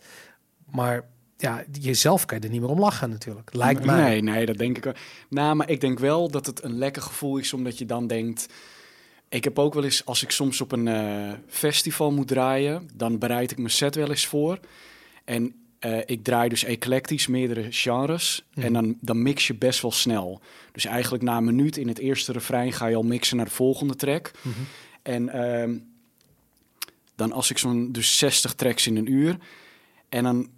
Maar 0.71 1.05
ja, 1.41 1.64
jezelf 1.80 2.24
kan 2.24 2.38
je 2.38 2.45
er 2.45 2.51
niet 2.51 2.61
meer 2.61 2.70
om 2.70 2.78
lachen 2.78 3.11
natuurlijk. 3.11 3.55
Lijkt 3.55 3.84
mij. 3.84 4.11
Nee, 4.11 4.22
nee, 4.22 4.47
dat 4.47 4.59
denk 4.59 4.76
ik 4.76 4.84
wel. 4.84 4.95
Nou, 5.28 5.55
maar 5.55 5.70
ik 5.70 5.80
denk 5.80 5.99
wel 5.99 6.30
dat 6.30 6.47
het 6.47 6.62
een 6.62 6.78
lekker 6.78 7.03
gevoel 7.03 7.36
is, 7.36 7.53
omdat 7.53 7.78
je 7.78 7.86
dan 7.86 8.07
denkt... 8.07 8.47
Ik 9.28 9.45
heb 9.45 9.59
ook 9.59 9.74
wel 9.74 9.84
eens, 9.84 10.05
als 10.05 10.22
ik 10.22 10.30
soms 10.30 10.61
op 10.61 10.72
een 10.72 10.88
eh, 10.88 11.32
festival 11.49 12.12
moet 12.12 12.28
draaien, 12.28 12.91
dan 12.95 13.18
bereid 13.18 13.51
ik 13.51 13.59
mijn 13.59 13.70
set 13.70 13.95
wel 13.95 14.11
eens 14.11 14.26
voor. 14.26 14.59
En 15.24 15.55
eh, 15.78 15.99
ik 16.07 16.24
draai 16.24 16.49
dus 16.49 16.64
eclectisch 16.64 17.26
meerdere 17.26 17.66
genres. 17.70 18.45
Mhm. 18.55 18.66
En 18.66 18.72
dan, 18.72 18.97
dan 19.01 19.22
mix 19.22 19.47
je 19.47 19.55
best 19.55 19.82
wel 19.82 19.93
snel. 19.93 20.41
Dus 20.72 20.84
eigenlijk 20.84 21.22
na 21.22 21.36
een 21.36 21.45
minuut 21.45 21.76
in 21.76 21.88
het 21.88 21.99
eerste 21.99 22.32
refrein 22.32 22.72
ga 22.72 22.86
je 22.86 22.97
al 22.97 23.03
mixen 23.03 23.36
naar 23.36 23.47
de 23.47 23.53
volgende 23.53 23.97
track. 23.97 24.30
Mhm. 24.43 24.55
En 25.03 25.28
ehm, 25.28 25.76
dan 27.16 27.32
als 27.32 27.51
ik 27.51 27.59
zo'n 27.59 27.93
dus 27.93 28.18
60 28.18 28.55
tracks 28.55 28.86
in 28.86 28.97
een 28.97 29.12
uur. 29.12 29.36
En 30.09 30.24
dan 30.24 30.49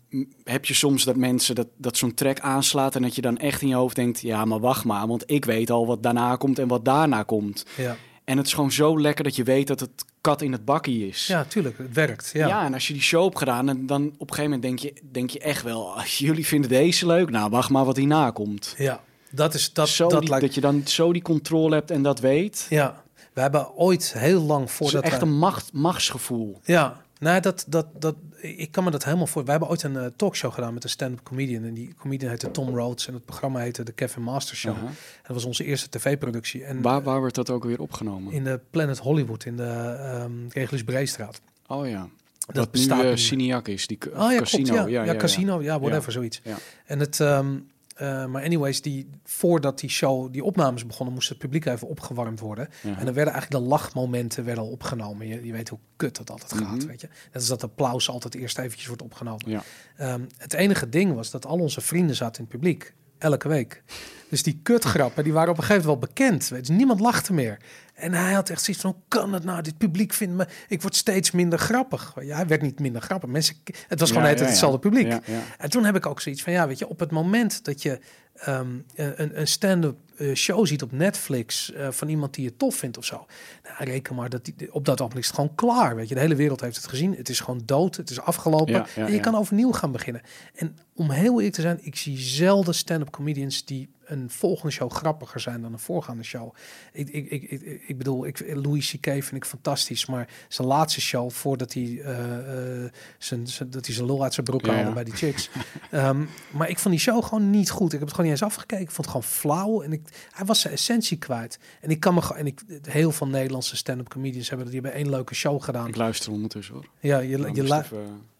heb 0.44 0.64
je 0.64 0.74
soms 0.74 1.04
dat 1.04 1.16
mensen 1.16 1.54
dat, 1.54 1.66
dat 1.76 1.96
zo'n 1.96 2.14
track 2.14 2.40
aanslaat. 2.40 2.94
En 2.96 3.02
dat 3.02 3.14
je 3.14 3.22
dan 3.22 3.38
echt 3.38 3.62
in 3.62 3.68
je 3.68 3.74
hoofd 3.74 3.96
denkt: 3.96 4.20
ja, 4.20 4.44
maar 4.44 4.60
wacht 4.60 4.84
maar. 4.84 5.06
Want 5.06 5.22
ik 5.26 5.44
weet 5.44 5.70
al 5.70 5.86
wat 5.86 6.02
daarna 6.02 6.36
komt 6.36 6.58
en 6.58 6.68
wat 6.68 6.84
daarna 6.84 7.22
komt. 7.22 7.66
Ja. 7.76 7.96
En 8.24 8.36
het 8.36 8.46
is 8.46 8.52
gewoon 8.54 8.72
zo 8.72 9.00
lekker 9.00 9.24
dat 9.24 9.36
je 9.36 9.42
weet 9.42 9.66
dat 9.66 9.80
het 9.80 9.90
kat 10.20 10.42
in 10.42 10.52
het 10.52 10.64
bakkie 10.64 11.08
is. 11.08 11.26
ja, 11.26 11.44
tuurlijk. 11.44 11.78
Het 11.78 11.92
werkt. 11.94 12.30
Ja. 12.32 12.46
Ja. 12.46 12.64
en 12.64 12.74
als 12.74 12.86
je 12.86 12.92
die 12.92 13.02
show 13.02 13.24
hebt 13.24 13.38
gedaan, 13.38 13.68
en 13.68 13.86
dan 13.86 14.06
op 14.18 14.30
een 14.30 14.34
gegeven 14.36 14.42
moment 14.60 14.62
denk 14.62 14.78
je, 14.78 15.02
denk 15.12 15.30
je 15.30 15.38
echt 15.38 15.62
wel, 15.62 16.00
jullie 16.18 16.46
vinden 16.46 16.70
deze 16.70 17.06
leuk, 17.06 17.30
nou 17.30 17.50
wacht 17.50 17.70
maar 17.70 17.84
wat 17.84 17.96
hierna 17.96 18.30
komt. 18.30 18.74
ja. 18.78 19.00
Dat 19.34 19.54
is 19.54 19.72
dat. 19.72 19.88
zo 19.88 20.08
dat 20.08 20.20
die- 20.20 20.28
lijkt. 20.28 20.44
dat 20.44 20.54
je 20.54 20.60
dan 20.60 20.82
zo 20.86 21.12
die 21.12 21.22
controle 21.22 21.74
hebt 21.74 21.90
en 21.90 22.02
dat 22.02 22.20
weet. 22.20 22.66
Ja. 22.68 23.02
We 23.32 23.40
hebben 23.40 23.74
ooit 23.76 24.12
heel 24.18 24.40
lang 24.42 24.60
Het 24.60 24.70
is 24.70 24.76
voordat 24.76 25.02
echt 25.02 25.12
wij- 25.20 25.22
een 25.28 25.38
macht, 25.38 25.72
machtsgevoel. 25.72 26.60
Ja, 26.64 27.01
nou, 27.22 27.40
dat, 27.40 27.64
dat, 27.68 27.86
dat, 27.98 28.14
ik 28.40 28.72
kan 28.72 28.84
me 28.84 28.90
dat 28.90 29.04
helemaal 29.04 29.26
voor. 29.26 29.42
Wij 29.42 29.50
hebben 29.50 29.70
ooit 29.70 29.82
een 29.82 29.96
eh, 29.96 30.06
talkshow 30.16 30.52
gedaan 30.52 30.74
met 30.74 30.84
een 30.84 30.90
stand-up 30.90 31.22
comedian. 31.22 31.64
En 31.64 31.74
die 31.74 31.94
comedian 31.94 32.30
heette 32.30 32.50
Tom 32.50 32.76
Rhodes. 32.76 33.06
En 33.08 33.14
het 33.14 33.24
programma 33.24 33.60
heette 33.60 33.82
de 33.82 33.92
Kevin 33.92 34.22
Master 34.22 34.56
Show. 34.56 34.76
Aha. 34.76 34.86
Dat 35.22 35.34
was 35.36 35.44
onze 35.44 35.64
eerste 35.64 35.88
tv-productie. 35.88 36.64
En 36.64 36.82
Waar, 36.82 37.02
waar 37.02 37.22
werd 37.22 37.34
dat 37.34 37.50
ook 37.50 37.64
weer 37.64 37.80
opgenomen? 37.80 38.32
in 38.32 38.44
de 38.44 38.60
Planet 38.70 38.98
Hollywood 38.98 39.44
in 39.44 39.56
de 39.56 39.96
ehm 39.98 40.32
Regulus 40.48 40.84
Breestraat. 40.84 41.40
Oh 41.66 41.88
ja. 41.88 42.08
Dat 42.46 42.56
Wat 42.56 42.64
nu 42.64 42.70
bestaat 42.70 42.98
uh, 42.98 43.04
meer. 43.04 43.18
Cineac 43.18 43.68
is, 43.68 43.86
die 43.86 43.98
Oh 44.14 44.32
ja, 44.32 44.38
casino. 44.38 44.74
Klopt, 44.74 44.90
ja. 44.90 45.04
Ja, 45.04 45.16
casino, 45.16 45.62
ja, 45.62 45.78
whatever, 45.80 46.06
Ja. 46.06 46.10
zoiets. 46.10 46.40
Ja. 46.44 46.56
En 46.84 47.00
het, 47.00 47.20
ehm, 47.20 47.56
eh, 47.96 48.26
maar 48.26 48.42
anyways, 48.44 48.82
die, 48.82 49.10
voordat 49.24 49.78
die 49.78 49.90
show, 49.90 50.32
die 50.32 50.44
opnames 50.44 50.86
begonnen, 50.86 51.14
moest 51.14 51.28
het 51.28 51.38
publiek 51.38 51.64
even 51.66 51.88
opgewarmd 51.88 52.40
worden. 52.40 52.68
Ja. 52.82 52.98
En 52.98 53.04
dan 53.04 53.14
werden 53.14 53.32
eigenlijk 53.32 53.62
de 53.64 53.68
lachmomenten 53.70 54.44
werden 54.44 54.64
al 54.64 54.70
opgenomen. 54.70 55.26
Je, 55.26 55.46
je 55.46 55.52
weet 55.52 55.68
hoe 55.68 55.78
kut 55.96 56.16
dat 56.16 56.30
altijd 56.30 56.52
gaat, 56.52 56.76
Mhm. 56.76 56.86
weet 56.86 57.00
je. 57.00 57.08
Net 57.24 57.34
als 57.34 57.46
dat 57.46 57.62
applaus 57.62 58.08
altijd 58.08 58.34
eerst 58.34 58.58
eventjes 58.58 58.86
wordt 58.86 59.02
opgenomen. 59.02 59.50
Ja. 59.50 59.62
Ehm, 59.96 60.22
het 60.36 60.52
enige 60.52 60.88
ding 60.88 61.14
was 61.14 61.30
dat 61.30 61.46
al 61.46 61.58
onze 61.58 61.80
vrienden 61.80 62.16
zaten 62.16 62.36
in 62.36 62.48
het 62.50 62.52
publiek. 62.60 62.94
Elke 63.22 63.48
week. 63.48 63.82
Dus 64.28 64.42
die 64.42 64.60
kutgrappen, 64.62 65.24
die 65.24 65.32
waren 65.32 65.50
op 65.50 65.58
een 65.58 65.64
gegeven 65.64 65.88
moment 65.88 66.00
wel 66.00 66.14
bekend. 66.14 66.48
Weet 66.48 66.66
je, 66.66 66.72
niemand 66.72 67.00
lachte 67.00 67.32
meer. 67.32 67.58
En 67.94 68.12
hij 68.12 68.32
had 68.32 68.48
echt 68.48 68.62
zoiets 68.62 68.82
van, 68.82 68.92
hoe 68.92 69.02
kan 69.08 69.32
het 69.32 69.44
nou? 69.44 69.62
Dit 69.62 69.78
publiek 69.78 70.12
vindt 70.12 70.34
me... 70.34 70.46
Ik 70.68 70.82
word 70.82 70.96
steeds 70.96 71.30
minder 71.30 71.58
grappig. 71.58 72.14
Ja, 72.20 72.36
hij 72.36 72.46
werd 72.46 72.62
niet 72.62 72.80
minder 72.80 73.02
grappig. 73.02 73.30
Mensen, 73.30 73.56
het 73.88 74.00
was 74.00 74.08
gewoon 74.08 74.24
Ja, 74.24 74.30
net 74.30 74.38
ja, 74.38 74.46
hetzelfde 74.46 74.78
publiek. 74.78 75.12
En 75.58 75.70
toen 75.70 75.84
heb 75.84 75.96
ik 75.96 76.06
ook 76.06 76.20
zoiets 76.20 76.42
van, 76.42 76.52
ja, 76.52 76.66
weet 76.66 76.78
je, 76.78 76.88
op 76.88 77.00
het 77.00 77.10
moment 77.10 77.64
dat 77.64 77.82
je 77.82 77.98
ehm, 78.34 78.78
een, 78.94 79.40
een 79.40 79.46
stand-up 79.46 79.96
eh, 80.16 80.34
show 80.34 80.66
ziet 80.66 80.82
op 80.82 80.92
Netflix 80.92 81.72
eh, 81.72 81.90
van 81.90 82.08
iemand 82.08 82.34
die 82.34 82.44
je 82.44 82.56
tof 82.56 82.74
vindt 82.74 82.98
of 82.98 83.04
zo. 83.04 83.26
Nou, 83.62 83.90
reken 83.90 84.14
maar 84.14 84.28
dat 84.28 84.44
die, 84.44 84.74
op 84.74 84.84
dat 84.84 85.00
ogenblik 85.00 85.22
is 85.22 85.26
het 85.26 85.36
gewoon 85.36 85.54
klaar. 85.54 85.96
Weet 85.96 86.08
je, 86.08 86.14
de 86.14 86.20
hele 86.20 86.34
wereld 86.34 86.60
heeft 86.60 86.76
het 86.76 86.86
gezien. 86.86 87.16
Het 87.16 87.28
is 87.28 87.40
gewoon 87.40 87.62
dood. 87.64 87.96
Het 87.96 88.10
is 88.10 88.20
afgelopen. 88.20 88.86
En 88.96 89.12
je 89.12 89.20
kan 89.20 89.34
overnieuw 89.34 89.72
gaan 89.72 89.92
beginnen. 89.92 90.22
En 90.54 90.76
om 90.94 91.10
heel 91.10 91.34
eerlijk 91.34 91.54
te 91.54 91.60
zijn, 91.60 91.78
ik 91.82 91.96
zie 91.96 92.18
zelden 92.18 92.74
stand-up 92.74 93.10
comedians 93.10 93.64
die 93.64 93.88
een 94.04 94.30
volgende 94.30 94.72
show 94.72 94.90
grappiger 94.90 95.40
zijn 95.40 95.62
dan 95.62 95.72
een 95.72 95.78
voorgaande 95.78 96.22
show. 96.22 96.54
Ik, 96.92 97.08
ik, 97.08 97.30
ik, 97.30 97.42
ik, 97.42 97.82
ik 97.86 97.98
bedoel, 97.98 98.26
ik, 98.26 98.54
Louis 98.54 98.90
C.K. 98.90 99.06
vind 99.06 99.32
ik 99.32 99.44
fantastisch, 99.44 100.06
maar 100.06 100.28
zijn 100.48 100.68
laatste 100.68 101.00
show, 101.00 101.30
voordat 101.30 101.72
hij, 101.72 102.00
eh, 102.04 102.84
eh, 102.84 102.92
zijn, 103.18 103.46
zijn, 103.46 103.70
dat 103.70 103.86
hij 103.86 103.94
zijn 103.94 104.06
lul 104.06 104.22
uit 104.22 104.34
zijn 104.34 104.46
broek 104.46 104.66
haalde 104.66 104.82
ja. 104.82 104.92
bij 104.92 105.04
die 105.04 105.14
chicks. 105.14 105.50
Ehm, 105.90 106.24
maar 106.50 106.68
ik 106.68 106.78
vond 106.78 106.94
die 106.94 107.02
show 107.02 107.24
gewoon 107.24 107.50
niet 107.50 107.70
goed. 107.70 107.92
Ik 107.92 107.98
heb 107.98 108.08
het 108.08 108.10
gewoon 108.10 108.30
niet 108.30 108.40
eens 108.40 108.50
afgekeken. 108.50 108.84
Ik 108.84 108.90
vond 108.90 109.06
het 109.06 109.16
gewoon 109.16 109.22
flauw 109.22 109.82
en 109.82 109.92
ik, 109.92 110.02
hij 110.32 110.46
was 110.46 110.60
zijn 110.60 110.74
essentie 110.74 111.18
kwijt. 111.18 111.58
En 111.80 111.90
ik 111.90 112.00
kan 112.00 112.14
me 112.14 112.22
gewoon, 112.22 112.38
en 112.38 112.46
ik, 112.46 112.60
heel 112.82 113.12
veel 113.12 113.26
Nederlandse 113.26 113.76
stand-up 113.76 114.08
comedians 114.08 114.48
hebben 114.48 114.66
dat 114.66 114.74
die 114.74 114.82
hebben 114.82 115.00
één 115.00 115.10
leuke 115.10 115.34
show 115.34 115.62
gedaan. 115.62 115.88
Ik 115.88 115.96
luister 115.96 116.32
ondertussen 116.32 116.74
hoor. 116.74 116.86
Ja, 117.00 117.18
je, 117.18 117.28
je, 117.28 117.38
moest 117.38 117.56
lu- 117.56 117.78
even- 117.78 118.30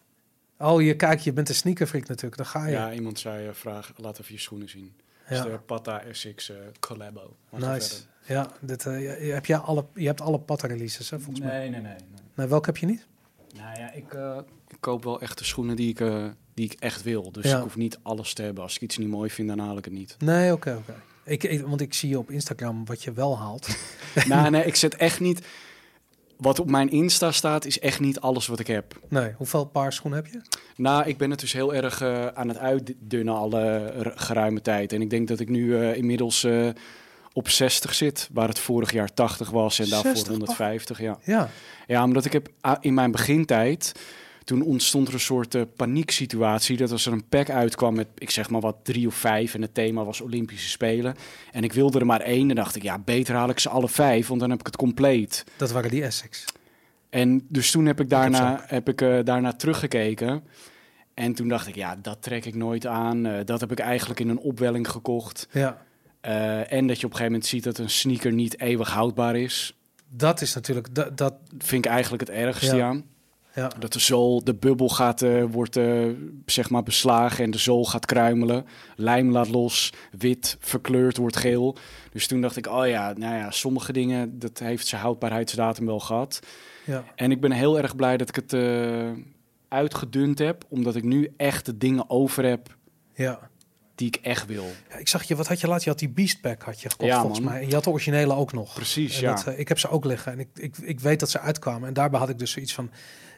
oh, 0.62 0.82
je 0.82 0.96
kijk, 0.96 1.20
je 1.20 1.32
bent 1.32 1.48
een 1.48 1.54
sneakerfreak 1.54 2.08
natuurlijk. 2.08 2.36
Dan 2.36 2.46
ga 2.46 2.66
je. 2.66 2.72
ja, 2.72 2.92
iemand 2.92 3.18
zei, 3.18 3.46
eh, 3.48 3.54
vraag, 3.54 3.92
laat 3.96 4.18
even 4.20 4.34
je 4.34 4.40
schoenen 4.40 4.68
zien. 4.68 4.92
Ja. 5.28 5.36
is 5.36 5.42
de 5.42 5.58
Pata 5.66 6.00
Essex 6.02 6.50
eh, 6.50 6.56
Collabo. 6.80 7.36
Nice. 7.50 7.94
Ja, 8.26 8.50
dit, 8.60 8.86
eh, 8.86 8.92
je, 9.00 9.26
je- 9.26 9.32
heb 9.32 9.46
jij 9.46 9.56
alle, 9.56 9.84
je 9.94 10.06
hebt 10.06 10.20
alle 10.20 10.38
patta 10.38 10.66
releases, 10.66 11.10
hè, 11.10 11.20
volgens 11.20 11.44
mij. 11.46 11.58
Nee, 11.58 11.68
nee, 11.70 11.80
nee. 11.80 11.92
nee. 11.92 12.20
Nee, 12.34 12.46
welke 12.46 12.66
heb 12.66 12.76
je 12.76 12.86
niet? 12.86 13.06
Nou 13.56 13.78
ja, 13.78 13.92
ik, 13.92 14.14
eh, 14.14 14.38
ik 14.68 14.76
koop 14.80 15.04
wel 15.04 15.20
echt 15.20 15.38
de 15.38 15.44
schoenen 15.44 15.76
die 15.76 15.88
ik, 15.88 16.00
eh, 16.00 16.26
die 16.54 16.64
ik 16.64 16.72
echt 16.80 17.02
wil. 17.02 17.32
Dus 17.32 17.44
Ja. 17.44 17.56
ik 17.56 17.62
hoef 17.62 17.76
niet 17.76 17.98
alles 18.02 18.34
te 18.34 18.42
hebben. 18.42 18.62
Als 18.62 18.74
ik 18.74 18.80
iets 18.80 18.98
niet 18.98 19.08
mooi 19.08 19.30
vind, 19.30 19.48
dan 19.48 19.58
haal 19.58 19.78
ik 19.78 19.84
het 19.84 19.94
niet. 19.94 20.16
Nee, 20.18 20.52
oké, 20.52 20.76
oké. 20.78 20.94
Ik, 21.24 21.42
ik, 21.44 21.66
want 21.66 21.80
ik 21.80 21.94
zie 21.94 22.08
je 22.08 22.18
op 22.18 22.30
Instagram 22.30 22.84
wat 22.84 23.02
je 23.02 23.12
wel 23.12 23.38
haalt. 23.38 23.68
nou, 24.28 24.50
nee, 24.50 24.64
ik 24.64 24.74
zet 24.76 24.96
echt 24.96 25.20
niet... 25.20 25.46
Wat 26.42 26.58
op 26.60 26.70
mijn 26.70 26.90
Insta 26.90 27.30
staat, 27.32 27.64
is 27.64 27.78
echt 27.78 28.00
niet 28.00 28.20
alles 28.20 28.46
wat 28.46 28.58
ik 28.60 28.66
heb. 28.66 28.98
Nee, 29.08 29.32
hoeveel 29.36 29.64
paar 29.64 29.92
schoenen 29.92 30.22
heb 30.24 30.32
je? 30.32 30.40
Nou, 30.76 31.06
ik 31.08 31.16
ben 31.16 31.30
het 31.30 31.40
dus 31.40 31.52
heel 31.52 31.74
erg 31.74 32.00
eh, 32.00 32.26
aan 32.26 32.48
het 32.48 32.58
uitdunnen 32.58 33.34
al 33.34 33.50
r- 33.58 34.12
geruime 34.14 34.60
tijd. 34.62 34.92
En 34.92 35.02
ik 35.02 35.10
denk 35.10 35.28
dat 35.28 35.40
ik 35.40 35.48
nu 35.48 35.76
eh, 35.78 35.96
inmiddels 35.96 36.44
eh, 36.44 36.68
op 37.32 37.48
60 37.48 37.94
zit, 37.94 38.28
waar 38.32 38.48
het 38.48 38.58
vorig 38.58 38.92
jaar 38.92 39.14
80 39.14 39.50
was 39.50 39.78
en 39.78 39.88
daarvoor 39.88 40.10
60? 40.10 40.28
150. 40.28 41.00
Ja. 41.00 41.18
Ja, 41.24 41.48
ja, 41.86 42.04
omdat 42.04 42.24
ik 42.24 42.32
heb 42.32 42.48
ah, 42.60 42.76
in 42.80 42.94
mijn 42.94 43.10
begintijd, 43.10 43.92
toen 44.44 44.62
ontstond 44.62 45.08
er 45.08 45.14
een 45.14 45.20
soort 45.20 45.54
eh, 45.54 45.62
panieksituatie. 45.76 46.76
Dat 46.76 46.90
als 46.90 47.06
er 47.06 47.12
een 47.12 47.28
pack 47.28 47.50
uitkwam 47.50 47.94
met, 47.94 48.08
ik 48.18 48.30
zeg 48.30 48.50
maar 48.50 48.60
wat, 48.60 48.76
drie 48.82 49.06
of 49.06 49.14
vijf 49.14 49.54
en 49.54 49.62
het 49.62 49.74
thema 49.74 50.04
was 50.04 50.20
Olympische 50.20 50.68
Spelen. 50.68 51.14
En 51.52 51.64
ik 51.64 51.72
wilde 51.72 51.98
er 51.98 52.06
maar 52.06 52.20
één, 52.20 52.46
dan 52.46 52.56
dacht 52.56 52.76
ik, 52.76 52.82
ja, 52.82 52.98
beter 52.98 53.34
haal 53.34 53.48
ik 53.48 53.58
ze 53.58 53.68
alle 53.68 53.88
vijf, 53.88 54.26
want 54.28 54.40
dan 54.40 54.50
heb 54.50 54.60
ik 54.60 54.66
het 54.66 54.76
compleet. 54.76 55.44
dat 55.56 55.70
waren 55.70 55.90
die 55.90 56.02
Essex. 56.04 56.44
En 57.10 57.46
dus 57.48 57.70
toen 57.70 57.86
heb 57.86 58.00
ik 58.00 58.08
daarna, 58.08 58.64
heb 58.66 58.88
ik, 58.88 59.00
eh, 59.00 59.18
daarna 59.24 59.52
teruggekeken. 59.52 60.42
En 61.14 61.34
toen 61.34 61.48
dacht 61.48 61.66
ik, 61.66 61.74
ja, 61.74 61.96
dat 62.02 62.22
trek 62.22 62.44
ik 62.44 62.54
nooit 62.54 62.86
aan. 62.86 63.26
Eh, 63.26 63.44
dat 63.44 63.60
heb 63.60 63.72
ik 63.72 63.78
eigenlijk 63.78 64.20
in 64.20 64.28
een 64.28 64.38
opwelling 64.38 64.88
gekocht. 64.88 65.48
Ja, 65.50 65.82
en 66.68 66.86
dat 66.86 67.00
je 67.00 67.06
op 67.06 67.10
een 67.12 67.16
gegeven 67.18 67.24
moment 67.24 67.46
ziet 67.46 67.64
dat 67.64 67.78
een 67.78 67.90
sneaker 67.90 68.32
niet 68.32 68.60
eeuwig 68.60 68.90
houdbaar 68.90 69.36
is. 69.36 69.76
dat 70.08 70.40
is 70.40 70.54
natuurlijk... 70.54 70.94
Dat, 70.94 71.16
dat, 71.16 71.34
Vind 71.58 71.84
ik 71.84 71.90
eigenlijk 71.90 72.28
het 72.28 72.36
ergste 72.36 72.76
Ja. 72.76 72.86
aan. 72.86 73.04
Ja. 73.54 73.70
Dat 73.78 73.92
de 73.92 73.98
zool, 73.98 74.44
de 74.44 74.54
bubbel 74.54 74.88
gaat, 74.88 75.22
eh, 75.22 75.44
wordt 75.44 75.76
eh, 75.76 76.08
zeg 76.46 76.70
maar 76.70 76.82
beslagen 76.82 77.44
en 77.44 77.50
de 77.50 77.58
zool 77.58 77.84
gaat 77.84 78.06
kruimelen. 78.06 78.66
Lijm 78.96 79.30
laat 79.30 79.48
los, 79.48 79.92
wit, 80.18 80.56
verkleurd 80.60 81.16
wordt 81.16 81.36
geel. 81.36 81.76
Dus 82.12 82.26
toen 82.26 82.40
dacht 82.40 82.56
ik, 82.56 82.66
oh 82.66 82.86
ja, 82.86 83.12
nou 83.16 83.34
ja, 83.36 83.50
sommige 83.50 83.92
dingen, 83.92 84.38
dat 84.38 84.58
heeft 84.58 84.86
zijn 84.86 85.00
houdbaarheidsdatum 85.00 85.86
wel 85.86 86.00
gehad. 86.00 86.40
ja. 86.84 87.04
En 87.14 87.30
ik 87.30 87.40
ben 87.40 87.52
heel 87.52 87.78
erg 87.78 87.96
blij 87.96 88.16
dat 88.16 88.28
ik 88.28 88.34
het 88.34 88.52
eh, 88.52 89.10
uitgedund 89.68 90.38
heb, 90.38 90.64
omdat 90.68 90.96
ik 90.96 91.02
nu 91.02 91.32
echt 91.36 91.66
de 91.66 91.78
dingen 91.78 92.10
over 92.10 92.44
heb 92.44 92.76
ja. 93.14 93.50
die 93.94 94.06
ik 94.06 94.16
echt 94.16 94.46
wil. 94.46 94.66
Ja, 94.90 94.96
ik 94.96 95.08
zag 95.08 95.22
je, 95.22 95.36
wat 95.36 95.48
had 95.48 95.60
je 95.60 95.66
laat? 95.66 95.84
Je 95.84 95.90
had 95.90 95.98
die 95.98 96.08
Beastpack 96.08 96.62
had 96.62 96.80
je 96.80 96.90
gekocht 96.90 97.10
Ja, 97.10 97.20
volgens 97.20 97.40
man. 97.40 97.52
mij. 97.52 97.62
En 97.62 97.68
je 97.68 97.74
had 97.74 97.84
de 97.84 97.90
originele 97.90 98.34
ook 98.34 98.52
nog. 98.52 98.74
Precies, 98.74 99.16
En 99.16 99.22
ja. 99.22 99.34
dat, 99.34 99.58
ik 99.58 99.68
heb 99.68 99.78
ze 99.78 99.88
ook 99.88 100.04
liggen 100.04 100.32
en 100.32 100.38
ik, 100.38 100.48
ik, 100.54 100.76
ik 100.78 101.00
weet 101.00 101.20
dat 101.20 101.30
ze 101.30 101.38
uitkwamen. 101.38 101.88
En 101.88 101.94
daarbij 101.94 102.20
had 102.20 102.28
ik 102.28 102.38
dus 102.38 102.50
zoiets 102.50 102.74
van, 102.74 102.90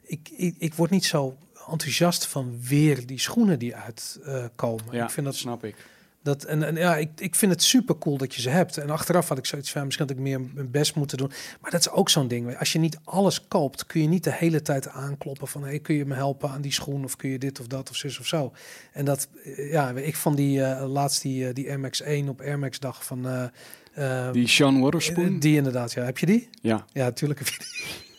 ik, 0.07 0.29
ik, 0.37 0.55
ik 0.59 0.75
word 0.75 0.91
niet 0.91 1.05
zo 1.05 1.37
enthousiast 1.71 2.27
van 2.27 2.61
weer 2.61 3.07
die 3.07 3.19
schoenen 3.19 3.59
die 3.59 3.77
uitkomen. 3.77 4.85
Ja, 4.91 5.05
ik 5.05 5.11
vind 5.11 5.27
dat 5.27 5.37
snap 5.37 5.65
ik. 5.65 5.77
Dat, 6.25 6.45
en, 6.45 6.63
en 6.63 6.77
ja, 6.77 6.97
ik, 6.97 7.11
ik 7.17 7.35
vind 7.35 7.53
het 7.53 7.63
super 7.63 7.99
cool 7.99 8.17
dat 8.17 8.35
je 8.35 8.41
ze 8.41 8.49
hebt. 8.49 8.77
En 8.77 8.91
achteraf 8.91 9.29
had 9.29 9.39
ik 9.39 9.47
zoiets 9.47 9.71
van, 9.71 9.85
misschien 9.85 10.07
had 10.07 10.17
ik 10.17 10.23
meer 10.23 10.41
mijn 10.41 10.71
best 10.71 10.95
moeten 10.95 11.19
doen. 11.19 11.31
Maar 11.61 11.71
dat 11.71 11.81
is 11.81 11.91
ook 11.91 12.11
zo'n 12.11 12.29
ding. 12.29 12.59
Als 12.59 12.73
je 12.73 12.79
niet 12.79 12.99
alles 13.05 13.49
koopt, 13.49 13.87
kun 13.87 14.03
je 14.03 14.09
niet 14.09 14.25
de 14.25 14.33
hele 14.33 14.63
tijd 14.63 14.89
aankloppen 14.89 15.49
van... 15.49 15.65
hey, 15.65 15.79
kun 15.79 15.95
je 15.95 16.05
me 16.05 16.15
helpen 16.15 16.51
aan 16.51 16.61
die 16.61 16.73
schoen? 16.73 17.05
Of 17.05 17.17
kun 17.17 17.31
je 17.31 17.39
dit 17.39 17.61
of 17.61 17.67
dat 17.67 17.91
of 17.91 17.97
zus 17.97 18.19
of 18.19 18.27
zo? 18.27 18.53
En 18.93 19.05
dat, 19.05 19.29
eh, 19.45 19.71
ja, 19.71 19.91
ik 19.91 20.17
van 20.17 20.35
die 20.35 20.59
uh, 20.59 20.85
laatst 20.89 21.23
die, 21.23 21.49
uh, 21.49 21.55
die 21.55 21.69
Air 21.69 21.81
Max 21.81 22.01
1 22.01 22.29
op 22.29 22.41
Air 22.41 22.59
Max 22.59 22.79
dag 22.79 23.05
van... 23.05 23.51
Uh, 23.97 24.33
die 24.33 24.49
Sean 24.49 24.81
Waterspoon? 24.81 25.39
Die 25.39 25.57
inderdaad, 25.57 25.93
ja. 25.93 26.05
Heb 26.05 26.19
je 26.19 26.27
die? 26.27 26.49
Ja. 26.61 26.85
Ja, 26.93 27.05
natuurlijk 27.05 27.41
heb 27.41 27.49
je 27.49 27.59
die. 27.59 28.14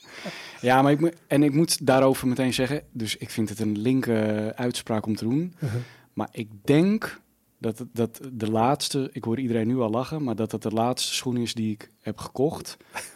Ja, 0.65 0.81
maar 0.81 0.91
ik, 0.91 1.13
en 1.27 1.43
ik 1.43 1.53
moet 1.53 1.85
daarover 1.85 2.27
meteen 2.27 2.53
zeggen... 2.53 2.81
dus 2.91 3.17
ik 3.17 3.29
vind 3.29 3.49
het 3.49 3.59
een 3.59 3.77
linker 3.77 4.53
uitspraak 4.55 5.05
om 5.05 5.15
te 5.15 5.23
doen. 5.23 5.53
-huh. 5.59 5.69
Maar 6.13 6.29
ik 6.31 6.49
denk 6.63 7.19
dat, 7.59 7.85
dat 7.93 8.19
de 8.33 8.51
laatste, 8.51 9.09
ik 9.11 9.23
hoor 9.23 9.39
iedereen 9.39 9.67
nu 9.67 9.79
al 9.79 9.89
lachen, 9.89 10.23
maar 10.23 10.35
dat 10.35 10.51
dat 10.51 10.63
de 10.63 10.71
laatste 10.71 11.13
schoen 11.13 11.37
is 11.37 11.53
die 11.53 11.71
ik 11.71 11.91
heb 12.01 12.17
gekocht. 12.17 12.77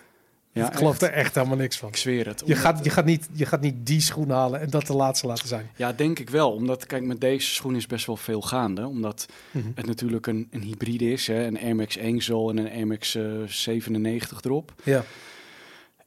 Ja, 0.52 0.68
ik 0.68 0.78
geloof 0.78 1.02
er 1.02 1.12
echt 1.12 1.36
helemaal 1.36 1.58
niks 1.58 1.78
van. 1.78 1.90
Ik 1.90 1.96
zweer 1.96 2.28
het. 2.28 2.44
Je 2.46 2.56
gaat, 2.56 2.84
je, 2.84 2.90
gaat 2.90 3.06
niet, 3.06 3.30
je 3.34 3.46
gaat 3.46 3.62
niet 3.62 3.86
die 3.86 4.02
schoen 4.02 4.30
halen 4.30 4.60
en 4.60 4.70
dat 4.70 4.88
de 4.88 4.94
laatste 4.94 5.28
laten 5.28 5.48
zijn. 5.48 5.70
Ja, 5.76 5.94
denk 5.94 6.20
ik 6.20 6.30
wel. 6.30 6.52
Omdat, 6.52 6.86
kijk, 6.86 7.04
met 7.04 7.22
deze 7.22 7.54
schoen 7.54 7.76
is 7.76 7.88
best 7.88 8.06
wel 8.06 8.18
veel 8.18 8.42
gaande. 8.42 8.88
Omdat 8.88 9.26
mm 9.52 9.62
-hmm. 9.62 9.72
het 9.76 9.86
natuurlijk 9.86 10.28
een, 10.28 10.48
een 10.52 10.62
hybride 10.62 11.12
is. 11.12 11.28
Hè? 11.28 11.46
Een 11.46 11.60
Air 11.60 11.76
Max 11.76 11.98
1 11.98 12.22
zool 12.22 12.50
en 12.50 12.58
een 12.58 12.72
Air 12.72 12.88
Max 12.88 13.16
uh, 13.16 13.48
97 13.48 14.42
erop. 14.42 14.74
Ja. 14.84 15.04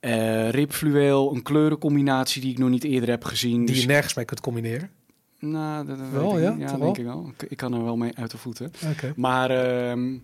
Uh, 0.04 0.48
ribfluweel, 0.48 1.34
een 1.34 1.42
kleurencombinatie 1.42 2.40
die 2.40 2.50
ik 2.50 2.58
nog 2.58 2.68
niet 2.68 2.84
eerder 2.84 3.08
heb 3.08 3.24
gezien. 3.24 3.64
Die 3.64 3.80
je 3.80 3.86
nergens 3.86 4.14
mee 4.14 4.24
kunt 4.24 4.40
combineren. 4.40 4.90
Nou, 5.38 5.86
dat, 5.86 5.98
dat 5.98 6.08
wel, 6.08 6.38
ja, 6.38 6.54
denk 6.54 6.78
wel? 6.78 6.96
ik 6.96 7.04
wel. 7.04 7.32
Ik, 7.38 7.50
ik, 7.50 7.56
kan 7.56 7.74
er 7.74 7.84
wel 7.84 7.96
mee 7.96 8.16
uit 8.16 8.30
de 8.30 8.38
voeten. 8.38 8.72
Okay. 8.90 9.12
Maar 9.16 9.50
uh, 9.96 10.18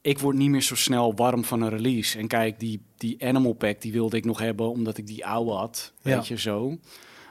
ik 0.00 0.18
word 0.18 0.36
niet 0.36 0.50
meer 0.50 0.62
zo 0.62 0.74
snel 0.74 1.14
warm 1.14 1.44
van 1.44 1.62
een 1.62 1.68
release. 1.68 2.18
En 2.18 2.26
kijk, 2.26 2.60
die, 2.60 2.82
die 2.96 3.24
Animal 3.24 3.52
Pack 3.52 3.80
die 3.80 3.92
wilde 3.92 4.16
ik 4.16 4.24
nog 4.24 4.38
hebben 4.38 4.70
omdat 4.70 4.98
ik 4.98 5.06
die 5.06 5.26
oude 5.26 5.50
had. 5.50 5.92
Ja. 6.02 6.16
Weet 6.16 6.26
je 6.26 6.38
zo. 6.38 6.78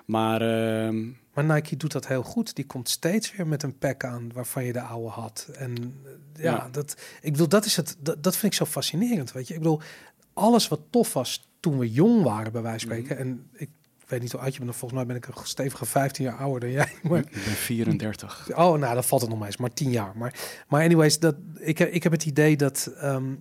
Maar, 0.06 0.42
uh, 0.42 1.06
maar 1.34 1.44
Nike 1.44 1.78
doet 1.78 1.92
dat 1.92 2.08
heel 2.08 2.24
goed. 2.24 2.56
Die 2.56 2.66
komt 2.66 2.90
steeds 2.90 3.36
weer 3.36 3.48
met 3.48 3.64
een 3.64 3.78
pack 3.78 4.04
aan 4.04 4.32
waarvan 4.34 4.64
je 4.64 4.74
de 4.74 4.82
oude 4.82 5.10
had. 5.10 5.50
En 5.54 6.02
ja, 6.36 6.44
Ja. 6.44 6.70
dat, 6.72 6.98
ik 7.22 7.32
bedoel, 7.32 7.50
dat 7.50 7.66
is 7.66 7.76
het. 7.76 7.98
Dat, 8.00 8.24
dat 8.24 8.38
vind 8.38 8.52
ik 8.52 8.58
zo 8.58 8.66
fascinerend. 8.66 9.32
Weet 9.32 9.48
je, 9.48 9.54
ik 9.54 9.60
bedoel, 9.60 9.82
alles 10.34 10.68
wat 10.68 10.82
tof 10.90 11.14
was 11.14 11.48
toen 11.70 11.80
we 11.80 11.92
jong 11.92 12.24
waren, 12.24 12.52
bij 12.52 12.62
wijze 12.62 12.88
van 12.88 12.96
spreken. 12.96 13.18
En 13.18 13.50
ik 13.54 13.70
weet 14.08 14.22
niet 14.22 14.32
hoe 14.32 14.42
oud 14.42 14.54
je 14.54 14.60
bent. 14.60 14.76
Volgens 14.76 14.94
mij 15.00 15.06
ben 15.06 15.16
ik 15.16 15.28
een 15.28 15.34
stevige 15.44 15.86
15 15.86 16.26
jaar 16.26 16.36
ouder 16.38 16.60
dan 16.60 16.72
jij. 16.72 16.92
Maar, 17.04 17.20
ik 17.20 17.32
ben 17.32 17.42
34. 17.42 18.50
Oh, 18.56 18.78
nou, 18.78 18.96
dat 18.96 19.06
valt 19.06 19.22
het 19.22 19.30
nog 19.30 19.40
maar 19.40 19.48
eens. 19.48 19.58
Maar 19.58 19.74
10 19.74 19.90
jaar. 19.90 20.12
Maar, 20.16 20.34
maar 20.68 20.84
anyways, 20.84 21.20
dat, 21.20 21.36
ik, 21.60 21.78
heb- 21.78 21.92
ik 21.92 22.04
heb 22.04 22.12
het 22.12 22.26
idee 22.26 22.56
dat 22.58 22.94
ehm, 22.98 23.34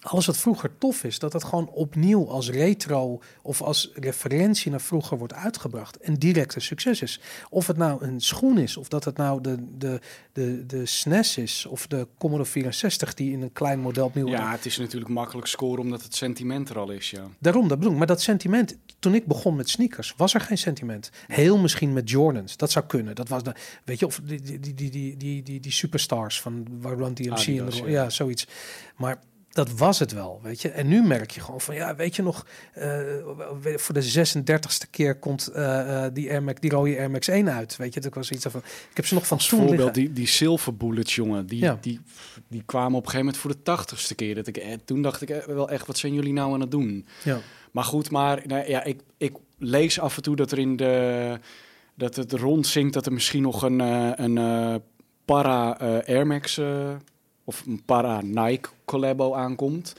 alles 0.00 0.26
wat 0.26 0.36
vroeger 0.36 0.78
tof 0.78 1.04
is, 1.04 1.18
dat 1.18 1.32
dat 1.32 1.44
gewoon 1.44 1.68
opnieuw 1.68 2.28
als 2.28 2.50
retro 2.50 3.20
of 3.42 3.62
als 3.62 3.90
referentie 3.94 4.70
naar 4.70 4.80
vroeger 4.80 5.18
wordt 5.18 5.32
uitgebracht 5.32 5.96
en 5.96 6.14
direct 6.14 6.54
een 6.54 6.60
succes 6.60 7.02
is. 7.02 7.20
Of 7.50 7.66
het 7.66 7.76
nou 7.76 8.04
een 8.04 8.20
schoen 8.20 8.58
is, 8.58 8.76
of 8.76 8.88
dat 8.88 9.04
het 9.04 9.16
nou 9.16 9.40
de, 9.40 9.56
de, 9.78 10.00
de, 10.32 10.66
de 10.66 10.86
SNES 10.86 11.36
is, 11.36 11.66
of 11.66 11.86
de 11.86 12.06
Commodore 12.18 12.48
64 12.48 13.14
die 13.14 13.32
in 13.32 13.42
een 13.42 13.52
klein 13.52 13.80
model 13.80 14.04
opnieuw 14.04 14.28
Ja, 14.28 14.50
het 14.50 14.66
is 14.66 14.78
natuurlijk 14.78 15.10
makkelijk 15.10 15.46
scoren 15.46 15.82
omdat 15.82 16.02
het 16.02 16.14
sentiment 16.14 16.68
er 16.68 16.78
al 16.78 16.90
is, 16.90 17.10
ja. 17.10 17.28
Daarom, 17.38 17.68
dat 17.68 17.78
bedoel 17.78 17.92
ik. 17.92 17.98
Maar 17.98 18.06
dat 18.06 18.22
sentiment, 18.22 18.76
toen 18.98 19.14
ik 19.14 19.26
begon 19.26 19.56
met 19.56 19.68
sneakers, 19.68 20.14
was 20.16 20.34
er 20.34 20.40
geen 20.40 20.58
sentiment. 20.58 21.10
Heel 21.26 21.58
misschien 21.58 21.92
met 21.92 22.10
Jordans, 22.10 22.56
dat 22.56 22.70
zou 22.70 22.86
kunnen. 22.86 23.14
Dat 23.14 23.28
was 23.28 23.42
de, 23.42 23.54
weet 23.84 23.98
je, 23.98 24.06
of 24.06 24.20
die, 24.24 24.40
die, 24.40 24.60
die, 24.60 24.74
die, 24.74 25.16
die, 25.16 25.42
die, 25.42 25.60
die, 25.60 25.72
superstars 25.72 26.40
van 26.40 26.66
waar 26.80 26.96
Run 26.96 27.14
DMC 27.14 27.46
en 27.46 27.90
ja, 27.90 28.10
zoiets. 28.10 28.46
Maar 28.96 29.18
dat 29.58 29.78
was 29.78 29.98
het 29.98 30.12
wel, 30.12 30.40
weet 30.42 30.62
je. 30.62 30.68
En 30.68 30.88
nu 30.88 31.02
merk 31.02 31.30
je 31.30 31.40
gewoon 31.40 31.60
van, 31.60 31.74
ja, 31.74 31.96
weet 31.96 32.16
je 32.16 32.22
nog, 32.22 32.46
eh, 32.72 33.00
voor 33.76 33.94
de 33.94 34.02
36e 34.02 34.90
keer 34.90 35.18
komt 35.18 35.46
eh, 35.46 36.04
eh, 36.04 36.14
die, 36.14 36.30
Air 36.30 36.42
Max, 36.42 36.60
die 36.60 36.70
rode 36.70 36.98
Air 36.98 37.10
Max 37.10 37.28
1 37.28 37.50
uit, 37.50 37.76
weet 37.76 37.94
je. 37.94 38.00
Dat 38.00 38.14
was 38.14 38.30
iets 38.30 38.46
van, 38.48 38.60
ik 38.90 38.96
heb 38.96 39.06
ze 39.06 39.14
nog 39.14 39.26
van 39.26 39.38
toen 39.38 39.48
voorbeeld, 39.48 39.76
liggen. 39.76 39.92
die, 39.92 40.12
die 40.12 40.26
silver 40.26 40.76
bullets, 40.76 41.14
jongen, 41.14 41.46
die, 41.46 41.60
Ja. 41.60 41.78
die, 41.80 42.00
die 42.48 42.62
kwamen 42.66 42.98
op 42.98 43.04
een 43.04 43.10
gegeven 43.10 43.24
moment 43.24 43.36
voor 43.36 43.50
de 43.50 43.62
tachtigste 43.62 44.14
keer. 44.14 44.34
Dat 44.34 44.46
ik, 44.46 44.56
eh, 44.56 44.72
toen 44.84 45.02
dacht 45.02 45.22
ik 45.22 45.30
eh, 45.30 45.46
wel 45.46 45.70
echt, 45.70 45.86
wat 45.86 45.98
zijn 45.98 46.14
jullie 46.14 46.32
nou 46.32 46.52
aan 46.52 46.60
het 46.60 46.70
doen? 46.70 47.06
Ja. 47.24 47.38
Maar 47.72 47.84
goed, 47.84 48.10
maar 48.10 48.42
nou, 48.46 48.68
ja, 48.68 48.84
ik, 48.84 49.00
ik 49.16 49.36
lees 49.58 50.00
af 50.00 50.16
en 50.16 50.22
toe 50.22 50.36
dat 50.36 50.52
er 50.52 50.58
in 50.58 50.76
de 50.76 51.38
dat 51.94 52.16
het 52.16 52.32
rondzinkt 52.32 52.94
dat 52.94 53.06
er 53.06 53.12
misschien 53.12 53.42
nog 53.42 53.62
een, 53.62 53.80
een 54.22 54.38
para 55.24 55.76
Air 56.06 56.26
Max 56.26 56.58
eh, 56.58 56.94
of 57.48 57.62
een 57.66 57.82
para 57.84 58.20
Nike 58.20 58.68
collabo 58.84 59.34
aankomt. 59.34 59.92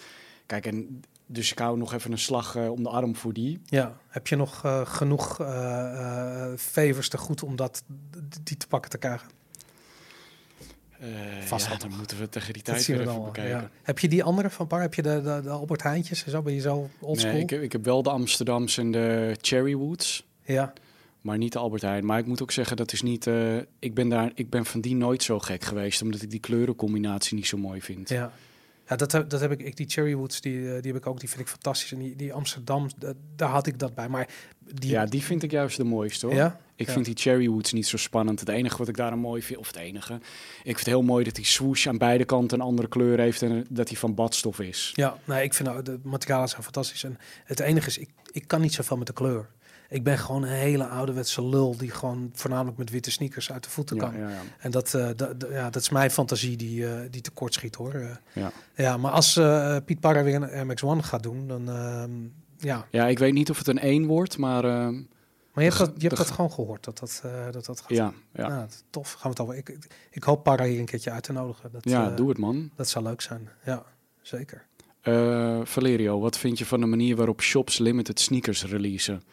Kijk, 0.45 0.66
en 0.66 1.02
dus 1.26 1.52
ik 1.52 1.60
hou 1.60 1.78
nog 1.78 1.93
even 1.93 2.12
een 2.12 2.18
slag 2.18 2.56
eh, 2.56 2.72
om 2.72 2.84
de 2.84 2.89
arm 2.89 3.16
voor 3.16 3.34
die. 3.34 3.62
Ja, 3.66 3.97
heb 4.08 4.28
je 4.28 4.36
nog 4.36 4.66
eh, 4.66 4.86
genoeg 4.86 5.39
eh 5.39 6.54
favors 6.56 7.10
te 7.10 7.18
goed 7.18 7.43
om 7.43 7.56
dat, 7.56 7.84
die 8.43 8.58
te 8.58 8.68
pakken 8.68 8.91
te 8.91 8.97
krijgen? 8.97 9.28
Vast 11.45 11.68
ja, 11.68 11.78
dan 11.78 11.91
moeten 11.97 12.18
we 12.18 12.30
tegen 12.30 12.54
die 12.54 12.62
tijd 12.62 12.86
weer 12.86 12.97
we 12.97 13.04
even 13.04 13.24
bekijken. 13.24 13.58
ja. 13.58 13.70
Heb 13.84 14.00
je 14.00 14.08
die 14.08 14.24
andere 14.24 14.50
van 14.50 14.68
Par? 14.68 14.82
Heb 14.82 14.93
je 14.93 15.02
de, 15.02 15.22
de, 15.22 15.39
de 15.43 15.50
Albert 15.50 15.84
Heijntjes 15.84 16.24
en 16.24 16.32
zo? 16.32 16.41
Ben 16.41 16.54
je 16.54 16.60
zo 16.60 16.89
oldschool? 17.00 17.32
Nee, 17.32 17.41
ik, 17.41 17.50
heb, 17.50 17.62
ik 17.62 17.72
heb 17.72 17.86
wel 17.86 18.04
de 18.04 18.10
Amsterdamse 18.10 18.82
en 18.82 18.91
de 18.91 19.36
Cherrywoods. 19.41 20.26
Ja, 20.43 20.74
Maar 21.22 21.38
niet 21.38 21.53
de 21.53 21.59
Albert 21.59 21.82
Heijn. 21.82 22.05
Maar 22.05 22.20
ik 22.20 22.26
moet 22.26 22.41
ook 22.41 22.51
zeggen, 22.51 22.78
dat 22.78 22.91
is 22.93 23.01
niet. 23.01 23.28
eh, 23.28 23.57
ik, 23.80 23.93
ben 23.93 24.09
daar, 24.09 24.32
ik 24.36 24.49
ben 24.49 24.65
van 24.65 24.82
die 24.82 24.95
nooit 24.95 25.24
zo 25.24 25.39
gek 25.39 25.63
geweest. 25.63 26.01
Omdat 26.01 26.22
ik 26.22 26.30
die 26.30 26.39
kleurencombinatie 26.39 27.36
niet 27.36 27.47
zo 27.47 27.57
mooi 27.57 27.82
vind. 27.82 28.09
ja. 28.09 28.32
Ja, 28.88 28.95
dat, 28.95 29.11
heb- 29.11 29.30
dat 29.30 29.39
heb 29.39 29.51
ik, 29.51 29.59
ik 29.61 29.76
die 29.78 29.89
Cherrywoods, 29.89 30.41
die, 30.41 30.57
eh, 30.57 30.82
die 30.82 30.91
heb 30.91 30.95
ik 31.01 31.07
ook, 31.07 31.20
die 31.20 31.30
vind 31.30 31.41
ik 31.41 31.47
fantastisch. 31.47 31.91
En 31.91 31.99
die, 31.99 32.15
die 32.15 32.34
Amsterdam, 32.34 32.88
da- 32.97 33.13
daar 33.36 33.49
had 33.49 33.67
ik 33.67 33.80
dat 33.80 33.95
bij. 33.95 34.09
Maar 34.09 34.28
die, 34.74 34.89
Ja, 34.89 35.05
die 35.05 35.22
vind 35.24 35.43
ik 35.43 35.51
juist 35.51 35.78
de 35.78 35.84
mooiste 35.84 36.26
hoor. 36.26 36.36
ja? 36.36 36.59
Ik 36.76 36.88
Ja. 36.88 36.93
vind 36.93 37.05
die 37.05 37.15
Cherrywoods 37.17 37.74
niet 37.74 37.88
zo 37.88 37.97
spannend. 37.97 38.39
Het 38.39 38.49
enige 38.49 38.78
wat 38.78 38.88
ik 38.88 38.95
daar 38.97 39.17
mooi 39.17 39.41
vind, 39.41 39.59
of 39.59 39.67
het 39.67 39.76
enige. 39.76 40.13
Ik 40.13 40.22
vind 40.63 40.78
het 40.78 40.86
heel 40.86 41.01
mooi 41.01 41.24
dat 41.24 41.36
die 41.36 41.45
swoosh 41.45 41.88
aan 41.88 41.97
beide 41.97 42.26
kanten 42.26 42.59
een 42.59 42.65
andere 42.65 42.88
kleur 42.88 43.20
heeft. 43.20 43.41
En 43.41 43.65
dat 43.70 43.88
die 43.88 43.97
van 43.97 44.13
badstof 44.15 44.59
is. 44.59 44.91
Ja, 44.95 45.17
nee, 45.26 45.43
ik 45.43 45.53
vind 45.53 45.70
nou, 45.70 45.82
de 45.84 45.99
materialen 46.03 46.49
zijn 46.49 46.63
fantastisch. 46.63 47.03
En 47.03 47.17
het 47.43 47.59
enige 47.59 47.88
is, 47.88 47.97
ik, 47.97 48.09
ik 48.32 48.47
kan 48.47 48.61
niet 48.61 48.74
zoveel 48.74 48.97
met 48.97 49.07
de 49.07 49.13
kleur. 49.13 49.49
Ik 49.90 50.04
ben 50.04 50.18
gewoon 50.18 50.44
een 50.44 50.50
hele 50.50 50.88
ouderwetse 50.88 51.46
lul 51.46 51.78
die 51.78 51.92
gewoon 51.92 52.30
voornamelijk 52.34 52.78
met 52.78 52.90
witte 52.90 53.12
sneakers 53.12 53.52
uit 53.52 53.64
de 53.64 53.70
voeten 53.70 53.98
kan. 53.98 54.18
ja, 54.18 54.30
ja. 54.30 54.42
En 54.60 54.72
dat, 54.72 54.94
eh, 54.94 55.10
ja, 55.52 55.70
dat 55.70 55.82
is 55.82 55.90
mijn 55.90 56.12
fantasie 56.12 56.58
die, 56.58 56.88
eh, 56.88 57.00
die 57.10 57.22
tekort 57.22 57.54
schiet 57.54 57.76
hoor. 57.76 57.94
Eh, 57.94 58.16
Ja. 58.34 58.52
ja, 58.76 58.98
maar 58.98 59.12
als 59.12 59.34
Piet 59.86 60.00
Parra 60.00 60.24
weer 60.24 60.36
een 60.36 60.50
Air 60.50 60.66
Max 60.66 60.84
One 60.84 61.04
gaat 61.04 61.24
doen, 61.24 61.48
dan 61.48 61.70
ehm, 61.70 62.12
ja. 62.58 62.88
ja, 62.92 63.08
ik 63.08 63.20
weet 63.20 63.34
niet 63.34 63.50
of 63.50 63.58
het 63.58 63.68
een 63.68 63.80
1 63.84 64.06
wordt, 64.06 64.38
maar 64.38 64.64
ehm, 64.64 64.94
Maar 65.54 65.64
je 65.64 65.70
hebt, 65.70 65.78
dat, 65.78 65.92
je 66.02 66.08
hebt 66.08 66.18
dat 66.18 66.32
gewoon 66.32 66.52
gehoord, 66.52 66.84
dat 66.84 67.00
dat, 67.00 67.22
dat, 67.52 67.66
dat 67.66 67.80
gaat. 67.82 67.90
ja, 67.90 68.14
ja. 68.34 68.48
Nou, 68.48 68.68
tof. 68.90 69.12
Gaan 69.12 69.22
we 69.22 69.30
het 69.30 69.40
over. 69.40 69.56
Ik, 69.56 69.78
ik, 70.12 70.24
hoop 70.24 70.44
Parra 70.44 70.66
hier 70.66 70.80
een 70.80 70.86
keertje 70.86 71.12
uit 71.12 71.24
te 71.24 71.32
nodigen. 71.32 71.72
Dat, 71.72 71.84
ja, 71.84 72.10
doe 72.10 72.30
het 72.30 72.38
man. 72.38 72.72
Dat 72.76 72.90
zou 72.90 73.06
leuk 73.06 73.22
zijn. 73.22 73.50
Ja, 73.66 73.84
zeker. 74.22 74.66
Valerio, 75.64 76.20
wat 76.20 76.38
vind 76.38 76.58
je 76.58 76.66
van 76.66 76.80
de 76.80 76.86
manier 76.86 77.16
waarop 77.16 77.42
shops 77.42 77.78
limited 77.78 78.20
sneakers 78.20 78.66
releasen? 78.66 79.24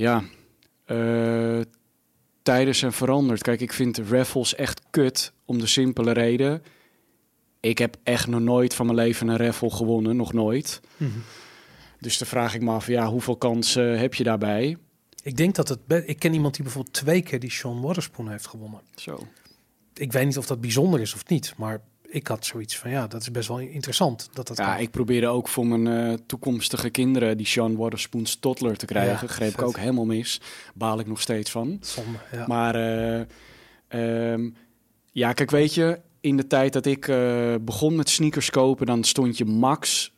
Ja, 0.00 0.22
eh, 0.84 1.60
tijden 2.42 2.74
zijn 2.74 2.92
veranderd. 2.92 3.42
Kijk, 3.42 3.60
ik 3.60 3.72
vind 3.72 3.98
raffles 3.98 4.54
echt 4.54 4.82
kut 4.90 5.32
om 5.44 5.58
de 5.58 5.66
simpele 5.66 6.12
reden. 6.12 6.62
Ik 7.60 7.78
heb 7.78 7.96
echt 8.02 8.26
nog 8.26 8.40
nooit 8.40 8.74
van 8.74 8.86
mijn 8.86 8.98
leven 8.98 9.28
een 9.28 9.36
raffle 9.36 9.70
gewonnen, 9.70 10.16
nog 10.16 10.32
nooit. 10.32 10.80
Dus 11.98 12.18
dan 12.18 12.28
vraag 12.28 12.54
ik 12.54 12.62
me 12.62 12.70
af, 12.70 12.86
ja, 12.86 13.06
hoeveel 13.06 13.36
kansen 13.36 13.98
heb 13.98 14.14
je 14.14 14.24
daarbij? 14.24 14.76
Ik 15.22 15.36
denk 15.36 15.54
dat 15.54 15.68
het. 15.68 15.78
Ik 16.06 16.18
ken 16.18 16.34
iemand 16.34 16.54
die 16.54 16.62
bijvoorbeeld 16.62 16.94
twee 16.94 17.22
keer 17.22 17.40
die 17.40 17.50
Sean 17.50 17.80
Waterspoon 17.80 18.30
heeft 18.30 18.46
gewonnen. 18.46 18.80
Zo. 18.94 19.26
Ik 19.94 20.12
weet 20.12 20.26
niet 20.26 20.38
of 20.38 20.46
dat 20.46 20.60
bijzonder 20.60 21.00
is 21.00 21.14
of 21.14 21.28
niet, 21.28 21.54
maar 21.56 21.80
ik 22.12 22.26
had 22.26 22.44
zoiets 22.46 22.78
van 22.78 22.90
ja, 22.90 23.06
dat 23.06 23.20
is 23.20 23.30
best 23.30 23.48
wel 23.48 23.58
interessant 23.58 24.28
dat 24.32 24.46
dat 24.48 24.56
Ja, 24.56 24.72
kan. 24.72 24.82
ik 24.82 24.90
probeerde 24.90 25.26
ook 25.26 25.48
voor 25.48 25.66
mijn 25.66 26.10
eh, 26.10 26.18
toekomstige 26.26 26.90
kinderen 26.90 27.36
die 27.36 27.46
Sean 27.46 27.76
Waterspoon's 27.76 28.36
toddler 28.38 28.76
te 28.76 28.86
krijgen. 28.86 29.26
Ja, 29.26 29.32
Greep 29.32 29.52
ik 29.52 29.62
ook 29.62 29.76
helemaal 29.78 30.04
mis. 30.04 30.40
Baal 30.74 30.98
ik 30.98 31.06
nog 31.06 31.20
steeds 31.20 31.50
van. 31.50 31.78
Zonde. 31.80 32.18
Ja. 32.32 32.46
Maar 32.46 32.74
eh, 32.74 33.20
ehm, 33.88 34.50
ja, 35.12 35.32
kijk, 35.32 35.50
weet 35.50 35.74
je, 35.74 36.00
in 36.20 36.36
de 36.36 36.46
tijd 36.46 36.72
dat 36.72 36.86
ik 36.86 37.08
eh, 37.08 37.54
begon 37.60 37.96
met 37.96 38.08
sneakers 38.08 38.50
kopen, 38.50 38.86
dan 38.86 39.04
stond 39.04 39.38
je 39.38 39.44
max, 39.44 40.12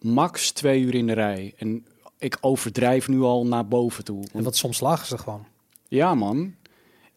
max 0.00 0.50
twee 0.50 0.80
uur 0.80 0.94
in 0.94 1.06
de 1.06 1.12
rij. 1.12 1.54
En 1.56 1.86
ik 2.18 2.38
overdrijf 2.40 3.08
nu 3.08 3.20
al 3.20 3.46
naar 3.46 3.68
boven 3.68 4.04
toe. 4.04 4.24
en 4.32 4.42
wat 4.42 4.56
soms 4.56 4.80
lagen 4.80 5.06
ze 5.06 5.18
gewoon. 5.18 5.46
Ja, 5.88 6.14
man. 6.14 6.54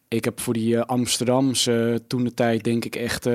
Ik 0.08 0.24
heb 0.24 0.40
voor 0.40 0.54
die 0.54 0.80
Amsterdamse 0.80 2.02
toen 2.06 2.24
de 2.24 2.34
tijd 2.34 2.64
denk 2.64 2.84
ik 2.84 2.96
echt 2.96 3.26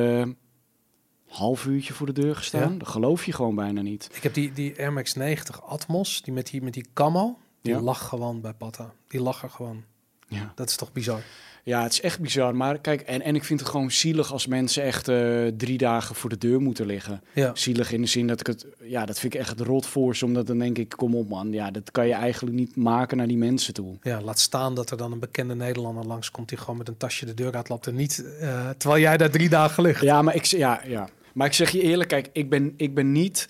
half 1.34 1.66
uurtje 1.66 1.94
voor 1.94 2.06
de 2.06 2.22
deur 2.22 2.36
gestaan. 2.36 2.72
Ja. 2.72 2.78
Dat 2.78 2.88
geloof 2.88 3.26
je 3.26 3.32
gewoon 3.34 3.56
bijna 3.56 3.82
niet. 3.82 4.10
Ik 4.14 4.24
heb 4.24 4.34
die, 4.34 4.54
die 4.54 4.78
Air 4.80 4.94
Max 4.94 5.14
90 5.14 5.64
Atmos, 5.66 6.22
die 6.22 6.34
met 6.34 6.48
die, 6.48 6.62
met 6.62 6.74
die 6.74 6.86
camo. 6.94 7.38
Die 7.62 7.74
Ja. 7.74 7.82
lag 7.82 8.08
gewoon 8.08 8.42
bij 8.42 8.54
Patta. 8.54 8.94
Die 9.08 9.22
lag 9.22 9.44
er 9.44 9.50
gewoon. 9.50 9.84
Ja. 10.28 10.52
Dat 10.56 10.70
is 10.70 10.76
toch 10.76 10.92
bizar? 10.92 11.22
Ja, 11.66 11.84
het 11.84 11.92
is 11.92 12.02
echt 12.02 12.20
bizar. 12.20 12.56
Maar 12.56 12.80
kijk, 12.80 13.02
en, 13.02 13.22
en 13.22 13.36
ik 13.36 13.44
vind 13.44 13.60
het 13.60 13.70
gewoon 13.70 13.92
zielig 13.92 14.32
als 14.32 14.48
mensen 14.48 14.84
echt 14.84 15.08
eh, 15.08 15.46
drie 15.58 15.78
dagen 15.78 16.16
voor 16.16 16.30
de 16.30 16.38
deur 16.38 16.62
moeten 16.62 16.86
liggen. 16.86 17.22
Ja. 17.34 17.52
Zielig 17.56 17.92
in 17.92 18.02
de 18.02 18.08
zin 18.08 18.28
dat 18.28 18.40
ik 18.40 18.48
het, 18.48 18.66
ja, 18.82 19.06
dat 19.06 19.20
vind 19.20 19.34
ik 19.34 19.40
echt 19.40 19.60
rot 19.60 19.86
voor 19.86 20.16
ze. 20.16 20.26
Omdat 20.26 20.48
dan 20.48 20.58
denk 20.58 20.78
ik, 20.78 20.90
kom 20.90 21.16
op 21.16 21.30
man, 21.30 21.52
ja, 21.52 21.72
dat 21.72 21.92
kan 21.92 22.08
je 22.08 22.14
eigenlijk 22.14 22.56
niet 22.56 22.76
maken 22.76 23.18
naar 23.18 23.28
die 23.28 23.38
mensen 23.38 23.74
toe. 23.74 23.96
Ja, 24.02 24.22
laat 24.22 24.40
staan 24.40 24.76
dat 24.76 24.92
er 24.92 24.98
dan 24.98 25.12
een 25.12 25.20
bekende 25.20 25.56
Nederlander 25.56 26.06
langskomt 26.06 26.50
die 26.50 26.58
gewoon 26.58 26.78
met 26.78 26.88
een 26.88 26.98
tasje 26.98 27.26
de 27.26 27.34
deur 27.34 27.54
uitlapt 27.56 27.88
en 27.88 27.96
niet 27.96 28.26
eh, 28.40 28.70
terwijl 28.78 29.02
jij 29.02 29.18
daar 29.18 29.30
drie 29.32 29.50
dagen 29.50 29.84
ligt. 29.84 30.02
Ja, 30.02 30.22
maar 30.22 30.36
ik, 30.36 30.46
ja, 30.46 30.82
ja. 30.86 31.10
Maar 31.34 31.48
ik 31.48 31.54
zeg 31.54 31.70
je 31.70 31.82
eerlijk, 31.82 32.10
kijk, 32.10 32.30
ik 32.34 32.50
ben, 32.50 32.74
ik 32.78 32.94
ben 32.94 33.12
niet, 33.12 33.48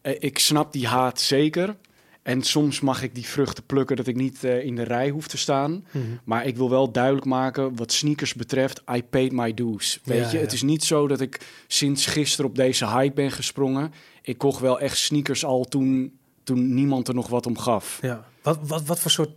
eh, 0.00 0.14
ik 0.18 0.38
snap 0.38 0.72
die 0.72 0.86
haat 0.86 1.20
zeker. 1.20 1.76
En 2.22 2.42
soms 2.42 2.80
mag 2.80 3.02
ik 3.02 3.14
die 3.14 3.26
vruchten 3.26 3.64
plukken 3.64 3.96
dat 3.96 4.06
ik 4.06 4.16
niet 4.16 4.44
eh, 4.44 4.64
in 4.64 4.76
de 4.76 4.82
rij 4.82 5.08
hoef 5.10 5.28
te 5.28 5.38
staan. 5.38 5.84
Mhm. 5.90 6.04
Maar 6.24 6.46
ik 6.46 6.56
wil 6.56 6.70
wel 6.70 6.92
duidelijk 6.92 7.26
maken, 7.26 7.76
wat 7.76 7.92
sneakers 7.92 8.34
betreft, 8.34 8.82
I 8.94 9.02
paid 9.02 9.32
my 9.32 9.54
dues. 9.54 10.00
Weet 10.04 10.18
Ja, 10.18 10.30
je, 10.30 10.36
ja. 10.36 10.42
het 10.42 10.52
is 10.52 10.62
niet 10.62 10.84
zo 10.84 11.08
dat 11.08 11.20
ik 11.20 11.40
sinds 11.66 12.06
gisteren 12.06 12.50
op 12.50 12.56
deze 12.56 12.86
hype 12.88 13.14
ben 13.14 13.30
gesprongen. 13.30 13.92
Ik 14.22 14.38
kocht 14.38 14.60
wel 14.60 14.80
echt 14.80 14.96
sneakers 14.98 15.44
al 15.44 15.64
toen, 15.64 16.18
toen 16.44 16.74
niemand 16.74 17.08
er 17.08 17.14
nog 17.14 17.28
wat 17.28 17.46
om 17.46 17.58
gaf. 17.58 17.98
Ja. 18.02 18.26
Wat, 18.42 18.58
wat, 18.62 18.84
wat 18.84 19.00
voor 19.00 19.10
soort 19.10 19.30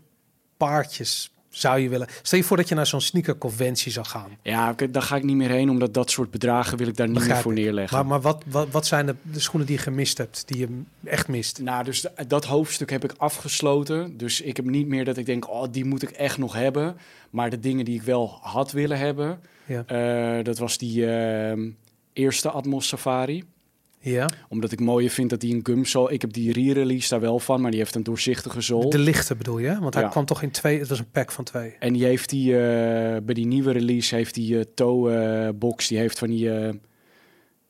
paardjes 0.57 1.32
zou 1.55 1.79
je 1.79 1.89
willen? 1.89 2.07
Stel 2.21 2.39
je 2.39 2.45
voor 2.45 2.57
dat 2.57 2.69
je 2.69 2.75
naar 2.75 2.87
zo'n 2.87 3.01
sneakerconventie 3.01 3.91
zou 3.91 4.05
gaan. 4.05 4.29
Ja, 4.41 4.75
daar 4.89 5.01
ga 5.01 5.15
ik 5.15 5.23
niet 5.23 5.35
meer 5.35 5.49
heen, 5.49 5.69
omdat 5.69 5.93
dat 5.93 6.11
soort 6.11 6.31
bedragen 6.31 6.77
wil 6.77 6.87
ik 6.87 6.95
daar 6.95 7.09
niet 7.09 7.27
meer 7.27 7.35
voor 7.35 7.53
neerleggen. 7.53 7.97
Maar, 7.97 8.05
maar 8.05 8.21
wat, 8.21 8.43
wat, 8.47 8.67
wat 8.71 8.85
zijn 8.85 9.05
de, 9.05 9.15
de 9.21 9.39
schoenen 9.39 9.67
die 9.67 9.75
je 9.77 9.81
gemist 9.83 10.17
hebt, 10.17 10.43
die 10.47 10.57
je 10.57 10.81
echt 11.03 11.27
mist? 11.27 11.61
Nou, 11.61 11.83
dus 11.83 12.05
dat 12.27 12.45
hoofdstuk 12.45 12.89
heb 12.89 13.03
ik 13.03 13.13
afgesloten. 13.17 14.17
Dus 14.17 14.41
ik 14.41 14.55
heb 14.55 14.65
niet 14.65 14.87
meer 14.87 15.05
dat 15.05 15.17
ik 15.17 15.25
denk, 15.25 15.49
oh, 15.49 15.63
die 15.71 15.85
moet 15.85 16.01
ik 16.01 16.09
echt 16.09 16.37
nog 16.37 16.53
hebben. 16.53 16.97
Maar 17.29 17.49
de 17.49 17.59
dingen 17.59 17.85
die 17.85 17.95
ik 17.95 18.01
wel 18.03 18.37
had 18.41 18.71
willen 18.71 18.97
hebben, 18.97 19.39
Ja. 19.65 19.83
eh, 19.85 20.43
dat 20.43 20.57
was 20.57 20.77
die 20.77 21.11
ehm, 21.15 21.69
eerste 22.13 22.49
Atmos 22.49 22.87
Safari. 22.87 23.43
Ja. 24.05 24.29
Omdat 24.49 24.71
ik 24.71 24.79
mooier 24.79 25.09
vind 25.09 25.29
dat 25.29 25.39
die 25.39 25.53
een 25.55 25.59
gumsol... 25.65 26.11
Ik 26.11 26.21
heb 26.21 26.33
die 26.33 26.51
re-release 26.51 27.09
daar 27.09 27.19
wel 27.19 27.39
van, 27.39 27.61
maar 27.61 27.71
die 27.71 27.79
heeft 27.79 27.95
een 27.95 28.03
doorzichtige 28.03 28.61
zool. 28.61 28.89
De 28.89 28.97
lichte 28.99 29.35
bedoel 29.35 29.57
je? 29.59 29.79
Want 29.79 29.93
hij 29.93 30.03
Ja. 30.03 30.09
kwam 30.09 30.25
toch 30.25 30.41
in 30.41 30.51
twee, 30.51 30.79
het 30.79 30.87
was 30.89 30.99
een 30.99 31.11
pack 31.11 31.31
van 31.31 31.43
twee. 31.43 31.75
En 31.79 31.93
die 31.93 32.03
heeft 32.05 32.29
die, 32.29 32.53
eh, 32.53 32.61
bij 33.23 33.33
die 33.33 33.45
nieuwe 33.45 33.71
release 33.71 34.15
heeft 34.15 34.33
die 34.33 34.57
eh, 34.59 34.65
toe 34.75 35.53
box, 35.55 35.87
die 35.87 35.97
heeft 35.97 36.19
van 36.19 36.29
die, 36.29 36.51
eh, 36.57 36.73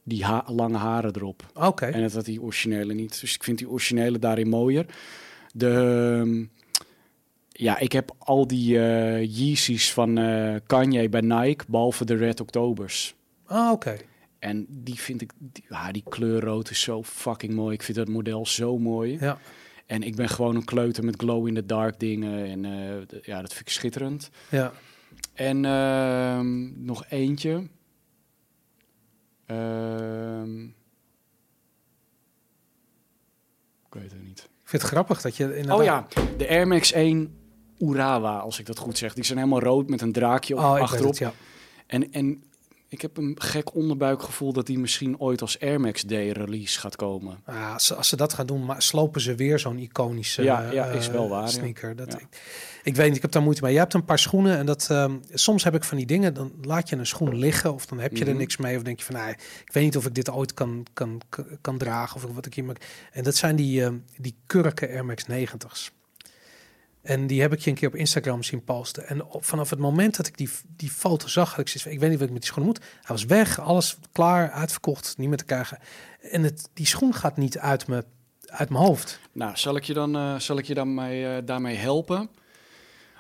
die 0.04 0.26
ha- 0.26 0.44
lange 0.48 0.78
haren 0.78 1.16
erop. 1.16 1.46
Oké. 1.54 1.86
En 1.86 2.02
dat 2.02 2.14
had 2.14 2.26
die 2.26 2.42
originele 2.42 2.94
niet. 2.94 3.22
Dus 3.22 3.36
ik 3.36 3.44
vind 3.44 3.58
die 3.58 3.70
originele 3.70 4.20
daarin 4.20 4.50
mooier. 4.50 4.86
De, 5.54 5.70
ehm, 6.22 6.44
ja, 7.50 7.78
ik 7.80 7.92
heb 7.92 8.16
al 8.18 8.48
die 8.48 8.80
eh 8.80 9.38
Yeezys 9.38 9.94
van 9.94 10.18
eh, 10.18 10.56
Kanye 10.66 11.10
bij 11.10 11.22
Nike, 11.22 11.64
behalve 11.68 12.06
de 12.06 12.16
Red 12.16 12.40
Octobers. 12.40 13.16
Ah, 13.46 13.72
oké. 13.72 13.96
En 14.44 14.66
die 14.70 15.00
vind 15.00 15.22
ik, 15.22 15.32
die, 15.38 15.66
ah, 15.70 15.90
die 15.92 16.04
kleurrood 16.10 16.70
is 16.70 16.82
zo 16.82 17.04
fucking 17.04 17.54
mooi. 17.54 17.74
Ik 17.74 17.84
vind 17.84 17.98
dat 17.98 18.08
model 18.08 18.46
zo 18.46 18.78
mooi. 18.78 19.18
Ja. 19.20 19.38
En 19.86 20.04
ik 20.04 20.16
ben 20.16 20.30
gewoon 20.30 20.56
een 20.56 20.66
kleuter 20.66 21.04
met 21.04 21.16
glow-in-the-dark 21.16 22.00
dingen. 22.00 22.46
En 22.46 22.66
eh, 22.66 23.22
ja, 23.22 23.42
dat 23.42 23.54
vind 23.54 23.68
ik 23.68 23.74
schitterend. 23.74 24.30
Ja. 24.50 24.72
En 25.34 25.66
ehm, 25.66 26.86
nog 26.86 27.06
eentje. 27.10 27.68
Ehm, 29.46 30.64
ik 33.88 33.94
weet 33.94 34.12
het 34.12 34.24
niet. 34.24 34.40
Ik 34.40 34.70
vind 34.70 34.82
het 34.82 34.92
grappig 34.92 35.22
dat 35.22 35.36
je 35.38 35.44
inderdaad... 35.44 35.78
Oh 35.78 35.84
ja, 35.84 36.08
de 36.38 36.50
Air 36.50 36.68
Max 36.68 36.92
1 36.92 37.38
Urawa, 37.80 38.38
als 38.38 38.60
ik 38.60 38.66
dat 38.66 38.78
goed 38.78 38.98
zeg. 38.98 39.14
Die 39.14 39.24
zijn 39.24 39.38
helemaal 39.38 39.62
rood 39.62 39.90
met 39.90 40.02
een 40.02 40.12
draakje 40.12 40.54
op, 40.56 40.60
Oh, 40.60 40.80
achterop. 40.80 41.10
het, 41.10 41.18
ja. 41.18 41.34
En, 41.88 42.12
en 42.12 42.44
ik 42.94 43.02
heb 43.02 43.18
een 43.18 43.36
gek 43.42 43.76
onderbuikgevoel 43.76 44.54
dat 44.54 44.66
die 44.66 44.80
misschien 44.80 45.20
ooit 45.20 45.42
als 45.42 45.60
Air 45.60 45.80
Max 45.82 46.02
Day 46.02 46.30
release 46.30 46.80
gaat 46.80 46.96
komen. 46.96 47.40
Ah, 47.46 47.74
als, 47.74 47.86
ze- 47.86 47.96
als 47.96 48.08
ze 48.10 48.16
dat 48.16 48.34
gaan 48.34 48.46
doen, 48.46 48.66
maar 48.66 48.82
slopen 48.82 49.22
ze 49.22 49.36
weer 49.36 49.60
zo'n 49.60 49.78
iconische 49.78 50.44
Ja, 50.44 50.72
ja, 50.72 50.88
eh, 50.90 50.96
is 50.96 51.08
wel 51.08 51.30
waar, 51.30 51.42
ja. 51.42 51.48
sneaker. 51.48 51.96
Dat, 51.96 52.12
Ja. 52.12 52.18
ik, 52.20 52.28
ik 52.84 52.96
weet 52.96 53.08
niet, 53.08 53.16
ik 53.16 53.22
heb 53.22 53.32
daar 53.32 53.42
moeite 53.42 53.62
mee. 53.64 53.74
Je 53.74 53.80
hebt 53.80 53.94
een 53.94 54.06
paar 54.06 54.20
schoenen 54.20 54.58
en 54.58 54.66
dat 54.66 54.88
ehm, 54.90 55.16
soms 55.34 55.64
heb 55.64 55.76
ik 55.76 55.84
van 55.84 55.98
die 55.98 56.06
dingen, 56.06 56.34
dan 56.34 56.52
laat 56.62 56.90
je 56.90 56.96
een 56.96 57.06
schoen 57.08 57.36
liggen 57.36 57.74
of 57.74 57.86
dan 57.86 58.00
heb 58.00 58.16
je 58.18 58.24
er 58.24 58.30
Mhm. 58.30 58.38
niks 58.40 58.58
mee 58.58 58.78
of 58.78 58.84
denk 58.84 59.00
je 59.00 59.06
van, 59.06 59.16
nou, 59.16 59.30
ik 59.66 59.70
weet 59.74 59.84
niet 59.84 59.98
of 59.98 60.06
ik 60.06 60.14
dit 60.16 60.30
ooit 60.32 60.54
kan, 60.54 60.86
kan, 60.94 61.22
kan, 61.30 61.46
kan 61.62 61.78
dragen 61.78 62.16
of 62.16 62.34
wat 62.36 62.46
ik 62.46 62.54
hier 62.54 62.64
maak. 62.64 63.08
En 63.12 63.24
dat 63.24 63.36
zijn 63.36 63.56
die, 63.56 63.84
ehm, 63.84 63.96
die 64.18 64.36
kurken 64.46 64.90
Air 64.90 65.06
Max 65.06 65.24
90's. 65.28 65.92
En 67.04 67.28
die 67.28 67.42
heb 67.42 67.54
ik 67.54 67.60
je 67.60 67.70
een 67.70 67.76
keer 67.76 67.88
op 67.88 67.96
Instagram 67.96 68.44
zien 68.44 68.64
posten. 68.64 69.08
En 69.08 69.24
op, 69.26 69.46
vanaf 69.46 69.70
het 69.70 69.80
moment 69.80 70.16
dat 70.18 70.28
ik 70.28 70.38
die, 70.38 70.50
die 70.68 70.90
foto 70.90 71.28
zag, 71.28 71.50
had 71.50 71.60
ik 71.60 71.68
zoiets 71.68 71.86
ik 71.94 72.00
weet 72.00 72.10
niet 72.10 72.20
wat 72.20 72.28
ik 72.28 72.34
met 72.34 72.42
die 72.44 72.52
schoenen 72.52 72.74
moet. 72.74 72.84
Hij 72.86 73.02
was 73.16 73.26
weg, 73.26 73.60
alles 73.60 73.98
klaar, 74.12 74.52
uitverkocht, 74.52 75.18
niet 75.18 75.28
meer 75.30 75.38
te 75.38 75.46
krijgen. 75.46 75.80
En 76.32 76.44
het, 76.44 76.70
die 76.74 76.86
schoen 76.86 77.14
gaat 77.14 77.38
niet 77.38 77.58
uit, 77.58 77.88
me, 77.88 78.06
uit 78.46 78.70
mijn 78.70 78.84
hoofd. 78.84 79.20
Nou, 79.32 79.58
zal 79.58 79.76
ik 79.76 79.84
je 79.84 79.94
dan, 79.94 80.16
eh, 80.16 80.40
zal 80.40 80.58
ik 80.58 80.66
je 80.66 80.74
dan 80.74 80.94
mee, 80.94 81.28
eh, 81.28 81.46
daarmee 81.46 81.76
helpen? 81.76 82.30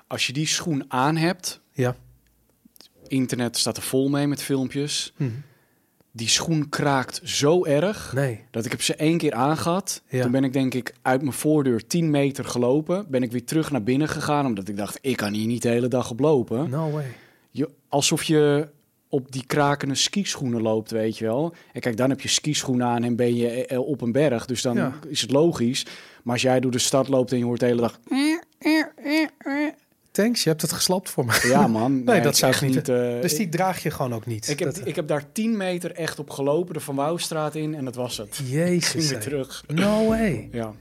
Als 0.07 0.27
je 0.27 0.33
die 0.33 0.47
schoen 0.47 0.85
aan 0.87 1.15
hebt, 1.15 1.61
Ja. 1.71 1.95
internet 3.07 3.57
staat 3.57 3.77
er 3.77 3.83
vol 3.83 4.09
mee 4.09 4.27
met 4.27 4.41
filmpjes. 4.43 5.13
Hm. 5.15 5.29
Die 6.15 6.27
schoen 6.27 6.69
kraakt 6.69 7.21
zo 7.23 7.65
erg 7.65 8.11
Nee. 8.15 8.39
dat 8.51 8.65
ik 8.65 8.71
heb 8.71 8.81
ze 8.81 8.95
één 8.95 9.17
keer 9.17 9.33
aangehad. 9.33 10.01
Ja. 10.07 10.21
Toen 10.21 10.31
ben 10.31 10.43
ik 10.43 10.53
denk 10.53 10.73
ik 10.73 10.93
uit 11.01 11.21
mijn 11.21 11.33
voordeur 11.33 11.87
10 11.87 12.09
meter 12.09 12.45
gelopen. 12.45 13.05
Ben 13.09 13.23
ik 13.23 13.31
weer 13.31 13.43
terug 13.45 13.71
naar 13.71 13.83
binnen 13.83 14.07
gegaan 14.09 14.45
omdat 14.45 14.67
ik 14.67 14.77
dacht, 14.77 14.97
ik 15.01 15.17
kan 15.17 15.33
hier 15.33 15.47
niet 15.47 15.61
de 15.61 15.69
hele 15.69 15.87
dag 15.87 16.09
op 16.11 16.19
lopen. 16.19 16.69
No 16.69 16.91
way. 16.91 17.05
Je, 17.49 17.69
alsof 17.87 18.23
je 18.23 18.67
op 19.09 19.31
die 19.31 19.45
krakende 19.45 19.95
skischoenen 19.95 20.61
loopt, 20.61 20.91
weet 20.91 21.17
je 21.17 21.25
wel. 21.25 21.53
En 21.73 21.81
kijk, 21.81 21.97
dan 21.97 22.09
heb 22.09 22.21
je 22.21 22.27
skischoenen 22.27 22.87
aan 22.87 23.03
en 23.03 23.15
ben 23.15 23.35
je 23.35 23.65
eh, 23.65 23.79
op 23.79 24.01
een 24.01 24.11
berg. 24.11 24.45
Dus 24.45 24.61
dan 24.61 24.75
Ja. 24.75 24.93
is 25.07 25.21
het 25.21 25.31
logisch. 25.31 25.85
Maar 26.23 26.33
als 26.33 26.41
jij 26.41 26.59
door 26.59 26.71
de 26.71 26.77
stad 26.79 27.07
loopt 27.07 27.31
en 27.31 27.37
je 27.37 27.43
hoort 27.43 27.59
de 27.59 27.65
hele 27.65 27.81
dag... 27.81 27.99
Thanks, 30.13 30.43
je 30.43 30.49
hebt 30.49 30.61
het 30.61 30.71
geslapt 30.71 31.09
voor 31.09 31.25
me. 31.25 31.45
Ja 31.47 31.67
man, 31.67 32.03
Nee, 32.03 32.21
dat 32.21 32.37
zou 32.37 32.53
ik 32.55 32.61
niet- 32.61 32.89
eh, 32.89 33.21
Dus 33.21 33.35
die 33.35 33.49
draag 33.49 33.83
je 33.83 33.91
gewoon 33.91 34.13
ook 34.13 34.25
niet. 34.25 34.47
ik, 34.49 34.59
heb, 34.59 34.73
Dat- 34.75 34.87
ik 34.87 34.95
heb 34.95 35.07
daar 35.07 35.31
10 35.31 35.57
meter 35.57 35.91
echt 35.91 36.19
op 36.19 36.29
gelopen, 36.29 36.73
de 36.73 36.79
Van 36.79 36.95
Wouwstraat 36.95 37.55
in. 37.55 37.75
En 37.75 37.85
dat 37.85 37.95
was 37.95 38.17
het. 38.17 38.39
Ik 38.39 38.47
Jezus. 38.47 38.87
ging 38.89 39.07
weer 39.07 39.19
terug. 39.19 39.63
No 39.67 40.07
way. 40.07 40.49
Ja. 40.51 40.73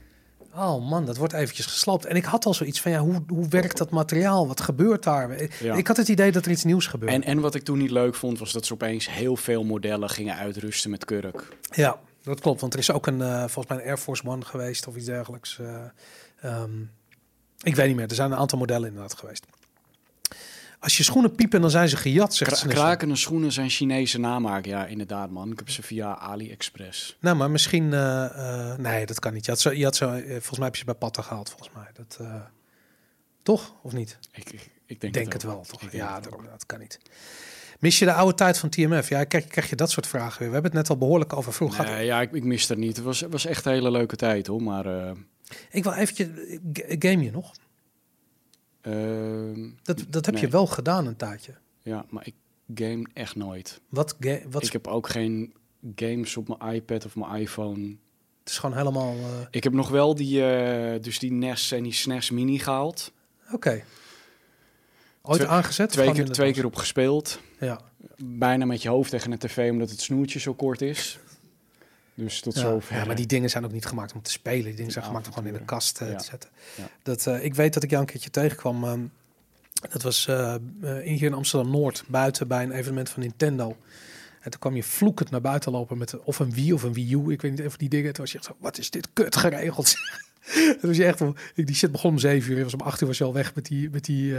Oh 0.55 0.89
man, 0.89 1.05
dat 1.05 1.17
wordt 1.17 1.33
eventjes 1.33 1.65
geslapt. 1.65 2.05
En 2.05 2.15
ik 2.15 2.23
had 2.23 2.45
al 2.45 2.53
zoiets 2.53 2.81
van, 2.81 2.91
ja, 2.91 2.99
hoe, 2.99 3.23
hoe 3.27 3.47
werkt 3.47 3.77
dat 3.77 3.89
materiaal? 3.89 4.47
Wat 4.47 4.61
gebeurt 4.61 5.03
daar? 5.03 5.31
Ik, 5.31 5.53
Ja. 5.53 5.75
ik 5.75 5.87
had 5.87 5.97
het 5.97 6.07
idee 6.07 6.31
dat 6.31 6.45
er 6.45 6.51
iets 6.51 6.63
nieuws 6.63 6.87
gebeurde. 6.87 7.13
En, 7.15 7.23
en 7.23 7.39
wat 7.39 7.55
ik 7.55 7.63
toen 7.63 7.77
niet 7.77 7.91
leuk 7.91 8.15
vond, 8.15 8.39
was 8.39 8.51
dat 8.51 8.65
ze 8.65 8.73
opeens 8.73 9.09
heel 9.09 9.35
veel 9.35 9.63
modellen 9.63 10.09
gingen 10.09 10.35
uitrusten 10.35 10.89
met 10.89 11.05
kurk. 11.05 11.47
Ja, 11.71 11.99
dat 12.23 12.39
klopt. 12.39 12.61
Want 12.61 12.73
er 12.73 12.79
is 12.79 12.91
ook 12.91 13.07
een, 13.07 13.21
eh, 13.21 13.37
volgens 13.39 13.67
mij 13.67 13.77
een 13.77 13.83
Air 13.87 13.97
Force 13.97 14.27
One 14.27 14.45
geweest 14.45 14.87
of 14.87 14.95
iets 14.95 15.05
dergelijks. 15.05 15.59
Eh, 15.59 15.75
ehm, 16.51 16.69
ik 17.63 17.75
weet 17.75 17.87
niet 17.87 17.95
meer. 17.95 18.07
Er 18.07 18.15
zijn 18.15 18.31
een 18.31 18.37
aantal 18.37 18.57
modellen 18.57 18.87
inderdaad 18.87 19.13
geweest. 19.19 19.45
Als 20.83 20.97
je 20.97 21.03
schoenen 21.03 21.35
piepen, 21.35 21.61
dan 21.61 21.69
zijn 21.69 21.89
ze 21.89 21.97
gejat, 21.97 22.35
zegt 22.35 22.59
Kra 22.59 22.69
krakende 22.69 23.15
schoenen 23.15 23.51
zijn 23.51 23.69
Chinese 23.69 24.19
namaak. 24.19 24.65
Ja, 24.65 24.85
inderdaad 24.85 25.29
man. 25.29 25.51
Ik 25.51 25.59
heb 25.59 25.69
ze 25.69 25.83
via 25.83 26.17
AliExpress. 26.17 27.17
Nou, 27.19 27.35
maar 27.35 27.51
misschien... 27.51 27.93
eh, 27.93 28.71
eh, 28.71 28.77
nee, 28.77 29.05
dat 29.05 29.19
kan 29.19 29.33
niet. 29.33 29.45
Je 29.45 29.51
had 29.51 29.59
zo, 29.59 29.71
je 29.71 29.83
had 29.83 29.95
zo, 29.95 30.11
eh, 30.11 30.29
volgens 30.29 30.57
mij 30.57 30.65
heb 30.65 30.73
je 30.73 30.79
ze 30.79 30.85
bij 30.85 30.93
Patta 30.93 31.21
gehaald, 31.21 31.49
volgens 31.49 31.69
mij. 31.75 31.87
Dat, 31.93 32.19
toch? 33.43 33.73
Of 33.81 33.93
niet? 33.93 34.19
Ik, 34.31 34.69
ik, 34.85 35.01
denk, 35.01 35.13
denk 35.13 35.33
het 35.33 35.43
wel, 35.43 35.65
toch? 35.67 35.91
Ja, 35.91 36.19
dat 36.19 36.65
kan 36.65 36.79
niet. 36.79 36.99
Mis 37.79 37.99
je 37.99 38.05
de 38.05 38.13
oude 38.13 38.35
tijd 38.35 38.57
van 38.57 38.69
TMF? 38.69 39.09
Ja, 39.09 39.23
krijg, 39.23 39.47
krijg 39.47 39.69
je 39.69 39.75
dat 39.75 39.91
soort 39.91 40.07
vragen 40.07 40.39
weer. 40.39 40.47
We 40.47 40.53
hebben 40.53 40.71
het 40.71 40.81
net 40.81 40.89
al 40.89 40.97
behoorlijk 40.97 41.33
over 41.35 41.53
vroeger. 41.53 41.83
gehad. 41.83 41.97
Nee, 41.97 42.05
ja, 42.05 42.21
ik, 42.21 42.31
ik 42.31 42.43
mis 42.43 42.69
er 42.69 42.77
niet. 42.77 42.95
Het 42.95 43.05
was, 43.05 43.21
was 43.21 43.45
echt 43.45 43.65
een 43.65 43.71
hele 43.71 43.91
leuke 43.91 44.15
tijd 44.15 44.47
hoor. 44.47 44.61
Maar 44.61 44.85
Ik 45.71 45.83
wil 45.83 45.93
eventjes... 45.93 46.27
Game 46.99 47.23
je 47.23 47.31
nog? 47.31 47.51
ehm, 48.81 49.69
Dat, 49.83 50.05
dat 50.09 50.25
heb 50.25 50.37
je 50.37 50.47
wel 50.47 50.67
gedaan 50.67 51.05
een 51.07 51.15
tijdje. 51.15 51.53
ja, 51.81 52.05
maar 52.09 52.25
ik 52.27 52.33
game 52.75 53.07
echt 53.13 53.35
nooit. 53.35 53.81
Wat, 53.89 54.15
wat 54.49 54.63
Ik 54.63 54.71
heb 54.71 54.87
ook 54.87 55.09
geen 55.09 55.53
games 55.95 56.37
op 56.37 56.47
mijn 56.57 56.73
iPad 56.75 57.05
of 57.05 57.15
mijn 57.15 57.41
iPhone. 57.41 57.95
Het 58.39 58.51
is 58.51 58.57
gewoon 58.57 58.77
helemaal... 58.77 59.13
eh, 59.15 59.25
Ik 59.51 59.63
heb 59.63 59.73
nog 59.73 59.89
wel 59.89 60.15
die, 60.15 60.45
eh, 60.45 61.01
dus 61.01 61.19
die 61.19 61.31
NES 61.31 61.71
en 61.71 61.83
die 61.83 61.93
SNES 61.93 62.29
Mini 62.31 62.59
gehaald. 62.59 63.11
Oké. 63.51 63.83
Ooit 65.21 65.39
Twee- 65.39 65.51
aangezet? 65.51 65.89
Twee 65.91 66.11
keer, 66.11 66.29
twee 66.31 66.53
keer 66.53 66.65
op 66.65 66.75
gespeeld. 66.75 67.39
Ja. 67.59 67.81
Bijna 68.23 68.65
met 68.65 68.81
je 68.81 68.89
hoofd 68.89 69.09
tegen 69.09 69.31
een 69.31 69.37
tv, 69.37 69.71
omdat 69.71 69.89
het 69.89 70.01
snoertje 70.01 70.39
zo 70.39 70.53
kort 70.53 70.81
is. 70.81 71.19
Dus 72.15 72.39
tot 72.41 72.53
Ja. 72.55 72.61
zover. 72.61 72.95
ja, 72.95 73.05
maar 73.05 73.15
die 73.15 73.25
dingen 73.25 73.49
zijn 73.49 73.65
ook 73.65 73.71
niet 73.71 73.85
gemaakt 73.85 74.13
om 74.13 74.21
te 74.21 74.31
spelen. 74.31 74.63
Die 74.65 74.75
dingen 74.75 74.91
zijn 74.91 75.05
gemaakt 75.05 75.27
om 75.27 75.33
gewoon 75.33 75.47
in 75.47 75.53
de 75.53 75.65
kast 75.65 76.01
eh, 76.01 76.09
Ja. 76.09 76.15
te 76.17 76.23
zetten. 76.25 76.49
Ja. 76.75 76.89
Dat, 77.03 77.27
eh, 77.27 77.43
ik 77.43 77.55
weet 77.55 77.73
dat 77.73 77.83
ik 77.83 77.89
jou 77.89 78.01
een 78.01 78.09
keertje 78.09 78.29
tegenkwam. 78.29 78.83
ehm, 78.83 79.01
dat 79.91 80.01
was 80.01 80.27
in 80.27 81.13
hier 81.13 81.23
in 81.23 81.33
Amsterdam-Noord, 81.33 82.03
buiten 82.07 82.47
bij 82.47 82.63
een 82.63 82.71
evenement 82.71 83.09
van 83.09 83.21
Nintendo. 83.21 83.77
En 84.41 84.51
toen 84.51 84.59
kwam 84.59 84.75
je 84.75 84.83
vloekend 84.83 85.29
naar 85.29 85.41
buiten 85.41 85.71
lopen 85.71 85.97
met 85.97 86.19
of 86.19 86.39
een 86.39 86.53
Wii 86.53 86.73
of 86.73 86.83
een 86.83 86.93
Wii 86.93 87.13
U. 87.13 87.31
Ik 87.31 87.41
weet 87.41 87.51
niet 87.51 87.59
even 87.59 87.77
die 87.79 87.89
dingen. 87.89 88.13
Toen 88.13 88.23
was 88.23 88.31
je 88.31 88.37
echt 88.37 88.47
zo, 88.47 88.55
wat 88.59 88.77
is 88.77 88.89
dit 88.89 89.07
kut 89.13 89.35
geregeld. 89.35 89.95
Dat 90.67 90.81
was 90.81 90.97
je 90.97 91.05
echt, 91.05 91.21
die 91.55 91.75
shit 91.75 91.91
begon 91.91 92.11
om 92.11 92.17
zeven 92.17 92.53
uur. 92.53 92.63
Was 92.63 92.73
om 92.73 92.81
acht 92.81 93.01
uur 93.01 93.07
was 93.07 93.17
je 93.17 93.23
al 93.23 93.33
weg 93.33 93.55
met 93.55 93.65
die, 93.65 93.89
met 93.89 94.05
die, 94.05 94.33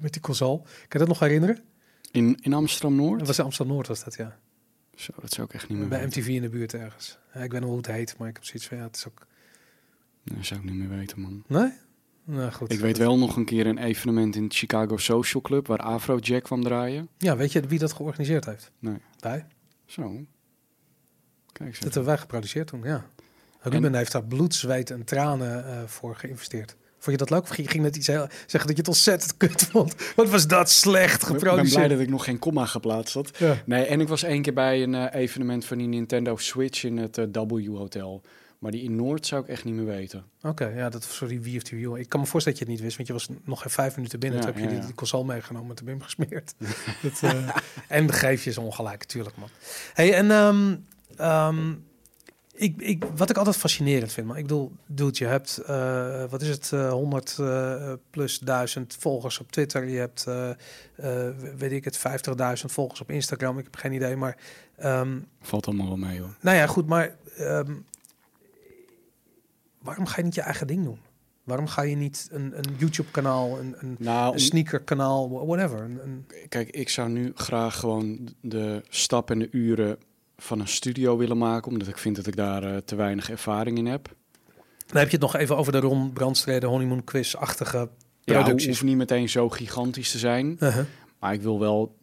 met 0.00 0.12
die 0.12 0.20
console. 0.22 0.56
Kan 0.62 0.68
je 0.88 0.98
dat 0.98 1.08
nog 1.08 1.18
herinneren? 1.18 1.58
In, 2.10 2.38
in 2.40 2.52
Amsterdam-Noord? 2.52 3.18
Dat 3.18 3.26
was 3.26 3.38
in 3.38 3.44
Amsterdam-Noord 3.44 3.86
was 3.88 4.04
dat, 4.04 4.14
ja. 4.14 4.36
Zo, 4.98 5.12
dat 5.20 5.32
zou 5.32 5.46
ik 5.46 5.54
echt 5.54 5.68
niet 5.68 5.78
meer 5.78 5.88
Bij 5.88 6.00
weten. 6.00 6.20
MTV 6.20 6.28
in 6.28 6.42
de 6.42 6.48
buurt 6.48 6.74
ergens. 6.74 7.18
Ja, 7.34 7.40
ik 7.40 7.50
weet 7.50 7.60
nog 7.60 7.68
hoe 7.68 7.78
het 7.78 7.86
heet, 7.86 8.16
maar 8.18 8.28
ik 8.28 8.34
heb 8.34 8.44
zoiets 8.44 8.66
van, 8.68 8.76
ja, 8.76 8.82
het 8.82 8.96
is 8.96 9.06
ook... 9.06 9.26
Dat 10.24 10.44
zou 10.44 10.60
ik 10.60 10.66
niet 10.66 10.74
meer 10.74 10.88
weten, 10.88 11.20
man. 11.20 11.44
Nee? 11.46 11.72
Nou 12.24 12.52
goed. 12.52 12.72
Ik 12.72 12.78
weet 12.78 12.98
wel 12.98 13.18
nog 13.18 13.36
een 13.36 13.44
keer 13.44 13.66
een 13.66 13.78
evenement 13.78 14.36
in 14.36 14.42
het 14.42 14.54
Chicago 14.54 14.96
Social 14.96 15.42
Club... 15.42 15.66
waar 15.66 15.78
Afrojack 15.78 16.42
kwam 16.42 16.62
draaien. 16.62 17.08
Ja, 17.18 17.36
weet 17.36 17.52
je 17.52 17.60
wie 17.60 17.78
dat 17.78 17.92
georganiseerd 17.92 18.44
heeft? 18.44 18.72
Nee. 18.78 18.98
Wij. 19.18 19.46
Zo. 19.86 20.26
Kijk 21.52 21.68
eens 21.68 21.78
Dat 21.78 21.94
hebben 21.94 22.04
wij 22.04 22.18
geproduceerd 22.18 22.66
toen, 22.66 22.82
ja. 22.82 23.06
Ruben 23.60 23.94
heeft 23.94 24.12
daar 24.12 24.24
bloed, 24.24 24.54
zweet 24.54 24.90
en 24.90 25.04
tranen 25.04 25.66
eh, 25.66 25.84
voor 25.86 26.16
geïnvesteerd. 26.16 26.76
Vond 27.08 27.20
je 27.20 27.26
dat 27.26 27.38
leuk? 27.38 27.48
Of 27.48 27.54
ging 27.54 27.66
je 27.66 27.72
ging 27.72 27.84
net 27.84 27.96
iets 27.96 28.06
heel, 28.06 28.26
zeggen 28.46 28.66
dat 28.66 28.70
je 28.70 28.76
het 28.76 28.88
ontzettend 28.88 29.36
kut 29.36 29.62
vond? 29.62 29.94
Wat 30.16 30.28
was 30.28 30.46
dat 30.46 30.70
slecht 30.70 31.22
Ik 31.22 31.28
ben 31.28 31.38
geproduceerd? 31.38 31.74
blij 31.74 31.88
dat 31.88 32.00
ik 32.00 32.08
nog 32.08 32.24
geen 32.24 32.38
komma 32.38 32.66
geplaatst 32.66 33.14
had. 33.14 33.30
Ja. 33.38 33.62
Nee, 33.64 33.84
en 33.84 34.00
ik 34.00 34.08
was 34.08 34.22
één 34.22 34.42
keer 34.42 34.52
bij 34.52 34.82
een 34.82 34.94
eh, 34.94 35.20
evenement 35.20 35.64
van 35.64 35.78
die 35.78 35.86
Nintendo 35.86 36.36
Switch 36.36 36.84
in 36.84 36.96
het 36.96 37.18
eh, 37.18 37.24
W 37.32 37.76
Hotel. 37.76 38.22
Maar 38.58 38.70
die 38.70 38.82
in 38.82 38.96
Noord 38.96 39.26
zou 39.26 39.42
ik 39.42 39.48
echt 39.48 39.64
niet 39.64 39.74
meer 39.74 39.86
weten. 39.86 40.24
Oké, 40.42 40.66
ja, 40.66 40.88
dat 40.88 41.06
was 41.06 41.16
voor 41.16 41.28
die 41.28 41.40
Wii 41.40 41.56
of 41.56 41.62
die 41.62 41.88
Wii. 41.88 42.00
Ik 42.00 42.08
kan 42.08 42.20
me 42.20 42.26
voorstellen 42.26 42.58
dat 42.58 42.68
je 42.68 42.72
het 42.72 42.82
niet 42.82 42.94
wist, 42.94 42.96
want 42.96 43.08
je 43.08 43.14
was 43.14 43.28
nog 43.44 43.62
geen 43.62 43.70
vijf 43.70 43.96
minuten 43.96 44.18
binnen. 44.18 44.38
Ja, 44.38 44.44
toen 44.44 44.54
heb 44.54 44.70
je 44.70 44.76
ja, 44.76 44.84
die, 44.84 44.94
console 44.94 45.24
meegenomen 45.24 45.68
met 45.68 45.78
de 45.78 45.84
bim 45.84 46.02
gesmeerd. 46.02 46.54
dat, 47.02 47.20
eh, 47.22 47.56
en 47.88 48.12
geef 48.12 48.44
je 48.44 48.52
ze 48.52 48.60
ongelijk, 48.60 48.98
natuurlijk, 48.98 49.36
man. 49.36 49.48
Hey, 49.94 50.14
en 50.14 50.30
ehm, 50.30 50.76
ehm, 51.16 51.74
ik, 52.58 52.80
ik, 52.80 53.04
wat 53.16 53.30
ik 53.30 53.36
altijd 53.36 53.56
fascinerend 53.56 54.12
vind, 54.12 54.26
maar 54.26 54.36
ik 54.36 54.42
bedoel, 54.42 54.72
dude, 54.86 55.10
je 55.18 55.24
hebt, 55.26 55.58
eh, 55.58 56.24
wat 56.30 56.42
is 56.42 56.48
het, 56.48 56.72
eh 56.72 56.90
100 56.90 57.36
eh, 57.40 57.92
plus 58.10 58.38
duizend 58.38 58.96
volgers 58.98 59.38
op 59.38 59.52
Twitter. 59.52 59.84
Je 59.88 59.98
hebt, 59.98 60.24
weet 61.58 61.72
ik 61.72 61.84
het, 61.84 61.98
50.000 61.98 62.64
volgers 62.70 63.00
op 63.00 63.10
Instagram. 63.10 63.58
Ik 63.58 63.64
heb 63.64 63.76
geen 63.76 63.92
idee, 63.92 64.16
maar... 64.16 64.36
ehm, 64.76 65.18
Valt 65.40 65.66
allemaal 65.66 65.86
wel 65.86 65.96
mee 65.96 66.20
hoor. 66.20 66.36
nou 66.40 66.56
ja, 66.56 66.66
goed, 66.66 66.86
maar 66.86 67.16
ehm, 67.36 67.72
waarom 69.82 70.06
ga 70.06 70.16
je 70.16 70.22
niet 70.24 70.34
je 70.34 70.40
eigen 70.40 70.66
ding 70.66 70.84
doen? 70.84 70.98
Waarom 71.44 71.66
ga 71.66 71.82
je 71.82 71.96
niet 71.96 72.28
een, 72.30 72.58
een 72.58 72.74
YouTube-kanaal, 72.78 73.58
een, 73.58 73.74
een, 73.78 73.96
Nou, 73.98 74.32
een 74.32 74.40
sneaker-kanaal, 74.40 75.30
wha- 75.30 75.44
whatever? 75.46 75.80
Een, 75.82 76.26
kijk, 76.48 76.70
ik 76.70 76.88
zou 76.88 77.08
nu 77.08 77.32
graag 77.34 77.78
gewoon 77.78 78.28
de 78.40 78.82
stap 78.88 79.30
en 79.30 79.38
de 79.38 79.48
uren 79.50 79.98
van 80.38 80.60
een 80.60 80.68
studio 80.68 81.16
willen 81.16 81.38
maken. 81.38 81.70
Omdat 81.72 81.88
ik 81.88 81.98
vind 81.98 82.16
dat 82.16 82.26
ik 82.26 82.36
daar 82.36 82.62
eh, 82.62 82.76
te 82.76 82.96
weinig 82.96 83.30
ervaring 83.30 83.78
in 83.78 83.86
heb. 83.86 84.14
dan 84.86 84.96
heb 84.96 85.06
je 85.06 85.16
het 85.16 85.20
nog 85.20 85.36
even 85.36 85.56
over 85.56 85.72
de 85.72 85.78
Ron 85.80 86.12
Brandstrede 86.12 86.66
honeymoon 86.66 87.04
quiz-achtige 87.04 87.88
Ja, 88.20 88.34
producties. 88.34 88.66
hoeft 88.66 88.82
niet 88.82 88.96
meteen 88.96 89.28
zo 89.28 89.48
gigantisch 89.48 90.10
te 90.10 90.18
zijn. 90.18 90.56
Uh-huh. 90.60 90.84
Maar 91.18 91.32
ik 91.32 91.42
wil 91.42 91.58
wel 91.60 91.96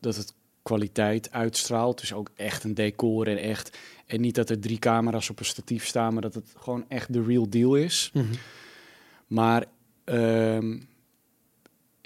dat 0.00 0.16
het 0.16 0.34
kwaliteit 0.62 1.32
uitstraalt. 1.32 2.00
Dus 2.00 2.12
ook 2.12 2.30
echt 2.34 2.64
een 2.64 2.74
decor 2.74 3.28
en 3.28 3.36
echt. 3.38 3.78
En 4.06 4.20
niet 4.20 4.34
dat 4.34 4.50
er 4.50 4.60
drie 4.60 4.78
camera's 4.78 5.30
op 5.30 5.38
een 5.38 5.44
statief 5.44 5.86
staan, 5.86 6.12
maar 6.12 6.22
dat 6.22 6.34
het 6.34 6.54
gewoon 6.56 6.84
echt 6.88 7.12
de 7.12 7.22
real 7.22 7.48
deal 7.48 7.74
is. 7.74 8.10
Mhm. 8.12 8.24
Maar 9.26 9.64
ehm, 10.04 10.78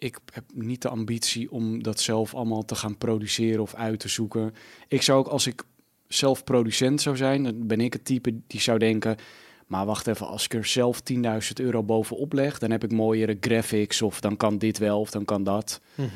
ik 0.00 0.18
heb 0.32 0.44
niet 0.54 0.82
de 0.82 0.88
ambitie 0.88 1.50
om 1.50 1.82
dat 1.82 2.00
zelf 2.00 2.34
allemaal 2.34 2.64
te 2.64 2.74
gaan 2.74 2.98
produceren 2.98 3.62
of 3.62 3.74
uit 3.74 4.00
te 4.00 4.08
zoeken. 4.08 4.54
Ik 4.88 5.02
zou 5.02 5.18
ook, 5.18 5.26
als 5.28 5.46
ik 5.46 5.62
zelf 6.08 6.44
producent 6.44 7.00
zou 7.00 7.16
zijn, 7.16 7.42
dan 7.42 7.66
ben 7.66 7.80
ik 7.80 7.92
het 7.92 8.04
type 8.04 8.34
die 8.46 8.60
zou 8.60 8.78
denken... 8.78 9.16
Maar 9.66 9.86
wacht 9.86 10.06
even, 10.06 10.26
als 10.26 10.44
ik 10.44 10.54
er 10.54 10.64
zelf 10.64 11.00
10.000 11.12 11.18
euro 11.54 11.82
bovenop 11.82 12.32
leg, 12.32 12.58
dan 12.58 12.70
heb 12.70 12.84
ik 12.84 12.92
mooiere 12.92 13.36
graphics 13.40 14.02
of 14.02 14.20
dan 14.20 14.36
kan 14.36 14.58
dit 14.58 14.78
wel 14.78 15.00
of 15.00 15.10
dan 15.10 15.24
kan 15.24 15.44
dat. 15.44 15.80
Mhm. 15.94 16.08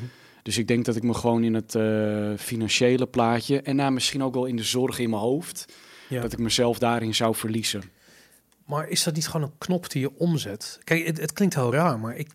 Dus 0.43 0.57
ik 0.57 0.67
denk 0.67 0.85
dat 0.85 0.95
ik 0.95 1.03
me 1.03 1.13
gewoon 1.13 1.43
in 1.43 1.53
het 1.53 1.75
eh, 1.75 2.31
financiële 2.37 3.07
plaatje 3.07 3.61
en 3.61 3.75
nou, 3.75 3.91
misschien 3.91 4.23
ook 4.23 4.33
wel 4.33 4.45
in 4.45 4.55
de 4.55 4.63
zorg 4.63 4.99
in 4.99 5.09
mijn 5.09 5.21
hoofd, 5.21 5.73
Ja. 6.09 6.21
dat 6.21 6.31
ik 6.33 6.39
mezelf 6.39 6.79
daarin 6.79 7.15
zou 7.15 7.35
verliezen. 7.35 7.81
Maar 8.65 8.87
is 8.87 9.03
dat 9.03 9.13
niet 9.13 9.27
gewoon 9.27 9.47
een 9.47 9.57
knop 9.57 9.89
die 9.89 10.01
je 10.01 10.17
omzet? 10.17 10.79
Kijk, 10.83 11.07
het, 11.07 11.19
het 11.19 11.33
klinkt 11.33 11.55
heel 11.55 11.73
raar, 11.73 11.99
maar 11.99 12.15
ik, 12.15 12.27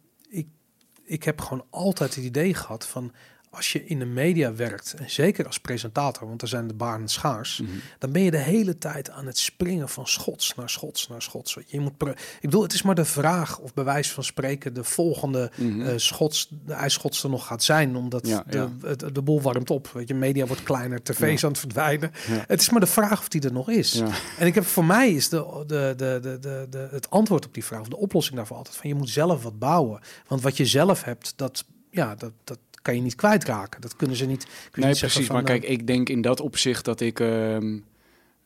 ik, 1.11 1.23
heb 1.25 1.41
gewoon 1.41 1.67
altijd 1.71 2.15
het 2.15 2.25
idee 2.25 2.55
gehad 2.55 2.87
van... 2.87 3.13
als 3.51 3.73
je 3.73 3.85
in 3.85 3.99
de 3.99 4.05
media 4.05 4.55
werkt, 4.55 4.95
en 4.95 5.11
zeker 5.11 5.47
als 5.47 5.61
presentator... 5.61 6.29
want 6.29 6.43
er 6.43 6.49
zijn 6.49 6.67
de 6.69 6.75
banen 6.75 7.09
schaars... 7.09 7.61
Mhm. 7.61 7.71
dan 7.99 8.13
ben 8.13 8.23
je 8.23 8.31
de 8.31 8.37
hele 8.37 8.79
tijd 8.79 9.11
aan 9.11 9.27
het 9.27 9.39
springen 9.39 9.89
van 9.89 10.07
schots 10.07 10.55
naar 10.55 10.71
schots 10.71 11.09
naar 11.09 11.23
schots. 11.23 11.57
Je, 11.67 11.81
moet 11.81 11.93
ik 12.03 12.17
bedoel, 12.41 12.63
het 12.63 12.73
is 12.73 12.83
maar 12.83 12.95
de 12.95 13.05
vraag 13.05 13.59
of 13.59 13.75
bij 13.75 13.85
wijze 13.85 14.13
van 14.15 14.25
spreken... 14.25 14.75
de 14.75 14.85
volgende 14.85 15.51
Mhm. 15.57 15.81
eh, 15.81 15.93
schots, 15.97 16.49
de 16.67 16.73
ijsschots 16.73 17.23
er 17.23 17.31
nog 17.31 17.47
gaat 17.47 17.63
zijn... 17.63 17.97
omdat 17.97 18.27
Ja, 18.27 18.45
de, 18.47 18.59
ja. 18.59 18.71
Het, 18.89 19.15
de 19.15 19.23
boel 19.23 19.41
warmt 19.43 19.71
op. 19.71 19.89
Weet 19.93 20.09
je, 20.09 20.15
media 20.15 20.47
wordt 20.47 20.63
kleiner, 20.63 21.03
tv 21.03 21.21
is 21.33 21.41
Ja. 21.41 21.47
aan 21.47 21.53
het 21.53 21.61
verdwijnen. 21.61 22.11
Het 22.47 22.61
is 22.61 22.71
maar 22.71 22.81
de 22.81 22.87
vraag 22.87 23.19
of 23.21 23.29
die 23.29 23.41
er 23.41 23.53
nog 23.53 23.69
is. 23.71 24.03
En 24.39 24.47
ik 24.47 24.55
heb 24.55 24.65
voor 24.65 24.85
mij 24.85 25.11
is 25.11 25.29
de, 25.29 25.65
de, 25.67 25.95
de, 25.97 26.19
de, 26.23 26.39
de, 26.39 26.67
de, 26.71 26.89
het 26.91 27.11
antwoord 27.11 27.47
op 27.47 27.55
die 27.55 27.65
vraag, 27.65 27.81
of 27.81 27.89
de 27.89 27.97
oplossing 27.97 28.37
daarvoor 28.37 28.57
altijd 28.57 28.77
van 28.77 28.89
je 28.91 28.95
moet 28.97 29.11
zelf 29.11 29.43
wat 29.43 29.59
bouwen. 29.59 30.01
Want 30.27 30.43
wat 30.43 30.57
je 30.57 30.67
zelf 30.67 31.05
hebt, 31.05 31.33
dat, 31.37 31.65
ja, 31.91 32.15
dat, 32.15 32.33
dat 32.45 32.59
kan 32.83 32.95
je 32.95 33.01
niet 33.01 33.15
kwijtraken. 33.15 33.81
Dat 33.81 33.97
kunnen 33.97 34.17
ze 34.17 34.27
niet. 34.27 34.47
kun 34.71 34.83
Nee, 34.83 34.91
niet 34.91 34.99
precies. 34.99 35.27
van, 35.27 35.35
maar 35.35 35.45
eh, 35.45 35.51
kijk, 35.51 35.65
ik 35.73 35.87
denk 35.87 36.09
in 36.09 36.21
dat 36.21 36.41
opzicht 36.41 36.85
dat 36.85 37.01
ik, 37.01 37.21
ehm, 37.21 37.79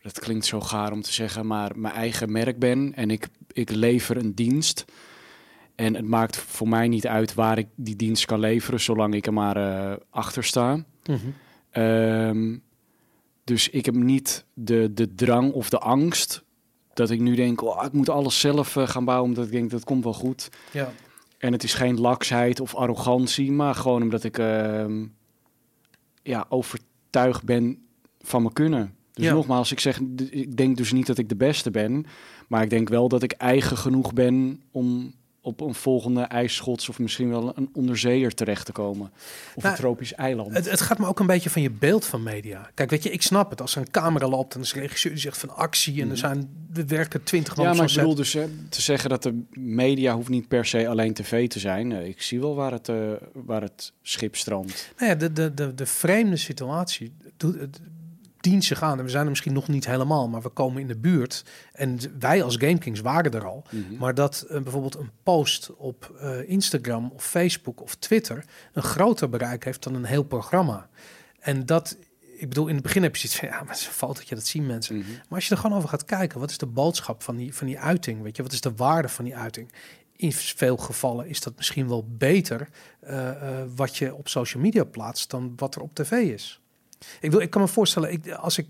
dat 0.02 0.18
klinkt 0.18 0.46
zo 0.46 0.60
gaar 0.60 0.92
om 0.92 1.02
te 1.02 1.12
zeggen, 1.12 1.46
maar 1.46 1.72
mijn 1.74 1.94
eigen 1.94 2.32
merk 2.32 2.58
ben 2.58 2.92
en 2.94 3.10
ik, 3.10 3.28
ik 3.52 3.70
lever 3.70 4.16
een 4.16 4.34
dienst. 4.34 4.84
En 5.74 5.94
het 5.94 6.04
maakt 6.04 6.36
voor 6.36 6.68
mij 6.68 6.88
niet 6.88 7.06
uit 7.06 7.34
waar 7.34 7.58
ik 7.58 7.66
die 7.74 7.96
dienst 7.96 8.24
kan 8.24 8.40
leveren, 8.40 8.80
zolang 8.80 9.14
ik 9.14 9.26
er 9.26 9.32
maar 9.32 9.56
eh, 9.56 9.96
achter 10.10 10.44
sta. 10.44 10.84
mhm. 11.04 11.18
Ehm, 11.70 12.56
dus 13.44 13.68
ik 13.68 13.84
heb 13.84 13.94
niet 13.94 14.44
de, 14.54 14.90
de 14.94 15.14
drang 15.14 15.52
of 15.52 15.70
de 15.70 15.78
angst 15.78 16.44
dat 16.94 17.10
ik 17.10 17.20
nu 17.20 17.34
denk, 17.34 17.62
oh, 17.62 17.84
ik 17.84 17.92
moet 17.92 18.08
alles 18.08 18.40
zelf 18.40 18.76
eh, 18.76 18.88
gaan 18.88 19.04
bouwen, 19.04 19.28
omdat 19.28 19.44
ik 19.44 19.52
denk 19.52 19.70
dat 19.70 19.84
komt 19.84 20.04
wel 20.04 20.12
goed. 20.12 20.48
ja. 20.70 20.92
En 21.44 21.52
het 21.52 21.62
is 21.62 21.74
geen 21.74 22.00
laksheid 22.00 22.60
of 22.60 22.74
arrogantie, 22.74 23.52
maar 23.52 23.74
gewoon 23.74 24.02
omdat 24.02 24.24
ik 24.24 24.38
ehm, 24.38 25.04
ja, 26.22 26.46
overtuigd 26.48 27.44
ben 27.44 27.78
van 28.20 28.42
mijn 28.42 28.54
kunnen. 28.54 28.94
Dus 29.12 29.24
Ja. 29.24 29.32
nogmaals, 29.32 29.72
ik 29.72 29.80
zeg, 29.80 30.00
ik 30.30 30.56
denk 30.56 30.76
dus 30.76 30.92
niet 30.92 31.06
dat 31.06 31.18
ik 31.18 31.28
de 31.28 31.36
beste 31.36 31.70
ben, 31.70 32.06
maar 32.48 32.62
ik 32.62 32.70
denk 32.70 32.88
wel 32.88 33.08
dat 33.08 33.22
ik 33.22 33.32
eigen 33.32 33.76
genoeg 33.76 34.12
ben 34.12 34.62
om 34.70 35.14
op 35.44 35.60
een 35.60 35.74
volgende 35.74 36.22
ijsschots 36.22 36.88
of 36.88 36.98
misschien 36.98 37.28
wel 37.28 37.52
een 37.56 37.68
onderzeeër 37.72 38.34
terecht 38.34 38.66
te 38.66 38.72
komen. 38.72 39.10
Of 39.54 39.62
Nou, 39.62 39.74
een 39.74 39.80
tropisch 39.80 40.14
eiland. 40.14 40.54
Het, 40.54 40.70
het 40.70 40.80
gaat 40.80 40.98
me 40.98 41.06
ook 41.06 41.20
een 41.20 41.26
beetje 41.26 41.50
van 41.50 41.62
je 41.62 41.70
beeld 41.70 42.04
van 42.04 42.22
media. 42.22 42.70
Kijk, 42.74 42.90
weet 42.90 43.02
je, 43.02 43.10
ik 43.10 43.22
snap 43.22 43.50
het. 43.50 43.60
Als 43.60 43.74
er 43.74 43.80
een 43.80 43.90
camera 43.90 44.28
loopt 44.28 44.54
en 44.54 44.60
een 44.60 44.80
regisseur 44.80 45.12
die 45.12 45.20
zegt 45.20 45.38
van 45.38 45.56
actie 45.56 46.02
en 46.02 46.10
er 46.10 46.16
zijn 46.16 46.48
er 46.74 46.86
werken 46.86 47.22
twintig 47.22 47.56
man 47.56 47.66
Mhm. 47.66 47.74
ja, 47.74 47.80
maar 47.80 47.90
ik 47.90 47.96
bedoel 47.96 48.14
dus 48.14 48.32
hè, 48.32 48.46
te 48.68 48.82
zeggen 48.82 49.10
dat 49.10 49.22
de 49.22 49.42
media 49.52 50.14
hoeft 50.14 50.28
niet 50.28 50.48
per 50.48 50.66
se 50.66 50.88
alleen 50.88 51.14
tv 51.14 51.48
te 51.48 51.58
zijn. 51.58 51.92
Eh, 51.92 52.06
ik 52.06 52.22
zie 52.22 52.40
wel 52.40 52.54
waar 52.54 52.72
het, 52.72 52.88
eh, 52.88 52.96
waar 53.32 53.62
het 53.62 53.92
schip 54.02 54.36
strandt. 54.36 54.92
Nou 54.98 55.10
ja, 55.10 55.16
de, 55.16 55.32
de, 55.32 55.54
de, 55.54 55.74
de 55.74 55.86
vreemde 55.86 56.36
situatie 56.36 57.12
doet, 57.36 57.56
dient 58.44 58.64
zich 58.64 58.82
aan. 58.82 58.98
En 58.98 59.04
we 59.04 59.10
zijn 59.10 59.24
er 59.24 59.28
misschien 59.28 59.52
nog 59.52 59.68
niet 59.68 59.86
helemaal, 59.86 60.28
maar 60.28 60.42
we 60.42 60.48
komen 60.48 60.80
in 60.80 60.86
de 60.86 60.96
buurt. 60.96 61.44
En 61.72 61.98
wij 62.18 62.42
als 62.42 62.56
GameKings 62.56 63.00
waren 63.00 63.32
er 63.32 63.46
al. 63.46 63.64
Mhm. 63.70 63.96
Maar 63.98 64.14
dat 64.14 64.46
eh, 64.48 64.60
bijvoorbeeld 64.60 64.94
een 64.94 65.10
post 65.22 65.70
op 65.76 66.14
eh, 66.20 66.48
Instagram 66.48 67.10
of 67.14 67.24
Facebook 67.24 67.82
of 67.82 67.94
Twitter 67.94 68.44
een 68.72 68.82
groter 68.82 69.28
bereik 69.28 69.64
heeft 69.64 69.82
dan 69.82 69.94
een 69.94 70.04
heel 70.04 70.22
programma. 70.22 70.88
En 71.40 71.66
dat, 71.66 71.96
ik 72.36 72.48
bedoel, 72.48 72.66
in 72.66 72.74
het 72.74 72.82
begin 72.82 73.02
heb 73.02 73.16
je 73.16 73.28
zoiets 73.28 73.38
van, 73.38 73.48
ja, 73.48 73.58
maar 73.62 73.72
het 73.72 73.80
is 73.80 73.86
een 73.86 73.92
fotootje, 73.92 74.34
dat 74.34 74.46
zien 74.46 74.66
mensen. 74.66 74.96
Mhm. 74.96 75.10
Maar 75.10 75.38
als 75.38 75.48
je 75.48 75.54
er 75.54 75.60
gewoon 75.60 75.76
over 75.76 75.88
gaat 75.88 76.04
kijken, 76.04 76.40
wat 76.40 76.50
is 76.50 76.58
de 76.58 76.66
boodschap 76.66 77.22
van 77.22 77.36
die, 77.36 77.54
van 77.54 77.66
die 77.66 77.78
uiting? 77.78 78.22
Weet 78.22 78.36
je, 78.36 78.42
wat 78.42 78.52
is 78.52 78.60
de 78.60 78.74
waarde 78.74 79.08
van 79.08 79.24
die 79.24 79.36
uiting? 79.36 79.72
In 80.16 80.32
veel 80.32 80.76
gevallen 80.76 81.28
is 81.28 81.40
dat 81.40 81.56
misschien 81.56 81.88
wel 81.88 82.06
beter 82.08 82.68
eh, 83.00 83.30
wat 83.74 83.96
je 83.96 84.14
op 84.14 84.28
social 84.28 84.62
media 84.62 84.84
plaatst 84.84 85.30
dan 85.30 85.52
wat 85.56 85.74
er 85.74 85.80
op 85.80 85.94
tv 85.94 86.12
is. 86.12 86.62
Ik, 87.14 87.20
bedoel, 87.20 87.40
ik 87.40 87.50
kan 87.50 87.60
me 87.60 87.68
voorstellen, 87.68 88.12
ik, 88.12 88.30
als, 88.30 88.58
ik, 88.58 88.66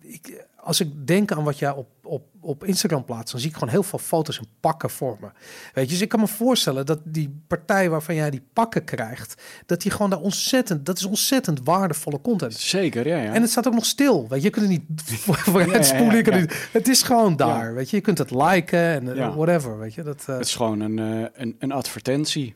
ik, 0.00 0.44
als 0.56 0.80
ik 0.80 1.06
denk 1.06 1.32
aan 1.32 1.44
wat 1.44 1.58
jij 1.58 1.70
op, 1.70 1.88
op, 2.02 2.24
op 2.40 2.64
Instagram 2.64 3.04
plaatst, 3.04 3.30
dan 3.32 3.40
zie 3.40 3.48
ik 3.50 3.54
gewoon 3.56 3.68
heel 3.68 3.82
veel 3.82 3.98
foto's 3.98 4.38
in 4.38 4.46
pakken 4.60 4.90
voor 4.90 5.16
me. 5.20 5.26
Weet 5.74 5.84
je, 5.84 5.90
dus 5.90 6.00
ik 6.00 6.08
kan 6.08 6.20
me 6.20 6.26
voorstellen 6.28 6.86
dat 6.86 6.98
die 7.04 7.40
partij 7.46 7.90
waarvan 7.90 8.14
jij 8.14 8.30
die 8.30 8.42
pakken 8.52 8.84
krijgt, 8.84 9.42
dat 9.66 9.80
die 9.82 9.90
gewoon 9.90 10.10
daar 10.10 10.20
ontzettend, 10.20 10.86
dat 10.86 10.98
is 10.98 11.04
ontzettend 11.04 11.60
waardevolle 11.64 12.20
content. 12.20 12.54
Zeker, 12.54 13.06
ja. 13.08 13.16
ja. 13.16 13.32
En 13.32 13.42
het 13.42 13.50
staat 13.50 13.66
ook 13.66 13.74
nog 13.74 13.86
stil. 13.86 14.28
Weet 14.28 14.38
je, 14.42 14.44
je 14.46 14.50
kunt 14.50 14.68
het 14.68 14.74
niet 14.88 15.02
voor- 15.20 15.36
vooruit 15.36 15.70
Ja, 15.70 15.76
ja, 15.76 15.82
spoelen. 15.82 16.16
je 16.16 16.22
kunt 16.22 16.50
ja. 16.52 16.56
het, 16.72 16.88
is 16.88 17.02
gewoon 17.02 17.36
daar. 17.36 17.74
Weet 17.74 17.90
je, 17.90 17.96
je 17.96 18.02
kunt 18.02 18.18
het 18.18 18.30
liken 18.30 18.78
en 18.80 19.08
eh, 19.10 19.16
Ja. 19.16 19.34
whatever. 19.34 19.78
Weet 19.78 19.94
je, 19.94 20.02
dat, 20.02 20.24
eh, 20.26 20.36
het 20.36 20.46
is 20.46 20.54
gewoon 20.56 20.80
een, 20.80 20.98
eh, 20.98 21.28
een, 21.42 21.56
een 21.58 21.72
advertentie. 21.72 22.54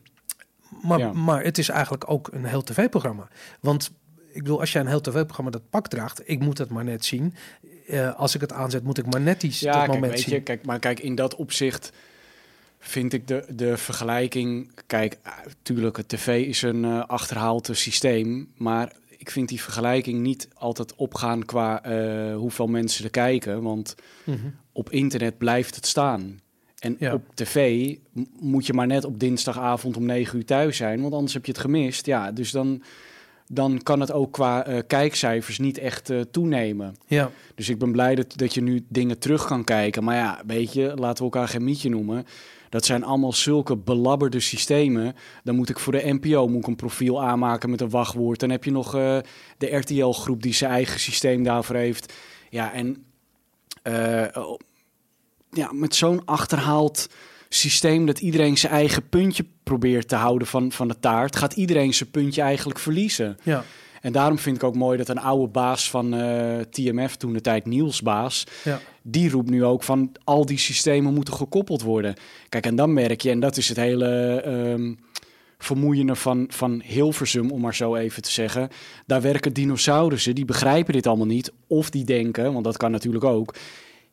maar, 0.81 0.99
ja. 0.99 1.11
maar 1.13 1.43
het 1.43 1.57
is 1.57 1.69
eigenlijk 1.69 2.03
ook 2.09 2.29
een 2.31 2.45
heel 2.45 2.63
tv-programma. 2.63 3.27
Want 3.59 3.91
ik 4.37 4.43
bedoel, 4.43 4.59
als 4.59 4.71
jij 4.71 4.81
een 4.81 4.87
heel 4.87 5.01
tv-programma 5.01 5.51
dat 5.51 5.69
pak 5.69 5.87
draagt, 5.87 6.21
ik 6.29 6.39
moet 6.39 6.57
het 6.57 6.69
maar 6.69 6.83
net 6.83 7.05
zien. 7.05 7.33
eh, 7.87 8.15
als 8.15 8.35
ik 8.35 8.41
het 8.41 8.53
aanzet, 8.53 8.83
moet 8.83 8.97
ik 8.97 9.05
maar 9.05 9.21
net 9.21 9.43
iets 9.43 9.59
Ja, 9.59 9.71
dat 9.71 9.81
kijk, 9.81 9.93
moment 9.93 10.11
weet 10.13 10.21
zien. 10.21 10.33
je, 10.33 10.41
kijk, 10.41 10.65
maar 10.65 10.79
kijk, 10.79 10.99
in 10.99 11.15
dat 11.15 11.35
opzicht 11.35 11.91
vind 12.79 13.13
ik 13.13 13.27
de, 13.27 13.45
de 13.49 13.77
vergelijking... 13.77 14.71
Kijk, 14.87 15.17
natuurlijk, 15.47 15.97
het 15.97 16.07
tv 16.07 16.45
is 16.47 16.61
een 16.61 16.85
eh 16.85 17.03
achterhaald 17.05 17.69
systeem, 17.71 18.51
maar 18.55 18.91
ik 19.17 19.31
vind 19.31 19.49
die 19.49 19.61
vergelijking 19.61 20.19
niet 20.19 20.47
altijd 20.53 20.95
opgaan 20.95 21.45
qua 21.45 21.83
eh, 21.83 22.35
hoeveel 22.35 22.67
mensen 22.67 23.03
er 23.03 23.09
kijken, 23.11 23.61
want 23.61 23.95
Mhm. 24.23 24.37
op 24.71 24.89
internet 24.89 25.37
blijft 25.37 25.75
het 25.75 25.85
staan. 25.85 26.39
En 26.79 26.95
Ja. 26.99 27.13
op 27.13 27.23
tv 27.33 27.95
moet 28.39 28.65
je 28.65 28.73
maar 28.73 28.87
net 28.87 29.05
op 29.05 29.19
dinsdagavond 29.19 29.97
om 29.97 30.05
9 30.05 30.37
uur 30.37 30.45
thuis 30.45 30.77
zijn, 30.77 31.01
want 31.01 31.13
anders 31.13 31.33
heb 31.33 31.45
je 31.45 31.51
het 31.51 31.61
gemist. 31.61 32.05
Ja, 32.05 32.31
dus 32.31 32.51
dan, 32.51 32.83
dan 33.47 33.83
kan 33.83 33.99
het 33.99 34.11
ook 34.11 34.31
qua 34.31 34.65
eh, 34.65 34.79
kijkcijfers 34.87 35.59
niet 35.59 35.77
echt 35.77 36.09
eh, 36.09 36.19
toenemen. 36.31 36.95
Ja, 37.05 37.31
Dus 37.55 37.69
ik 37.69 37.79
ben 37.79 37.91
blij 37.91 38.15
dat, 38.15 38.37
dat 38.37 38.53
je 38.53 38.61
nu 38.61 38.85
dingen 38.89 39.19
terug 39.19 39.45
kan 39.45 39.63
kijken. 39.63 40.03
Maar 40.03 40.15
ja, 40.15 40.41
weet 40.47 40.73
je, 40.73 40.93
laten 40.95 41.17
we 41.17 41.23
elkaar 41.23 41.47
geen 41.47 41.63
mietje 41.63 41.89
noemen. 41.89 42.25
Dat 42.69 42.85
zijn 42.85 43.03
allemaal 43.03 43.33
zulke 43.33 43.77
belabberde 43.77 44.39
systemen. 44.39 45.15
Dan 45.43 45.55
moet 45.55 45.69
ik 45.69 45.79
voor 45.79 45.93
de 45.93 46.13
NPO 46.19 46.47
moet 46.47 46.61
ik 46.61 46.67
een 46.67 46.75
profiel 46.75 47.23
aanmaken 47.23 47.69
met 47.69 47.81
een 47.81 47.89
wachtwoord. 47.89 48.39
Dan 48.39 48.49
heb 48.49 48.63
je 48.63 48.71
nog 48.71 48.95
eh, 48.95 49.17
de 49.57 49.75
RTL-groep 49.75 50.41
die 50.41 50.53
zijn 50.53 50.71
eigen 50.71 50.99
systeem 50.99 51.43
daarvoor 51.43 51.75
heeft. 51.75 52.13
Ja, 52.49 52.73
en 52.73 53.05
oh, 54.33 54.59
ja, 55.51 55.71
met 55.71 55.95
zo'n 55.95 56.25
achterhaald 56.25 57.07
systeem 57.49 58.05
dat 58.05 58.19
iedereen 58.19 58.57
zijn 58.57 58.71
eigen 58.71 59.09
puntje 59.09 59.45
probeert 59.63 60.07
te 60.07 60.15
houden 60.15 60.47
van, 60.47 60.71
van 60.71 60.87
de 60.87 60.99
taart, 60.99 61.35
gaat 61.35 61.53
iedereen 61.53 61.93
zijn 61.93 62.11
puntje 62.11 62.41
eigenlijk 62.41 62.79
verliezen. 62.79 63.37
ja, 63.43 63.63
En 64.01 64.11
daarom 64.11 64.39
vind 64.39 64.55
ik 64.55 64.63
ook 64.63 64.75
mooi 64.75 64.97
dat 64.97 65.09
een 65.09 65.19
oude 65.19 65.47
baas 65.47 65.89
van 65.89 66.13
eh, 66.13 66.59
TMF, 66.59 67.15
toen 67.15 67.33
de 67.33 67.41
tijd 67.41 67.65
Niels 67.65 68.01
Baas, 68.01 68.43
ja. 68.63 68.79
die 69.01 69.29
roept 69.29 69.49
nu 69.49 69.63
ook 69.63 69.83
van 69.83 70.11
al 70.23 70.45
die 70.45 70.57
systemen 70.57 71.13
moeten 71.13 71.33
gekoppeld 71.33 71.81
worden. 71.81 72.15
Kijk, 72.49 72.65
en 72.65 72.75
dan 72.75 72.93
merk 72.93 73.21
je, 73.21 73.29
en 73.29 73.39
dat 73.39 73.57
is 73.57 73.69
het 73.69 73.77
hele 73.77 74.41
ehm 74.41 74.93
vermoeiende 75.57 76.15
van, 76.15 76.45
van 76.49 76.81
Hilversum, 76.85 77.51
om 77.51 77.61
maar 77.61 77.75
zo 77.75 77.95
even 77.95 78.21
te 78.21 78.31
zeggen. 78.31 78.69
Daar 79.05 79.21
werken 79.21 79.53
dinosaurussen, 79.53 80.35
die 80.35 80.45
begrijpen 80.45 80.93
dit 80.93 81.07
allemaal 81.07 81.25
niet. 81.25 81.51
Of 81.67 81.89
die 81.89 82.05
denken, 82.05 82.53
want 82.53 82.63
dat 82.63 82.77
kan 82.77 82.91
natuurlijk 82.91 83.23
ook. 83.23 83.55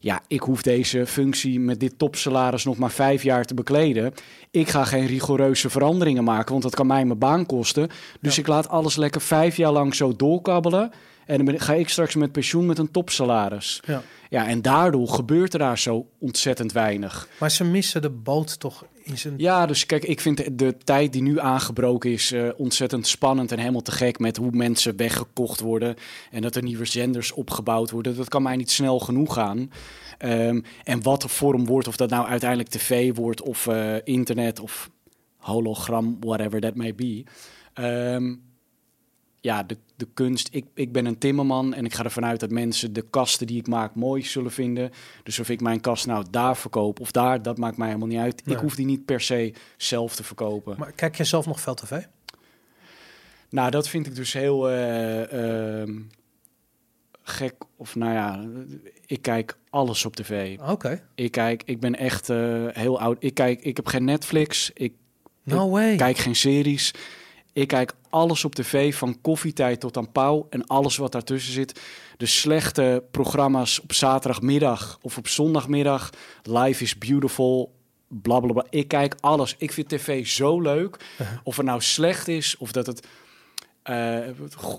Ja, 0.05 0.20
ik 0.28 0.40
hoef 0.40 0.62
deze 0.62 1.06
functie 1.06 1.60
met 1.60 1.81
dit 1.81 1.98
topsalaris 1.98 2.64
nog 2.64 2.76
maar 2.76 2.90
vijf 2.90 3.22
jaar 3.22 3.44
te 3.44 3.55
bekleden. 3.55 4.14
Ik 4.51 4.68
ga 4.68 4.85
geen 4.85 5.06
rigoureuze 5.06 5.70
veranderingen 5.70 6.24
maken, 6.24 6.51
want 6.51 6.62
dat 6.62 6.74
kan 6.74 6.86
mij 6.86 7.05
mijn 7.05 7.18
baan 7.18 7.47
kosten. 7.47 7.89
Dus 8.20 8.35
Ja. 8.35 8.40
ik 8.43 8.48
laat 8.48 8.68
alles 8.68 8.97
lekker 8.97 9.20
vijf 9.20 9.56
jaar 9.56 9.72
lang 9.72 9.94
zo 9.94 10.16
doorkabbelen. 10.16 10.90
En 11.26 11.36
dan 11.36 11.44
ben- 11.44 11.60
ga 11.60 11.72
ik 11.72 11.88
straks 11.88 12.14
met 12.14 12.32
pensioen 12.32 12.66
met 12.66 12.78
een 12.78 12.90
topsalaris. 12.90 13.80
ja. 13.86 14.02
Ja, 14.30 14.46
en 14.46 14.62
daardoor 14.62 15.09
gebeurt 15.09 15.52
er 15.52 15.59
daar 15.59 15.78
zo 15.78 16.06
ontzettend 16.18 16.72
weinig. 16.72 17.28
Maar 17.40 17.51
ze 17.51 17.64
missen 17.64 18.02
de 18.02 18.10
boot 18.10 18.60
toch 18.60 18.84
in 19.02 19.18
zijn... 19.18 19.34
Ja, 19.36 19.66
dus 19.66 19.86
kijk, 19.86 20.05
ik 20.05 20.20
vind 20.20 20.36
de, 20.36 20.55
de 20.55 20.76
tijd 20.84 21.12
die 21.12 21.22
nu 21.22 21.40
aangebroken 21.40 22.10
is 22.12 22.32
eh, 22.32 22.48
ontzettend 22.56 23.06
spannend 23.06 23.52
en 23.52 23.59
helemaal 23.59 23.80
te 23.82 23.90
gek 23.90 24.18
met 24.18 24.36
hoe 24.36 24.51
mensen 24.51 24.96
weggekocht 24.96 25.60
worden 25.60 25.94
en 26.30 26.42
dat 26.42 26.55
er 26.56 26.62
nieuwe 26.62 26.84
zenders 26.84 27.32
opgebouwd 27.32 27.90
worden. 27.90 28.16
Dat 28.16 28.28
kan 28.28 28.42
mij 28.42 28.56
niet 28.56 28.70
snel 28.70 28.98
genoeg 28.98 29.34
gaan. 29.34 29.70
Ehm, 30.18 30.60
en 30.84 31.02
wat 31.02 31.22
de 31.22 31.28
vorm 31.28 31.66
wordt, 31.66 31.88
of 31.88 31.96
dat 31.96 32.10
nou 32.10 32.26
uiteindelijk 32.26 32.70
tv 32.70 33.14
wordt 33.14 33.42
of 33.42 33.66
eh, 33.66 33.94
internet 34.05 34.60
of 34.60 34.90
hologram, 35.36 36.16
whatever 36.20 36.60
that 36.60 36.74
may 36.74 36.94
be. 36.94 37.24
Ehm, 37.74 38.34
ja, 39.44 39.62
de, 39.62 39.76
de 39.96 40.08
kunst. 40.14 40.48
Ik, 40.50 40.64
ik 40.74 40.92
ben 40.92 41.06
een 41.06 41.18
timmerman 41.18 41.74
en 41.74 41.84
ik 41.84 41.94
ga 41.94 42.04
ervan 42.04 42.24
uit 42.24 42.40
dat 42.40 42.50
mensen 42.50 42.92
de 42.92 43.02
kasten 43.10 43.46
die 43.46 43.58
ik 43.58 43.66
maak 43.66 43.94
mooi 43.94 44.22
zullen 44.22 44.50
vinden. 44.50 44.90
Dus 45.22 45.38
of 45.38 45.48
ik 45.48 45.60
mijn 45.60 45.80
kast 45.80 46.06
nou 46.06 46.24
daar 46.30 46.56
verkoop 46.56 47.00
of 47.00 47.10
daar, 47.10 47.42
dat 47.42 47.58
maakt 47.58 47.76
mij 47.76 47.86
helemaal 47.86 48.08
niet 48.08 48.18
uit. 48.18 48.46
Nee. 48.46 48.54
Ik 48.54 48.60
hoef 48.60 48.74
die 48.74 48.86
niet 48.86 49.04
per 49.04 49.20
se 49.20 49.54
zelf 49.76 50.16
te 50.16 50.24
verkopen. 50.24 50.76
Maar 50.78 50.92
kijk 50.92 51.16
jij 51.16 51.26
zelf 51.26 51.46
nog 51.46 51.60
veel 51.60 51.74
tv? 51.74 52.00
Nou, 53.48 53.70
dat 53.70 53.88
vind 53.88 54.06
ik 54.06 54.14
dus 54.14 54.32
heel 54.32 54.70
eh, 54.70 55.80
ehm, 55.80 56.00
gek. 57.22 57.54
Of 57.76 57.94
nou 57.94 58.12
ja, 58.12 58.44
ik 59.06 59.22
kijk 59.22 59.58
alles 59.70 60.04
op 60.04 60.16
tv. 60.16 60.58
Oké. 60.60 61.02
Ik 61.14 61.30
kijk, 61.30 61.62
ik 61.64 61.80
ben 61.80 61.94
echt 61.94 62.30
eh, 62.30 62.66
heel 62.68 63.00
oud. 63.00 63.16
Ik 63.20 63.34
kijk, 63.34 63.60
ik 63.60 63.76
heb 63.76 63.86
geen 63.86 64.04
Netflix. 64.04 64.70
Ik 64.74 64.92
No 65.42 65.70
way. 65.70 65.96
kijk 65.96 66.16
geen 66.16 66.36
series. 66.36 66.94
Ik 67.55 67.68
kijk 67.68 67.94
alles 68.10 68.44
op 68.44 68.55
tv, 68.55 68.94
van 68.94 69.20
koffietijd 69.20 69.81
tot 69.81 69.97
aan 69.97 70.12
pauw 70.12 70.47
en 70.51 70.66
alles 70.66 70.97
wat 70.97 71.12
daartussen 71.12 71.52
zit. 71.52 71.81
De 72.16 72.26
slechte 72.26 73.05
programma's 73.10 73.81
op 73.81 73.93
zaterdagmiddag 73.93 74.98
of 75.02 75.18
op 75.18 75.28
zondagmiddag. 75.28 76.10
Life 76.43 76.82
is 76.82 76.98
beautiful, 76.98 77.74
bla 78.09 78.40
bla 78.40 78.52
bla. 78.52 78.64
Ik 78.70 78.89
kijk 78.89 79.14
alles. 79.20 79.55
Ik 79.59 79.72
vind 79.72 79.89
tv 79.89 80.26
zo 80.26 80.60
leuk. 80.60 80.97
Uh-huh. 81.20 81.39
Of 81.43 81.56
het 81.56 81.66
nou 81.66 81.81
slecht 81.81 82.28
is 82.28 82.56
of 82.56 82.72
dat 82.72 82.86
het 82.86 83.06
eh, 83.82 84.18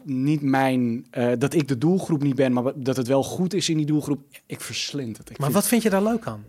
niet 0.03 0.41
mijn, 0.41 1.05
eh, 1.11 1.31
dat 1.37 1.53
ik 1.53 1.67
de 1.67 1.77
doelgroep 1.77 2.23
niet 2.23 2.35
ben, 2.35 2.53
maar 2.53 2.71
dat 2.75 2.97
het 2.97 3.07
wel 3.07 3.23
goed 3.23 3.53
is 3.53 3.69
in 3.69 3.77
die 3.77 3.85
doelgroep. 3.85 4.21
Ik 4.45 4.61
verslind 4.61 5.17
het. 5.17 5.29
Ik 5.29 5.37
Maar 5.37 5.47
vind- 5.49 5.59
wat 5.61 5.69
vind 5.69 5.83
je 5.83 5.89
daar 5.89 6.03
leuk 6.03 6.25
aan? 6.27 6.45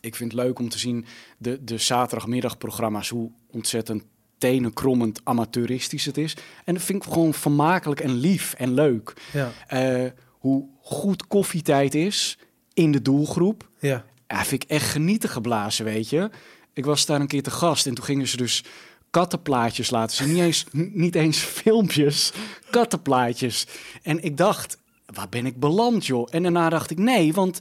ik 0.00 0.14
vind 0.16 0.32
het 0.32 0.40
leuk 0.40 0.58
om 0.58 0.68
te 0.68 0.78
zien 0.78 1.04
de, 1.38 1.64
de 1.64 1.78
zaterdagmiddagprogramma's, 1.78 3.08
hoe 3.08 3.30
ontzettend 3.50 4.02
tenenkrommend 4.38 5.20
amateuristisch 5.24 6.04
het 6.04 6.18
is. 6.18 6.36
En 6.64 6.74
dat 6.74 6.82
vind 6.82 7.04
ik 7.04 7.12
gewoon 7.12 7.34
vermakelijk 7.34 8.00
en 8.00 8.14
lief 8.14 8.54
en 8.54 8.74
leuk. 8.74 9.12
Ja. 9.32 9.52
Eh, 9.66 10.10
hoe 10.28 10.68
goed 10.80 11.26
koffietijd 11.26 11.94
is 11.94 12.38
in 12.74 12.92
de 12.92 13.02
doelgroep. 13.02 13.68
Ja. 13.78 14.04
Ja, 14.28 14.44
vind 14.44 14.62
ik 14.62 14.70
echt 14.70 14.90
genieten 14.90 15.28
geblazen, 15.28 15.84
weet 15.84 16.08
je. 16.08 16.30
Ik 16.72 16.84
was 16.84 17.06
daar 17.06 17.20
een 17.20 17.26
keer 17.26 17.42
te 17.42 17.50
gast 17.50 17.86
en 17.86 17.94
toen 17.94 18.04
gingen 18.04 18.28
ze 18.28 18.36
dus 18.36 18.64
kattenplaatjes 19.10 19.90
laten 19.90 20.16
zien. 20.16 20.32
Niet 20.32 20.42
eens, 20.42 20.66
niet 20.92 21.14
eens 21.14 21.38
filmpjes, 21.62 22.32
kattenplaatjes. 22.70 23.66
En 24.02 24.24
ik 24.24 24.36
dacht, 24.36 24.78
waar 25.06 25.28
ben 25.28 25.46
ik 25.46 25.60
beland, 25.60 26.06
joh? 26.06 26.28
En 26.30 26.42
daarna 26.42 26.68
dacht 26.68 26.90
ik, 26.90 26.98
nee, 26.98 27.32
want 27.32 27.58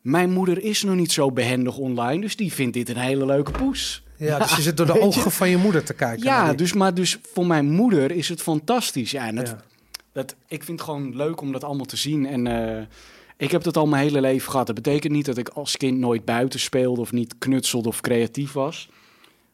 mijn 0.00 0.30
moeder 0.30 0.62
is 0.62 0.82
nog 0.82 0.94
niet 0.94 1.12
zo 1.12 1.32
behendig 1.32 1.76
online. 1.76 2.20
Dus 2.20 2.36
die 2.36 2.52
vindt 2.52 2.74
dit 2.74 2.88
een 2.88 2.96
hele 2.96 3.26
leuke 3.26 3.50
poes. 3.50 4.01
Ja, 4.22 4.38
dus 4.38 4.56
je 4.56 4.62
zit 4.68 4.76
door 4.76 4.86
de 4.86 5.00
ogen 5.00 5.30
van 5.30 5.48
je 5.50 5.56
moeder 5.56 5.84
te 5.84 5.94
kijken. 5.94 6.24
Ja, 6.24 6.52
dus, 6.52 6.72
maar 6.72 6.94
dus 6.94 7.18
voor 7.32 7.46
mijn 7.46 7.70
moeder 7.70 8.10
is 8.10 8.28
het 8.28 8.42
fantastisch. 8.42 9.10
Ja, 9.10 9.26
en 9.26 9.34
dat, 9.34 9.48
Ja. 9.48 9.60
dat, 10.12 10.34
ik 10.48 10.64
vind 10.64 10.78
het 10.78 10.88
gewoon 10.88 11.16
leuk 11.16 11.40
om 11.40 11.52
dat 11.52 11.64
allemaal 11.64 11.86
te 11.86 11.96
zien. 11.96 12.26
En 12.26 12.46
eh, 12.46 12.84
ik 13.36 13.50
heb 13.50 13.62
dat 13.62 13.76
al 13.76 13.86
mijn 13.86 14.02
hele 14.02 14.20
leven 14.20 14.50
gehad. 14.50 14.66
Dat 14.66 14.74
betekent 14.74 15.12
niet 15.12 15.26
dat 15.26 15.38
ik 15.38 15.48
als 15.48 15.76
kind 15.76 15.98
nooit 15.98 16.24
buiten 16.24 16.60
speelde 16.60 17.00
of 17.00 17.12
niet 17.12 17.34
knutselde 17.38 17.88
of 17.88 18.00
creatief 18.00 18.52
was. 18.52 18.88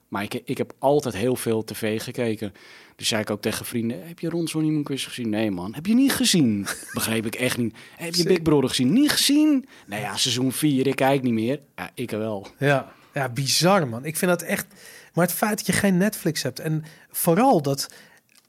Maar 0.09 0.23
ik, 0.23 0.41
ik 0.45 0.59
heb 0.59 0.73
altijd 0.79 1.15
heel 1.17 1.37
veel 1.37 1.65
tv 1.65 2.03
gekeken. 2.03 2.53
Dus 2.97 3.09
zei 3.09 3.21
ik 3.21 3.31
ook 3.31 3.41
tegen 3.41 3.67
vrienden, 3.67 4.07
heb 4.07 4.19
je 4.19 4.29
Ron 4.29 4.47
Sonny 4.49 4.83
Quiz 4.83 5.05
gezien? 5.05 5.29
Nee 5.29 5.51
man, 5.51 5.75
heb 5.75 5.87
je 5.87 5.95
niet 5.95 6.13
gezien? 6.13 6.67
Begreep 6.95 7.27
ik 7.27 7.35
echt 7.35 7.57
niet. 7.57 7.75
Heb 7.97 8.15
je 8.15 8.23
Big 8.25 8.43
Brother 8.43 8.69
gezien? 8.69 8.93
Niet 8.93 9.11
gezien? 9.11 9.67
Nou 9.87 10.03
ja, 10.03 10.17
seizoen 10.17 10.53
4, 10.53 10.87
ik 10.87 10.97
kijk 10.97 11.23
niet 11.23 11.33
meer. 11.33 11.61
Ja, 11.77 11.91
ik 11.95 12.11
wel. 12.11 12.47
Ja, 12.59 12.93
ja, 13.19 13.29
bizar 13.29 13.89
man. 13.89 14.05
Ik 14.05 14.17
vind 14.17 14.31
dat 14.31 14.43
echt. 14.43 14.67
Maar 15.15 15.27
het 15.27 15.37
feit 15.37 15.57
dat 15.57 15.67
je 15.67 15.73
geen 15.73 15.97
Netflix 15.97 16.43
hebt 16.43 16.61
en 16.61 16.85
vooral 17.11 17.63
dat 17.63 17.89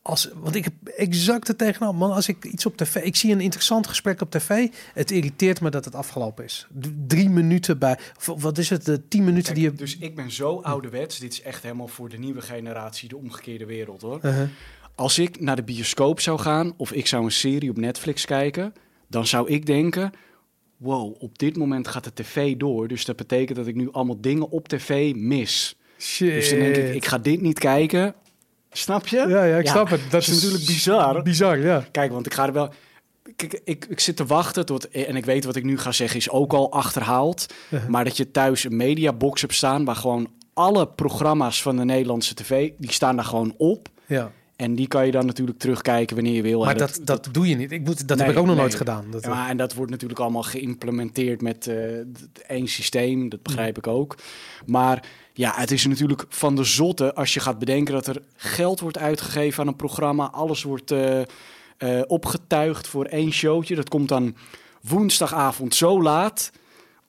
als, 0.02 0.30
want 0.36 0.56
ik 0.56 0.64
heb 0.64 0.74
exact 0.98 1.48
het 1.48 1.58
tegenaan. 1.58 1.96
Man, 1.96 2.12
als 2.12 2.28
ik 2.28 2.46
iets 2.46 2.66
op 2.66 2.78
tv, 2.78 2.96
ik 2.96 3.16
zie 3.16 3.32
een 3.32 3.41
interessant 3.41 3.88
gesprek 3.88 4.22
op 4.22 4.32
tv. 4.32 4.68
Het 4.94 5.12
irriteert 5.12 5.62
me 5.62 5.70
dat 5.70 5.86
het 5.86 5.96
afgelopen 5.96 6.44
is. 6.44 6.68
D- 6.80 6.88
drie 7.08 7.30
minuten 7.30 7.80
bij, 7.80 7.98
wat 8.26 8.58
is 8.58 8.70
het, 8.70 8.86
de 8.86 9.08
tien 9.08 9.24
minuten 9.24 9.54
die 9.54 9.64
je. 9.64 9.74
Dus 9.74 9.98
ik 9.98 10.16
ben 10.16 10.32
zo 10.32 10.60
ouderwets. 10.62 11.20
Dit 11.20 11.34
is 11.34 11.41
echt 11.41 11.64
helemaal 11.64 11.88
voor 11.88 12.10
de 12.10 12.18
nieuwe 12.18 12.41
generatie 12.41 13.10
de 13.10 13.18
omgekeerde 13.18 13.66
wereld 13.66 14.02
hoor. 14.02 14.20
Uh-huh. 14.24 14.50
Als 14.96 15.20
ik 15.20 15.40
naar 15.40 15.56
de 15.56 15.64
bioscoop 15.64 16.20
zou 16.20 16.40
gaan 16.40 16.74
of 16.78 16.91
ik 16.91 17.08
zou 17.08 17.24
een 17.24 17.32
serie 17.32 17.70
op 17.70 17.78
Netflix 17.78 18.26
kijken, 18.26 18.74
dan 19.08 19.28
zou 19.28 19.50
ik 19.50 19.66
denken: 19.66 20.12
wow, 20.80 21.15
op 21.19 21.38
dit 21.38 21.57
moment 21.57 21.88
gaat 21.88 22.03
de 22.03 22.14
tv 22.14 22.56
door. 22.57 22.88
Dus 22.88 23.06
dat 23.06 23.15
betekent 23.15 23.57
dat 23.57 23.68
ik 23.68 23.76
nu 23.76 23.91
allemaal 23.91 24.22
dingen 24.22 24.49
op 24.49 24.68
tv 24.68 25.15
mis. 25.15 25.76
Shit. 25.97 26.34
Dus 26.34 26.49
dan 26.49 26.60
denk 26.60 26.76
ik: 26.76 26.93
ik 26.93 27.06
ga 27.06 27.18
dit 27.18 27.41
niet 27.41 27.60
kijken. 27.60 28.15
Snap 28.72 29.07
je? 29.07 29.18
Ja, 29.27 29.43
ja, 29.43 29.57
ik 29.57 29.68
snap 29.68 29.89
het. 29.89 30.01
Dat 30.10 30.22
is 30.22 30.27
natuurlijk 30.27 30.65
bizar. 30.65 31.22
Bizar, 31.22 31.57
ja. 31.57 31.85
Kijk, 31.91 32.11
want 32.11 32.26
ik 32.26 32.34
ga 32.34 32.47
er 32.47 32.53
wel. 32.53 32.73
Kijk, 33.35 33.61
ik, 33.64 33.85
ik 33.85 33.99
zit 33.99 34.15
te 34.15 34.26
wachten 34.26 34.65
tot. 34.65 34.89
En 34.89 35.15
ik 35.15 35.26
weet 35.26 35.45
wat 35.45 35.56
ik 35.56 35.64
nu 35.64 35.77
ga 35.77 35.91
zeggen, 35.91 36.18
is 36.18 36.30
ook 36.30 36.53
al 36.53 36.72
achterhaald. 36.72 37.53
Maar 37.88 38.03
dat 38.03 38.18
je 38.18 38.31
thuis 38.31 38.64
een 38.64 38.76
mediabox 38.76 39.41
hebt 39.41 39.53
staan. 39.53 39.85
waar 39.85 39.95
gewoon 39.95 40.31
alle 40.53 40.88
programma's 40.88 41.61
van 41.61 41.76
de 41.76 41.85
Nederlandse 41.85 42.34
tv. 42.34 42.72
die 42.77 42.91
staan 42.91 43.15
daar 43.15 43.26
gewoon 43.26 43.53
op. 43.57 43.89
ja. 44.06 44.31
En 44.60 44.76
die 44.76 44.88
kan 44.88 45.06
je 45.06 45.11
dan 45.11 45.26
natuurlijk 45.26 45.60
terugkijken 45.60 46.15
wanneer 46.15 46.34
je 46.34 46.41
wil. 46.41 46.64
Maar 46.64 46.77
dat, 46.77 46.99
dat, 47.03 47.30
doe 47.31 47.48
je 47.48 47.56
niet. 47.56 47.72
Ik 47.72 47.86
moet, 47.86 48.07
dat 48.07 48.18
Nee, 48.18 48.26
heb 48.26 48.36
ik 48.36 48.41
ook 48.41 48.45
nog 48.48 48.56
nee. 48.56 48.64
nooit 48.64 48.77
gedaan. 48.77 49.06
Dat, 49.11 49.23
Ja, 49.23 49.49
en 49.49 49.57
dat 49.57 49.73
wordt 49.73 49.91
natuurlijk 49.91 50.19
allemaal 50.19 50.44
geïmplementeerd 50.44 51.41
met 51.41 51.61
d- 51.61 52.41
één 52.48 52.68
systeem. 52.68 53.30
Dat 53.30 53.41
begrijp 53.44 53.77
ik 53.77 53.88
ook. 53.88 54.18
Maar 54.65 55.07
ja, 55.34 55.53
het 55.56 55.72
is 55.72 55.86
natuurlijk 55.88 56.26
van 56.30 56.56
de 56.56 56.64
zotte 56.64 57.14
als 57.14 57.34
je 57.34 57.40
gaat 57.40 57.60
bedenken 57.60 57.94
dat 57.94 58.07
er 58.07 58.22
geld 58.36 58.80
wordt 58.80 58.98
uitgegeven 58.98 59.61
aan 59.61 59.68
een 59.68 59.76
programma. 59.76 60.30
Alles 60.31 60.64
wordt 60.64 60.91
eh, 60.91 61.22
eh, 61.22 61.26
opgetuigd 62.07 62.88
voor 62.88 63.06
één 63.06 63.31
showtje. 63.31 63.76
Dat 63.76 63.90
komt 63.90 64.10
dan 64.10 64.36
woensdagavond 64.81 65.76
zo 65.76 66.02
laat. 66.02 66.52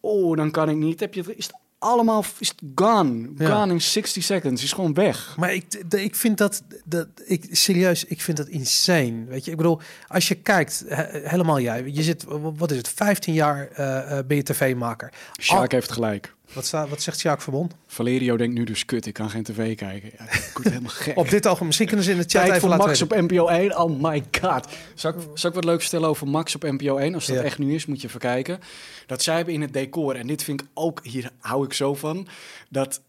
Oh, 0.01 0.37
dan 0.37 0.51
kan 0.51 0.69
ik 0.69 0.77
niet. 0.77 1.01
Heb 1.01 1.15
je 1.15 1.35
is 1.37 1.47
het 1.47 1.57
allemaal 1.81 2.25
is 2.39 2.53
gone. 2.75 3.29
Ja. 3.37 3.51
Gone 3.55 3.73
in 3.73 3.81
60 3.81 4.23
seconds. 4.23 4.63
Is 4.63 4.73
gewoon 4.73 4.95
weg. 4.95 5.35
Maar 5.37 5.55
ik, 5.55 5.65
ik 5.91 6.15
vind 6.17 6.39
dat, 6.39 6.63
dat 6.85 7.07
ik, 7.25 7.47
serieus, 7.51 8.05
ik 8.05 8.21
vind 8.21 8.37
dat 8.37 8.49
insane. 8.49 9.25
Weet 9.29 9.45
je, 9.45 9.51
ik 9.51 9.57
bedoel, 9.57 9.81
als 10.09 10.29
je 10.29 10.35
kijkt, 10.35 10.85
he- 10.89 11.21
helemaal 11.29 11.61
jij, 11.61 11.85
je 11.87 12.03
zit, 12.03 12.25
wat 12.57 12.71
is 12.71 12.77
het, 12.77 12.89
15 12.89 13.35
jaar 13.35 13.69
eh, 13.69 14.19
eh, 14.19 14.27
ben 14.27 14.37
je 14.37 14.43
tv-maker. 14.43 15.13
Sjaak 15.41 15.59
Al- 15.59 15.67
heeft 15.69 15.93
gelijk. 15.93 16.35
Wat, 16.53 16.65
staat, 16.67 16.89
wat 16.89 17.03
zegt 17.03 17.19
Sjaak 17.19 17.43
Verbond? 17.43 17.75
Valerio 17.87 18.37
denkt 18.37 18.55
nu 18.55 18.65
dus 18.65 18.85
kut, 18.85 19.07
ik 19.07 19.15
kan 19.15 19.31
geen 19.31 19.43
tv 19.43 19.77
kijken. 19.77 20.11
Ja, 20.19 20.25
ik 20.25 20.51
word 20.55 20.69
helemaal 20.69 20.91
gek. 20.91 21.17
Op 21.17 21.29
dit 21.31 21.45
ogenblik, 21.45 21.67
misschien 21.67 21.87
kunnen 21.87 22.05
ze 22.05 22.11
in 22.11 22.17
de 22.17 22.23
chat 22.23 22.31
Tijd 22.33 22.47
even 22.49 22.61
voor 22.61 22.69
laten 22.69 22.87
Max 22.87 23.01
weten. 23.01 23.17
op 23.17 23.31
NPO 23.31 23.47
1. 23.47 23.79
Oh 23.79 24.01
my 24.03 24.25
god. 24.41 24.67
Zal 24.95 25.11
ik, 25.11 25.17
zal 25.35 25.49
ik 25.49 25.55
wat 25.57 25.65
leuks 25.65 25.83
vertellen 25.83 26.09
over 26.09 26.29
Max 26.29 26.55
op 26.55 26.63
NPO 26.63 26.97
1? 26.97 27.15
Als 27.15 27.27
dat 27.27 27.37
Ja. 27.37 27.43
echt 27.43 27.59
nu 27.59 27.75
is, 27.75 27.87
moet 27.87 28.01
je 28.01 28.07
even 28.09 28.21
kijken. 28.21 28.59
Dat 29.07 29.23
zij 29.23 29.37
hebben 29.37 29.55
in 29.55 29.61
het 29.61 29.73
decor, 29.73 30.15
en 30.17 30.27
dit 30.27 30.43
vind 30.43 30.61
ik 30.61 30.67
ook, 30.75 31.01
hier 31.03 31.31
hou 31.41 31.65
ik 31.65 31.73
zo 31.73 31.95
van, 31.95 32.27
dat 32.69 33.01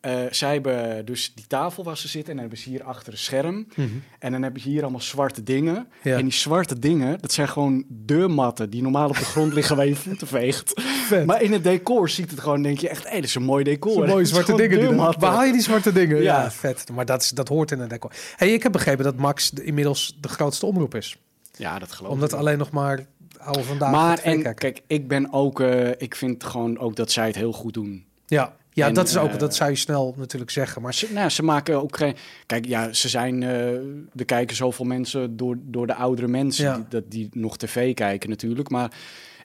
eh, 0.00 0.20
zij 0.30 0.52
hebben 0.52 1.04
dus 1.04 1.32
die 1.34 1.46
tafel 1.46 1.84
waar 1.84 1.96
ze 1.96 2.08
zitten 2.08 2.30
en 2.30 2.38
dan 2.38 2.48
hebben 2.48 2.58
ze 2.58 2.68
hier 2.70 2.82
achter 2.84 3.12
een 3.12 3.18
scherm. 3.18 3.66
Mhm. 3.74 3.88
En 4.18 4.32
dan 4.32 4.42
hebben 4.42 4.60
ze 4.62 4.68
hier 4.68 4.82
allemaal 4.82 5.00
zwarte 5.00 5.42
dingen. 5.42 5.88
Ja. 6.02 6.16
En 6.16 6.22
die 6.22 6.32
zwarte 6.32 6.78
dingen, 6.78 7.18
dat 7.20 7.32
zijn 7.32 7.48
gewoon 7.48 7.84
deurmatten 7.88 8.70
die 8.70 8.82
normaal 8.82 9.08
op 9.08 9.16
de 9.16 9.24
grond 9.24 9.52
liggen 9.52 9.76
waar 9.76 9.86
je 9.86 9.96
voeten 9.96 10.26
veegt. 10.26 10.72
Vet. 11.06 11.26
Maar 11.26 11.42
in 11.42 11.52
het 11.52 11.64
decor 11.64 12.08
ziet 12.08 12.30
het 12.30 12.40
gewoon, 12.40 12.62
denk 12.62 12.78
je 12.78 12.88
echt, 12.88 13.08
hé, 13.08 13.14
dat 13.14 13.24
is 13.24 13.34
een 13.34 13.42
mooi 13.42 13.64
decor. 13.64 14.06
Mooie 14.06 14.24
zwarte 14.24 14.54
dingen. 14.54 14.78
deurmatten. 14.80 15.20
Waar 15.20 15.32
haal 15.32 15.44
je 15.44 15.52
die 15.52 15.62
zwarte 15.62 15.92
dingen? 15.92 16.16
Ja, 16.22 16.42
Ja. 16.42 16.50
vet. 16.50 16.84
Maar 16.92 17.04
dat, 17.06 17.22
is, 17.22 17.28
dat 17.30 17.48
hoort 17.48 17.70
in 17.70 17.80
een 17.80 17.88
decor. 17.88 18.12
Hey, 18.36 18.52
ik 18.52 18.62
heb 18.62 18.72
begrepen 18.72 19.04
dat 19.04 19.16
Max 19.16 19.50
de- 19.50 19.64
inmiddels 19.64 20.16
de 20.20 20.28
grootste 20.28 20.66
omroep 20.66 20.94
is. 20.94 21.16
Ja, 21.56 21.78
dat 21.78 21.92
geloof 21.92 22.12
Omdat 22.12 22.28
ik 22.28 22.30
wel. 22.34 22.40
alleen 22.40 22.58
nog 22.58 22.70
maar 22.70 23.06
oude 23.38 23.62
vandaag 23.62 23.90
Maar 23.90 24.18
en 24.18 24.32
kijken. 24.34 24.54
kijk, 24.54 24.82
ik 24.86 25.08
ben 25.08 25.32
ook, 25.32 25.60
eh, 25.60 25.88
ik 25.98 26.14
vind 26.14 26.44
gewoon 26.44 26.78
ook 26.78 26.96
dat 26.96 27.10
zij 27.12 27.26
het 27.26 27.36
heel 27.36 27.52
goed 27.52 27.74
doen. 27.74 28.04
Ja, 28.26 28.56
ja 28.76 28.86
En, 28.86 28.94
dat 28.94 29.08
is 29.08 29.16
ook, 29.16 29.30
eh, 29.30 29.38
dat 29.38 29.54
zou 29.54 29.70
je 29.70 29.76
snel 29.76 30.14
natuurlijk 30.16 30.50
zeggen. 30.50 30.82
Maar 30.82 30.94
Ze, 30.94 31.08
nou, 31.12 31.28
ze 31.30 31.42
maken 31.42 31.82
ook 31.82 31.96
geen. 31.96 32.14
Kijk, 32.46 32.66
ja, 32.66 32.92
ze 32.92 33.08
zijn. 33.08 33.42
eh 33.42 33.68
er 34.16 34.24
kijken 34.26 34.56
zoveel 34.56 34.84
mensen 34.84 35.36
door, 35.36 35.56
door 35.62 35.86
de 35.86 35.94
oudere 35.94 36.28
mensen 36.28 36.64
Ja. 36.64 36.74
die, 36.74 36.84
dat, 36.88 37.04
die 37.10 37.28
nog 37.32 37.56
tv 37.56 37.94
kijken, 37.94 38.28
natuurlijk. 38.30 38.68
Maar 38.70 38.90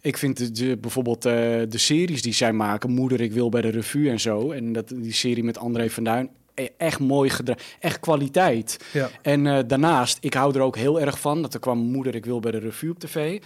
ik 0.01 0.17
vind 0.17 0.37
de, 0.37 0.51
de- 0.51 0.77
bijvoorbeeld 0.77 1.25
eh, 1.25 1.31
de 1.69 1.77
series 1.77 2.21
die 2.21 2.33
zij 2.33 2.53
maken, 2.53 2.89
Moeder, 2.91 3.21
ik 3.21 3.31
wil 3.33 3.49
bij 3.49 3.61
de 3.61 3.69
revue 3.69 4.09
en 4.09 4.19
zo. 4.19 4.51
En 4.51 4.73
dat, 4.73 4.87
die 4.87 5.13
serie 5.13 5.43
met 5.43 5.57
André 5.57 5.89
van 5.89 6.03
Duin. 6.03 6.29
e- 6.53 6.67
Echt 6.77 6.99
mooi 6.99 7.29
gedraaid. 7.29 7.61
Echt 7.79 7.99
kwaliteit. 7.99 8.77
ja. 8.93 9.09
En 9.21 9.47
eh, 9.47 9.59
daarnaast, 9.67 10.17
ik 10.21 10.33
hou 10.33 10.55
er 10.55 10.61
ook 10.61 10.75
heel 10.77 11.01
erg 11.01 11.19
van. 11.19 11.41
Dat 11.41 11.53
er 11.53 11.59
kwam 11.59 11.77
Moeder, 11.77 12.15
ik 12.15 12.25
wil 12.25 12.39
bij 12.39 12.51
de 12.51 12.57
revue 12.59 12.91
op 12.91 12.99
tv. 12.99 13.41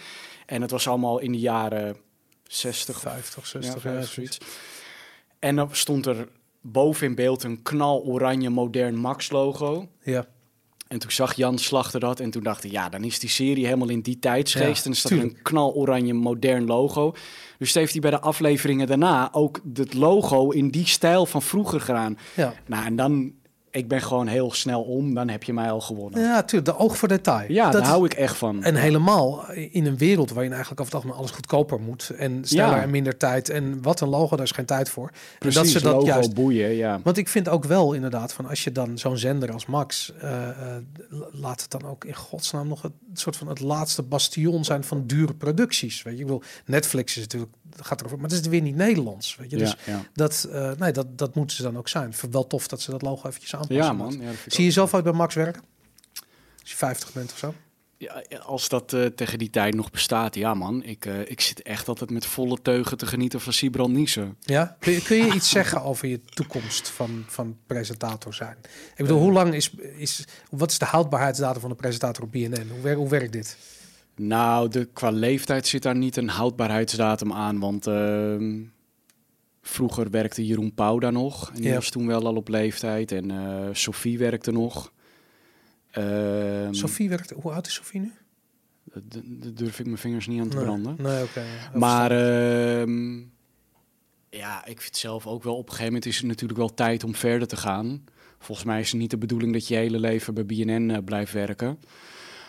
En 0.45 0.59
dat 0.61 0.71
was 0.71 0.87
allemaal 0.87 1.19
in 1.19 1.31
de 1.31 1.39
jaren 1.39 1.95
60, 2.47 2.99
50, 2.99 3.47
60 3.47 3.83
ja, 3.83 3.89
jaar. 3.89 3.93
50, 4.05 4.13
zoiets. 4.13 4.37
En 5.45 5.55
dan 5.55 5.69
stond 5.71 6.05
er 6.05 6.27
boven 6.61 7.07
in 7.07 7.15
beeld 7.15 7.43
een 7.43 7.61
knaloranje 7.61 8.49
modern 8.49 8.95
Max-logo. 8.95 9.87
Ja, 10.03 10.25
En 10.87 10.99
toen 10.99 11.11
zag 11.11 11.33
Jan 11.33 11.57
Slachter 11.57 11.99
dat 11.99 12.19
en 12.19 12.29
toen 12.29 12.43
dacht 12.43 12.63
ik, 12.63 12.71
ja, 12.71 12.89
dan 12.89 13.03
is 13.03 13.19
die 13.19 13.29
serie 13.29 13.65
helemaal 13.65 13.89
in 13.89 14.01
die 14.01 14.19
tijdsgeest. 14.19 14.63
Ja, 14.77 14.83
en 14.83 14.83
dan 14.83 14.95
staat 14.95 15.11
er 15.11 15.17
tuurlijk. 15.17 15.37
een 15.37 15.43
knaloranje 15.43 16.13
modern 16.13 16.65
logo. 16.65 17.13
Dus 17.57 17.73
heeft 17.73 17.91
hij 17.91 18.01
bij 18.01 18.11
de 18.11 18.19
afleveringen 18.19 18.87
daarna 18.87 19.33
ook 19.33 19.59
het 19.73 19.93
logo 19.93 20.49
in 20.49 20.69
die 20.69 20.87
stijl 20.87 21.25
van 21.25 21.41
vroeger 21.41 21.81
gedaan. 21.81 22.17
ja. 22.35 22.53
Nou, 22.65 22.85
en 22.85 22.95
dan, 22.95 23.33
ik 23.75 23.87
ben 23.87 24.01
gewoon 24.01 24.27
heel 24.27 24.51
snel 24.53 24.81
om, 24.81 25.13
dan 25.13 25.27
heb 25.29 25.43
je 25.43 25.53
mij 25.53 25.71
al 25.71 25.81
gewonnen. 25.81 26.21
Ja, 26.21 26.27
ja 26.27 26.43
tuurlijk. 26.43 26.77
De 26.77 26.83
oog 26.83 26.97
voor 26.97 27.07
detail. 27.07 27.47
dat 27.47 27.71
daar 27.71 27.81
is- 27.81 27.87
hou 27.87 28.05
ik 28.05 28.13
echt 28.13 28.35
van. 28.37 28.63
En 28.63 28.75
helemaal 28.75 29.51
in 29.51 29.85
een 29.85 29.97
wereld 29.97 30.29
waarin 30.31 30.51
eigenlijk 30.51 30.81
over 30.81 30.93
het 30.93 31.01
algemeen 31.03 31.17
alles 31.25 31.35
goedkoper 31.35 31.79
moet. 31.79 32.11
En 32.17 32.45
sneller 32.45 32.75
Ja. 32.75 32.81
en 32.81 32.89
minder 32.89 33.17
tijd. 33.17 33.49
En 33.49 33.81
wat 33.81 34.01
een 34.01 34.09
logo, 34.09 34.35
daar 34.35 34.45
is 34.45 34.51
geen 34.51 34.65
tijd 34.65 34.89
voor. 34.89 35.11
Precies, 35.39 35.57
en 35.57 35.63
dat 35.63 35.71
ze 35.71 35.81
dat 35.81 35.93
logo, 35.93 36.05
juist 36.05 36.33
boeien, 36.33 36.69
ja. 36.69 36.99
Want 37.03 37.17
ik 37.17 37.27
vind 37.27 37.49
ook 37.49 37.63
wel 37.65 37.93
inderdaad 37.93 38.33
van 38.33 38.45
als 38.49 38.63
je 38.63 38.71
dan 38.71 38.97
zo'n 38.97 39.17
zender 39.17 39.51
als 39.51 39.65
Max 39.65 40.13
eh, 40.21 40.49
eh, 40.49 40.55
laat 41.31 41.61
het 41.61 41.71
dan 41.71 41.85
ook 41.85 42.05
in 42.05 42.15
godsnaam 42.15 42.67
nog 42.67 42.81
het 42.81 42.91
soort 43.13 43.35
van 43.35 43.47
het 43.47 43.59
laatste 43.59 44.01
bastion 44.03 44.63
zijn 44.65 44.83
van 44.83 45.03
dure 45.07 45.33
producties. 45.33 46.03
Weet 46.03 46.13
je, 46.13 46.19
ik 46.19 46.25
bedoel, 46.25 46.41
Netflix 46.65 47.15
is 47.15 47.21
natuurlijk 47.21 47.51
gaat 47.79 47.99
erover, 47.99 48.19
maar 48.19 48.29
het 48.29 48.39
is 48.39 48.47
weer 48.47 48.61
niet 48.61 48.75
Nederlands. 48.75 49.35
Weet 49.35 49.51
je, 49.51 49.57
dus 49.57 49.75
ja, 49.85 49.93
ja. 49.93 50.01
dat, 50.13 50.47
eh, 50.51 50.71
nee, 50.77 50.91
dat, 50.91 51.17
dat 51.17 51.35
moeten 51.35 51.55
ze 51.55 51.63
dan 51.63 51.77
ook 51.77 51.87
zijn. 51.87 52.13
Wel 52.31 52.47
tof 52.47 52.67
dat 52.67 52.81
ze 52.81 52.91
dat 52.91 53.01
logo 53.01 53.27
eventjes 53.27 53.55
aanpassen. 53.69 54.21
ja, 54.21 54.25
man. 54.25 54.31
Ja, 54.31 54.31
Zie 54.47 54.61
je 54.61 54.67
ook. 54.69 54.73
zelf 54.73 54.93
uit 54.93 55.03
bij 55.03 55.13
Max 55.13 55.35
werken? 55.35 55.61
Als 56.61 56.69
je 56.71 56.75
50 56.77 57.13
bent 57.13 57.31
of 57.31 57.37
zo? 57.37 57.53
Ja, 57.97 58.23
als 58.45 58.69
dat 58.69 58.93
eh, 58.93 59.05
tegen 59.05 59.37
die 59.37 59.49
tijd 59.49 59.75
nog 59.75 59.91
bestaat, 59.91 60.35
ja 60.35 60.53
man. 60.53 60.83
Ik, 60.83 61.05
eh, 61.05 61.19
ik 61.19 61.41
zit 61.41 61.61
echt 61.61 61.87
altijd 61.87 62.09
met 62.09 62.25
volle 62.25 62.61
teugen 62.61 62.97
te 62.97 63.05
genieten 63.05 63.41
van 63.41 63.53
Sibran 63.53 63.91
Niesen. 63.91 64.37
Ja? 64.39 64.75
Kun 64.79 64.93
je, 64.93 65.01
kun 65.01 65.17
je 65.17 65.33
iets 65.33 65.49
zeggen 65.49 65.81
over 65.81 66.07
je 66.07 66.21
toekomst 66.23 66.89
van, 66.89 67.23
van 67.27 67.57
presentator 67.67 68.33
zijn? 68.33 68.57
Ik 68.95 68.95
bedoel, 68.95 69.19
hoe 69.19 69.31
lang 69.31 69.53
is, 69.53 69.69
is, 69.97 70.25
wat 70.49 70.71
is 70.71 70.79
de 70.79 70.85
houdbaarheidsdatum 70.85 71.61
van 71.61 71.69
de 71.69 71.75
presentator 71.75 72.23
op 72.23 72.31
BNN? 72.31 72.67
Hoe, 72.71 72.81
wer, 72.81 72.95
hoe 72.95 73.09
werkt 73.09 73.33
dit? 73.33 73.57
Nou, 74.15 74.69
de, 74.69 74.85
qua 74.93 75.09
leeftijd 75.09 75.67
zit 75.67 75.81
daar 75.83 75.95
niet 75.95 76.17
een 76.17 76.29
houdbaarheidsdatum 76.29 77.33
aan. 77.33 77.59
Want 77.59 77.87
ehm, 77.87 78.61
vroeger 79.67 80.09
werkte 80.09 80.45
Jeroen 80.45 80.73
Pauw 80.73 80.99
daar 80.99 81.11
nog. 81.11 81.49
En 81.49 81.55
die 81.61 81.67
Ja. 81.69 81.73
was 81.75 81.89
toen 81.89 82.07
wel 82.07 82.25
al 82.25 82.35
op 82.35 82.47
leeftijd. 82.47 83.11
En 83.11 83.31
eh 83.31 83.69
Sophie 83.71 84.17
werkte 84.17 84.51
nog. 84.51 84.93
Ehm, 85.91 86.73
Sophie 86.73 87.09
werkt, 87.09 87.31
hoe 87.31 87.51
oud 87.51 87.67
is 87.67 87.73
Sophie 87.73 87.99
nu? 88.01 88.11
d- 89.09 89.21
d- 89.41 89.57
durf 89.57 89.79
ik 89.79 89.85
mijn 89.85 89.97
vingers 89.97 90.27
niet 90.27 90.41
aan 90.41 90.47
te 90.49 90.55
Nee. 90.55 90.65
branden. 90.65 90.95
Nee, 90.99 91.23
oké. 91.23 91.43
Maar 91.73 92.11
ehm, 92.11 93.17
ja, 94.29 94.65
ik 94.65 94.81
vind 94.81 94.97
zelf 94.97 95.27
ook 95.27 95.43
wel 95.43 95.53
op 95.55 95.63
een 95.63 95.69
gegeven 95.69 95.85
moment 95.93 96.05
is 96.05 96.17
het 96.17 96.25
natuurlijk 96.25 96.59
wel 96.59 96.73
tijd 96.73 97.03
om 97.03 97.15
verder 97.15 97.47
te 97.47 97.57
gaan. 97.57 98.03
Volgens 98.39 98.67
mij 98.67 98.79
is 98.79 98.91
het 98.91 98.99
niet 99.01 99.09
de 99.09 99.17
bedoeling 99.17 99.53
dat 99.53 99.67
je 99.67 99.73
je 99.73 99.79
hele 99.79 99.99
leven 99.99 100.33
bij 100.33 100.45
BNN 100.45 100.89
eh, 100.91 100.97
blijft 101.05 101.33
werken. 101.33 101.79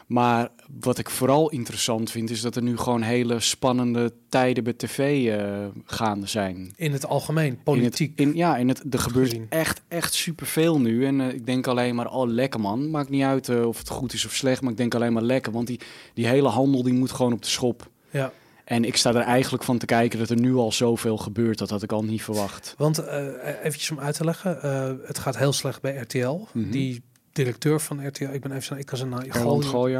Maar 0.06 0.48
wat 0.80 0.98
ik 0.98 1.10
vooral 1.10 1.50
interessant 1.50 2.10
vind, 2.10 2.30
is 2.30 2.40
dat 2.40 2.56
er 2.56 2.62
nu 2.62 2.76
gewoon 2.76 3.02
hele 3.02 3.40
spannende 3.40 4.12
tijden 4.28 4.64
bij 4.64 4.72
tv 4.72 5.26
eh, 5.28 5.66
gaande 5.84 6.26
zijn. 6.26 6.72
in 6.76 6.92
het 6.92 7.06
algemeen, 7.06 7.44
In 7.46 7.50
het, 7.54 7.64
politiek. 7.64 8.18
in, 8.20 8.36
ja, 8.36 8.56
in 8.56 8.68
het, 8.68 8.82
er 8.90 8.98
gebeurt 8.98 9.28
gezien. 9.28 9.46
echt, 9.48 9.82
echt 9.88 10.14
superveel 10.14 10.80
nu. 10.80 11.06
En 11.06 11.20
eh, 11.20 11.28
ik 11.28 11.46
denk 11.46 11.66
alleen 11.66 11.94
maar, 11.94 12.10
oh 12.12 12.28
lekker 12.28 12.60
man. 12.60 12.90
Maakt 12.90 13.08
niet 13.08 13.22
uit 13.22 13.48
eh, 13.48 13.66
of 13.66 13.78
het 13.78 13.88
goed 13.88 14.12
is 14.12 14.26
of 14.26 14.32
slecht, 14.32 14.60
maar 14.62 14.70
ik 14.70 14.76
denk 14.76 14.94
alleen 14.94 15.12
maar 15.12 15.22
lekker. 15.22 15.52
Want 15.52 15.66
die, 15.66 15.80
die 16.14 16.26
hele 16.26 16.48
handel 16.48 16.82
die 16.82 16.94
moet 16.94 17.12
gewoon 17.12 17.32
op 17.32 17.42
de 17.42 17.48
schop. 17.48 17.90
Ja, 18.10 18.32
En 18.64 18.84
ik 18.84 18.96
sta 18.96 19.10
er 19.14 19.20
eigenlijk 19.20 19.64
van 19.64 19.78
te 19.78 19.86
kijken 19.86 20.18
dat 20.18 20.30
er 20.30 20.40
nu 20.40 20.54
al 20.54 20.72
zoveel 20.72 21.16
gebeurt. 21.16 21.58
Dat 21.58 21.70
had 21.70 21.82
ik 21.82 21.92
al 21.92 22.04
niet 22.04 22.22
verwacht. 22.22 22.74
want 22.78 22.98
eh 22.98 23.26
eventjes 23.62 23.90
om 23.90 23.98
uit 24.00 24.16
te 24.16 24.24
leggen, 24.24 24.58
het 25.06 25.18
gaat 25.18 25.38
heel 25.38 25.52
slecht 25.52 25.80
bij 25.80 25.96
RTL. 25.96 26.46
Mhm. 26.52 26.70
Die 26.70 27.02
directeur 27.36 27.80
van 27.80 28.06
RTL, 28.06 28.24
ik 28.24 28.40
ben 28.40 28.50
even 28.50 28.62
zijn, 28.62 28.78
ik 28.78 28.86
kan 28.86 28.98
zijn 28.98 29.10
naam, 29.10 29.22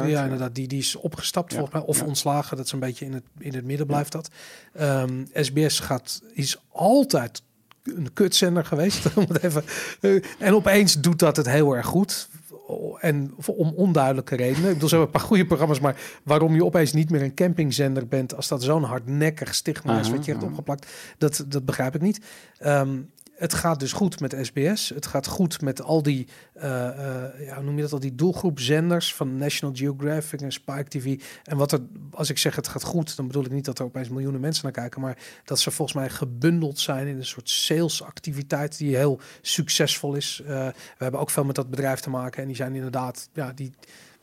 ja 0.07 0.23
inderdaad, 0.23 0.55
die, 0.55 0.67
die 0.67 0.79
is 0.79 0.95
opgestapt 0.95 1.51
Ja, 1.51 1.57
volgens 1.57 1.79
mij, 1.79 1.87
of 1.87 1.99
ja. 1.99 2.05
ontslagen, 2.05 2.57
dat 2.57 2.65
is 2.65 2.71
een 2.71 2.79
beetje 2.79 3.05
in 3.05 3.13
het, 3.13 3.23
in 3.39 3.53
het 3.53 3.65
midden 3.65 3.87
blijft 3.87 4.11
dat. 4.11 4.29
Ehm, 4.73 5.25
SBS 5.33 5.79
gaat, 5.79 6.21
is 6.33 6.57
altijd 6.69 7.41
een 7.83 8.13
kutzender 8.13 8.65
geweest, 8.65 9.05
om 9.15 9.25
het 9.27 9.43
even, 9.43 9.63
eh, 10.01 10.23
en 10.39 10.53
opeens 10.53 10.93
doet 11.01 11.19
dat 11.19 11.35
het 11.37 11.49
heel 11.49 11.75
erg 11.75 11.85
goed. 11.85 12.29
En 12.99 13.33
voor- 13.37 13.55
om 13.55 13.73
onduidelijke 13.75 14.35
redenen. 14.35 14.67
Ik 14.67 14.73
bedoel, 14.73 14.89
ze 14.89 14.95
hebben 14.95 15.13
een 15.13 15.19
paar 15.19 15.29
goede 15.29 15.45
programma's, 15.45 15.79
maar 15.79 15.95
waarom 16.23 16.55
je 16.55 16.65
opeens 16.65 16.93
niet 16.93 17.09
meer 17.09 17.21
een 17.21 17.33
campingzender 17.33 18.07
bent 18.07 18.35
als 18.35 18.47
dat 18.47 18.63
zo'n 18.63 18.83
hardnekkig 18.83 19.55
stigma 19.55 19.99
is 19.99 20.09
wat 20.09 20.25
je 20.25 20.31
hebt 20.31 20.43
opgeplakt, 20.43 20.87
dat, 21.17 21.45
dat 21.47 21.65
begrijp 21.65 21.95
ik 21.95 22.01
niet. 22.01 22.19
Ehm, 22.57 22.97
het 23.37 23.53
gaat 23.53 23.79
dus 23.79 23.91
goed 23.93 24.19
met 24.19 24.37
SBS. 24.41 24.89
Het 24.89 25.05
gaat 25.05 25.27
goed 25.27 25.61
met 25.61 25.81
al 25.81 26.03
die, 26.03 26.27
eh, 26.53 26.87
eh, 26.87 27.45
ja, 27.45 27.55
hoe 27.55 27.63
noem 27.63 27.75
je 27.75 27.81
dat, 27.81 27.91
al 27.93 27.99
die 27.99 28.15
doelgroepzenders 28.15 29.13
van 29.13 29.37
National 29.37 29.75
Geographic 29.75 30.41
en 30.41 30.51
Spike 30.51 30.87
TV. 30.87 31.21
En 31.43 31.57
wat 31.57 31.71
er, 31.71 31.79
als 32.11 32.29
ik 32.29 32.37
zeg 32.37 32.55
het 32.55 32.67
gaat 32.67 32.83
goed, 32.83 33.15
dan 33.15 33.27
bedoel 33.27 33.45
ik 33.45 33.51
niet 33.51 33.65
dat 33.65 33.79
er 33.79 33.85
opeens 33.85 34.09
miljoenen 34.09 34.41
mensen 34.41 34.63
naar 34.63 34.71
kijken, 34.73 35.01
maar 35.01 35.17
dat 35.43 35.59
ze 35.59 35.71
volgens 35.71 35.97
mij 35.97 36.09
gebundeld 36.09 36.79
zijn 36.79 37.07
in 37.07 37.17
een 37.17 37.25
soort 37.25 37.49
salesactiviteit 37.49 38.77
die 38.77 38.95
heel 38.95 39.19
succesvol 39.41 40.13
is. 40.15 40.41
Eh, 40.45 40.67
we 40.67 40.73
hebben 40.97 41.19
ook 41.19 41.29
veel 41.29 41.43
met 41.43 41.55
dat 41.55 41.69
bedrijf 41.69 41.99
te 41.99 42.09
maken 42.09 42.41
en 42.41 42.47
die 42.47 42.55
zijn 42.55 42.75
inderdaad, 42.75 43.29
ja, 43.33 43.51
die, 43.55 43.71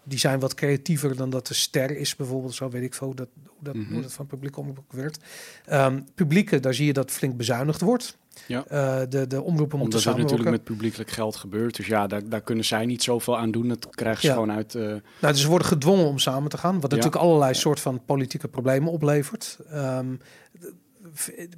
die 0.04 0.18
zijn 0.18 0.40
wat 0.40 0.54
creatiever 0.54 1.16
dan 1.16 1.30
dat 1.30 1.46
de 1.46 1.54
ster 1.54 1.96
is 1.96 2.16
bijvoorbeeld. 2.16 2.54
Zo 2.54 2.70
weet 2.70 2.82
ik 2.82 2.94
veel 2.94 3.06
hoe 3.06 3.16
dat, 3.16 3.28
hoe 3.44 3.56
dat, 3.60 3.74
Mhm. 3.74 3.92
hoe 3.92 4.02
dat 4.02 4.12
van 4.12 4.26
publiek 4.26 4.56
omroep 4.56 4.92
werkt. 4.92 5.18
Ehm, 5.64 6.00
publieke, 6.14 6.60
daar 6.60 6.74
zie 6.74 6.86
je 6.86 6.92
dat 6.92 7.10
flink 7.10 7.36
bezuinigd 7.36 7.80
wordt. 7.80 8.16
Ja. 8.46 8.64
Eh, 8.66 9.00
de, 9.08 9.26
de 9.26 9.42
omroepen 9.42 9.52
moeten 9.56 9.78
Omdat 9.78 9.92
het 9.92 10.02
samenwerken. 10.02 10.22
natuurlijk 10.36 10.50
met 10.50 10.64
publiekelijk 10.64 11.10
geld 11.10 11.36
gebeurt. 11.36 11.76
Dus 11.76 11.86
ja, 11.86 12.06
daar, 12.06 12.28
daar 12.28 12.40
kunnen 12.40 12.64
zij 12.64 12.86
niet 12.86 13.02
zoveel 13.02 13.38
aan 13.38 13.50
doen. 13.50 13.68
Dat 13.68 13.88
krijgen 13.90 14.20
ze 14.20 14.26
Ja. 14.26 14.32
gewoon 14.32 14.52
uit... 14.52 14.74
eh, 14.74 14.82
Nou, 14.82 15.00
dus 15.20 15.40
ze 15.40 15.48
worden 15.48 15.66
gedwongen 15.66 16.06
om 16.06 16.18
samen 16.18 16.50
te 16.50 16.58
gaan, 16.58 16.80
wat 16.80 16.90
Ja. 16.90 16.96
natuurlijk 16.96 17.22
allerlei 17.24 17.54
soort 17.54 17.80
van 17.80 18.04
politieke 18.04 18.48
problemen 18.48 18.92
oplevert. 18.92 19.58
Ehm, 19.70 20.10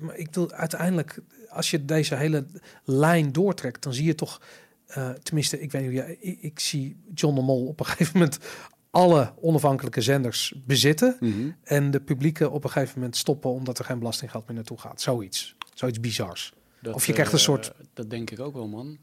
maar 0.01 0.17
ik 0.17 0.25
bedoel, 0.25 0.51
uiteindelijk, 0.53 1.19
als 1.49 1.71
je 1.71 1.85
deze 1.85 2.15
hele 2.15 2.47
lijn 2.85 3.33
doortrekt, 3.33 3.83
dan 3.83 3.95
zie 3.95 4.05
je 4.05 4.15
toch, 4.15 4.41
eh, 4.87 5.11
tenminste, 5.11 5.61
ik 5.61 5.73
weet 5.73 5.83
niet 5.83 5.91
hoe 5.91 6.01
jij, 6.01 6.17
ik, 6.21 6.39
ik 6.41 6.61
zie 6.61 6.97
John 7.15 7.35
de 7.35 7.41
Mol 7.43 7.67
op 7.67 7.81
een 7.81 7.87
gegeven 7.93 8.13
moment 8.19 8.39
alle 8.91 9.33
onafhankelijke 9.41 10.01
zenders 10.01 10.55
bezitten 10.67 11.17
Mhm. 11.21 11.51
en 11.63 11.91
de 11.91 12.01
publieke 12.01 12.51
op 12.51 12.65
een 12.65 12.71
gegeven 12.71 12.95
moment 12.99 13.17
stoppen 13.17 13.51
omdat 13.51 13.79
er 13.79 13.85
geen 13.85 13.99
belastinggeld 13.99 14.47
meer 14.47 14.57
naartoe 14.57 14.79
gaat. 14.79 15.01
Zoiets. 15.01 15.57
Zoiets 15.75 16.01
bizars. 16.01 16.53
Dat, 16.81 16.95
Of 16.95 17.07
je 17.07 17.13
krijgt 17.13 17.33
een 17.33 17.39
eh, 17.39 17.45
soort- 17.45 17.73
Dat 17.95 18.11
denk 18.11 18.31
ik 18.31 18.41
ook 18.41 18.55
wel, 18.55 18.69
man. 18.69 18.99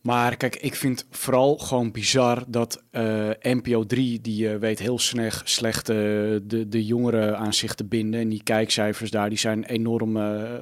Maar 0.00 0.36
kijk, 0.36 0.56
ik 0.56 0.74
vind 0.74 1.06
vooral 1.10 1.58
gewoon 1.58 1.90
bizar 1.90 2.44
dat 2.48 2.82
eh, 2.90 3.28
NPO 3.40 3.84
3, 3.84 4.20
die 4.20 4.48
eh, 4.52 4.56
weet 4.58 4.78
heel 4.78 4.98
slecht, 4.98 5.48
slecht 5.48 5.86
de, 5.86 6.64
de 6.68 6.84
jongeren 6.84 7.38
aan 7.38 7.52
zich 7.54 7.74
te 7.74 7.84
binden. 7.84 8.20
En 8.20 8.28
die 8.28 8.42
kijkcijfers 8.42 9.10
daar, 9.10 9.28
die 9.28 9.38
zijn 9.38 9.64
enorm 9.64 10.16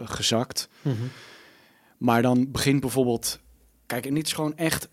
gezakt. 0.06 0.68
Maar 1.98 2.22
dan 2.22 2.50
begint 2.50 2.80
bijvoorbeeld... 2.80 3.40
Kijk, 3.86 4.06
en 4.06 4.14
dit 4.14 4.26
is 4.26 4.32
gewoon 4.32 4.56
echt... 4.56 4.88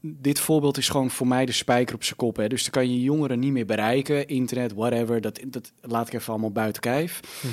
Dit 0.00 0.40
voorbeeld 0.40 0.76
is 0.78 0.88
gewoon 0.88 1.10
voor 1.10 1.26
mij 1.26 1.46
de 1.46 1.52
spijker 1.52 1.94
op 1.94 2.04
zijn 2.04 2.16
kop. 2.16 2.36
Hè. 2.36 2.48
Dus 2.48 2.62
dan 2.62 2.70
kan 2.70 2.92
je 2.92 3.00
jongeren 3.02 3.38
niet 3.38 3.52
meer 3.52 3.66
bereiken. 3.66 4.26
Internet, 4.28 4.72
whatever. 4.72 5.20
Dat, 5.20 5.40
dat 5.46 5.72
laat 5.80 6.06
ik 6.06 6.12
even 6.12 6.32
allemaal 6.32 6.52
buiten 6.52 6.82
kijf. 6.82 7.20
Hm. 7.40 7.46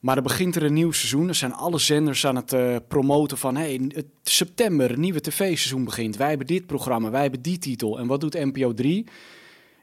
Maar 0.00 0.14
dan 0.14 0.24
begint 0.24 0.56
er 0.56 0.62
een 0.62 0.72
nieuw 0.72 0.92
seizoen. 0.92 1.28
Er 1.28 1.34
zijn 1.34 1.52
alle 1.52 1.78
zenders 1.78 2.26
aan 2.26 2.36
het 2.36 2.52
eh, 2.52 2.76
promoten 2.88 3.38
van... 3.38 3.56
Hey, 3.56 3.80
het 3.88 4.06
september, 4.22 4.90
een 4.90 5.00
nieuwe 5.00 5.20
tv-seizoen 5.20 5.84
begint. 5.84 6.16
Wij 6.16 6.28
hebben 6.28 6.46
dit 6.46 6.66
programma, 6.66 7.10
wij 7.10 7.22
hebben 7.22 7.42
die 7.42 7.58
titel. 7.58 7.98
En 7.98 8.06
wat 8.06 8.20
doet 8.20 8.34
NPO 8.34 8.74
3? 8.74 9.04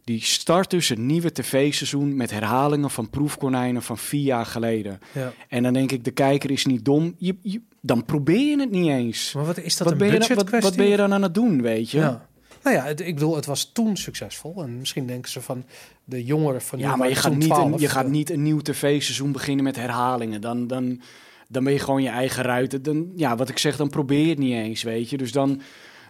Die 0.03 0.21
start 0.23 0.69
dus 0.69 0.89
een 0.89 1.05
nieuwe 1.05 1.31
tv-seizoen... 1.31 2.15
met 2.15 2.31
herhalingen 2.31 2.89
van 2.89 3.09
proefkonijnen 3.09 3.81
van 3.81 3.97
vier 3.97 4.23
jaar 4.23 4.45
geleden. 4.45 4.99
Ja. 5.11 5.33
En 5.49 5.63
dan 5.63 5.73
denk 5.73 5.91
ik, 5.91 6.03
de 6.03 6.11
kijker 6.11 6.51
is 6.51 6.65
niet 6.65 6.85
dom. 6.85 7.15
Je, 7.17 7.35
je- 7.41 7.61
dan 7.81 8.05
probeer 8.05 8.49
je 8.49 8.59
het 8.59 8.71
niet 8.71 8.87
eens. 8.87 9.33
Maar 9.33 9.45
wat 9.45 9.57
is 9.57 9.77
dat 9.77 9.83
Wat 9.83 9.91
een 9.91 9.97
ben, 9.97 10.11
je 10.21 10.27
dan, 10.27 10.35
wat, 10.35 10.61
wat 10.61 10.75
ben 10.75 10.87
je 10.87 10.97
dan 10.97 11.13
aan 11.13 11.21
het 11.21 11.33
doen, 11.33 11.61
weet 11.61 11.91
je? 11.91 11.97
Ja. 11.97 12.27
Nou 12.65 12.77
ja, 12.77 12.83
het, 12.83 12.99
ik 12.99 13.13
bedoel, 13.13 13.35
het 13.35 13.45
was 13.45 13.69
toen 13.73 13.97
succesvol. 13.97 14.63
En 14.63 14.77
misschien 14.79 15.07
denken 15.07 15.31
ze 15.31 15.41
van 15.41 15.65
de 16.03 16.23
jongeren 16.23 16.61
van 16.61 16.77
nu 16.77 16.83
Ja, 16.83 16.95
maar 16.95 17.09
je 17.09 17.15
gaat, 17.15 17.31
niet 17.31 17.43
een, 17.43 17.49
12, 17.49 17.79
je 17.79 17.89
gaat 17.89 18.05
eh, 18.05 18.11
niet 18.11 18.29
een 18.29 18.43
nieuw 18.43 18.59
tv-seizoen 18.59 19.31
beginnen 19.31 19.63
met 19.63 19.75
herhalingen. 19.75 20.41
Dan, 20.41 20.67
dan, 20.67 21.01
dan 21.47 21.63
ben 21.63 21.73
je 21.73 21.79
gewoon 21.79 22.03
je 22.03 22.09
eigen 22.09 22.43
ruiten. 22.43 22.83
Dan, 22.83 23.11
ja, 23.15 23.35
wat 23.35 23.49
ik 23.49 23.57
zeg, 23.57 23.77
dan 23.77 23.89
probeer 23.89 24.21
je 24.21 24.29
het 24.29 24.37
niet 24.37 24.53
eens, 24.53 24.83
weet 24.83 25.09
je. 25.09 25.17
Dus 25.17 25.31
dan, 25.31 25.61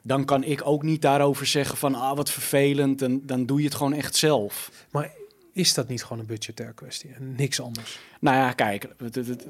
dan 0.04 0.26
kan 0.26 0.44
ik 0.44 0.62
ook 0.64 0.84
niet 0.84 1.02
daarover 1.02 1.46
zeggen 1.46 1.78
van, 1.78 1.96
ah, 1.96 2.16
wat 2.16 2.30
vervelend. 2.30 3.02
En 3.02 3.22
dan 3.26 3.46
doe 3.46 3.60
je 3.60 3.66
het 3.66 3.76
gewoon 3.76 3.94
echt 3.94 4.16
zelf. 4.16 4.72
Maar 4.92 5.12
is 5.56 5.74
dat 5.74 5.88
niet 5.88 6.04
gewoon 6.04 6.20
een 6.20 6.26
budgetair 6.26 6.74
kwestie 6.74 7.10
en 7.14 7.34
niks 7.38 7.62
anders? 7.62 8.00
Nou 8.20 8.38
ja, 8.38 8.52
kijk, 8.52 8.88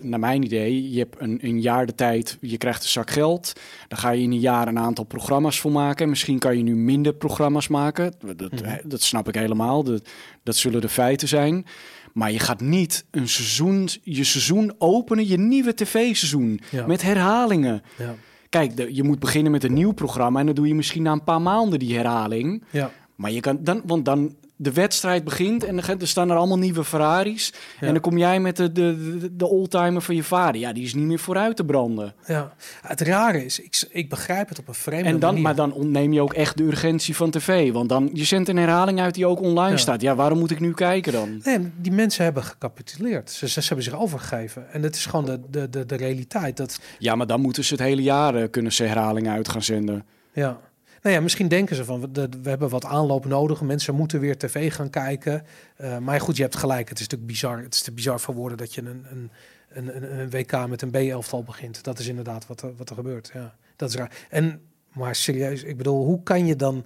naar 0.02 0.20
mijn 0.20 0.44
idee, 0.44 0.92
je 0.92 1.00
hebt 1.00 1.16
een, 1.20 1.38
een 1.42 1.62
jaar 1.62 1.86
de 1.86 1.96
tijd, 1.96 2.38
je 2.42 2.58
krijgt 2.58 2.84
een 2.84 2.90
zak 2.90 3.10
geld. 3.10 3.54
Dan 3.88 3.98
ga 3.98 4.10
je 4.10 4.22
in 4.22 4.32
een 4.32 4.40
jaar 4.40 4.68
een 4.68 4.80
aantal 4.80 5.04
programma's 5.04 5.60
voor 5.60 5.72
maken. 5.72 6.10
Misschien 6.10 6.40
kan 6.40 6.58
je 6.58 6.64
nu 6.64 6.76
minder 6.76 7.14
programma's 7.14 7.68
maken. 7.68 8.14
Dat, 8.36 8.52
Mhm. 8.52 8.78
dat 8.88 9.02
snap 9.02 9.28
ik 9.28 9.36
helemaal. 9.36 9.84
Dat, 9.84 10.10
dat 10.44 10.56
zullen 10.56 10.82
de 10.82 10.90
feiten 10.90 11.28
zijn. 11.28 11.66
Maar 12.14 12.32
je 12.32 12.40
gaat 12.40 12.62
niet 12.62 13.06
een 13.12 13.28
seizoen, 13.30 13.90
je 14.04 14.24
seizoen 14.24 14.74
openen, 14.78 15.28
je 15.28 15.38
nieuwe 15.38 15.74
tv-seizoen. 15.74 16.60
Ja. 16.72 16.88
Met 16.88 17.02
herhalingen. 17.02 17.82
Ja. 17.98 18.16
Kijk, 18.50 18.78
de- 18.78 18.96
je 18.96 19.04
moet 19.04 19.20
beginnen 19.20 19.52
met 19.52 19.64
een 19.64 19.74
nieuw 19.74 19.92
programma 19.92 20.40
en 20.40 20.46
dan 20.46 20.56
doe 20.56 20.68
je 20.68 20.76
misschien 20.76 21.04
na 21.04 21.12
een 21.12 21.24
paar 21.24 21.42
maanden 21.42 21.80
die 21.80 21.96
herhaling. 21.96 22.64
Ja. 22.72 22.92
Maar 23.16 23.32
je 23.32 23.40
kan 23.40 23.58
dan, 23.64 23.82
want 23.86 24.06
dan 24.06 24.36
de 24.58 24.72
wedstrijd 24.74 25.24
begint 25.24 25.64
en 25.64 25.80
er 26.00 26.08
staan 26.08 26.30
er 26.30 26.36
allemaal 26.38 26.58
nieuwe 26.58 26.84
Ferraris. 26.84 27.54
Ja. 27.80 27.88
En 27.88 27.94
dan 27.94 28.02
kom 28.02 28.18
jij 28.18 28.40
met 28.40 28.56
de, 28.58 28.72
de, 28.72 29.18
de, 29.20 29.36
de 29.36 29.48
oldtimer 29.48 30.02
van 30.02 30.16
je 30.16 30.24
vader. 30.24 30.62
Ja, 30.62 30.74
die 30.74 30.84
is 30.84 30.94
niet 30.94 31.06
meer 31.06 31.20
vooruit 31.20 31.56
te 31.56 31.66
branden. 31.66 32.14
ja. 32.28 32.54
Het 32.82 33.02
rare 33.02 33.46
is, 33.46 33.60
ik, 33.60 33.88
ik 33.92 34.10
begrijp 34.10 34.50
het 34.50 34.60
op 34.60 34.68
een 34.68 34.74
vreemde 34.74 35.10
En 35.10 35.20
dan, 35.20 35.30
manier. 35.30 35.42
maar 35.44 35.56
dan 35.56 35.74
ontneem 35.74 36.14
je 36.14 36.22
ook 36.22 36.34
echt 36.34 36.58
de 36.58 36.64
urgentie 36.64 37.16
van 37.16 37.32
tv. 37.32 37.72
Want 37.72 37.90
dan, 37.90 38.10
je 38.14 38.24
zendt 38.24 38.50
een 38.50 38.58
herhaling 38.58 39.00
uit 39.00 39.14
die 39.14 39.26
ook 39.26 39.42
online 39.42 39.70
Ja. 39.72 39.78
staat. 39.78 40.02
Ja, 40.02 40.16
waarom 40.16 40.40
moet 40.40 40.52
ik 40.52 40.60
nu 40.60 40.74
kijken 40.74 41.14
dan? 41.14 41.40
Nee, 41.44 41.72
die 41.78 41.92
mensen 41.92 42.24
hebben 42.24 42.44
gecapituleerd. 42.44 43.32
Ze, 43.32 43.48
ze, 43.48 43.62
ze 43.62 43.68
hebben 43.68 43.86
zich 43.86 44.00
overgegeven. 44.00 44.72
En 44.72 44.84
het 44.84 44.96
is 44.96 45.06
gewoon 45.06 45.26
de, 45.26 45.40
de, 45.50 45.70
de, 45.70 45.86
de 45.86 45.96
realiteit. 45.96 46.58
Dat, 46.58 46.80
Ja, 47.00 47.16
maar 47.16 47.28
dan 47.28 47.42
moeten 47.42 47.64
ze 47.64 47.74
het 47.74 47.84
hele 47.84 48.02
jaar 48.04 48.36
eh, 48.36 48.50
kunnen 48.52 48.72
ze 48.72 48.84
herhalingen 48.84 49.32
uit 49.34 49.50
gaan 49.50 49.64
zenden. 49.64 50.06
ja. 50.34 50.60
Nou 51.06 51.18
ja, 51.18 51.24
misschien 51.24 51.48
denken 51.48 51.76
ze 51.76 51.86
van, 51.86 52.02
we, 52.14 52.30
we 52.42 52.50
hebben 52.50 52.70
wat 52.70 52.86
aanloop 52.86 53.26
nodig. 53.26 53.62
Mensen 53.62 53.96
moeten 53.96 54.20
weer 54.20 54.38
tv 54.38 54.74
gaan 54.74 54.90
kijken. 54.90 55.46
Eh, 55.76 55.98
maar 55.98 56.22
goed, 56.22 56.36
je 56.36 56.42
hebt 56.42 56.56
gelijk. 56.56 56.90
Het 56.90 57.00
is 57.00 57.04
natuurlijk 57.04 57.32
bizar. 57.32 57.62
Het 57.62 57.74
is 57.74 57.82
te 57.82 57.92
bizar 57.92 58.20
voor 58.20 58.34
woorden 58.34 58.58
dat 58.58 58.74
je 58.74 58.82
een, 58.82 59.06
een, 59.12 59.32
een, 59.70 60.20
een, 60.20 60.30
WK 60.30 60.68
met 60.68 60.82
een 60.82 60.92
B-elftal 60.92 61.44
begint. 61.44 61.84
Dat 61.84 62.00
is 62.00 62.08
inderdaad 62.08 62.48
wat 62.48 62.62
er, 62.62 62.76
wat 62.76 62.90
er 62.90 62.96
gebeurt. 62.96 63.32
Ja, 63.34 63.56
dat 63.76 63.90
is 63.90 63.96
raar. 63.96 64.26
En, 64.30 64.62
maar 64.94 65.16
serieus, 65.16 65.64
ik 65.64 65.78
bedoel, 65.78 66.06
hoe 66.06 66.24
kan 66.24 66.46
je 66.46 66.56
dan... 66.56 66.86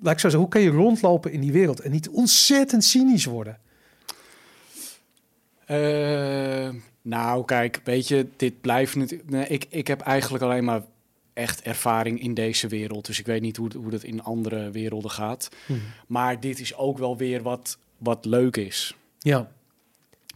Laat 0.00 0.12
ik 0.12 0.20
zo 0.20 0.28
zeggen, 0.28 0.40
hoe 0.40 0.48
kan 0.48 0.60
je 0.60 0.70
rondlopen 0.70 1.32
in 1.32 1.40
die 1.40 1.52
wereld 1.52 1.80
en 1.80 1.90
niet 1.90 2.08
ontzettend 2.08 2.84
cynisch 2.84 3.24
worden? 3.24 3.58
Eh, 5.64 6.68
nou, 7.02 7.44
kijk, 7.44 7.80
weet 7.84 8.08
je, 8.08 8.26
dit 8.36 8.60
blijft 8.60 8.96
natuurlijk... 8.96 9.48
Ik, 9.48 9.66
ik 9.68 9.86
heb 9.86 10.00
eigenlijk 10.00 10.44
alleen 10.44 10.64
maar 10.64 10.82
echt 11.38 11.62
ervaring 11.62 12.20
in 12.20 12.34
deze 12.34 12.68
wereld. 12.68 13.06
Dus 13.06 13.18
ik 13.18 13.26
weet 13.26 13.40
niet 13.40 13.56
hoe, 13.56 13.70
hoe 13.76 13.90
dat 13.90 14.02
in 14.02 14.22
andere 14.22 14.70
werelden 14.70 15.10
gaat. 15.10 15.48
Maar 16.06 16.40
dit 16.40 16.60
is 16.60 16.76
ook 16.76 16.98
wel 16.98 17.16
weer 17.16 17.42
wat, 17.42 17.78
wat 17.98 18.24
leuk 18.24 18.56
is. 18.56 18.96
Ja, 19.18 19.50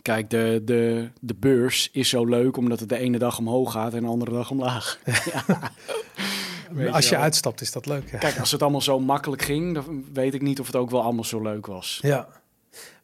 Kijk, 0.03 0.31
de, 0.31 0.63
de, 0.65 1.09
de 1.21 1.35
beurs 1.35 1.89
is 1.93 2.09
zo 2.09 2.25
leuk 2.25 2.57
omdat 2.57 2.81
het 2.81 2.89
de 2.89 2.99
ene 2.99 3.19
dag 3.19 3.39
omhoog 3.39 3.73
gaat 3.73 3.95
en 3.95 4.03
de 4.03 4.09
andere 4.09 4.31
dag 4.31 4.51
omlaag. 4.51 4.99
ja. 5.33 5.71
Weet 6.73 6.93
als 6.93 7.09
je 7.09 7.17
uitstapt 7.17 7.61
is 7.61 7.73
dat 7.73 7.87
leuk. 7.87 8.11
Ja. 8.11 8.19
Kijk, 8.19 8.39
als 8.39 8.51
het 8.51 8.63
allemaal 8.63 8.81
zo 8.81 9.01
makkelijk 9.01 9.43
ging, 9.43 9.75
dan 9.75 10.05
weet 10.13 10.35
ik 10.35 10.43
niet 10.43 10.61
of 10.61 10.67
het 10.67 10.77
ook 10.77 10.91
wel 10.91 11.03
allemaal 11.03 11.25
zo 11.25 11.43
leuk 11.43 11.67
was. 11.67 11.99
Ja. 12.03 12.29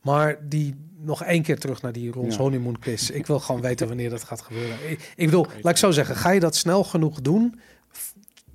Maar 0.01 0.39
die 0.49 0.75
nog 1.01 1.23
één 1.25 1.43
keer 1.43 1.59
terug 1.59 1.83
naar 1.83 1.93
die 1.93 2.11
Rons 2.11 2.35
Ja. 2.37 2.41
honeymoon 2.41 2.79
quiz. 2.79 3.11
Ik 3.11 3.27
wil 3.27 3.41
gewoon 3.41 3.61
weten 3.61 3.89
wanneer 3.89 4.11
dat 4.11 4.25
gaat 4.25 4.41
gebeuren. 4.41 4.91
Ik, 4.91 5.13
ik 5.17 5.25
bedoel, 5.25 5.47
laat 5.63 5.73
ik 5.73 5.79
zo 5.79 5.91
zeggen, 5.91 6.17
ga 6.17 6.31
je 6.31 6.41
dat 6.41 6.57
snel 6.57 6.85
genoeg 6.85 7.21
doen 7.21 7.61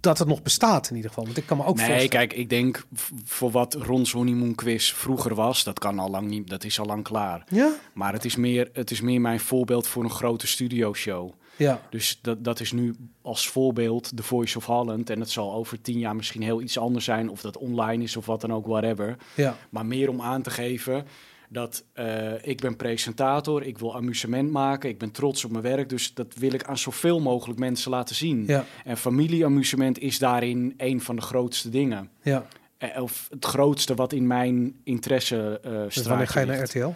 dat 0.04 0.18
het 0.18 0.28
nog 0.28 0.42
bestaat 0.42 0.90
in 0.90 0.96
ieder 0.96 1.10
geval? 1.10 1.26
Want 1.26 1.38
ik 1.38 1.46
kan 1.46 1.58
me 1.58 1.66
ook 1.66 1.76
nee, 1.76 1.86
voorstellen. 1.86 2.10
kijk, 2.10 2.34
ik 2.34 2.50
denk 2.50 2.86
voor 3.26 3.52
wat 3.52 3.74
Rons 3.74 4.12
Honeymoon 4.12 4.56
Quiz 4.56 4.92
vroeger 4.94 5.36
was, 5.36 5.64
dat 5.64 5.80
kan 5.80 6.00
al 6.00 6.10
lang 6.10 6.28
niet, 6.28 6.50
dat 6.50 6.64
is 6.64 6.80
al 6.80 6.86
lang 6.86 7.04
klaar. 7.04 7.44
Ja, 7.50 7.74
Maar 7.94 8.14
het 8.14 8.26
is 8.26 8.36
meer, 8.36 8.70
het 8.74 8.92
is 8.92 9.02
meer 9.02 9.22
mijn 9.22 9.40
voorbeeld 9.40 9.88
voor 9.88 10.04
een 10.04 10.10
grote 10.10 10.48
studioshow. 10.48 11.32
ja, 11.56 11.82
Dus 11.90 12.20
dat, 12.22 12.44
dat 12.44 12.60
is 12.60 12.72
nu 12.72 12.96
als 13.22 13.48
voorbeeld 13.48 14.12
The 14.18 14.24
Voice 14.24 14.58
of 14.58 14.66
Holland. 14.66 15.10
En 15.10 15.20
het 15.20 15.30
zal 15.32 15.54
over 15.54 15.82
tien 15.82 16.00
jaar 16.00 16.16
misschien 16.16 16.42
heel 16.42 16.62
iets 16.62 16.78
anders 16.78 17.06
zijn. 17.06 17.30
Of 17.30 17.42
dat 17.42 17.58
online 17.58 18.04
is 18.04 18.18
of 18.18 18.26
wat 18.26 18.42
dan 18.42 18.54
ook, 18.54 18.66
whatever. 18.66 19.18
ja, 19.36 19.58
Maar 19.70 19.86
meer 19.86 20.10
om 20.10 20.22
aan 20.22 20.42
te 20.42 20.50
geven 20.50 21.06
dat 21.54 21.84
eh, 21.94 22.48
ik 22.48 22.62
ben 22.62 22.76
presentator. 22.76 23.64
Ik 23.64 23.78
wil 23.78 23.96
amusement 23.96 24.52
maken. 24.52 24.90
Ik 24.90 24.98
ben 24.98 25.12
trots 25.12 25.46
op 25.46 25.52
mijn 25.52 25.64
werk. 25.64 25.90
Dus 25.90 26.14
dat 26.14 26.34
wil 26.36 26.54
ik 26.54 26.64
aan 26.64 26.78
zoveel 26.78 27.20
mogelijk 27.20 27.60
mensen 27.60 27.92
laten 27.92 28.16
zien. 28.16 28.44
ja, 28.48 28.66
En 28.86 28.98
familieamusement 28.98 30.00
is 30.00 30.20
daarin 30.20 30.74
een 30.78 31.02
van 31.02 31.16
de 31.16 31.22
grootste 31.22 31.70
dingen. 31.70 32.10
ja. 32.22 32.46
Eh, 32.78 33.02
Of 33.02 33.28
het 33.30 33.46
grootste 33.46 33.96
wat 33.96 34.14
in 34.14 34.28
mijn 34.28 34.76
interesse 34.84 35.60
eh 35.64 35.84
Dus 35.84 36.06
wanneer 36.06 36.28
ga 36.28 36.40
je 36.40 36.46
naar. 36.46 36.64
RTL? 36.64 36.90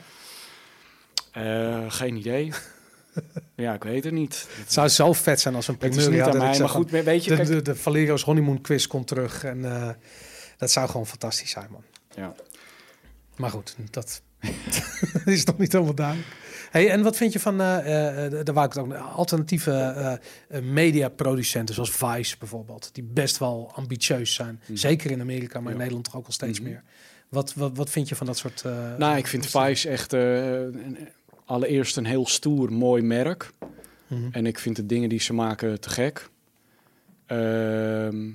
Geen 1.87 2.15
idee. 2.15 2.51
ja, 3.55 3.73
ik 3.73 3.83
weet 3.83 4.03
het 4.03 4.13
niet. 4.13 4.47
Het 4.59 4.73
zou 4.73 4.87
zo 4.87 5.13
vet 5.13 5.39
zijn 5.39 5.55
als 5.55 5.67
een 5.67 5.75
Het 5.79 5.95
is 5.95 6.03
primeur 6.03 6.25
niet 6.25 6.35
aan 6.35 6.37
mij, 6.37 6.59
maar 6.59 6.69
goed, 6.69 6.89
weet 6.91 7.23
je, 7.23 7.29
de, 7.29 7.35
kijk, 7.35 7.47
de, 7.47 7.61
de 7.61 7.75
Valerios 7.75 8.23
honeymoon 8.23 8.61
quiz 8.61 8.85
komt 8.87 9.07
terug. 9.07 9.43
En 9.43 9.61
dat 10.57 10.71
zou 10.71 10.89
gewoon 10.89 11.07
fantastisch 11.07 11.49
zijn, 11.51 11.67
man. 11.71 11.83
ja. 12.15 12.35
Maar 13.35 13.49
goed, 13.49 13.75
dat 13.89 14.21
is 15.25 15.43
nog 15.43 15.57
niet 15.57 15.71
helemaal 15.71 15.95
duidelijk. 15.95 16.27
Hey, 16.71 16.89
en 16.89 17.01
wat 17.03 17.15
vind 17.17 17.33
je 17.33 17.39
van, 17.39 17.57
daar 17.57 18.53
wou 18.53 18.65
ik 18.67 18.73
het 18.73 18.77
ook, 18.77 18.93
alternatieve 18.93 19.71
eh, 19.71 20.61
mediaproducenten 20.61 21.75
zoals 21.75 21.91
Vice 21.91 22.35
bijvoorbeeld, 22.37 22.89
die 22.93 23.03
best 23.03 23.37
wel 23.37 23.71
ambitieus 23.75 24.33
zijn. 24.33 24.61
Mhm. 24.65 24.75
Zeker 24.75 25.11
in 25.11 25.21
Amerika, 25.21 25.59
maar 25.59 25.67
in 25.67 25.71
Ja. 25.71 25.77
Nederland 25.77 26.05
toch 26.05 26.15
ook 26.15 26.25
al 26.25 26.31
steeds 26.31 26.59
Mhm. 26.59 26.69
meer. 26.69 26.83
Wat, 27.29 27.53
wat, 27.53 27.77
wat 27.77 27.89
vind 27.89 28.09
je 28.09 28.15
van 28.15 28.25
dat 28.25 28.37
soort... 28.37 28.63
Nou, 28.97 29.17
ik 29.17 29.27
vind 29.27 29.45
Vice 29.45 29.89
echt 29.89 30.13
een- 30.13 30.97
allereerst 31.45 31.97
een 31.97 32.05
heel 32.05 32.27
stoer, 32.27 32.71
mooi 32.73 33.01
merk. 33.03 33.51
Mhm. 34.07 34.27
En 34.31 34.45
ik 34.45 34.59
vind 34.59 34.75
de 34.75 34.85
dingen 34.85 35.09
die 35.09 35.19
ze 35.21 35.33
maken 35.33 35.79
te 35.81 35.89
gek. 35.89 36.29
Ehm, 37.25 38.29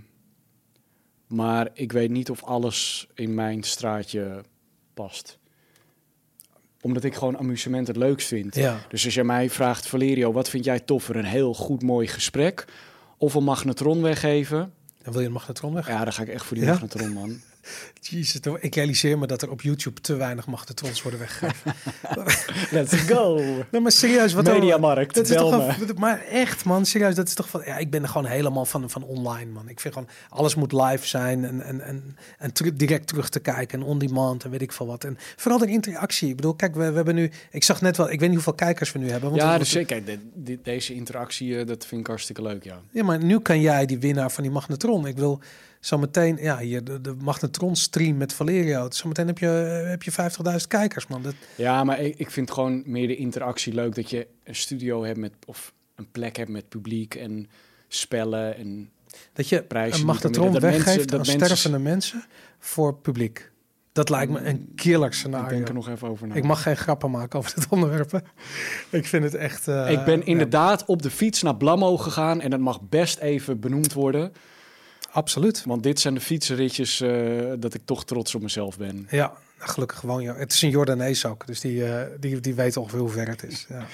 maar 1.26 1.68
ik 1.72 1.93
weet 1.93 2.10
niet 2.10 2.30
of 2.30 2.43
alles 2.44 3.06
in 3.14 3.34
mijn 3.34 3.62
straatje 3.62 4.43
past. 4.94 5.39
Omdat 6.82 7.04
ik 7.04 7.14
gewoon 7.14 7.38
amusement 7.38 7.86
het 7.86 7.96
leukst 7.96 8.28
vind. 8.28 8.54
Ja, 8.54 8.78
Dus 8.88 9.04
als 9.04 9.14
jij 9.14 9.24
mij 9.24 9.50
vraagt, 9.50 9.86
Valerio, 9.86 10.32
wat 10.32 10.48
vind 10.48 10.64
jij 10.64 10.80
toffer? 10.80 11.16
Een 11.16 11.24
heel 11.24 11.54
goed, 11.54 11.82
mooi 11.82 12.06
gesprek 12.06 12.64
of 13.18 13.34
een 13.34 13.44
magnetron 13.44 14.02
weggeven? 14.02 14.72
dan 15.02 15.12
wil 15.12 15.20
je 15.20 15.26
een 15.26 15.32
magnetron 15.32 15.74
weg. 15.74 15.86
Ja, 15.88 16.04
dan 16.04 16.12
ga 16.12 16.22
ik 16.22 16.28
echt 16.28 16.44
voor 16.44 16.56
die 16.56 16.66
Ja? 16.66 16.72
magnetron, 16.72 17.12
man. 17.12 17.40
Jezus, 18.01 18.40
ik 18.60 18.74
realiseer 18.74 19.18
me 19.18 19.26
dat 19.26 19.43
er 19.43 19.51
op 19.51 19.60
YouTube 19.62 20.01
te 20.01 20.14
weinig 20.14 20.47
magnetrons 20.47 21.02
worden 21.02 21.20
weggegeven. 21.20 21.74
Let's 22.78 22.94
go. 22.94 23.34
nee, 23.70 23.80
maar 23.80 23.93
serieus, 23.93 24.32
wat 24.32 24.44
Mediamarkt, 24.44 25.14
dat 25.14 25.28
is 25.28 25.36
toch 25.36 25.94
maar 25.98 26.20
echt, 26.24 26.64
man, 26.64 26.86
serieus, 26.86 27.14
dat 27.14 27.28
is 27.28 27.34
toch 27.34 27.48
van. 27.48 27.62
Ja, 27.64 27.76
ik 27.78 27.90
ben 27.90 28.02
er 28.02 28.09
gewoon 28.09 28.26
helemaal 28.26 28.64
van, 28.64 28.90
van 28.90 29.05
online, 29.05 29.51
man. 29.51 29.68
Ik 29.68 29.80
vind 29.80 29.94
gewoon 29.94 30.09
alles 30.28 30.55
moet 30.55 30.72
live 30.72 31.06
zijn 31.06 31.44
en, 31.44 31.60
en, 31.60 31.80
en, 31.80 32.16
en 32.39 32.51
direct 32.74 33.06
terug 33.06 33.28
te 33.28 33.40
kijken 33.40 33.80
en 33.80 33.86
on 33.86 33.98
demand 33.98 34.44
en 34.44 34.51
weet 34.51 34.62
ik 34.62 34.72
veel 34.72 34.86
wat. 34.86 35.05
En 35.05 35.18
vooral 35.36 35.59
de 35.59 35.66
interactie. 35.66 36.28
Ik 36.28 36.36
bedoel, 36.36 36.55
kijk, 36.55 36.74
we, 36.74 36.89
we 36.90 36.97
hebben 36.97 37.14
nu. 37.14 37.30
Ik 37.51 37.64
zag 37.64 37.80
net 37.80 37.97
wel, 37.97 38.06
ik 38.10 38.18
weet 38.20 38.28
niet 38.28 38.34
hoeveel 38.34 38.55
kijkers 38.55 38.93
we 38.93 38.98
nu 38.98 39.10
hebben. 39.10 39.30
Want 39.30 39.43
Ja, 39.43 39.59
dus 39.59 39.72
kijk, 39.72 40.06
de- 40.06 40.18
de- 40.34 40.60
deze 40.62 40.94
interactie, 40.94 41.59
eh, 41.59 41.66
dat 41.66 41.86
vind 41.86 42.01
ik 42.01 42.06
hartstikke 42.06 42.43
leuk, 42.43 42.64
ja. 42.64 42.80
Ja, 42.90 43.05
maar 43.05 43.24
nu 43.24 43.39
kan 43.40 43.60
jij 43.60 43.86
die 43.86 43.98
winnaar 43.98 44.30
van 44.30 44.43
die 44.43 44.52
magnetron. 44.52 45.06
Ik 45.06 45.16
wil 45.16 45.40
zo 45.82 45.98
meteen, 45.98 46.36
ja, 46.40 46.59
hier 46.59 46.84
de, 46.84 47.00
de 47.00 47.14
magnetron 47.20 47.76
stream 47.76 48.16
met 48.16 48.32
Valerio. 48.32 48.86
Zometeen 48.90 49.26
heb 49.26 49.38
je, 49.38 49.46
heb 49.88 50.02
je 50.02 50.12
50.000 50.12 50.66
kijkers, 50.68 51.06
man. 51.06 51.22
Dat, 51.22 51.34
Ja, 51.56 51.84
maar 51.84 52.00
ik, 52.00 52.18
ik 52.18 52.30
vind 52.30 52.50
gewoon 52.50 52.82
meer 52.86 53.06
de 53.06 53.16
interactie 53.16 53.74
leuk. 53.74 53.94
Dat 53.94 54.10
je 54.10 54.26
een 54.44 54.54
studio 54.54 55.04
hebt 55.04 55.18
met, 55.18 55.32
of 55.46 55.72
een 55.94 56.10
plek 56.10 56.36
hebt 56.36 56.50
met 56.50 56.68
publiek 56.68 57.14
en 57.14 57.48
spellen 57.88 58.56
en... 58.56 58.90
dat 59.32 59.48
je 59.48 59.62
Prijzen 59.62 60.00
een 60.00 60.06
magnetron 60.06 60.52
weggeeft 60.60 60.84
mensen- 60.86 61.06
dat 61.06 61.20
aan 61.20 61.26
mensen- 61.26 61.46
stervende 61.46 61.78
mensen 61.78 62.24
voor 62.59 62.94
publiek. 62.94 63.50
Dat 63.92 64.09
lijkt 64.09 64.32
me 64.32 64.40
een 64.40 64.72
killer 64.76 65.14
scenario. 65.14 65.44
Ik 65.48 65.50
denk 65.54 65.68
er 65.68 65.74
nog 65.74 65.88
even 65.88 66.09
over 66.09 66.26
na. 66.26 66.34
Ik 66.34 66.44
mag 66.44 66.62
geen 66.62 66.76
grappen 66.76 67.10
maken 67.10 67.38
over 67.38 67.54
dit 67.54 67.66
onderwerp. 67.70 68.22
Ik 68.90 69.06
vind 69.06 69.24
het 69.24 69.34
echt... 69.34 69.68
eh, 69.68 69.90
ik 69.90 70.04
ben 70.04 70.18
ja, 70.18 70.24
inderdaad 70.24 70.84
op 70.84 71.02
de 71.02 71.10
fiets 71.10 71.42
naar 71.42 71.56
Blammo 71.56 71.96
gegaan 71.96 72.40
en 72.40 72.50
dat 72.50 72.60
mag 72.60 72.80
best 72.88 73.18
even 73.18 73.60
benoemd 73.60 73.92
worden. 73.92 74.32
Absoluut. 75.12 75.62
Want 75.66 75.82
dit 75.82 76.01
zijn 76.01 76.14
de 76.14 76.20
fietsenritjes 76.20 77.01
eh, 77.01 77.52
dat 77.59 77.74
ik 77.74 77.80
toch 77.84 78.05
trots 78.05 78.34
op 78.34 78.43
mezelf 78.43 78.78
ben. 78.78 79.06
Ja, 79.10 79.32
gelukkig 79.59 79.98
gewoon. 79.98 80.22
Ja. 80.22 80.34
Het 80.34 80.52
is 80.52 80.62
een 80.62 80.70
Jordanees 80.70 81.26
ook, 81.26 81.47
dus 81.47 81.60
die, 81.60 81.84
eh, 81.84 82.06
die, 82.20 82.40
die 82.40 82.55
weet 82.55 82.76
ongeveer 82.76 82.98
hoe 82.98 83.09
ver 83.09 83.28
het 83.28 83.43
is. 83.43 83.66
Ja. 83.68 83.86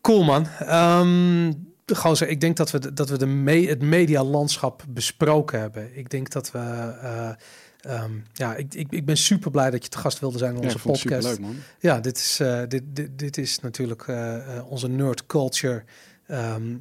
Cool, 0.00 0.24
man. 0.24 0.46
De 1.84 1.94
gozer, 1.94 2.28
ik 2.28 2.40
denk 2.40 2.56
dat 2.56 2.70
we, 2.70 2.78
de- 2.78 2.92
dat 2.92 3.08
we 3.08 3.18
de 3.18 3.26
me 3.26 3.66
het 3.66 3.82
medialandschap 3.82 4.84
besproken 4.88 5.60
hebben. 5.60 5.96
Ik 5.96 6.10
denk 6.10 6.30
dat 6.30 6.50
we... 6.50 6.58
eh, 6.58 7.30
ehm, 7.80 8.10
ja, 8.32 8.54
ik, 8.54 8.74
ik, 8.74 8.86
ik 8.90 9.04
ben 9.04 9.16
super 9.16 9.50
blij 9.50 9.70
dat 9.70 9.82
je 9.84 9.88
te 9.90 9.98
gast 9.98 10.18
wilde 10.18 10.38
zijn 10.38 10.54
in 10.56 10.62
onze 10.62 10.78
podcast. 10.78 11.38
man. 11.40 11.56
Ja, 11.78 12.00
dit 12.00 12.16
is, 12.16 12.40
dit, 12.68 12.82
dit, 12.86 13.18
dit 13.18 13.38
is 13.38 13.60
natuurlijk 13.60 14.06
onze 14.68 14.88
nerd 14.88 15.26
culture 15.26 15.84
ehm, 16.26 16.76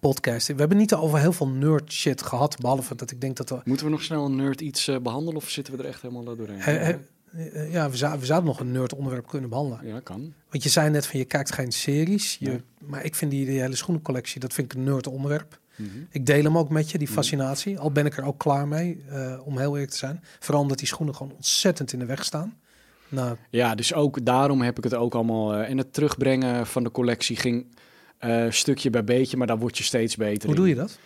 podcast. 0.00 0.46
We 0.46 0.54
hebben 0.56 0.76
niet 0.76 0.94
over 0.94 1.18
heel 1.18 1.32
veel 1.32 1.48
nerd 1.48 1.92
shit 1.92 2.22
gehad, 2.22 2.56
behalve 2.58 2.94
dat 2.94 3.10
ik 3.10 3.20
denk 3.20 3.36
dat 3.36 3.48
we... 3.48 3.60
Moeten 3.64 3.86
we 3.86 3.92
nog 3.92 4.02
snel 4.02 4.24
een 4.24 4.36
nerd 4.36 4.60
iets 4.60 4.88
eh, 4.88 4.98
behandelen 4.98 5.36
of 5.36 5.48
zitten 5.50 5.76
we 5.76 5.82
er 5.82 5.88
echt 5.88 6.02
helemaal 6.02 6.36
doorheen? 6.36 6.60
eh, 6.60 6.88
eh, 6.88 6.96
eh, 7.32 7.72
ja, 7.72 7.90
we, 7.90 7.96
zou, 7.96 8.18
we 8.18 8.26
zouden 8.26 8.48
nog 8.48 8.60
een 8.60 8.72
nerd 8.72 8.94
onderwerp 8.94 9.26
kunnen 9.26 9.48
behandelen. 9.50 9.86
ja, 9.86 10.00
kan. 10.00 10.32
Want 10.50 10.62
je 10.62 10.68
zei 10.68 10.90
net 10.90 11.06
van 11.06 11.18
je 11.18 11.24
kijkt 11.24 11.52
geen 11.52 11.72
series. 11.72 12.36
Je, 12.40 12.48
Nee. 12.48 12.60
Maar 12.78 13.04
ik 13.04 13.14
vind 13.14 13.30
die, 13.30 13.46
die 13.46 13.60
hele 13.60 13.76
schoenencollectie, 13.76 14.40
dat 14.40 14.52
vind 14.52 14.72
ik 14.72 14.78
een 14.78 14.84
nerd 14.84 15.06
onderwerp. 15.06 15.60
Mhm. 15.76 15.88
Ik 16.10 16.26
deel 16.26 16.42
hem 16.44 16.58
ook 16.58 16.68
met 16.68 16.90
je, 16.90 16.98
die 16.98 17.06
Mhm. 17.06 17.16
fascinatie. 17.16 17.78
Al 17.78 17.90
ben 17.92 18.06
ik 18.06 18.16
er 18.16 18.24
ook 18.24 18.38
klaar 18.38 18.68
mee, 18.68 19.04
om 19.44 19.58
heel 19.58 19.72
eerlijk 19.72 19.90
te 19.90 19.96
zijn. 19.98 20.20
Vooral 20.40 20.62
omdat 20.62 20.78
die 20.78 20.86
schoenen 20.86 21.14
gewoon 21.14 21.32
ontzettend 21.32 21.92
in 21.92 21.98
de 21.98 22.04
weg 22.06 22.24
staan. 22.24 22.56
Nou, 23.08 23.36
Ja, 23.50 23.74
dus 23.74 23.94
ook 23.94 24.24
daarom 24.24 24.60
heb 24.62 24.78
ik 24.78 24.84
het 24.84 24.94
ook 24.94 25.14
allemaal... 25.14 25.54
en 25.54 25.78
het 25.78 25.92
terugbrengen 25.92 26.66
van 26.66 26.82
de 26.82 26.90
collectie 26.90 27.36
ging 27.36 27.66
eh, 28.22 28.50
stukje 28.50 28.90
bij 28.90 29.04
beetje, 29.04 29.36
maar 29.36 29.46
daar 29.46 29.58
word 29.58 29.78
je 29.78 29.84
steeds 29.84 30.16
beter 30.16 30.42
hoe 30.48 30.50
in. 30.50 30.56
doe 30.56 30.68
je 30.68 30.74
dat? 30.74 30.98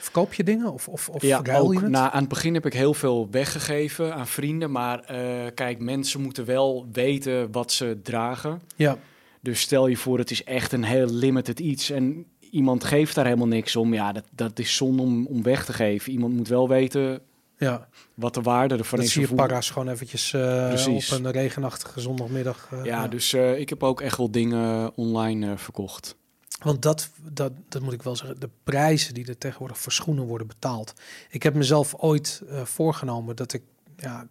Verkoop 0.00 0.34
je 0.34 0.44
dingen 0.44 0.72
of, 0.72 0.88
of, 0.88 1.08
of 1.08 1.22
Ja, 1.22 1.40
ruil 1.42 1.70
je 1.70 1.76
ook. 1.76 1.82
het? 1.82 1.90
Na, 1.90 2.10
aan 2.10 2.20
het 2.20 2.28
begin 2.28 2.54
heb 2.54 2.66
ik 2.66 2.72
heel 2.72 2.94
veel 2.94 3.28
weggegeven 3.30 4.14
aan 4.14 4.26
vrienden. 4.26 4.70
Maar 4.70 5.00
eh, 5.00 5.46
kijk, 5.54 5.78
mensen 5.78 6.20
moeten 6.20 6.44
wel 6.44 6.86
weten 6.92 7.52
wat 7.52 7.72
ze 7.72 7.98
dragen. 8.02 8.60
Ja, 8.76 8.96
Dus 9.40 9.60
stel 9.60 9.86
je 9.86 9.96
voor, 9.96 10.18
het 10.18 10.30
is 10.30 10.44
echt 10.44 10.72
een 10.72 10.84
heel 10.84 11.06
limited 11.08 11.60
iets. 11.60 11.90
En 11.90 12.26
iemand 12.50 12.84
geeft 12.84 13.14
daar 13.14 13.24
helemaal 13.24 13.46
niks 13.46 13.76
om. 13.76 13.94
Ja, 13.94 14.12
dat, 14.12 14.24
dat 14.30 14.58
is 14.58 14.76
zonde 14.76 15.02
om, 15.02 15.26
om 15.26 15.42
weg 15.42 15.64
te 15.64 15.72
geven. 15.72 16.12
Iemand 16.12 16.34
moet 16.34 16.48
wel 16.48 16.68
weten 16.68 17.20
ja. 17.58 17.88
wat 18.14 18.34
de 18.34 18.42
waarde 18.42 18.76
ervan 18.76 18.98
dat 18.98 19.06
is. 19.06 19.12
zie 19.14 19.28
je 19.28 19.34
para's 19.34 19.70
gewoon 19.70 19.88
eventjes 19.88 20.32
eh, 20.32 20.86
op 20.88 21.10
een 21.10 21.30
regenachtige 21.30 22.00
zondagmiddag. 22.00 22.70
Ja, 22.82 23.08
dus 23.08 23.34
ik 23.34 23.68
heb 23.68 23.82
ook 23.82 24.00
echt 24.00 24.16
wel 24.16 24.30
dingen 24.30 24.96
online 24.96 25.58
verkocht. 25.58 26.16
Want 26.56 26.82
dat, 26.82 27.10
dat, 27.32 27.52
dat 27.68 27.82
moet 27.82 27.92
ik 27.92 28.02
wel 28.02 28.16
zeggen, 28.16 28.40
de 28.40 28.50
prijzen 28.64 29.14
die 29.14 29.26
er 29.26 29.38
tegenwoordig 29.38 29.78
voor 29.78 29.92
schoenen 29.92 30.24
worden 30.24 30.46
betaald. 30.46 30.92
Ik 31.30 31.42
heb 31.42 31.54
mezelf 31.54 31.94
ooit 31.94 32.42
eh, 32.48 32.64
voorgenomen 32.64 33.36
dat 33.36 33.52
ik, 33.52 33.62
ja, 33.96 34.26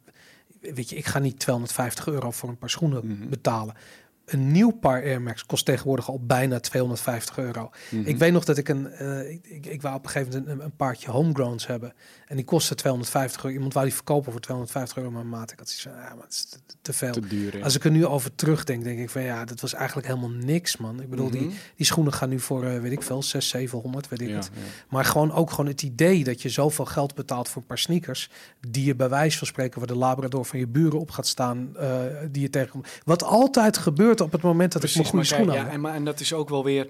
weet 0.60 0.90
je, 0.90 0.96
ik 0.96 1.06
ga 1.06 1.20
niet 1.20 1.40
250 1.40 2.08
euro 2.08 2.32
voor 2.32 2.50
een 2.50 2.58
paar 2.58 2.70
schoenen 2.70 3.08
Mhm. 3.08 3.30
betalen. 3.30 3.76
Een 4.26 4.52
nieuw 4.52 4.72
paar 4.72 5.04
Air 5.04 5.22
Max 5.22 5.46
kost 5.46 5.66
tegenwoordig 5.66 6.10
al 6.10 6.20
bijna 6.26 6.60
250 6.60 7.38
euro. 7.38 7.70
Mhm. 7.90 8.08
Ik 8.08 8.18
weet 8.18 8.32
nog 8.32 8.44
dat 8.46 8.58
ik 8.58 8.70
een, 8.70 8.92
eh, 8.92 9.30
ik, 9.30 9.48
ik, 9.48 9.66
ik 9.66 9.82
wou 9.82 9.96
op 9.96 10.04
een 10.04 10.10
gegeven 10.10 10.40
moment 10.40 10.60
een, 10.60 10.66
een 10.66 10.76
paardje 10.76 11.12
homegrowns 11.12 11.68
hebben. 11.68 11.94
En 12.28 12.36
die 12.36 12.46
kostte 12.46 12.76
250 12.76 13.44
euro. 13.44 13.56
Iemand 13.56 13.74
wou 13.74 13.86
die 13.86 13.96
verkopen 13.96 14.32
voor 14.32 14.42
250 14.42 14.98
euro, 14.98 15.12
maar 15.12 15.26
maat, 15.26 15.52
ik 15.52 15.60
had 15.60 15.70
zoiets 15.70 15.84
van, 16.00 16.10
ja, 16.10 16.16
maar 16.16 16.24
het 16.24 16.34
is 16.34 16.46
te, 16.46 16.58
te 16.82 16.94
veel. 16.94 17.12
te 17.14 17.28
duur. 17.28 17.64
Als 17.64 17.76
ik 17.76 17.84
er 17.84 17.92
nu 17.92 18.06
over 18.06 18.36
terugdenk, 18.36 18.84
denk 18.84 19.00
ik 19.00 19.10
van 19.10 19.22
ja, 19.22 19.46
dat 19.46 19.62
was 19.62 19.74
eigenlijk 19.74 20.08
helemaal 20.08 20.30
niks, 20.30 20.78
man. 20.78 21.02
Ik 21.02 21.10
bedoel, 21.10 21.30
die, 21.30 21.42
Mhm. 21.42 21.54
die 21.76 21.86
schoenen 21.86 22.14
gaan 22.14 22.30
nu 22.30 22.40
voor, 22.40 22.64
eh, 22.66 22.80
weet 22.80 22.92
ik 22.92 23.02
veel, 23.02 23.24
6, 23.24 23.50
700, 23.50 24.08
weet 24.10 24.22
ik 24.22 24.30
ja, 24.30 24.36
het. 24.36 24.50
ja. 24.54 24.62
Maar 24.90 25.06
gewoon 25.06 25.32
ook 25.32 25.50
gewoon 25.50 25.66
het 25.68 25.82
idee 25.82 26.24
dat 26.24 26.42
je 26.42 26.50
zoveel 26.50 26.86
geld 26.86 27.16
betaalt 27.16 27.50
voor 27.50 27.62
een 27.62 27.68
paar 27.68 27.78
sneakers, 27.78 28.30
die 28.70 28.86
je 28.86 28.96
bij 28.96 29.10
wijze 29.10 29.38
van 29.38 29.48
spreken 29.48 29.80
waar 29.80 29.88
de 29.88 29.96
Labrador 29.96 30.46
van 30.46 30.60
je 30.60 30.68
buren 30.68 31.00
op 31.00 31.12
gaat 31.12 31.28
staan, 31.28 31.78
eh, 31.78 32.00
die 32.32 32.42
je 32.42 32.50
tegen. 32.50 32.82
Wat 33.06 33.24
altijd 33.24 33.78
gebeurt 33.78 34.15
op 34.22 34.32
het 34.32 34.42
moment 34.42 34.72
dat 34.72 34.84
ik 34.84 34.96
mijn 34.96 35.06
goede 35.06 35.26
schoenen 35.26 35.56
ja, 35.56 35.62
aan. 35.62 35.68
en, 35.68 35.82
maar, 35.82 35.94
en 35.94 36.06
dat 36.06 36.20
is 36.20 36.34
ook 36.34 36.50
wel 36.50 36.64
weer, 36.64 36.88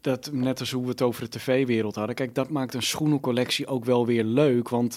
dat, 0.00 0.30
net 0.32 0.60
als 0.60 0.70
hoe 0.70 0.82
we 0.82 0.88
het 0.88 1.02
over 1.02 1.22
de 1.22 1.38
tv-wereld 1.38 1.94
hadden. 1.94 2.14
Kijk, 2.14 2.34
dat 2.34 2.50
maakt 2.50 2.74
een 2.74 2.82
schoenencollectie 2.82 3.66
ook 3.66 3.84
wel 3.84 4.06
weer 4.06 4.24
leuk. 4.24 4.68
Want 4.68 4.96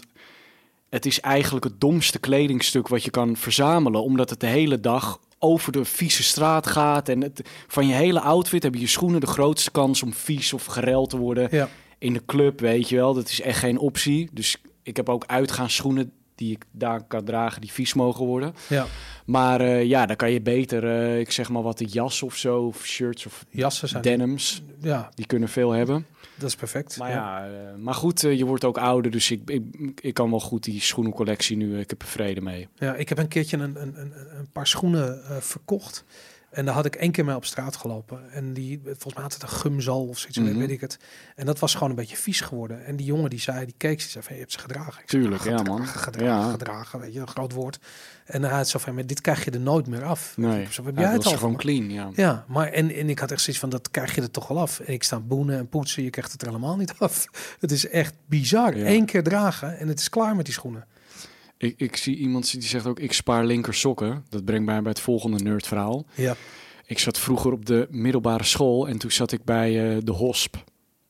het 0.89 1.05
is 1.05 1.19
eigenlijk 1.19 1.65
het 1.65 1.79
domste 1.81 2.19
kledingstuk 2.19 2.87
wat 2.87 3.03
je 3.03 3.09
kan 3.09 3.35
verzamelen. 3.35 4.03
Omdat 4.03 4.29
het 4.29 4.39
de 4.39 4.47
hele 4.47 4.79
dag 4.79 5.19
over 5.39 5.71
de 5.71 5.85
vieze 5.85 6.23
straat 6.23 6.67
gaat. 6.67 7.09
En 7.09 7.21
het, 7.21 7.41
van 7.67 7.87
je 7.87 7.93
hele 7.93 8.19
outfit 8.19 8.63
heb 8.63 8.73
je 8.73 8.79
je 8.79 8.87
schoenen 8.87 9.19
de 9.19 9.27
grootste 9.27 9.71
kans 9.71 10.03
om 10.03 10.13
vies 10.13 10.53
of 10.53 10.65
gereld 10.65 11.09
te 11.09 11.17
worden. 11.17 11.47
Ja, 11.51 11.69
In 11.97 12.13
de 12.13 12.25
club, 12.25 12.59
weet 12.59 12.89
je 12.89 12.95
wel. 12.95 13.13
Dat 13.13 13.29
is 13.29 13.41
echt 13.41 13.59
geen 13.59 13.77
optie. 13.77 14.29
Dus 14.31 14.61
ik 14.83 14.95
heb 14.97 15.09
ook 15.09 15.25
uitgaansschoenen 15.25 16.11
die 16.43 16.51
ik 16.55 16.65
daar 16.71 17.03
kan 17.03 17.23
dragen 17.25 17.61
die 17.61 17.71
vies 17.71 17.93
mogen 17.93 18.25
worden. 18.25 18.53
ja, 18.69 18.85
Maar 19.25 19.61
eh, 19.61 19.83
ja, 19.83 20.05
dan 20.05 20.15
kan 20.15 20.31
je 20.31 20.41
beter, 20.41 20.83
eh, 20.87 21.19
ik 21.19 21.31
zeg 21.31 21.49
maar 21.49 21.61
wat, 21.61 21.77
de 21.77 21.85
jas 21.85 22.23
of 22.23 22.35
zo, 22.35 22.61
of 22.65 22.85
shirts 22.85 23.25
of 23.25 23.45
jassen 23.49 23.87
zijn. 23.87 24.03
denims. 24.03 24.63
Ja, 24.81 25.09
Die 25.15 25.25
kunnen 25.25 25.49
veel 25.49 25.71
hebben. 25.71 26.05
dat 26.35 26.49
is 26.49 26.55
perfect. 26.55 26.97
Maar 26.97 27.09
ja, 27.11 27.45
eh, 27.45 27.75
maar 27.77 27.93
goed, 27.93 28.21
je 28.21 28.45
wordt 28.45 28.63
ook 28.63 28.77
ouder, 28.77 29.11
dus 29.11 29.31
ik, 29.31 29.49
ik, 29.49 29.63
ik 30.01 30.13
kan 30.13 30.29
wel 30.29 30.39
goed 30.39 30.63
die 30.63 30.81
schoenencollectie 30.81 31.57
nu, 31.57 31.79
ik 31.79 31.89
heb 31.89 32.01
er 32.01 32.07
vrede 32.07 32.41
mee. 32.41 32.67
Ja, 32.75 32.93
ik 32.95 33.09
heb 33.09 33.17
een 33.17 33.27
keertje 33.27 33.57
een, 33.57 33.81
een, 33.81 33.99
een, 33.99 34.13
een 34.37 34.49
paar 34.51 34.67
schoenen 34.67 35.21
verkocht. 35.41 36.03
En 36.53 36.65
daar 36.65 36.73
had 36.73 36.85
ik 36.85 36.95
één 36.95 37.11
keer 37.11 37.25
mee 37.25 37.35
op 37.35 37.45
straat 37.45 37.75
gelopen. 37.75 38.31
En 38.31 38.53
die, 38.53 38.81
volgens 38.83 39.13
mij 39.13 39.23
had 39.23 39.33
het 39.33 39.41
een 39.41 39.49
gumzal 39.49 40.07
of 40.07 40.17
zoiets, 40.17 40.37
Mhm. 40.39 40.57
weet 40.57 40.69
ik 40.69 40.81
het. 40.81 40.97
En 41.35 41.45
dat 41.45 41.59
was 41.59 41.73
gewoon 41.73 41.89
een 41.89 41.95
beetje 41.95 42.15
vies 42.17 42.41
geworden. 42.41 42.85
En 42.85 42.95
die 42.95 43.05
jongen 43.05 43.29
die 43.29 43.39
zei, 43.39 43.65
die 43.65 43.75
keek, 43.77 43.97
die 43.99 44.07
zei 44.07 44.23
van, 44.23 44.33
je 44.33 44.39
hebt 44.39 44.51
ze 44.53 44.59
gedragen. 44.59 45.01
Ik 45.03 45.09
zei, 45.09 45.21
Tuurlijk, 45.21 45.43
ja, 45.43 45.61
man. 45.61 45.87
Gedragen, 45.87 46.45
Ja. 46.45 46.51
gedragen, 46.51 46.99
weet 46.99 47.13
je, 47.13 47.19
een 47.19 47.27
groot 47.27 47.51
woord. 47.53 47.79
En 48.25 48.43
hij 48.43 48.51
had 48.57 48.67
zo 48.69 48.79
van, 48.79 48.93
maar 48.93 49.05
dit 49.05 49.21
krijg 49.21 49.45
je 49.45 49.51
er 49.51 49.59
nooit 49.59 49.87
meer 49.87 50.03
af. 50.03 50.37
Nee, 50.37 50.61
Ik 50.63 50.71
Zo, 50.71 50.85
heb 50.85 50.95
ja, 50.95 51.01
jij 51.01 51.11
het 51.11 51.25
al 51.25 51.37
gewoon 51.37 51.55
clean, 51.55 51.89
ja. 51.89 52.09
Ja, 52.13 52.45
maar 52.47 52.67
en, 52.67 52.91
en 52.91 53.09
ik 53.09 53.19
had 53.19 53.31
echt 53.31 53.41
zoiets 53.41 53.61
van, 53.61 53.69
dat 53.69 53.91
krijg 53.91 54.15
je 54.15 54.21
er 54.21 54.31
toch 54.31 54.47
wel 54.47 54.59
af. 54.59 54.79
En 54.79 54.93
ik 54.93 55.03
sta 55.03 55.19
boenen 55.19 55.57
en 55.57 55.69
poetsen, 55.69 56.03
je 56.03 56.09
krijgt 56.09 56.31
het 56.31 56.41
er 56.41 56.47
helemaal 56.47 56.77
niet 56.77 56.93
af. 56.99 57.25
Het 57.59 57.71
is 57.71 57.87
echt 57.89 58.13
bizar. 58.25 58.77
Ja. 58.77 58.85
Eén 58.87 59.05
keer 59.05 59.23
dragen 59.23 59.77
en 59.79 59.87
het 59.87 59.99
is 59.99 60.09
klaar 60.09 60.35
met 60.35 60.45
die 60.45 60.53
schoenen. 60.53 60.85
Ik, 61.63 61.73
ik 61.77 61.95
zie 61.95 62.15
iemand 62.17 62.51
die 62.51 62.61
zegt 62.61 62.85
ook, 62.85 62.99
ik 62.99 63.13
spaar 63.13 63.45
linker 63.45 63.73
sokken. 63.73 64.25
Dat 64.29 64.45
brengt 64.45 64.65
mij 64.65 64.81
bij 64.81 64.91
het 64.91 64.99
volgende 64.99 65.43
nerdverhaal. 65.43 66.05
Ja. 66.15 66.35
Ik 66.85 66.99
zat 66.99 67.19
vroeger 67.19 67.51
op 67.51 67.65
de 67.65 67.87
middelbare 67.89 68.43
school 68.43 68.87
en 68.87 68.97
toen 68.97 69.11
zat 69.11 69.31
ik 69.31 69.43
bij 69.43 69.95
eh, 69.95 69.97
de 70.03 70.11
HOSP. 70.11 70.63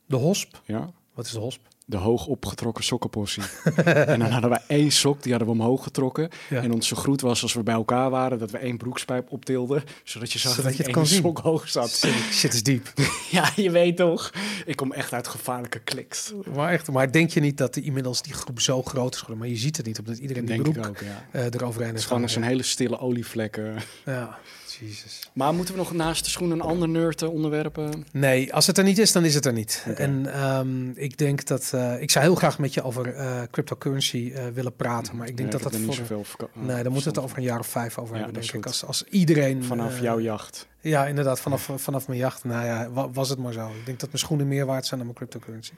De 0.05 0.15
hosp. 0.15 0.61
Ja, 0.65 0.93
Wat 1.13 1.25
is 1.25 1.31
de 1.31 1.39
hosp? 1.39 1.61
De 1.85 1.97
hoog 1.97 2.25
opgetrokken 2.25 2.83
sokkenpossie. 2.83 3.43
en 3.83 4.19
dan 4.19 4.29
hadden 4.29 4.49
wij 4.49 4.61
één 4.67 4.91
sok, 4.91 5.23
die 5.23 5.31
hadden 5.31 5.55
we 5.55 5.61
omhoog 5.61 5.83
getrokken. 5.83 6.29
Ja. 6.49 6.61
En 6.61 6.73
onze 6.73 6.95
groet 6.95 7.21
was 7.21 7.41
als 7.41 7.53
we 7.53 7.63
bij 7.63 7.73
elkaar 7.73 8.09
waren, 8.09 8.39
dat 8.39 8.51
we 8.51 8.57
één 8.57 8.77
broekspijp 8.77 9.31
optilden. 9.31 9.83
Zodat 10.03 10.31
je 10.31 10.39
zag 10.39 10.51
Zodat 10.51 10.65
dat 10.65 10.77
je 10.77 10.83
het 10.83 10.95
één 10.95 11.07
sok 11.07 11.37
hoog 11.37 11.69
zat. 11.69 11.89
Shit 12.31 12.53
is 12.53 12.63
diep. 12.63 12.93
ja, 13.31 13.51
je 13.55 13.71
weet 13.71 13.97
toch. 13.97 14.31
Ik 14.65 14.75
kom 14.75 14.91
echt 14.91 15.13
uit 15.13 15.27
gevaarlijke 15.27 15.79
kliks. 15.79 16.33
Maar 16.55 16.71
echt, 16.71 16.91
maar 16.91 17.11
denk 17.11 17.29
je 17.29 17.39
niet 17.39 17.57
dat 17.57 17.73
die 17.73 17.83
inmiddels 17.83 18.21
die 18.21 18.33
groep 18.33 18.59
zo 18.59 18.81
groot 18.83 19.13
is 19.13 19.19
geworden? 19.19 19.43
Maar 19.43 19.53
je 19.53 19.59
ziet 19.59 19.77
het 19.77 19.85
niet, 19.85 19.99
omdat 19.99 20.17
iedereen 20.17 20.45
die 20.45 20.55
denk 20.57 20.71
broek 20.71 20.85
ik 20.85 20.89
ook, 20.89 20.99
ja. 20.99 21.25
eh, 21.31 21.45
eroverheen 21.45 21.87
Het 21.87 21.97
is 21.97 22.03
is 22.03 22.09
gewoon 22.09 22.29
zo'n 22.29 22.41
hele 22.43 22.63
stille 22.63 22.99
olievlek. 22.99 23.57
eh. 23.57 23.75
Ja, 24.05 24.39
Jezus. 24.83 25.29
Maar 25.33 25.53
moeten 25.53 25.73
we 25.73 25.79
nog 25.79 25.93
naast 25.93 26.23
de 26.23 26.29
schoen 26.29 26.51
een 26.51 26.61
ander 26.61 26.89
nerd 26.89 27.21
eh, 27.21 27.33
onderwerpen? 27.33 28.05
Nee, 28.11 28.53
als 28.53 28.67
het 28.67 28.77
er 28.77 28.83
niet 28.83 28.97
is, 28.97 29.11
dan 29.11 29.25
is 29.25 29.35
het 29.35 29.45
er 29.45 29.53
niet. 29.53 29.85
En 29.95 30.33
ehm, 30.33 30.89
ik 30.89 31.17
denk 31.17 31.45
dat... 31.45 31.71
eh, 31.73 32.01
ik 32.01 32.11
zou 32.11 32.25
heel 32.25 32.35
graag 32.35 32.59
met 32.59 32.73
je 32.73 32.83
over 32.83 33.13
eh, 33.13 33.41
cryptocurrency 33.51 34.31
eh, 34.35 34.45
willen 34.53 34.75
praten. 34.75 35.15
Maar 35.17 35.27
ik 35.27 35.37
denk 35.37 35.51
dat 35.51 35.63
dat 35.63 35.73
er 35.73 35.79
niet 35.79 35.87
voor... 35.87 35.95
zoveel 35.95 36.25
Nee, 36.53 36.67
daar 36.83 36.91
moeten 36.91 37.03
we 37.13 37.15
het 37.19 37.19
over 37.19 37.37
een 37.37 37.43
jaar 37.43 37.59
of 37.59 37.67
vijf 37.67 37.97
over 37.97 38.15
Ja, 38.15 38.23
hebben, 38.23 38.41
denk 38.41 38.53
ik. 38.53 38.65
Als, 38.65 38.85
als 38.85 39.03
iedereen... 39.03 39.63
van. 39.63 39.77
Vanaf 39.77 39.95
eh, 39.95 40.01
jouw 40.01 40.19
jacht. 40.19 40.67
Ja, 40.85 41.05
inderdaad, 41.07 41.39
vanaf, 41.39 41.69
vanaf 41.75 42.07
mijn 42.07 42.19
jacht. 42.19 42.43
Nou 42.43 42.65
ja, 42.65 42.89
wa- 42.91 43.09
was 43.09 43.29
het 43.29 43.39
maar 43.39 43.53
zo. 43.53 43.67
Ik 43.67 43.85
denk 43.85 43.99
dat 43.99 44.07
mijn 44.09 44.19
schoenen 44.23 44.47
meer 44.47 44.65
waard 44.65 44.85
zijn 44.85 44.99
dan 44.99 45.13
mijn 45.13 45.17
cryptocurrency. 45.27 45.71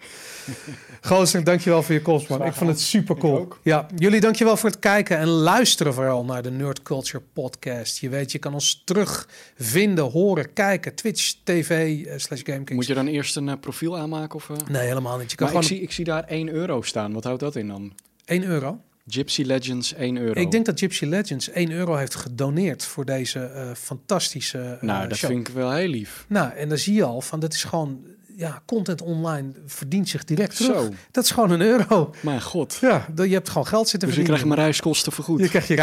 Gozer, 1.10 1.44
dankjewel 1.44 1.84
voor 1.84 1.94
je 1.94 2.02
komst, 2.02 2.30
man. 2.30 2.44
Ik 2.46 2.54
vond 2.54 2.70
het 2.70 2.80
super 2.80 3.18
cool. 3.18 3.48
Ja, 3.62 3.88
jullie 3.96 4.20
dankjewel 4.20 4.58
voor 4.58 4.70
het 4.70 4.80
kijken 4.80 5.18
en 5.18 5.28
luisteren 5.28 5.94
vooral 5.94 6.26
naar 6.26 6.42
de 6.42 6.52
Nerd 6.52 6.82
Culture 6.82 7.24
podcast. 7.34 7.98
Je 7.98 8.10
weet, 8.10 8.32
je 8.32 8.40
kan 8.40 8.54
ons 8.54 8.82
terugvinden, 8.86 10.04
horen, 10.12 10.54
kijken. 10.54 10.96
Twitch, 10.96 11.34
TV, 11.44 12.06
eh, 12.06 12.14
slash 12.18 12.42
GameKings. 12.44 12.72
Moet 12.74 12.86
je 12.88 12.94
dan 12.94 13.08
eerst 13.08 13.36
een 13.36 13.50
eh, 13.50 13.56
profiel 13.60 13.98
aanmaken? 13.98 14.36
Of, 14.36 14.50
eh? 14.50 14.56
Nee, 14.70 14.88
helemaal 14.88 15.18
niet. 15.18 15.32
Je 15.32 15.38
kan 15.38 15.46
Maar 15.48 15.56
ik 15.56 15.62
gewoon 15.62 15.78
zie, 15.78 15.88
ik 15.88 15.94
zie 15.94 16.06
daar 16.06 16.24
1 16.24 16.50
euro 16.50 16.82
staan. 16.82 17.14
Wat 17.14 17.24
houdt 17.24 17.40
dat 17.40 17.56
in 17.56 17.68
dan? 17.68 17.94
1 18.26 18.44
euro. 18.44 18.80
Gypsy 19.08 19.42
Legends 19.44 19.94
1 19.94 20.18
euro. 20.18 20.40
Ik 20.42 20.52
denk 20.52 20.66
dat 20.66 20.80
Gypsy 20.80 21.06
Legends 21.06 21.50
1 21.50 21.72
euro 21.72 21.96
heeft 21.96 22.16
gedoneerd 22.16 22.86
voor 22.86 23.06
deze 23.06 23.40
eh, 23.40 23.68
fantastische 23.74 24.60
eh, 24.60 24.82
Nou, 24.82 25.08
dat 25.08 25.18
show. 25.18 25.30
vind 25.30 25.48
ik 25.48 25.54
wel 25.54 25.72
heel 25.74 25.88
lief. 25.88 26.26
Nou, 26.28 26.52
en 26.54 26.70
dan 26.70 26.78
zie 26.78 26.94
je 26.94 27.04
al 27.04 27.22
van, 27.22 27.40
dat 27.40 27.54
is 27.54 27.64
gewoon, 27.64 28.00
ja, 28.38 28.62
content 28.66 29.02
online 29.02 29.52
verdient 29.66 30.10
zich 30.10 30.24
direct 30.24 30.56
terug. 30.56 30.76
Zo, 30.82 30.90
Dat 31.12 31.24
is 31.24 31.32
gewoon 31.32 31.52
een 31.52 31.62
euro. 31.62 32.14
mijn 32.22 32.42
god. 32.42 32.78
Ja, 32.82 33.08
je 33.16 33.24
hebt 33.34 33.50
gewoon 33.50 33.68
geld 33.68 33.90
zitten 33.90 34.10
Dus 34.10 34.18
ik 34.18 34.26
verdienen. 34.26 34.26
krijg 34.26 34.46
mijn 34.46 34.60
reiskosten 34.60 35.12
vergoed. 35.12 35.40
Je 35.40 35.50
krijgt 35.50 35.68
je 35.68 35.76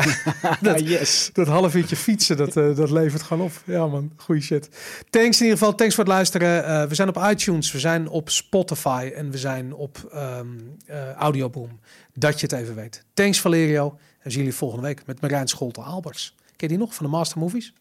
dat, 0.72 0.80
yes. 0.80 1.30
dat 1.32 1.46
half 1.46 1.74
uurtje 1.74 1.96
fietsen, 1.96 2.36
dat, 2.36 2.56
eh, 2.56 2.76
dat 2.76 2.90
levert 2.90 3.22
gewoon 3.22 3.44
op. 3.46 3.52
Ja 3.64 3.86
man, 3.86 4.12
goeie 4.16 4.42
shit. 4.42 4.68
Thanks 5.10 5.36
in 5.36 5.42
ieder 5.42 5.58
geval, 5.58 5.74
thanks 5.74 5.94
voor 5.94 6.04
het 6.04 6.12
luisteren. 6.12 6.88
We 6.88 6.94
zijn 6.94 7.08
op 7.08 7.22
iTunes, 7.30 7.72
we 7.72 7.78
zijn 7.78 8.08
op 8.08 8.30
Spotify 8.30 9.10
en 9.14 9.30
we 9.30 9.38
zijn 9.38 9.74
op 9.74 10.08
eh, 10.12 11.10
Audioboom. 11.12 11.80
Dat 12.14 12.40
je 12.40 12.46
het 12.46 12.52
even 12.60 12.74
weet. 12.74 13.04
Thanks 13.14 13.40
Valerio. 13.40 13.98
En 14.20 14.30
zien 14.30 14.40
jullie 14.40 14.56
volgende 14.56 14.86
week 14.86 15.06
met 15.06 15.20
Marijn 15.20 15.48
Scholte 15.48 15.80
Albers. 15.80 16.34
Ken 16.46 16.54
je 16.56 16.68
die 16.68 16.78
nog 16.78 16.94
van 16.94 17.04
de 17.06 17.12
Master 17.12 17.38
Movies? 17.38 17.72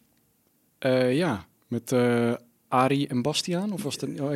Eh, 0.78 1.16
ja, 1.16 1.46
met 1.66 1.92
eh 1.92 2.32
Arie 2.68 3.08
en 3.08 3.22
Bastiaan? 3.22 3.72
Of 3.72 3.82
was 3.82 3.94
het, 3.94 4.20
oh, 4.20 4.30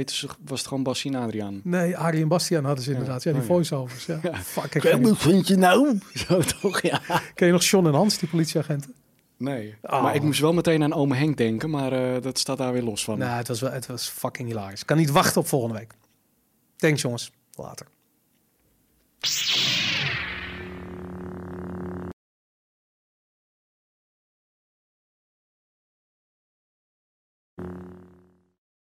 was 0.44 0.59
het 0.59 0.68
gewoon 0.68 0.82
Basti 0.82 1.09
en 1.09 1.14
Adriaan? 1.14 1.60
Nee, 1.64 1.97
Arie 1.97 2.23
en 2.23 2.28
Bastiaan 2.28 2.64
hadden 2.64 2.85
ze 2.85 2.90
inderdaad. 2.93 3.23
Ja, 3.23 3.32
die 3.32 3.40
Oh, 3.40 3.47
ja. 3.47 3.52
voiceovers. 3.52 4.06
Ja. 4.06 4.18
Ja. 4.23 4.35
Fuck, 4.36 4.74
ik 4.74 4.82
je, 4.82 5.14
vind 5.16 5.47
je 5.48 5.56
nou? 5.56 5.98
Zo 6.28 6.40
toch, 6.40 6.81
ja. 6.82 7.01
ken 7.35 7.47
je 7.47 7.52
nog 7.52 7.64
John 7.64 7.86
en 7.86 7.94
Hans, 7.94 8.18
die 8.18 8.28
politieagenten? 8.28 8.94
Nee, 9.36 9.74
Oh. 9.82 10.02
maar 10.02 10.14
ik 10.14 10.23
moest 10.23 10.40
wel 10.40 10.52
meteen 10.52 10.82
aan 10.82 10.93
ome 10.93 11.14
Henk 11.14 11.36
denken, 11.36 11.70
maar 11.70 11.93
eh, 11.93 12.23
dat 12.23 12.39
staat 12.39 12.59
daar 12.59 12.73
weer 12.73 12.82
los 12.82 13.05
van. 13.05 13.18
Nou, 13.18 13.36
het 13.36 13.48
was, 13.48 13.60
wel, 13.60 13.70
het 13.73 13.86
was 13.86 14.09
fucking 14.09 14.48
hilarisch. 14.48 14.81
Ik 14.81 14.86
kan 14.86 14.97
niet 14.97 15.10
wachten 15.10 15.40
op 15.40 15.47
volgende 15.47 15.78
week. 15.78 15.93
Thanks 16.77 17.02
jongens. 17.02 17.31
Later. 17.55 17.86